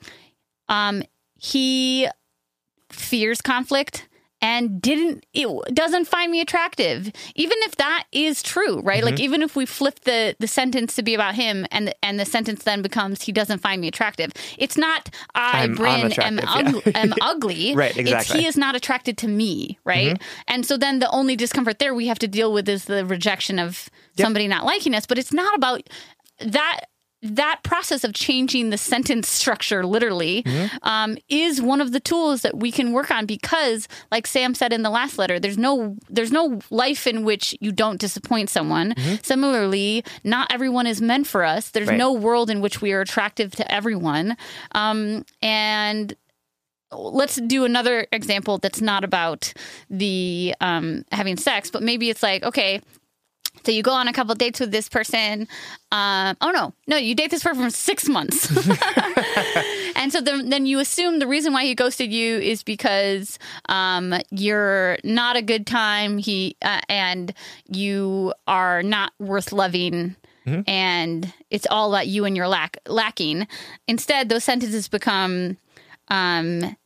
Um 0.68 1.02
he 1.38 2.08
fears 2.90 3.40
conflict 3.40 4.08
and 4.42 4.80
didn't 4.80 5.24
it 5.32 5.74
doesn't 5.74 6.06
find 6.06 6.30
me 6.30 6.40
attractive. 6.40 7.10
Even 7.34 7.56
if 7.62 7.76
that 7.76 8.04
is 8.12 8.42
true 8.42 8.80
right? 8.80 9.02
Like 9.02 9.14
mm-hmm. 9.14 9.24
even 9.24 9.42
if 9.42 9.56
we 9.56 9.66
flip 9.66 10.00
the 10.00 10.36
the 10.38 10.46
sentence 10.46 10.94
to 10.96 11.02
be 11.02 11.14
about 11.14 11.34
him 11.34 11.66
and 11.70 11.88
the, 11.88 12.04
and 12.04 12.20
the 12.20 12.24
sentence 12.24 12.64
then 12.64 12.82
becomes 12.82 13.22
he 13.22 13.32
doesn't 13.32 13.58
find 13.58 13.80
me 13.80 13.88
attractive. 13.88 14.32
It's 14.58 14.76
not 14.76 15.10
i 15.34 15.62
I'm 15.64 15.74
bryn 15.74 16.12
am, 16.12 16.38
unattractive, 16.38 16.76
ugly, 16.76 16.94
am 16.94 17.14
ugly. 17.20 17.74
Right, 17.74 17.96
it's 17.96 18.10
exactly. 18.10 18.40
he 18.40 18.46
is 18.46 18.56
not 18.56 18.76
attracted 18.76 19.18
to 19.18 19.28
me 19.28 19.78
right? 19.84 20.14
Mm-hmm. 20.14 20.42
And 20.48 20.66
so 20.66 20.76
then 20.76 20.98
the 20.98 21.10
only 21.10 21.36
discomfort 21.36 21.78
there 21.78 21.94
we 21.94 22.06
have 22.08 22.18
to 22.20 22.28
deal 22.28 22.52
with 22.52 22.68
is 22.68 22.84
the 22.84 23.06
rejection 23.06 23.58
of 23.58 23.88
somebody 24.18 24.48
not 24.48 24.64
liking 24.64 24.94
us 24.94 25.06
but 25.06 25.18
it's 25.18 25.32
not 25.32 25.54
about 25.54 25.82
that 26.40 26.80
that 27.34 27.60
process 27.62 28.04
of 28.04 28.12
changing 28.14 28.70
the 28.70 28.78
sentence 28.78 29.28
structure 29.28 29.84
literally 29.84 30.44
um, 30.82 31.16
is 31.28 31.60
one 31.60 31.80
of 31.80 31.92
the 31.92 32.00
tools 32.00 32.42
that 32.42 32.56
we 32.56 32.70
can 32.70 32.92
work 32.92 33.10
on 33.10 33.26
because 33.26 33.88
like 34.10 34.26
sam 34.26 34.54
said 34.54 34.72
in 34.72 34.82
the 34.82 34.90
last 34.90 35.18
letter 35.18 35.40
there's 35.40 35.58
no 35.58 35.96
there's 36.08 36.32
no 36.32 36.60
life 36.70 37.06
in 37.06 37.24
which 37.24 37.54
you 37.60 37.72
don't 37.72 38.00
disappoint 38.00 38.48
someone. 38.50 38.94
Similarly 39.22 40.04
not 40.24 40.52
everyone 40.52 40.86
is 40.86 41.00
meant 41.00 41.26
for 41.26 41.44
us. 41.44 41.70
There's 41.70 41.88
Right. 41.88 41.98
no 41.98 42.12
world 42.12 42.50
in 42.50 42.60
which 42.60 42.80
we 42.80 42.92
are 42.92 43.00
attractive 43.00 43.52
to 43.56 43.72
everyone. 43.72 44.36
Um, 44.72 45.24
and 45.42 46.14
let's 46.92 47.36
do 47.36 47.64
another 47.64 48.06
example 48.12 48.58
that's 48.58 48.80
not 48.80 49.02
about 49.04 49.52
the 49.90 50.54
um, 50.60 51.04
having 51.10 51.36
sex 51.36 51.68
but 51.68 51.82
maybe 51.82 52.08
it's 52.10 52.22
like 52.22 52.44
okay 52.44 52.80
so 53.66 53.72
you 53.72 53.82
go 53.82 53.92
on 53.92 54.06
a 54.06 54.12
couple 54.12 54.34
dates 54.36 54.60
with 54.60 54.70
this 54.70 54.88
person. 54.88 55.48
Um, 55.90 56.36
oh 56.40 56.52
no, 56.52 56.72
no, 56.86 56.96
you 56.96 57.16
date 57.16 57.32
this 57.32 57.42
person 57.42 57.64
for 57.64 57.70
six 57.70 58.08
months, 58.08 58.48
and 59.96 60.12
so 60.12 60.20
then, 60.20 60.50
then 60.50 60.66
you 60.66 60.78
assume 60.78 61.18
the 61.18 61.26
reason 61.26 61.52
why 61.52 61.64
he 61.64 61.74
ghosted 61.74 62.12
you 62.12 62.38
is 62.38 62.62
because 62.62 63.40
um, 63.68 64.14
you're 64.30 64.98
not 65.02 65.34
a 65.36 65.42
good 65.42 65.66
time. 65.66 66.18
He 66.18 66.56
uh, 66.62 66.80
and 66.88 67.34
you 67.66 68.32
are 68.46 68.82
not 68.84 69.12
worth 69.18 69.52
loving. 69.52 70.16
And 70.68 71.34
it's 71.50 71.66
all 71.68 71.92
about 71.92 72.06
you 72.06 72.24
and 72.24 72.36
your 72.36 72.46
lack 72.46 72.78
lacking. 72.86 73.48
Instead, 73.88 74.28
those 74.28 74.44
sentences 74.44 74.86
become 74.86 75.56
um, 76.06 76.76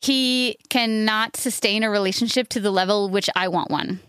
he 0.00 0.56
cannot 0.70 1.36
sustain 1.36 1.82
a 1.82 1.90
relationship 1.90 2.48
to 2.48 2.60
the 2.60 2.70
level 2.70 3.10
which 3.10 3.28
I 3.36 3.48
want 3.48 3.70
one. 3.70 4.00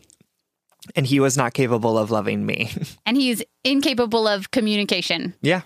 And 0.96 1.06
he 1.06 1.20
was 1.20 1.38
not 1.38 1.54
capable 1.54 1.98
of 1.98 2.12
loving 2.12 2.46
me. 2.46 2.72
and 3.06 3.18
he's 3.18 3.44
incapable 3.64 4.28
of 4.28 4.52
communication. 4.52 5.34
yeah. 5.42 5.62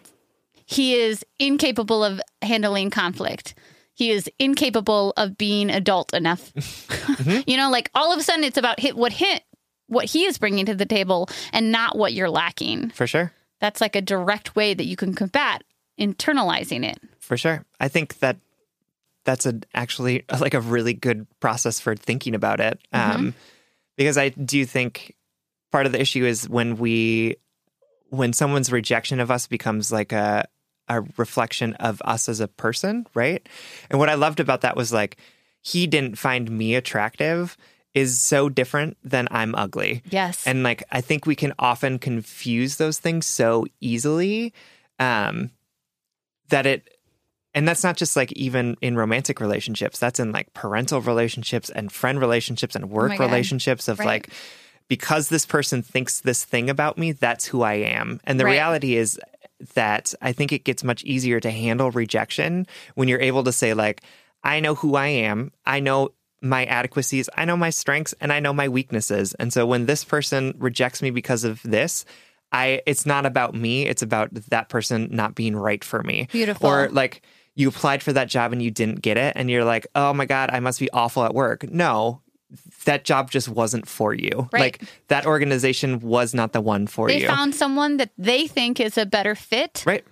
He 0.66 0.96
is 0.96 1.26
incapable 1.38 2.02
of 2.02 2.22
handling 2.42 2.92
conflict. 2.92 3.56
He 3.94 4.10
is 4.10 4.30
incapable 4.40 5.14
of 5.18 5.38
being 5.38 5.70
adult 5.70 6.14
enough. 6.14 6.54
you 7.46 7.58
know, 7.58 7.70
like 7.70 7.92
all 7.94 8.14
of 8.14 8.20
a 8.20 8.24
sudden, 8.24 8.46
it's 8.46 8.58
about 8.58 8.80
hit 8.80 8.96
what 8.96 9.12
hit 9.12 9.44
what 9.88 10.06
he 10.06 10.24
is 10.24 10.38
bringing 10.38 10.66
to 10.68 10.74
the 10.74 10.86
table, 10.86 11.28
and 11.52 11.72
not 11.72 11.98
what 11.98 12.14
you're 12.14 12.30
lacking. 12.30 12.92
For 12.92 13.06
sure. 13.06 13.34
That's 13.60 13.82
like 13.82 13.98
a 13.98 14.02
direct 14.02 14.56
way 14.56 14.74
that 14.74 14.86
you 14.86 14.96
can 14.96 15.14
combat 15.14 15.64
internalizing 16.00 16.90
it. 16.90 16.98
For 17.20 17.36
sure. 17.36 17.66
I 17.80 17.90
think 17.90 18.20
that 18.20 18.38
that's 19.26 19.46
a 19.46 19.60
actually 19.74 20.24
like 20.40 20.54
a 20.54 20.62
really 20.62 20.94
good 20.94 21.28
process 21.40 21.80
for 21.80 21.96
thinking 21.96 22.34
about 22.34 22.60
it. 22.60 22.80
Um, 22.94 23.36
because 24.02 24.18
I 24.18 24.30
do 24.30 24.66
think 24.66 25.16
part 25.72 25.86
of 25.86 25.92
the 25.92 26.02
issue 26.02 26.26
is 26.26 26.50
when 26.50 26.78
we 26.78 27.36
when 28.10 28.34
someone's 28.34 28.72
rejection 28.72 29.20
of 29.20 29.30
us 29.30 29.46
becomes 29.46 29.92
like 29.92 30.12
a 30.12 30.48
a 30.88 31.02
reflection 31.18 31.76
of 31.76 32.02
us 32.04 32.28
as 32.28 32.40
a 32.40 32.48
person, 32.48 33.06
right? 33.14 33.48
And 33.92 34.00
what 34.00 34.10
I 34.10 34.16
loved 34.16 34.40
about 34.40 34.62
that 34.62 34.76
was 34.76 34.92
like 34.92 35.18
he 35.62 35.86
didn't 35.86 36.18
find 36.18 36.50
me 36.50 36.74
attractive 36.74 37.56
is 37.94 38.20
so 38.20 38.50
different 38.50 38.98
than 39.04 39.28
I'm 39.30 39.54
ugly. 39.54 40.02
Yes. 40.10 40.48
And 40.48 40.64
like 40.64 40.84
I 40.92 41.02
think 41.02 41.28
we 41.28 41.36
can 41.36 41.54
often 41.60 42.00
confuse 42.00 42.78
those 42.78 42.98
things 42.98 43.28
so 43.28 43.68
easily 43.82 44.52
um 44.98 45.52
that 46.50 46.66
it 46.66 46.90
and 47.54 47.68
that's 47.68 47.84
not 47.84 47.98
just 47.98 48.16
like 48.16 48.32
even 48.34 48.78
in 48.82 48.96
romantic 48.96 49.40
relationships. 49.40 50.00
That's 50.00 50.20
in 50.20 50.32
like 50.32 50.54
parental 50.54 51.02
relationships 51.02 51.70
and 51.70 51.92
friend 51.92 52.20
relationships 52.20 52.76
and 52.76 52.90
work 52.90 53.12
oh 53.14 53.18
God. 53.18 53.24
relationships 53.26 53.88
of 53.88 54.00
Right. 54.00 54.06
like 54.06 54.30
because 54.88 55.30
this 55.30 55.46
person 55.46 55.82
thinks 55.82 56.20
this 56.20 56.44
thing 56.44 56.70
about 56.70 56.98
me, 56.98 57.14
that's 57.14 57.46
who 57.46 57.62
I 57.62 57.76
am. 57.76 58.20
And 58.26 58.40
the 58.40 58.46
Right. 58.46 58.52
reality 58.54 58.96
is 58.96 59.20
that 59.76 60.14
I 60.22 60.32
think 60.34 60.52
it 60.52 60.64
gets 60.64 60.84
much 60.84 61.04
easier 61.04 61.40
to 61.40 61.52
handle 61.52 61.92
rejection 61.92 62.66
when 62.96 63.08
you're 63.08 63.22
able 63.22 63.44
to 63.44 63.52
say 63.52 63.74
like 63.74 64.02
I 64.44 64.60
know 64.60 64.76
who 64.76 64.96
I 64.96 65.08
am. 65.08 65.52
I 65.66 65.80
know 65.80 66.10
my 66.42 66.66
adequacies, 66.66 67.30
I 67.38 67.46
know 67.46 67.56
my 67.56 67.70
strengths, 67.70 68.16
and 68.20 68.34
I 68.34 68.40
know 68.40 68.52
my 68.54 68.68
weaknesses. 68.68 69.36
And 69.36 69.54
so 69.54 69.68
when 69.68 69.86
this 69.86 70.04
person 70.04 70.56
rejects 70.58 71.02
me 71.04 71.12
because 71.12 71.44
of 71.44 71.62
this, 71.64 72.04
I 72.52 72.82
it's 72.88 73.06
not 73.06 73.26
about 73.26 73.54
me, 73.54 73.86
it's 73.86 74.02
about 74.02 74.34
that 74.50 74.68
person 74.68 75.10
not 75.12 75.36
being 75.36 75.56
right 75.56 75.84
for 75.84 76.02
me. 76.02 76.28
Beautiful. 76.32 76.68
Or 76.68 76.90
like 76.90 77.22
you 77.56 77.68
applied 77.70 78.02
for 78.04 78.14
that 78.14 78.28
job 78.30 78.52
and 78.54 78.62
you 78.62 78.72
didn't 78.72 79.02
get 79.02 79.18
it 79.18 79.34
and 79.36 79.50
you're 79.50 79.66
like, 79.66 79.88
"Oh 79.96 80.14
my 80.14 80.26
god, 80.26 80.50
I 80.52 80.60
must 80.60 80.80
be 80.80 80.90
awful 80.92 81.24
at 81.24 81.34
work." 81.34 81.70
No. 81.70 82.22
That 82.84 83.06
job 83.06 83.32
just 83.32 83.48
wasn't 83.48 83.88
for 83.88 84.14
you. 84.14 84.50
Right. 84.52 84.60
Like 84.60 84.84
that 85.08 85.26
organization 85.26 86.02
was 86.02 86.34
not 86.34 86.52
the 86.52 86.60
one 86.60 86.86
for 86.86 87.08
they 87.08 87.16
you. 87.16 87.22
They 87.22 87.28
found 87.28 87.56
someone 87.56 87.96
that 87.98 88.12
they 88.18 88.46
think 88.48 88.82
is 88.82 88.98
a 88.98 89.06
better 89.06 89.36
fit, 89.36 89.84
right? 89.88 90.04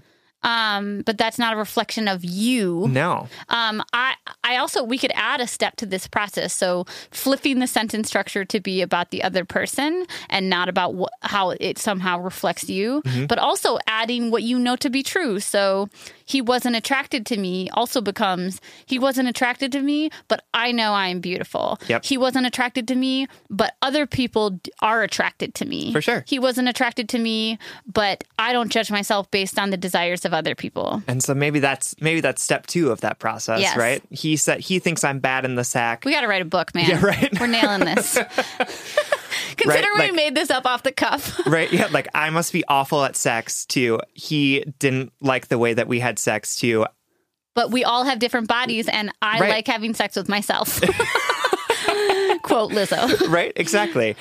Um, 0.43 1.01
but 1.05 1.17
that's 1.17 1.37
not 1.37 1.53
a 1.53 1.57
reflection 1.57 2.07
of 2.07 2.23
you. 2.23 2.87
No. 2.89 3.27
Um, 3.49 3.83
I 3.93 4.13
I 4.43 4.57
also 4.57 4.83
we 4.83 4.97
could 4.97 5.11
add 5.15 5.41
a 5.41 5.47
step 5.47 5.75
to 5.77 5.85
this 5.85 6.07
process. 6.07 6.53
So 6.55 6.85
flipping 7.11 7.59
the 7.59 7.67
sentence 7.67 8.07
structure 8.07 8.45
to 8.45 8.59
be 8.59 8.81
about 8.81 9.11
the 9.11 9.23
other 9.23 9.45
person 9.45 10.05
and 10.29 10.49
not 10.49 10.69
about 10.69 10.95
wh- 10.95 11.27
how 11.27 11.51
it 11.51 11.77
somehow 11.77 12.19
reflects 12.19 12.69
you, 12.69 13.01
Mm-hmm. 13.05 13.25
but 13.27 13.37
also 13.39 13.77
adding 13.87 14.31
what 14.31 14.43
you 14.43 14.59
know 14.59 14.75
to 14.77 14.89
be 14.89 15.03
true. 15.03 15.39
So 15.39 15.89
he 16.25 16.41
wasn't 16.41 16.75
attracted 16.75 17.25
to 17.27 17.37
me 17.37 17.69
also 17.71 18.01
becomes 18.01 18.61
he 18.85 18.99
wasn't 18.99 19.27
attracted 19.27 19.71
to 19.73 19.81
me, 19.81 20.09
but 20.27 20.43
I 20.53 20.71
know 20.71 20.93
I 20.93 21.07
am 21.07 21.19
beautiful. 21.21 21.79
Yep. 21.87 22.05
He 22.05 22.17
wasn't 22.17 22.45
attracted 22.45 22.87
to 22.89 22.95
me, 22.95 23.27
but 23.49 23.75
other 23.81 24.05
people 24.05 24.59
are 24.81 25.01
attracted 25.03 25.55
to 25.55 25.65
me. 25.65 25.91
For 25.91 26.01
sure. 26.01 26.23
He 26.27 26.39
wasn't 26.39 26.67
attracted 26.69 27.09
to 27.09 27.19
me, 27.19 27.57
but 27.85 28.23
I 28.37 28.53
don't 28.53 28.71
judge 28.71 28.91
myself 28.91 29.29
based 29.31 29.57
on 29.59 29.69
the 29.71 29.77
desires 29.77 30.25
of 30.25 30.28
other 30.33 30.55
people. 30.55 31.01
And 31.07 31.23
so 31.23 31.33
maybe 31.33 31.59
that's 31.59 31.95
maybe 32.01 32.21
that's 32.21 32.41
step 32.41 32.67
two 32.67 32.91
of 32.91 33.01
that 33.01 33.19
process, 33.19 33.61
Yes. 33.61 33.77
right? 33.77 34.01
He 34.09 34.37
said 34.37 34.59
he 34.59 34.79
thinks 34.79 35.03
I'm 35.03 35.19
bad 35.19 35.45
in 35.45 35.55
the 35.55 35.63
sack. 35.63 36.03
We 36.05 36.11
got 36.11 36.21
to 36.21 36.27
write 36.27 36.41
a 36.41 36.45
book, 36.45 36.73
man. 36.75 36.89
Yeah, 36.89 37.03
right. 37.05 37.29
We're 37.39 37.47
nailing 37.47 37.81
this. 37.85 38.17
Consider 39.57 39.87
we 39.95 39.99
like- 39.99 40.13
made 40.13 40.35
this 40.35 40.49
up 40.49 40.65
off 40.65 40.83
the 40.83 40.91
cuff. 40.91 41.39
right? 41.45 41.71
Yeah, 41.71 41.87
like 41.91 42.07
I 42.13 42.29
must 42.29 42.53
be 42.53 42.63
awful 42.67 43.03
at 43.03 43.15
sex 43.15 43.65
too. 43.65 43.99
He 44.13 44.63
didn't 44.79 45.11
like 45.21 45.47
the 45.49 45.57
way 45.57 45.73
that 45.73 45.87
we 45.87 45.99
had 45.99 46.17
sex 46.19 46.55
too. 46.55 46.85
but 47.55 47.71
we 47.71 47.83
all 47.83 48.03
have 48.05 48.19
different 48.19 48.47
bodies, 48.47 48.87
and 48.87 49.11
I 49.21 49.39
Right. 49.39 49.49
like 49.49 49.67
having 49.67 49.93
sex 49.93 50.15
with 50.15 50.29
myself. 50.29 50.79
quote 52.43 52.71
Lizzo. 52.71 53.29
right? 53.29 53.51
Exactly. 53.55 54.15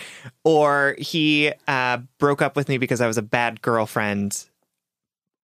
Or 0.45 0.97
he 0.99 1.53
uh, 1.67 1.99
broke 2.19 2.43
up 2.43 2.57
with 2.57 2.69
me 2.69 2.79
because 2.79 3.01
I 3.01 3.07
was 3.07 3.19
a 3.19 3.23
bad 3.23 3.63
girlfriend. 3.63 4.45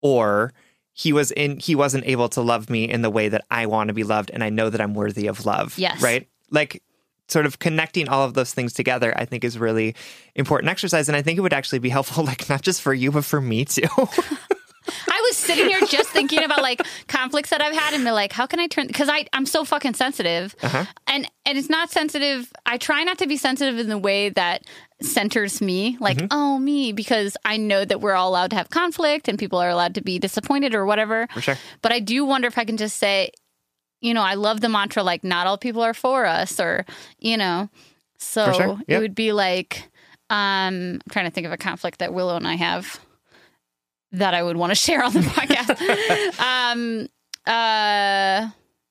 Or 0.04 0.52
he 0.92 1.12
was 1.12 1.32
in 1.32 1.58
he 1.58 1.74
wasn't 1.74 2.06
able 2.06 2.28
to 2.30 2.40
love 2.40 2.70
me 2.70 2.88
in 2.88 3.02
the 3.02 3.10
way 3.10 3.28
that 3.28 3.44
I 3.50 3.66
want 3.66 3.88
to 3.88 3.94
be 3.94 4.04
loved 4.04 4.30
and 4.30 4.44
I 4.44 4.50
know 4.50 4.70
that 4.70 4.80
I'm 4.80 4.94
worthy 4.94 5.26
of 5.26 5.44
love. 5.44 5.76
Yes. 5.76 6.00
Right? 6.00 6.28
Like 6.50 6.82
sort 7.28 7.46
of 7.46 7.58
connecting 7.58 8.08
all 8.08 8.22
of 8.24 8.34
those 8.34 8.54
things 8.54 8.72
together, 8.72 9.12
I 9.16 9.24
think 9.24 9.44
is 9.44 9.58
really 9.58 9.96
important 10.34 10.70
exercise. 10.70 11.08
And 11.08 11.16
I 11.16 11.22
think 11.22 11.38
it 11.38 11.40
would 11.40 11.52
actually 11.52 11.80
be 11.80 11.88
helpful, 11.88 12.22
like 12.32 12.48
not 12.48 12.62
just 12.62 12.80
for 12.80 12.94
you, 12.94 13.10
but 13.10 13.24
for 13.24 13.40
me 13.40 13.64
too. 13.64 13.88
I 14.86 15.22
was 15.28 15.36
sitting 15.36 15.66
here 15.68 15.80
just 15.88 16.10
thinking 16.10 16.42
about 16.44 16.62
like 16.62 16.80
conflicts 17.08 17.50
that 17.50 17.60
I've 17.62 17.74
had 17.74 17.94
and 17.94 18.04
be 18.04 18.10
like, 18.10 18.32
how 18.32 18.46
can 18.46 18.60
I 18.60 18.66
turn? 18.66 18.86
Because 18.86 19.08
I 19.08 19.26
I'm 19.32 19.46
so 19.46 19.64
fucking 19.64 19.94
sensitive, 19.94 20.54
Uh-huh. 20.62 20.84
and 21.06 21.28
and 21.46 21.58
it's 21.58 21.70
not 21.70 21.90
sensitive. 21.90 22.52
I 22.66 22.78
try 22.78 23.02
not 23.04 23.18
to 23.18 23.26
be 23.26 23.36
sensitive 23.36 23.78
in 23.78 23.88
the 23.88 23.98
way 23.98 24.28
that 24.30 24.62
centers 25.02 25.60
me, 25.60 25.96
like 26.00 26.16
Mm-hmm. 26.18 26.26
oh 26.30 26.58
me, 26.58 26.92
because 26.92 27.36
I 27.44 27.56
know 27.56 27.84
that 27.84 28.00
we're 28.00 28.14
all 28.14 28.28
allowed 28.30 28.50
to 28.50 28.56
have 28.56 28.70
conflict 28.70 29.28
and 29.28 29.38
people 29.38 29.58
are 29.58 29.68
allowed 29.68 29.94
to 29.96 30.00
be 30.02 30.18
disappointed 30.18 30.74
or 30.74 30.84
whatever. 30.86 31.26
For 31.32 31.40
sure. 31.40 31.58
But 31.82 31.92
I 31.92 32.00
do 32.00 32.24
wonder 32.24 32.48
if 32.48 32.58
I 32.58 32.64
can 32.64 32.76
just 32.76 32.96
say, 32.98 33.30
you 34.00 34.12
know, 34.14 34.22
I 34.22 34.34
love 34.34 34.60
the 34.60 34.68
mantra 34.68 35.02
like 35.02 35.24
not 35.24 35.46
all 35.46 35.58
people 35.58 35.82
are 35.82 35.94
for 35.94 36.26
us, 36.26 36.60
or 36.60 36.84
you 37.18 37.36
know, 37.36 37.68
so 38.18 38.52
sure. 38.52 38.78
it 38.86 38.98
would 38.98 39.14
be 39.14 39.32
like. 39.32 39.88
Um, 40.30 40.94
I'm 40.94 41.00
trying 41.10 41.26
to 41.26 41.30
think 41.30 41.46
of 41.46 41.52
a 41.52 41.58
conflict 41.58 41.98
that 41.98 42.14
Willow 42.14 42.34
and 42.36 42.48
I 42.48 42.54
have 42.54 42.98
that 44.14 44.34
I 44.34 44.42
would 44.42 44.56
want 44.56 44.70
to 44.70 44.74
share 44.86 45.02
on 45.02 45.12
the 45.12 45.20
podcast. 45.20 46.40
um, 46.72 47.08
uh, 47.46 48.48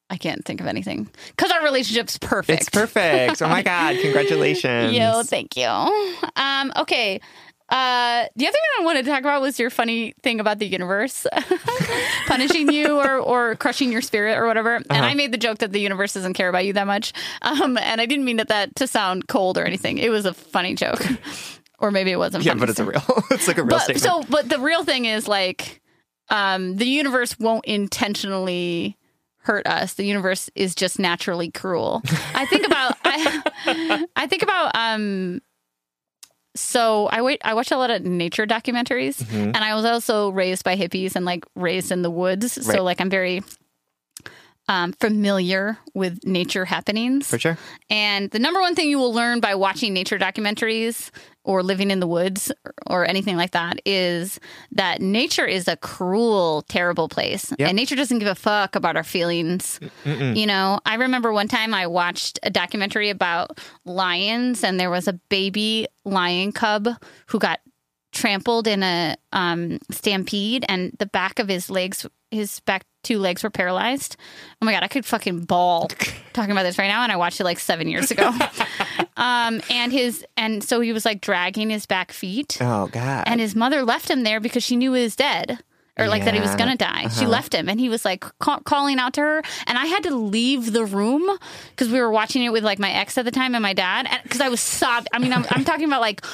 I 0.10 0.18
can't 0.18 0.46
think 0.46 0.62
of 0.62 0.68
anything 0.68 1.10
because 1.30 1.52
our 1.52 1.64
relationship's 1.64 2.18
perfect. 2.20 2.62
It's 2.62 2.70
perfect. 2.70 3.42
Oh 3.42 3.48
my 3.50 3.62
God. 3.74 3.98
Congratulations. 4.02 4.94
Yo, 4.96 5.24
thank 5.24 5.58
you. 5.58 5.66
Um, 5.66 6.72
okay. 6.78 7.20
Uh, 7.70 8.28
the 8.36 8.46
other 8.46 8.52
thing 8.52 8.62
I 8.80 8.84
wanted 8.84 9.06
to 9.06 9.10
talk 9.12 9.22
about 9.22 9.42
was 9.42 9.58
your 9.60 9.72
funny 9.72 10.14
thing 10.22 10.40
about 10.40 10.60
the 10.60 10.68
universe 10.68 11.26
punishing 12.28 12.72
you 12.72 13.00
or, 13.00 13.18
or 13.18 13.56
crushing 13.56 13.92
your 13.92 14.02
spirit 14.02 14.38
or 14.38 14.46
whatever. 14.46 14.76
And 14.76 14.86
Uh-huh. 14.92 15.02
I 15.04 15.14
made 15.16 15.32
the 15.32 15.38
joke 15.40 15.60
that 15.60 15.72
the 15.72 15.80
universe 15.80 16.14
doesn't 16.14 16.34
care 16.34 16.50
about 16.50 16.66
you 16.66 16.74
that 16.74 16.86
much. 16.86 17.14
Um, 17.42 17.78
and 17.78 18.00
I 18.00 18.06
didn't 18.06 18.26
mean 18.26 18.38
that, 18.38 18.50
that 18.50 18.76
to 18.76 18.86
sound 18.86 19.28
cold 19.28 19.58
or 19.58 19.64
anything. 19.66 19.98
It 19.98 20.10
was 20.10 20.26
a 20.26 20.34
funny 20.36 20.76
joke. 20.76 21.02
Or 21.84 21.92
maybe 21.92 22.12
it 22.12 22.18
wasn't 22.18 22.44
yeah, 22.44 22.54
but 22.56 22.70
it's 22.70 22.80
a 22.80 22.86
real 22.86 23.04
it's 23.32 23.48
like 23.48 23.58
a 23.58 23.64
real 23.64 23.70
but 23.78 23.82
statement. 23.82 24.02
so 24.02 24.24
but 24.30 24.48
the 24.50 24.58
real 24.60 24.84
thing 24.84 25.06
is 25.06 25.28
like 25.28 25.82
um 26.30 26.78
the 26.78 26.86
universe 26.88 27.38
won't 27.38 27.66
intentionally 27.66 28.98
hurt 29.40 29.68
us 29.68 29.96
the 29.96 30.06
universe 30.06 30.50
is 30.56 30.74
just 30.74 30.98
naturally 30.98 31.52
cruel 31.52 32.02
i 32.34 32.46
think 32.46 32.66
about 32.66 32.96
i 33.04 34.06
i 34.16 34.26
think 34.28 34.42
about 34.42 34.72
um 34.76 35.42
so 36.56 37.08
I 37.08 37.24
wait. 37.24 37.42
I 37.44 37.56
watch 37.56 37.72
a 37.72 37.78
lot 37.78 37.90
of 37.90 38.04
nature 38.04 38.46
documentaries, 38.46 39.18
Mm-hmm. 39.24 39.56
and 39.56 39.58
I 39.58 39.74
was 39.74 39.86
also 39.86 40.30
raised 40.30 40.64
by 40.64 40.78
hippies 40.78 41.16
and 41.16 41.26
like 41.26 41.46
raised 41.56 41.92
in 41.92 42.04
the 42.04 42.12
woods. 42.12 42.60
Right. 42.60 42.76
So 42.78 42.84
like 42.84 43.02
I'm 43.02 43.10
very 43.10 43.42
um, 44.68 44.94
familiar 44.94 45.78
with 45.94 46.26
nature 46.26 46.66
happenings. 46.66 47.28
For 47.28 47.40
sure. 47.40 47.58
And 47.90 48.32
the 48.32 48.40
number 48.40 48.62
one 48.62 48.76
thing 48.76 48.90
you 48.90 48.98
will 48.98 49.14
learn 49.14 49.40
by 49.40 49.56
watching 49.56 49.94
nature 49.94 50.18
documentaries 50.18 51.10
or 51.44 51.62
living 51.62 51.92
in 51.92 52.00
the 52.00 52.08
woods 52.08 52.52
or 52.88 53.06
anything 53.06 53.36
like 53.36 53.52
that 53.52 53.82
is 53.86 54.40
that 54.72 55.02
nature 55.02 55.46
is 55.46 55.68
a 55.68 55.76
cruel, 55.76 56.64
terrible 56.70 57.10
place. 57.10 57.52
Yep. 57.60 57.68
And 57.68 57.76
nature 57.76 57.96
doesn't 57.96 58.20
give 58.20 58.30
a 58.30 58.36
fuck 58.36 58.76
about 58.76 58.96
our 58.96 59.04
feelings. 59.04 59.80
You 60.06 60.46
know, 60.46 60.80
I 60.86 60.96
remember 60.96 61.34
one 61.34 61.50
time 61.50 61.74
I 61.74 61.88
watched 61.88 62.40
a 62.44 62.50
documentary 62.50 63.10
about 63.10 63.60
lions, 63.84 64.64
and 64.64 64.80
there 64.80 64.90
was 64.90 65.10
a 65.10 65.14
baby 65.14 65.88
lion 66.06 66.54
cub 66.54 66.88
who 67.28 67.40
got 67.40 67.60
trampled 68.14 68.68
in 68.68 68.84
a 68.84 69.18
um, 69.34 69.80
stampede, 69.92 70.64
and 70.70 70.96
the 71.00 71.06
back 71.06 71.40
of 71.40 71.50
his 71.50 71.70
legs, 71.70 72.06
his 72.32 72.62
back 72.62 72.86
two 73.04 73.20
legs 73.20 73.44
were 73.44 73.50
paralyzed. 73.50 74.16
Oh 74.62 74.66
my 74.66 74.72
god, 74.72 74.84
I 74.84 74.88
could 74.88 75.06
fucking 75.06 75.42
bawl 75.46 75.90
talking 76.34 76.52
about 76.52 76.64
this 76.64 76.78
right 76.78 76.88
now, 76.88 77.04
and 77.04 77.12
I 77.12 77.18
watched 77.18 77.40
it 77.40 77.44
like 77.44 77.60
seven 77.60 77.88
years 77.88 78.12
ago. 78.12 78.32
um, 79.18 79.62
and 79.70 79.92
his 79.92 80.26
and 80.38 80.64
so 80.64 80.80
he 80.82 80.94
was 80.94 81.06
like 81.06 81.22
dragging 81.22 81.70
his 81.70 81.86
back 81.86 82.12
feet, 82.12 82.58
Oh 82.62 82.88
God. 82.88 83.24
and 83.28 83.40
his 83.40 83.56
mother 83.56 83.84
left 83.84 84.10
him 84.10 84.24
there 84.24 84.40
because 84.40 84.64
she 84.64 84.76
knew 84.76 84.94
he 84.94 85.04
was 85.04 85.16
dead. 85.16 85.60
Or 85.96 86.08
like 86.08 86.26
that 86.26 86.34
he 86.34 86.40
was 86.40 86.56
gonna 86.56 86.76
die. 86.76 87.08
She 87.10 87.28
left 87.28 87.54
him, 87.54 87.70
and 87.70 87.80
he 87.80 87.88
was 87.88 88.04
like 88.04 88.26
ca- 88.40 88.62
calling 88.62 88.98
out 88.98 89.14
to 89.14 89.22
her, 89.22 89.44
and 89.68 89.78
I 89.78 89.86
had 89.86 90.02
to 90.04 90.16
leave 90.16 90.74
the 90.74 90.86
room 90.86 91.22
because 91.70 91.90
we 91.90 92.00
were 92.02 92.10
watching 92.10 92.42
it 92.44 92.50
with 92.52 92.64
like 92.64 92.80
my 92.80 92.90
ex 92.92 93.16
at 93.20 93.26
the 93.26 93.32
time 93.32 93.54
and 93.54 93.62
my 93.62 93.74
dad, 93.74 94.08
because 94.24 94.42
I 94.42 94.50
was 94.50 94.60
sobbing. 94.60 95.06
I 95.14 95.20
mean, 95.20 95.32
I'm, 95.32 95.46
I'm 95.52 95.64
talking 95.64 95.86
about 95.86 96.02
like 96.02 96.26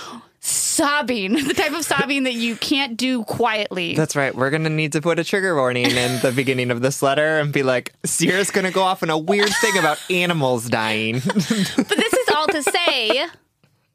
sobbing, 0.50 1.34
the 1.48 1.54
type 1.54 1.72
of 1.74 1.84
sobbing 1.86 2.24
that 2.24 2.34
you 2.34 2.56
can't 2.56 2.98
do 2.98 3.24
quietly. 3.24 3.96
That's 3.96 4.16
right. 4.16 4.34
We're 4.36 4.50
going 4.50 4.64
to 4.64 4.70
need 4.70 4.94
to 4.94 5.02
put 5.02 5.20
a 5.20 5.24
trigger 5.24 5.56
warning 5.56 5.86
in 5.92 6.20
the 6.22 6.32
beginning 6.36 6.72
of 6.72 6.82
this 6.82 7.02
letter 7.02 7.40
and 7.40 7.54
be 7.54 7.64
like, 7.64 7.94
Sierra's 8.06 8.52
going 8.52 8.66
to 8.66 8.72
go 8.72 8.82
off 8.82 9.04
on 9.04 9.10
a 9.10 9.18
weird 9.18 9.50
thing 9.62 9.78
about 9.78 10.00
animals 10.10 10.70
dying. 10.70 11.20
but 11.26 11.36
this 11.36 12.14
is 12.14 12.30
all 12.36 12.48
to 12.48 12.64
say, 12.64 13.28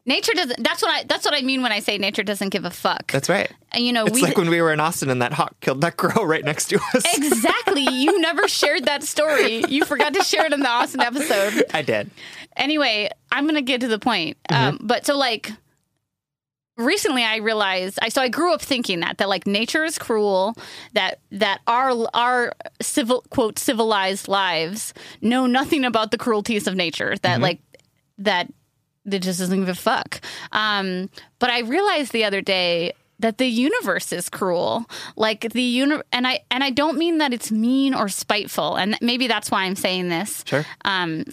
nature 0.07 0.33
doesn't. 0.35 0.63
That's 0.63 0.83
what 0.83 0.91
I. 0.91 1.05
That's 1.05 1.25
what 1.25 1.35
I 1.35 1.43
mean 1.43 1.63
when 1.63 1.73
I 1.73 1.81
say 1.81 1.99
nature 1.99 2.23
doesn't 2.23 2.51
give 2.51 2.65
a 2.65 2.71
fuck. 2.71 3.11
That's 3.11 3.29
right. 3.29 3.51
And, 3.73 3.85
you 3.85 3.93
know, 3.93 4.05
It's 4.07 4.15
we 4.15 4.23
like 4.23 4.37
when 4.37 4.51
we 4.51 4.61
were 4.61 4.73
in 4.73 4.81
Austin 4.81 5.11
and 5.11 5.23
that 5.23 5.33
hawk 5.33 5.59
killed 5.61 5.81
that 5.81 5.97
girl 5.97 6.25
right 6.27 6.45
next 6.45 6.67
to 6.67 6.77
us. 6.95 7.05
exactly. 7.17 7.83
You 7.83 8.21
never 8.21 8.47
shared 8.49 8.85
that 8.85 9.03
story. 9.03 9.65
You 9.69 9.85
forgot 9.85 10.15
to 10.15 10.23
share 10.23 10.47
it 10.47 10.53
in 10.53 10.61
the 10.61 10.69
Austin 10.69 11.01
episode. 11.01 11.65
I 11.73 11.83
did. 11.83 12.11
Anyway, 12.57 13.11
I'm 13.33 13.47
gonna 13.47 13.63
get 13.63 13.81
to 13.81 13.89
the 13.89 13.99
point. 13.99 14.37
Um, 14.49 14.79
but 14.81 15.07
so 15.07 15.17
like 15.17 15.51
recently 16.77 17.23
I 17.25 17.37
realized 17.37 17.99
I 18.03 18.09
so 18.09 18.21
I 18.23 18.29
grew 18.29 18.53
up 18.53 18.63
thinking 18.63 19.01
that 19.01 19.19
that 19.19 19.29
like 19.29 19.47
nature 19.47 19.85
is 19.85 19.99
cruel, 19.99 20.55
that 20.93 21.19
that 21.33 21.61
our 21.67 22.07
our 22.15 22.53
civil 22.81 23.25
quote 23.31 23.59
civilized 23.59 24.29
lives 24.29 24.95
know 25.21 25.47
nothing 25.47 25.85
about 25.85 26.11
the 26.11 26.19
cruelties 26.19 26.67
of 26.67 26.75
nature. 26.75 27.15
That 27.23 27.41
like 27.41 27.61
that 28.19 28.53
that 29.07 29.21
just 29.21 29.39
doesn't 29.39 29.59
give 29.61 29.69
a 29.69 29.75
fuck. 29.75 30.21
Um, 30.53 31.11
but 31.39 31.51
I 31.51 31.61
realized 31.61 32.13
the 32.13 32.25
other 32.25 32.41
day 32.41 32.93
that 33.21 33.39
the 33.39 33.47
universe 33.47 34.13
is 34.13 34.29
cruel. 34.29 34.87
Like 35.17 35.53
the 35.53 35.63
uni- 35.63 36.03
and 36.13 36.27
I 36.27 36.41
and 36.51 36.65
I 36.65 36.71
don't 36.71 36.99
mean 36.99 37.19
that 37.19 37.33
it's 37.33 37.53
mean 37.53 37.95
or 37.95 38.09
spiteful. 38.09 38.77
And 38.77 38.97
maybe 39.01 39.27
that's 39.29 39.51
why 39.51 39.65
I'm 39.65 39.77
saying 39.77 40.09
this 40.09 40.43
Sure. 40.47 40.65
um, 40.85 41.25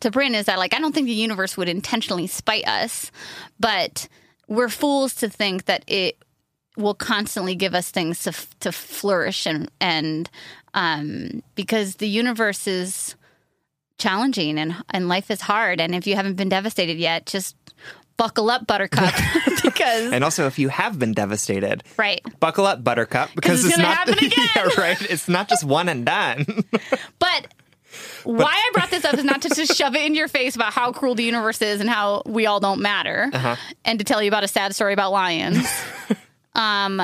to 0.00 0.10
Bryn 0.10 0.34
is 0.34 0.46
that 0.46 0.58
like 0.58 0.74
I 0.74 0.78
don't 0.78 0.94
think 0.94 1.06
the 1.06 1.12
universe 1.14 1.56
would 1.56 1.68
intentionally 1.68 2.26
spite 2.28 2.66
us, 2.68 3.10
but 3.58 4.06
we're 4.48 4.68
fools 4.68 5.14
to 5.14 5.28
think 5.28 5.66
that 5.66 5.84
it 5.86 6.18
will 6.76 6.94
constantly 6.94 7.54
give 7.54 7.74
us 7.74 7.90
things 7.90 8.22
to 8.24 8.32
to 8.60 8.72
flourish 8.72 9.46
and 9.46 9.70
and 9.80 10.30
um, 10.74 11.42
because 11.54 11.96
the 11.96 12.08
universe 12.08 12.66
is 12.66 13.14
challenging 13.98 14.58
and 14.58 14.74
and 14.90 15.08
life 15.08 15.30
is 15.30 15.40
hard 15.40 15.80
and 15.80 15.94
if 15.94 16.06
you 16.06 16.14
haven't 16.16 16.34
been 16.36 16.48
devastated 16.48 16.98
yet, 16.98 17.26
just 17.26 17.56
buckle 18.18 18.50
up, 18.50 18.66
Buttercup, 18.66 19.14
because 19.62 20.12
And 20.12 20.22
also, 20.22 20.46
if 20.46 20.58
you 20.58 20.68
have 20.68 20.98
been 20.98 21.14
devastated, 21.14 21.84
right. 21.96 22.20
buckle 22.40 22.66
up, 22.66 22.84
Buttercup, 22.84 23.30
because 23.34 23.64
it's 23.64 23.74
it's, 23.74 23.78
not 23.78 23.96
happen 23.96 24.14
again. 24.24 24.48
yeah, 24.54 24.68
right. 24.76 25.00
It's 25.10 25.28
not 25.28 25.48
just 25.48 25.64
one 25.64 25.88
and 25.88 26.04
done. 26.04 26.44
But 27.18 27.54
why 28.24 28.52
I 28.52 28.70
brought 28.72 28.90
this 28.90 29.04
up 29.04 29.14
is 29.14 29.24
not 29.24 29.42
to 29.42 29.48
just 29.48 29.76
shove 29.76 29.94
it 29.94 30.04
in 30.04 30.14
your 30.14 30.28
face 30.28 30.54
about 30.54 30.72
how 30.72 30.92
cruel 30.92 31.14
the 31.14 31.24
universe 31.24 31.62
is 31.62 31.80
and 31.80 31.88
how 31.88 32.22
we 32.26 32.46
all 32.46 32.60
don't 32.60 32.80
matter, 32.80 33.30
and 33.84 33.98
to 33.98 34.04
tell 34.04 34.22
you 34.22 34.28
about 34.28 34.44
a 34.44 34.48
sad 34.48 34.74
story 34.74 34.92
about 34.92 35.12
lions. 35.12 35.66
um, 36.54 37.00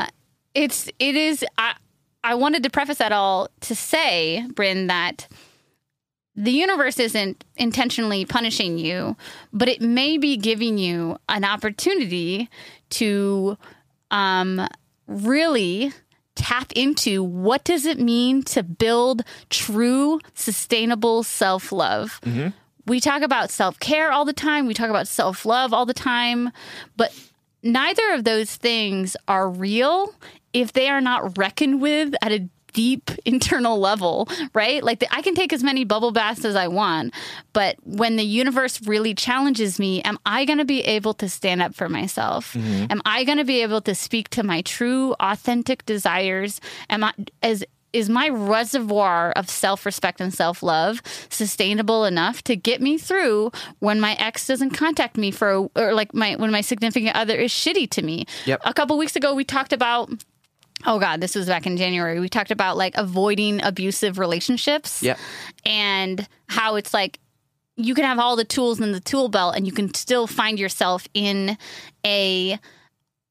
it's 0.55 0.89
it 0.98 1.16
is. 1.16 1.44
I 1.59 1.74
I 2.23 2.35
wanted 2.35 2.62
to 2.62 2.70
preface 2.70 2.98
that 2.98 3.12
all 3.12 3.48
to 3.61 3.74
say, 3.74 4.47
Bryn, 4.55 4.86
that 4.89 5.28
the 6.36 6.51
universe 6.51 6.98
isn't 6.98 7.44
intentionally 7.56 8.24
punishing 8.24 8.78
you, 8.78 9.16
but 9.52 9.69
it 9.69 9.81
may 9.81 10.19
be 10.19 10.36
giving 10.36 10.78
you 10.78 11.16
an 11.28 11.44
opportunity 11.44 12.48
to 12.90 13.56
um, 14.11 14.66
really 15.06 15.93
tap 16.35 16.73
into 16.73 17.23
what 17.23 17.65
does 17.65 17.86
it 17.86 17.98
mean 17.98 18.43
to 18.43 18.62
build 18.62 19.23
true 19.51 20.20
sustainable 20.35 21.23
self-love. 21.23 22.20
Mm-hmm. 22.23 22.48
We 22.86 23.01
talk 23.01 23.23
about 23.23 23.51
self-care 23.51 24.12
all 24.12 24.24
the 24.24 24.32
time. 24.32 24.66
We 24.66 24.74
talk 24.74 24.90
about 24.90 25.09
self-love 25.09 25.73
all 25.73 25.86
the 25.86 25.94
time. 25.94 26.51
But 26.97 27.12
neither 27.62 28.12
of 28.12 28.24
those 28.24 28.55
things 28.56 29.16
are 29.27 29.48
real 29.48 30.15
if 30.52 30.73
they 30.73 30.89
are 30.89 31.01
not 31.01 31.39
reckoned 31.39 31.81
with 31.81 32.15
at 32.20 32.32
a 32.32 32.48
deep 32.75 33.11
internal 33.25 33.79
level, 33.79 34.29
right? 34.53 34.85
Like 34.85 34.99
the, 34.99 35.07
I 35.15 35.23
can 35.23 35.35
take 35.35 35.53
as 35.55 35.63
many 35.65 35.85
bubble 35.85 36.13
baths 36.13 36.45
as 36.45 36.57
I 36.57 36.69
want, 36.69 37.15
but 37.55 37.77
when 37.85 38.17
the 38.17 38.25
universe 38.25 38.87
really 38.87 39.15
challenges 39.15 39.79
me, 39.79 40.03
am 40.03 40.19
I 40.27 40.45
going 40.45 40.59
to 40.59 40.65
be 40.67 40.83
able 40.83 41.15
to 41.15 41.29
stand 41.31 41.63
up 41.63 41.75
for 41.75 41.89
myself? 41.89 42.53
Mm-hmm. 42.53 42.93
Am 42.93 43.01
I 43.07 43.25
going 43.25 43.39
to 43.39 43.45
be 43.45 43.63
able 43.63 43.81
to 43.81 43.95
speak 43.95 44.29
to 44.31 44.43
my 44.43 44.61
true 44.61 45.15
authentic 45.21 45.87
desires? 45.87 46.61
Am 46.91 47.03
I 47.05 47.15
as 47.43 47.65
is 47.95 48.11
my 48.11 48.29
reservoir 48.29 49.31
of 49.37 49.49
self-respect 49.49 50.21
and 50.21 50.35
self-love 50.35 51.01
sustainable 51.31 52.05
enough 52.05 52.43
to 52.43 52.57
get 52.57 52.83
me 52.83 52.99
through 52.99 53.53
when 53.79 54.01
my 54.01 54.15
ex 54.15 54.49
doesn't 54.49 54.71
contact 54.71 55.17
me 55.17 55.31
for 55.31 55.69
or 55.77 55.95
like 55.95 56.13
my 56.13 56.35
when 56.35 56.51
my 56.51 56.61
significant 56.61 57.15
other 57.15 57.37
is 57.37 57.53
shitty 57.53 57.89
to 57.89 58.03
me 58.03 58.27
Yep. 58.47 58.63
a 58.65 58.75
couple 58.75 58.99
weeks 58.99 59.15
ago 59.15 59.33
we 59.33 59.45
talked 59.45 59.73
about 59.73 60.11
oh 60.86 60.98
god 60.98 61.20
this 61.20 61.35
was 61.35 61.47
back 61.47 61.66
in 61.66 61.77
january 61.77 62.20
we 62.20 62.28
talked 62.28 62.51
about 62.51 62.77
like 62.77 62.94
avoiding 62.97 63.62
abusive 63.62 64.19
relationships 64.19 65.02
Yep. 65.02 65.19
and 65.65 66.27
how 66.48 66.77
it's 66.77 66.93
like 66.94 67.19
you 67.77 67.94
can 67.94 68.05
have 68.05 68.19
all 68.19 68.36
the 68.36 68.44
tools 68.44 68.81
in 68.81 68.93
the 68.93 69.01
tool 69.01 69.28
belt 69.28 69.56
and 69.56 69.66
you 69.66 69.73
can 69.73 69.93
still 69.94 70.27
find 70.27 70.59
yourself 70.59 71.09
in 71.15 71.59
a 72.06 72.59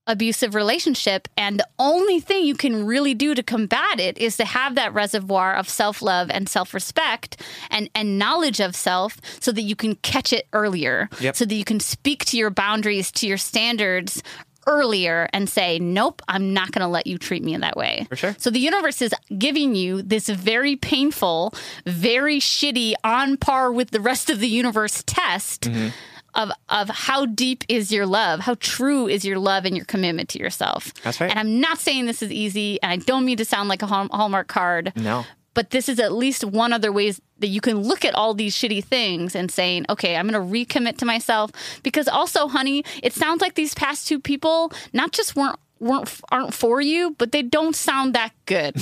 abusive 0.05 0.53
relationship 0.53 1.29
and 1.37 1.57
the 1.61 1.67
only 1.79 2.19
thing 2.19 2.43
you 2.43 2.55
can 2.55 2.85
really 2.85 3.13
do 3.13 3.33
to 3.33 3.41
combat 3.41 4.01
it 4.01 4.17
is 4.17 4.35
to 4.35 4.43
have 4.43 4.75
that 4.75 4.93
reservoir 4.93 5.55
of 5.55 5.69
self-love 5.69 6.29
and 6.29 6.49
self-respect 6.49 7.41
and 7.71 7.89
and 7.95 8.19
knowledge 8.19 8.59
of 8.59 8.75
self 8.75 9.17
so 9.39 9.49
that 9.53 9.61
you 9.61 9.77
can 9.77 9.95
catch 9.95 10.33
it 10.33 10.45
earlier 10.51 11.07
Yep. 11.21 11.37
so 11.37 11.45
that 11.45 11.55
you 11.55 11.63
can 11.63 11.79
speak 11.79 12.25
to 12.25 12.37
your 12.37 12.49
boundaries 12.49 13.13
to 13.13 13.27
your 13.27 13.37
standards 13.37 14.21
earlier 14.67 15.27
and 15.33 15.49
say 15.49 15.79
nope 15.79 16.21
i'm 16.27 16.53
not 16.53 16.71
going 16.71 16.81
to 16.81 16.87
let 16.87 17.07
you 17.07 17.17
treat 17.17 17.43
me 17.43 17.53
in 17.53 17.61
that 17.61 17.75
way 17.77 18.05
For 18.09 18.15
sure. 18.15 18.35
so 18.37 18.49
the 18.49 18.59
universe 18.59 19.01
is 19.01 19.13
giving 19.37 19.75
you 19.75 20.01
this 20.01 20.27
very 20.29 20.75
painful 20.75 21.53
very 21.85 22.39
shitty 22.39 22.93
on 23.03 23.37
par 23.37 23.71
with 23.71 23.91
the 23.91 23.99
rest 24.01 24.29
of 24.29 24.39
the 24.39 24.47
universe 24.47 25.03
test 25.05 25.61
Mm-hmm. 25.63 25.89
of 26.35 26.51
of 26.69 26.89
how 26.89 27.25
deep 27.27 27.63
is 27.69 27.91
your 27.91 28.05
love, 28.07 28.39
how 28.39 28.55
true 28.59 29.07
is 29.07 29.23
your 29.23 29.37
love 29.37 29.65
and 29.65 29.75
your 29.77 29.85
commitment 29.85 30.29
to 30.29 30.39
yourself. 30.39 30.91
That's 31.03 31.21
right. 31.21 31.29
And 31.29 31.37
I'm 31.39 31.59
not 31.61 31.77
saying 31.77 32.07
this 32.07 32.23
is 32.23 32.31
easy, 32.31 32.81
and 32.81 32.91
I 32.91 32.95
don't 32.97 33.23
mean 33.23 33.37
to 33.37 33.45
sound 33.45 33.69
like 33.69 33.83
a 33.83 33.85
Hallmark 33.87 34.47
card. 34.47 34.93
No. 34.95 35.25
But 35.53 35.69
this 35.69 35.87
is 35.87 35.99
at 35.99 36.11
least 36.13 36.43
one 36.43 36.73
other 36.73 36.91
ways 36.91 37.21
that 37.39 37.47
you 37.47 37.61
can 37.61 37.77
look 37.81 38.03
at 38.05 38.15
all 38.15 38.33
these 38.33 38.55
shitty 38.55 38.83
things 38.83 39.35
and 39.35 39.51
saying, 39.51 39.85
okay, 39.89 40.15
I'm 40.15 40.27
going 40.27 40.41
to 40.41 40.53
recommit 40.65 40.97
to 40.97 41.05
myself. 41.05 41.51
Because 41.83 42.07
also, 42.07 42.47
honey, 42.47 42.83
it 43.03 43.13
sounds 43.13 43.41
like 43.41 43.53
these 43.55 43.73
past 43.75 44.07
two 44.07 44.19
people 44.19 44.71
not 44.93 45.11
just 45.11 45.35
weren't 45.35 45.59
weren't 45.79 46.09
aren't 46.31 46.53
for 46.53 46.81
you, 46.81 47.11
but 47.17 47.31
they 47.33 47.41
don't 47.43 47.75
sound 47.75 48.15
that 48.15 48.31
good, 48.45 48.75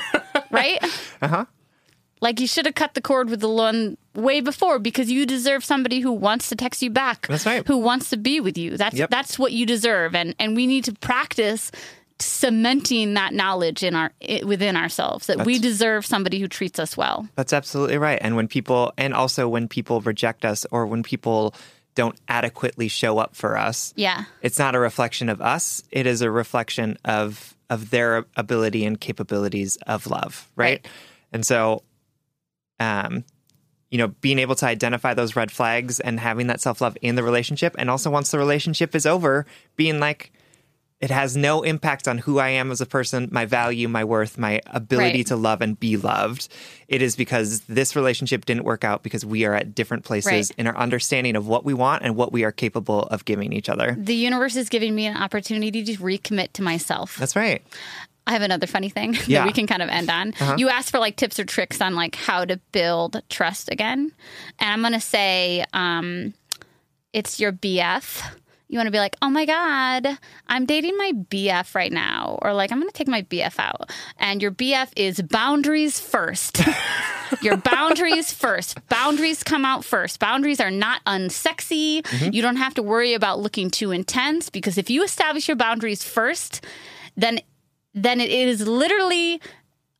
right? 0.50 0.78
Uh 1.22 1.28
huh. 1.28 1.44
Like 2.20 2.40
you 2.40 2.48
should 2.48 2.66
have 2.66 2.74
cut 2.74 2.94
the 2.94 3.00
cord 3.00 3.30
with 3.30 3.40
the 3.40 3.48
one 3.48 3.96
way 4.14 4.40
before 4.40 4.80
because 4.80 5.08
you 5.08 5.24
deserve 5.24 5.64
somebody 5.64 6.00
who 6.00 6.10
wants 6.10 6.48
to 6.48 6.56
text 6.56 6.82
you 6.82 6.90
back. 6.90 7.28
That's 7.28 7.46
right. 7.46 7.64
Who 7.68 7.76
wants 7.78 8.10
to 8.10 8.16
be 8.16 8.40
with 8.40 8.58
you. 8.58 8.76
That's 8.76 8.96
Yep. 8.96 9.10
that's 9.10 9.38
what 9.38 9.52
you 9.52 9.64
deserve 9.66 10.16
and 10.16 10.34
and 10.40 10.56
we 10.56 10.66
need 10.66 10.82
to 10.84 10.92
practice 10.94 11.70
cementing 12.20 13.14
that 13.14 13.32
knowledge 13.32 13.82
in 13.82 13.94
our 13.94 14.12
within 14.44 14.76
ourselves 14.76 15.26
that 15.26 15.44
we 15.44 15.58
deserve 15.58 16.04
somebody 16.04 16.38
who 16.40 16.48
treats 16.48 16.78
us 16.78 16.96
well. 16.96 17.28
That's 17.36 17.52
absolutely 17.52 17.98
right. 17.98 18.18
And 18.20 18.34
when 18.36 18.48
people, 18.48 18.92
and 18.98 19.14
also 19.14 19.48
when 19.48 19.68
people 19.68 20.00
reject 20.00 20.44
us 20.44 20.66
or 20.70 20.86
when 20.86 21.02
people 21.02 21.54
don't 21.94 22.16
adequately 22.28 22.88
show 22.88 23.18
up 23.18 23.34
for 23.34 23.56
us, 23.56 23.92
Yeah. 23.96 24.24
it's 24.42 24.58
not 24.58 24.74
a 24.74 24.78
reflection 24.78 25.28
of 25.28 25.40
us. 25.40 25.82
It 25.90 26.06
is 26.06 26.22
a 26.22 26.30
reflection 26.30 26.96
of 27.04 27.54
of 27.70 27.90
their 27.90 28.24
ability 28.36 28.84
and 28.86 28.98
capabilities 28.98 29.76
of 29.86 30.06
love, 30.06 30.48
right? 30.56 30.80
Right. 30.82 30.88
And 31.32 31.44
so, 31.44 31.82
um, 32.80 33.24
you 33.90 33.98
know, 33.98 34.08
being 34.08 34.38
able 34.38 34.54
to 34.56 34.66
identify 34.66 35.12
those 35.14 35.36
red 35.36 35.50
flags 35.50 36.00
and 36.00 36.18
having 36.18 36.46
that 36.46 36.60
self 36.60 36.80
love 36.80 36.96
in 37.02 37.14
the 37.14 37.22
relationship, 37.22 37.74
and 37.78 37.90
also 37.90 38.10
once 38.10 38.30
the 38.30 38.38
relationship 38.38 38.94
is 38.94 39.06
over, 39.06 39.46
being 39.76 40.00
like. 40.00 40.32
It 41.00 41.10
has 41.10 41.36
no 41.36 41.62
impact 41.62 42.08
on 42.08 42.18
who 42.18 42.40
I 42.40 42.48
am 42.48 42.72
as 42.72 42.80
a 42.80 42.86
person, 42.86 43.28
my 43.30 43.44
value, 43.46 43.86
my 43.88 44.02
worth, 44.02 44.36
my 44.36 44.60
ability 44.66 45.18
Right. 45.18 45.26
to 45.28 45.36
love 45.36 45.60
and 45.60 45.78
be 45.78 45.96
loved. 45.96 46.48
It 46.88 47.02
is 47.02 47.14
because 47.14 47.60
this 47.68 47.94
relationship 47.94 48.44
didn't 48.46 48.64
work 48.64 48.82
out 48.82 49.04
because 49.04 49.24
we 49.24 49.44
are 49.44 49.54
at 49.54 49.76
different 49.76 50.04
places 50.04 50.32
Right. 50.32 50.50
in 50.58 50.66
our 50.66 50.76
understanding 50.76 51.36
of 51.36 51.46
what 51.46 51.64
we 51.64 51.72
want 51.72 52.02
and 52.02 52.16
what 52.16 52.32
we 52.32 52.42
are 52.42 52.50
capable 52.50 53.02
of 53.04 53.24
giving 53.24 53.52
each 53.52 53.68
other. 53.68 53.94
The 53.96 54.14
universe 54.14 54.56
is 54.56 54.68
giving 54.68 54.92
me 54.96 55.06
an 55.06 55.16
opportunity 55.16 55.84
to 55.84 55.96
recommit 55.98 56.52
to 56.54 56.62
myself. 56.62 57.16
That's 57.16 57.36
right. 57.36 57.62
I 58.26 58.32
have 58.32 58.42
another 58.42 58.66
funny 58.66 58.88
thing 58.88 59.14
Yeah. 59.14 59.18
Uh-huh. 59.20 59.26
that 59.28 59.46
we 59.46 59.52
can 59.52 59.68
kind 59.68 59.82
of 59.82 59.88
end 59.90 60.10
on. 60.10 60.34
You 60.58 60.68
asked 60.68 60.90
for 60.90 60.98
like 60.98 61.14
tips 61.14 61.38
or 61.38 61.44
tricks 61.44 61.80
on 61.80 61.94
like 61.94 62.16
how 62.16 62.44
to 62.44 62.56
build 62.72 63.22
trust 63.30 63.70
again. 63.70 64.10
And 64.58 64.68
I'm 64.70 64.80
going 64.80 64.92
to 64.94 65.00
say 65.00 65.64
um, 65.72 66.34
it's 67.12 67.38
your 67.38 67.52
BF. 67.52 68.20
You 68.68 68.78
want 68.78 68.86
to 68.86 68.92
be 68.92 68.98
like, 68.98 69.16
oh 69.22 69.30
my 69.30 69.46
God, 69.46 70.18
I'm 70.46 70.66
dating 70.66 70.96
my 70.98 71.12
BF 71.30 71.74
right 71.74 71.90
now. 71.90 72.38
Or 72.42 72.52
like, 72.52 72.70
I'm 72.70 72.78
going 72.78 72.90
to 72.90 72.96
take 72.96 73.08
my 73.08 73.22
BF 73.22 73.58
out. 73.58 73.90
And 74.18 74.42
your 74.42 74.50
BF 74.50 74.90
is 74.94 75.22
boundaries 75.22 75.98
first. 75.98 76.60
your 77.42 77.56
boundaries 77.56 78.30
first. 78.30 78.86
Boundaries 78.88 79.42
come 79.42 79.64
out 79.64 79.86
first. 79.86 80.20
Boundaries 80.20 80.60
are 80.60 80.70
not 80.70 81.02
unsexy. 81.06 82.02
Mm-hmm. 82.02 82.34
You 82.34 82.42
don't 82.42 82.56
have 82.56 82.74
to 82.74 82.82
worry 82.82 83.14
about 83.14 83.40
looking 83.40 83.70
too 83.70 83.90
intense 83.90 84.50
because 84.50 84.76
if 84.76 84.90
you 84.90 85.02
establish 85.02 85.48
your 85.48 85.56
boundaries 85.56 86.04
first, 86.04 86.64
then 87.16 87.40
then 87.94 88.20
it 88.20 88.30
is 88.30 88.68
literally 88.68 89.40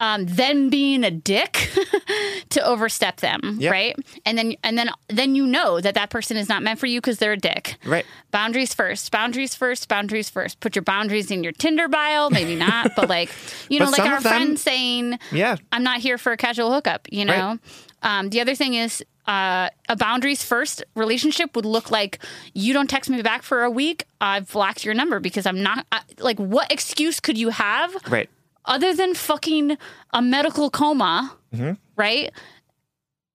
um, 0.01 0.27
them 0.27 0.69
being 0.71 1.03
a 1.05 1.11
dick 1.11 1.71
to 2.51 2.65
overstep 2.65 3.17
them, 3.19 3.57
Yep. 3.59 3.73
right? 3.73 3.97
And 4.25 4.39
then 4.39 4.55
and 4.63 4.79
then 4.79 4.91
then 5.09 5.35
you 5.35 5.47
know 5.47 5.81
that 5.81 5.95
that 5.95 6.11
person 6.11 6.37
is 6.37 6.49
not 6.49 6.63
meant 6.63 6.79
for 6.79 6.87
you 6.87 7.01
because 7.01 7.19
they're 7.19 7.33
a 7.33 7.37
dick. 7.37 7.77
Right. 7.85 8.07
Boundaries 8.31 8.73
first. 8.75 9.11
Boundaries 9.11 9.55
first. 9.55 9.89
Boundaries 9.89 10.31
first. 10.31 10.61
Put 10.61 10.77
your 10.77 10.83
boundaries 10.85 11.31
in 11.31 11.43
your 11.43 11.53
Tinder 11.53 11.89
bio. 11.89 12.31
Maybe 12.31 12.55
not, 12.55 12.93
but 12.95 13.09
like 13.17 13.31
you 13.69 13.81
know, 13.81 13.91
like 13.91 14.01
our 14.01 14.21
them- 14.21 14.33
friend 14.33 14.59
saying, 14.59 15.19
Yeah. 15.33 15.57
"I'm 15.73 15.83
not 15.83 15.99
here 16.01 16.17
for 16.19 16.33
a 16.33 16.37
casual 16.37 16.73
hookup." 16.73 17.09
You 17.11 17.25
know. 17.25 17.59
Um, 18.03 18.31
the 18.31 18.41
other 18.41 18.55
thing 18.55 18.75
is. 18.75 19.05
Uh, 19.27 19.69
a 19.91 19.95
boundaries 19.97 20.43
first 20.43 20.83
relationship 20.97 21.55
would 21.55 21.67
look 21.67 21.91
like 21.91 22.19
you 22.55 22.73
don't 22.73 22.89
text 22.89 23.11
me 23.11 23.21
back 23.21 23.43
for 23.43 23.63
a 23.63 23.71
week. 23.71 24.07
I've 24.23 24.51
blocked 24.51 24.87
your 24.87 24.95
number 24.95 25.21
because 25.21 25.45
I'm 25.45 25.63
not 25.63 25.85
I, 25.93 26.01
like. 26.19 26.39
What 26.39 26.73
excuse 26.73 27.21
could 27.21 27.37
you 27.37 27.51
have 27.51 27.95
Right. 28.09 28.31
Other 28.69 28.95
than 28.95 29.15
fucking 29.15 29.77
a 30.13 30.23
medical 30.23 30.71
coma, 30.71 31.35
Mm-hmm. 31.55 31.73
right? 31.97 32.31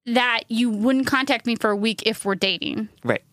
That 0.06 0.42
you 0.50 0.70
wouldn't 0.70 1.08
contact 1.08 1.46
me 1.46 1.56
for 1.56 1.70
a 1.72 1.76
week 1.76 2.04
if 2.06 2.26
we're 2.26 2.36
dating. 2.36 2.90
Right. 3.04 3.24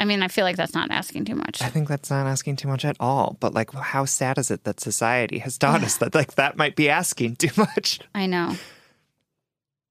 I 0.00 0.04
mean, 0.04 0.22
I 0.22 0.28
feel 0.28 0.44
like 0.44 0.56
that's 0.56 0.74
not 0.74 0.90
asking 0.90 1.26
too 1.26 1.34
much. 1.36 1.62
I 1.62 1.68
think 1.68 1.88
that's 1.88 2.10
not 2.10 2.26
asking 2.26 2.56
too 2.56 2.68
much 2.68 2.84
at 2.84 2.96
all. 2.98 3.36
But 3.40 3.54
like, 3.54 3.72
how 3.72 4.04
sad 4.04 4.36
is 4.38 4.50
it 4.50 4.64
that 4.64 4.80
society 4.80 5.38
has 5.38 5.56
taught 5.58 5.82
us 5.84 5.96
that 5.98 6.14
like 6.14 6.34
that 6.34 6.56
might 6.56 6.74
be 6.74 6.88
asking 6.88 7.36
too 7.36 7.50
much? 7.56 8.00
I 8.14 8.26
know. 8.26 8.56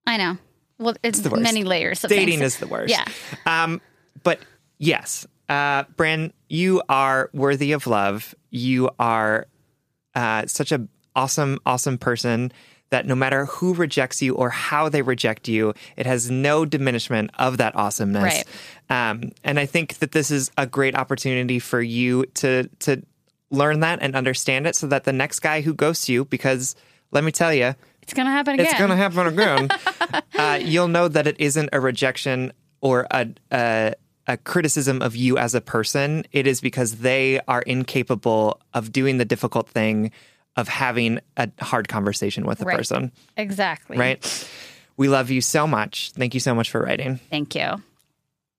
I 0.05 0.17
know. 0.17 0.37
Well, 0.77 0.95
it's, 1.03 1.21
the 1.21 1.29
worst. 1.29 1.41
many 1.43 1.63
layers 1.63 2.03
of 2.03 2.09
Dating 2.09 2.39
things. 2.39 2.55
is 2.55 2.59
the 2.59 2.67
worst. 2.67 2.91
Yeah. 2.91 3.05
Um, 3.45 3.79
but 4.23 4.39
yes, 4.77 5.25
uh, 5.47 5.83
Bryn, 5.95 6.33
you 6.49 6.81
are 6.89 7.29
worthy 7.33 7.71
of 7.71 7.87
love. 7.87 8.35
You 8.49 8.89
are 8.99 9.47
uh, 10.13 10.45
such 10.47 10.71
a 10.71 10.87
awesome, 11.15 11.59
awesome 11.65 11.97
person 11.97 12.51
that 12.91 13.05
no 13.07 13.15
matter 13.15 13.45
who 13.45 13.73
rejects 13.73 14.21
you 14.21 14.35
or 14.35 14.49
how 14.49 14.89
they 14.89 15.01
reject 15.01 15.47
you, 15.47 15.73
it 15.97 16.05
has 16.05 16.29
no 16.29 16.65
diminishment 16.65 17.31
of 17.39 17.57
that 17.57 17.75
awesomeness. 17.75 18.43
Right. 18.89 19.09
Um, 19.09 19.31
and 19.43 19.59
I 19.59 19.65
think 19.65 19.97
that 19.99 20.11
this 20.11 20.29
is 20.29 20.51
a 20.57 20.67
great 20.67 20.95
opportunity 20.95 21.59
for 21.59 21.81
you 21.81 22.25
to 22.35 22.67
to 22.79 23.01
learn 23.51 23.79
that 23.81 23.99
and 24.01 24.15
understand 24.15 24.67
it, 24.67 24.75
so 24.75 24.87
that 24.87 25.03
the 25.03 25.13
next 25.13 25.39
guy 25.39 25.61
who 25.61 25.73
ghosts 25.73 26.09
you, 26.09 26.25
because 26.25 26.75
let 27.11 27.23
me 27.23 27.31
tell 27.31 27.53
you, 27.53 27.73
It's 28.01 28.13
gonna 28.13 28.31
happen 28.31 28.55
again. 28.55 28.65
it's 28.67 28.77
going 28.77 28.89
to 28.89 28.95
happen 28.95 29.27
again. 29.27 29.69
uh, 30.37 30.59
you'll 30.61 30.87
know 30.87 31.07
that 31.07 31.25
it 31.27 31.39
isn't 31.39 31.69
a 31.73 31.79
rejection 31.79 32.53
or 32.81 33.07
a, 33.11 33.27
a 33.51 33.93
a 34.27 34.37
criticism 34.37 35.01
of 35.01 35.15
you 35.15 35.37
as 35.37 35.53
a 35.55 35.61
person. 35.61 36.25
It 36.31 36.47
is 36.47 36.59
because 36.61 36.97
they 36.97 37.39
are 37.47 37.61
incapable 37.61 38.59
of 38.73 38.91
doing 38.91 39.17
the 39.17 39.25
difficult 39.25 39.69
thing 39.69 40.11
of 40.55 40.67
having 40.67 41.19
a 41.37 41.49
hard 41.61 41.87
conversation 41.87 42.45
with 42.45 42.61
a 42.61 42.65
Right. 42.65 42.77
person. 42.77 43.11
Exactly. 43.37 43.97
Right? 43.97 44.49
We 44.97 45.09
love 45.09 45.29
you 45.29 45.41
so 45.41 45.67
much. 45.67 46.11
Thank 46.11 46.33
you 46.33 46.39
so 46.39 46.55
much 46.55 46.69
for 46.71 46.81
writing. 46.81 47.19
Thank 47.29 47.55
you. 47.55 47.81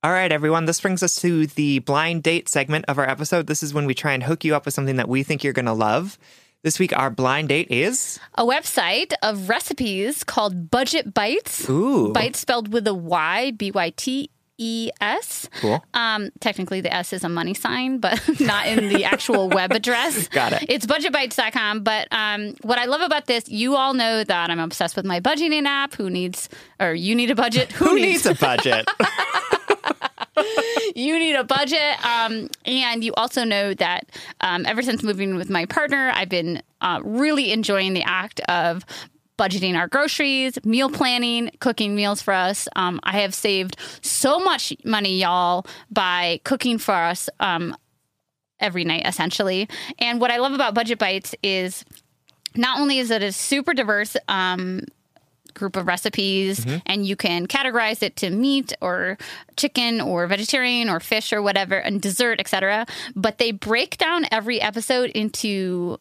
All 0.03 0.13
right, 0.13 0.31
everyone. 0.31 0.67
This 0.67 0.81
brings 0.81 1.03
us 1.03 1.17
to 1.17 1.47
the 1.49 1.81
blind 1.81 2.23
date 2.23 2.49
segment 2.49 2.85
of 2.87 2.99
our 2.99 3.09
episode. 3.09 3.47
This 3.47 3.63
is 3.63 3.73
when 3.75 3.87
we 3.87 3.95
try 3.95 4.13
and 4.13 4.23
hook 4.23 4.45
you 4.45 4.55
up 4.55 4.65
with 4.67 4.75
something 4.75 4.97
that 4.97 5.09
we 5.09 5.23
think 5.23 5.43
you're 5.43 5.53
going 5.55 5.65
to 5.67 5.73
love. 5.73 6.19
This 6.63 6.79
week, 6.79 6.97
our 6.97 7.11
blind 7.11 7.49
date 7.49 7.69
is 7.71 8.19
A 8.37 8.45
website 8.45 9.13
of 9.23 9.49
recipes 9.49 10.23
called 10.25 10.71
Budget 10.71 11.15
Bytes. 11.15 11.69
Ooh. 11.71 12.13
Bytes 12.13 12.37
spelled 12.37 12.73
with 12.73 12.87
a 12.87 12.95
Y, 12.95 13.53
B 13.53 13.71
Y 13.71 13.93
T 13.97 14.31
E 14.59 14.91
S. 15.01 15.49
cool. 15.61 15.85
Um, 15.95 16.31
technically, 16.41 16.81
the 16.81 16.93
S 16.93 17.13
is 17.13 17.25
a 17.25 17.29
money 17.29 17.55
sign, 17.55 17.99
but 17.99 18.21
not 18.41 18.67
in 18.67 18.89
the 18.89 19.05
actual 19.05 19.49
web 19.49 19.73
address. 19.73 20.29
Got 20.29 20.55
it. 20.55 20.67
It's 20.69 20.87
budgetbytes.com. 20.87 21.83
But 21.83 22.09
um, 22.11 22.55
what 22.63 22.79
I 22.79 22.87
love 22.87 23.03
about 23.03 23.27
this, 23.27 23.49
you 23.49 23.77
all 23.77 23.95
know 23.95 24.25
that 24.25 24.51
I'm 24.51 24.61
obsessed 24.61 24.97
with 24.97 25.05
my 25.05 25.21
budgeting 25.21 25.65
app. 25.65 25.95
Who 25.95 26.11
needs, 26.11 26.49
or 26.81 26.95
you 26.95 27.15
need 27.15 27.31
a 27.31 27.35
budget? 27.35 27.73
Who 27.73 27.97
needs 27.97 28.27
a 28.27 28.35
budget? 28.35 28.89
you 30.95 31.19
need 31.19 31.35
a 31.35 31.45
budget. 31.45 32.05
Um, 32.05 32.49
and 32.65 33.05
you 33.05 33.13
also 33.15 33.45
know 33.45 33.75
that 33.75 34.07
um, 34.41 34.67
ever 34.67 34.83
since 34.83 35.03
moving 35.03 35.37
with 35.37 35.51
my 35.51 35.67
partner, 35.67 36.11
I've 36.15 36.29
been 36.29 36.63
uh, 36.81 37.01
really 37.05 37.53
enjoying 37.53 37.95
the 37.95 38.03
act 38.03 38.41
of 38.49 38.85
budgeting 39.39 39.77
our 39.77 39.89
groceries, 39.89 40.59
meal 40.65 40.91
planning, 40.91 41.51
cooking 41.61 41.95
meals 41.95 42.23
for 42.23 42.33
us. 42.33 42.69
Um, 42.77 43.01
I 43.03 43.21
have 43.21 43.35
saved 43.35 43.77
so 44.01 44.39
much 44.39 44.73
money, 44.85 45.19
y'all, 45.21 45.67
by 45.91 46.41
cooking 46.45 46.79
for 46.79 46.95
us 46.95 47.29
um, 47.41 47.77
every 48.59 48.85
night, 48.85 49.07
essentially. 49.07 49.69
And 49.99 50.21
what 50.21 50.31
I 50.31 50.39
love 50.39 50.53
about 50.53 50.75
Budget 50.75 50.99
Bytes 50.99 51.35
is 51.43 51.85
not 52.55 52.81
only 52.81 52.99
is 52.99 53.11
it 53.11 53.23
a 53.23 53.33
super 53.33 53.75
diverse 53.75 54.17
um, 54.29 54.81
group 55.57 55.77
of 55.77 55.87
recipes 55.87 56.65
mm-hmm. 56.65 56.79
and 56.87 57.07
you 57.07 57.17
can 57.17 57.47
categorize 57.47 58.03
it 58.03 58.17
to 58.17 58.31
meat 58.31 58.73
or 58.81 59.19
chicken 59.57 60.01
or 60.01 60.27
vegetarian 60.27 60.89
or 60.89 61.01
fish 61.01 61.33
or 61.33 61.41
whatever 61.41 61.77
and 61.77 62.03
dessert 62.03 62.39
etc 62.39 62.87
but 63.15 63.39
they 63.39 63.53
break 63.53 63.97
down 63.97 64.27
every 64.31 64.61
episode 64.61 65.09
into 65.11 65.99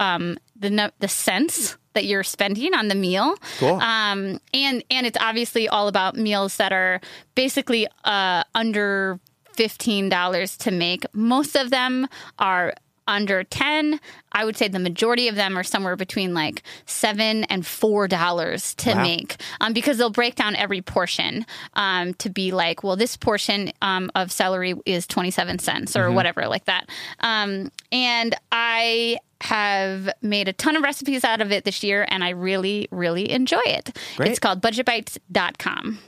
um, 0.00 0.36
the 0.56 0.92
the 0.98 1.08
cents 1.08 1.76
that 1.94 2.04
you're 2.04 2.22
spending 2.22 2.74
on 2.74 2.88
the 2.88 2.94
meal. 2.94 3.36
Cool. 3.58 3.80
Um, 3.80 4.40
and 4.52 4.84
and 4.90 5.06
it's 5.06 5.18
obviously 5.20 5.68
all 5.68 5.88
about 5.88 6.16
meals 6.16 6.56
that 6.56 6.72
are 6.72 7.00
basically 7.34 7.86
uh, 8.04 8.44
under 8.54 9.18
fifteen 9.54 10.08
dollars 10.08 10.56
to 10.58 10.70
make. 10.70 11.04
Most 11.14 11.56
of 11.56 11.70
them 11.70 12.08
are 12.38 12.74
under 13.08 13.42
10 13.42 13.98
i 14.32 14.44
would 14.44 14.56
say 14.56 14.68
the 14.68 14.78
majority 14.78 15.28
of 15.28 15.34
them 15.34 15.58
are 15.58 15.64
somewhere 15.64 15.96
between 15.96 16.34
like 16.34 16.62
7 16.86 17.44
and 17.44 17.66
4 17.66 18.08
dollars 18.08 18.74
to 18.76 18.94
wow. 18.94 19.02
make 19.02 19.36
um, 19.60 19.72
because 19.72 19.98
they'll 19.98 20.10
break 20.10 20.36
down 20.36 20.54
every 20.54 20.80
portion 20.80 21.44
um, 21.74 22.14
to 22.14 22.30
be 22.30 22.52
like 22.52 22.84
well 22.84 22.96
this 22.96 23.16
portion 23.16 23.72
um, 23.82 24.10
of 24.14 24.30
celery 24.30 24.74
is 24.86 25.06
27 25.06 25.58
cents 25.58 25.96
or 25.96 26.04
mm-hmm. 26.04 26.14
whatever 26.14 26.46
like 26.46 26.64
that 26.66 26.88
um, 27.20 27.70
and 27.90 28.34
i 28.52 29.18
have 29.42 30.08
made 30.22 30.48
a 30.48 30.52
ton 30.52 30.76
of 30.76 30.82
recipes 30.82 31.24
out 31.24 31.40
of 31.40 31.52
it 31.52 31.64
this 31.64 31.82
year 31.82 32.06
and 32.08 32.24
i 32.24 32.30
really 32.30 32.88
really 32.90 33.30
enjoy 33.30 33.60
it 33.66 33.96
Great. 34.16 34.30
it's 34.30 34.38
called 34.38 34.60
budgetbytes.com 34.60 35.98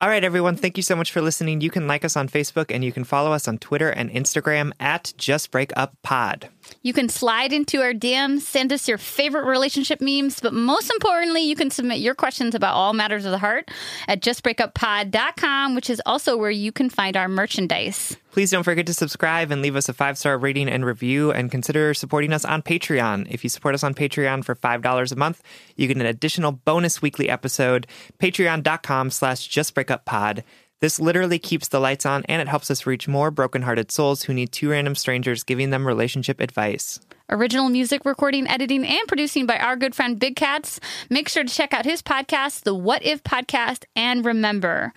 all 0.00 0.08
right, 0.08 0.22
everyone. 0.22 0.54
Thank 0.54 0.76
you 0.76 0.84
so 0.84 0.94
much 0.94 1.10
for 1.10 1.20
listening. 1.20 1.60
You 1.60 1.70
can 1.70 1.88
like 1.88 2.04
us 2.04 2.16
on 2.16 2.28
Facebook 2.28 2.72
and 2.72 2.84
you 2.84 2.92
can 2.92 3.02
follow 3.02 3.32
us 3.32 3.48
on 3.48 3.58
Twitter 3.58 3.90
and 3.90 4.08
Instagram 4.10 4.70
at 4.78 5.12
Just 5.16 5.50
Break 5.50 5.72
Up 5.76 5.96
Pod. 6.04 6.48
You 6.82 6.92
can 6.92 7.08
slide 7.08 7.52
into 7.52 7.80
our 7.80 7.92
DMs, 7.92 8.40
send 8.40 8.72
us 8.72 8.88
your 8.88 8.98
favorite 8.98 9.44
relationship 9.44 10.00
memes, 10.00 10.40
but 10.40 10.52
most 10.52 10.90
importantly, 10.90 11.42
you 11.42 11.56
can 11.56 11.70
submit 11.70 11.98
your 11.98 12.14
questions 12.14 12.54
about 12.54 12.74
all 12.74 12.92
matters 12.92 13.24
of 13.24 13.30
the 13.30 13.38
heart 13.38 13.70
at 14.06 14.20
justbreakuppod.com, 14.22 15.74
which 15.74 15.90
is 15.90 16.00
also 16.06 16.36
where 16.36 16.50
you 16.50 16.72
can 16.72 16.88
find 16.88 17.16
our 17.16 17.28
merchandise. 17.28 18.16
Please 18.30 18.50
don't 18.50 18.62
forget 18.62 18.86
to 18.86 18.94
subscribe 18.94 19.50
and 19.50 19.62
leave 19.62 19.74
us 19.74 19.88
a 19.88 19.92
five 19.92 20.16
star 20.16 20.38
rating 20.38 20.68
and 20.68 20.84
review, 20.84 21.32
and 21.32 21.50
consider 21.50 21.92
supporting 21.94 22.32
us 22.32 22.44
on 22.44 22.62
Patreon. 22.62 23.26
If 23.30 23.42
you 23.42 23.50
support 23.50 23.74
us 23.74 23.82
on 23.82 23.94
Patreon 23.94 24.44
for 24.44 24.54
$5 24.54 25.12
a 25.12 25.16
month, 25.16 25.42
you 25.76 25.88
get 25.88 25.96
an 25.96 26.06
additional 26.06 26.52
bonus 26.52 27.02
weekly 27.02 27.28
episode. 27.28 27.86
Patreon.com 28.20 29.10
slash 29.10 29.48
justbreakuppod. 29.48 30.44
This 30.80 31.00
literally 31.00 31.40
keeps 31.40 31.68
the 31.68 31.80
lights 31.80 32.06
on 32.06 32.24
and 32.28 32.40
it 32.40 32.46
helps 32.46 32.70
us 32.70 32.86
reach 32.86 33.08
more 33.08 33.32
brokenhearted 33.32 33.90
souls 33.90 34.22
who 34.22 34.34
need 34.34 34.52
two 34.52 34.70
random 34.70 34.94
strangers 34.94 35.42
giving 35.42 35.70
them 35.70 35.84
relationship 35.84 36.40
advice. 36.40 37.00
Original 37.30 37.68
music 37.68 38.04
recording, 38.04 38.46
editing, 38.46 38.86
and 38.86 39.08
producing 39.08 39.44
by 39.44 39.58
our 39.58 39.74
good 39.74 39.94
friend 39.94 40.20
Big 40.20 40.36
Cats. 40.36 40.78
Make 41.10 41.28
sure 41.28 41.42
to 41.42 41.52
check 41.52 41.74
out 41.74 41.84
his 41.84 42.00
podcast, 42.00 42.62
the 42.62 42.74
What 42.74 43.04
If 43.04 43.24
Podcast, 43.24 43.84
and 43.96 44.24
remember, 44.24 44.92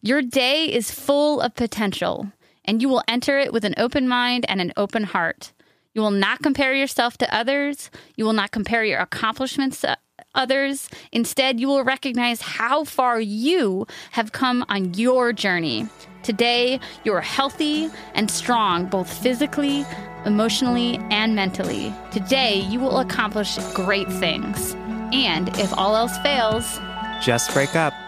your 0.00 0.22
day 0.22 0.66
is 0.66 0.92
full 0.92 1.40
of 1.40 1.54
potential, 1.56 2.30
and 2.64 2.80
you 2.80 2.88
will 2.88 3.02
enter 3.08 3.38
it 3.38 3.52
with 3.52 3.64
an 3.64 3.74
open 3.76 4.06
mind 4.06 4.46
and 4.48 4.60
an 4.60 4.72
open 4.76 5.02
heart. 5.02 5.52
You 5.94 6.02
will 6.02 6.10
not 6.10 6.42
compare 6.42 6.74
yourself 6.74 7.18
to 7.18 7.34
others. 7.34 7.90
You 8.16 8.24
will 8.24 8.32
not 8.32 8.50
compare 8.50 8.84
your 8.84 9.00
accomplishments 9.00 9.80
to 9.80 9.96
others. 10.34 10.88
Instead, 11.12 11.60
you 11.60 11.68
will 11.68 11.84
recognize 11.84 12.40
how 12.40 12.84
far 12.84 13.20
you 13.20 13.86
have 14.12 14.32
come 14.32 14.64
on 14.68 14.94
your 14.94 15.32
journey. 15.32 15.88
Today, 16.22 16.80
you're 17.04 17.20
healthy 17.20 17.90
and 18.14 18.30
strong, 18.30 18.86
both 18.86 19.12
physically, 19.12 19.84
emotionally, 20.24 20.98
and 21.10 21.34
mentally. 21.34 21.92
Today, 22.12 22.60
you 22.60 22.80
will 22.80 22.98
accomplish 23.00 23.58
great 23.74 24.08
things. 24.08 24.74
And 25.12 25.48
if 25.58 25.72
all 25.76 25.96
else 25.96 26.16
fails, 26.18 26.80
just 27.20 27.52
break 27.52 27.76
up. 27.76 28.03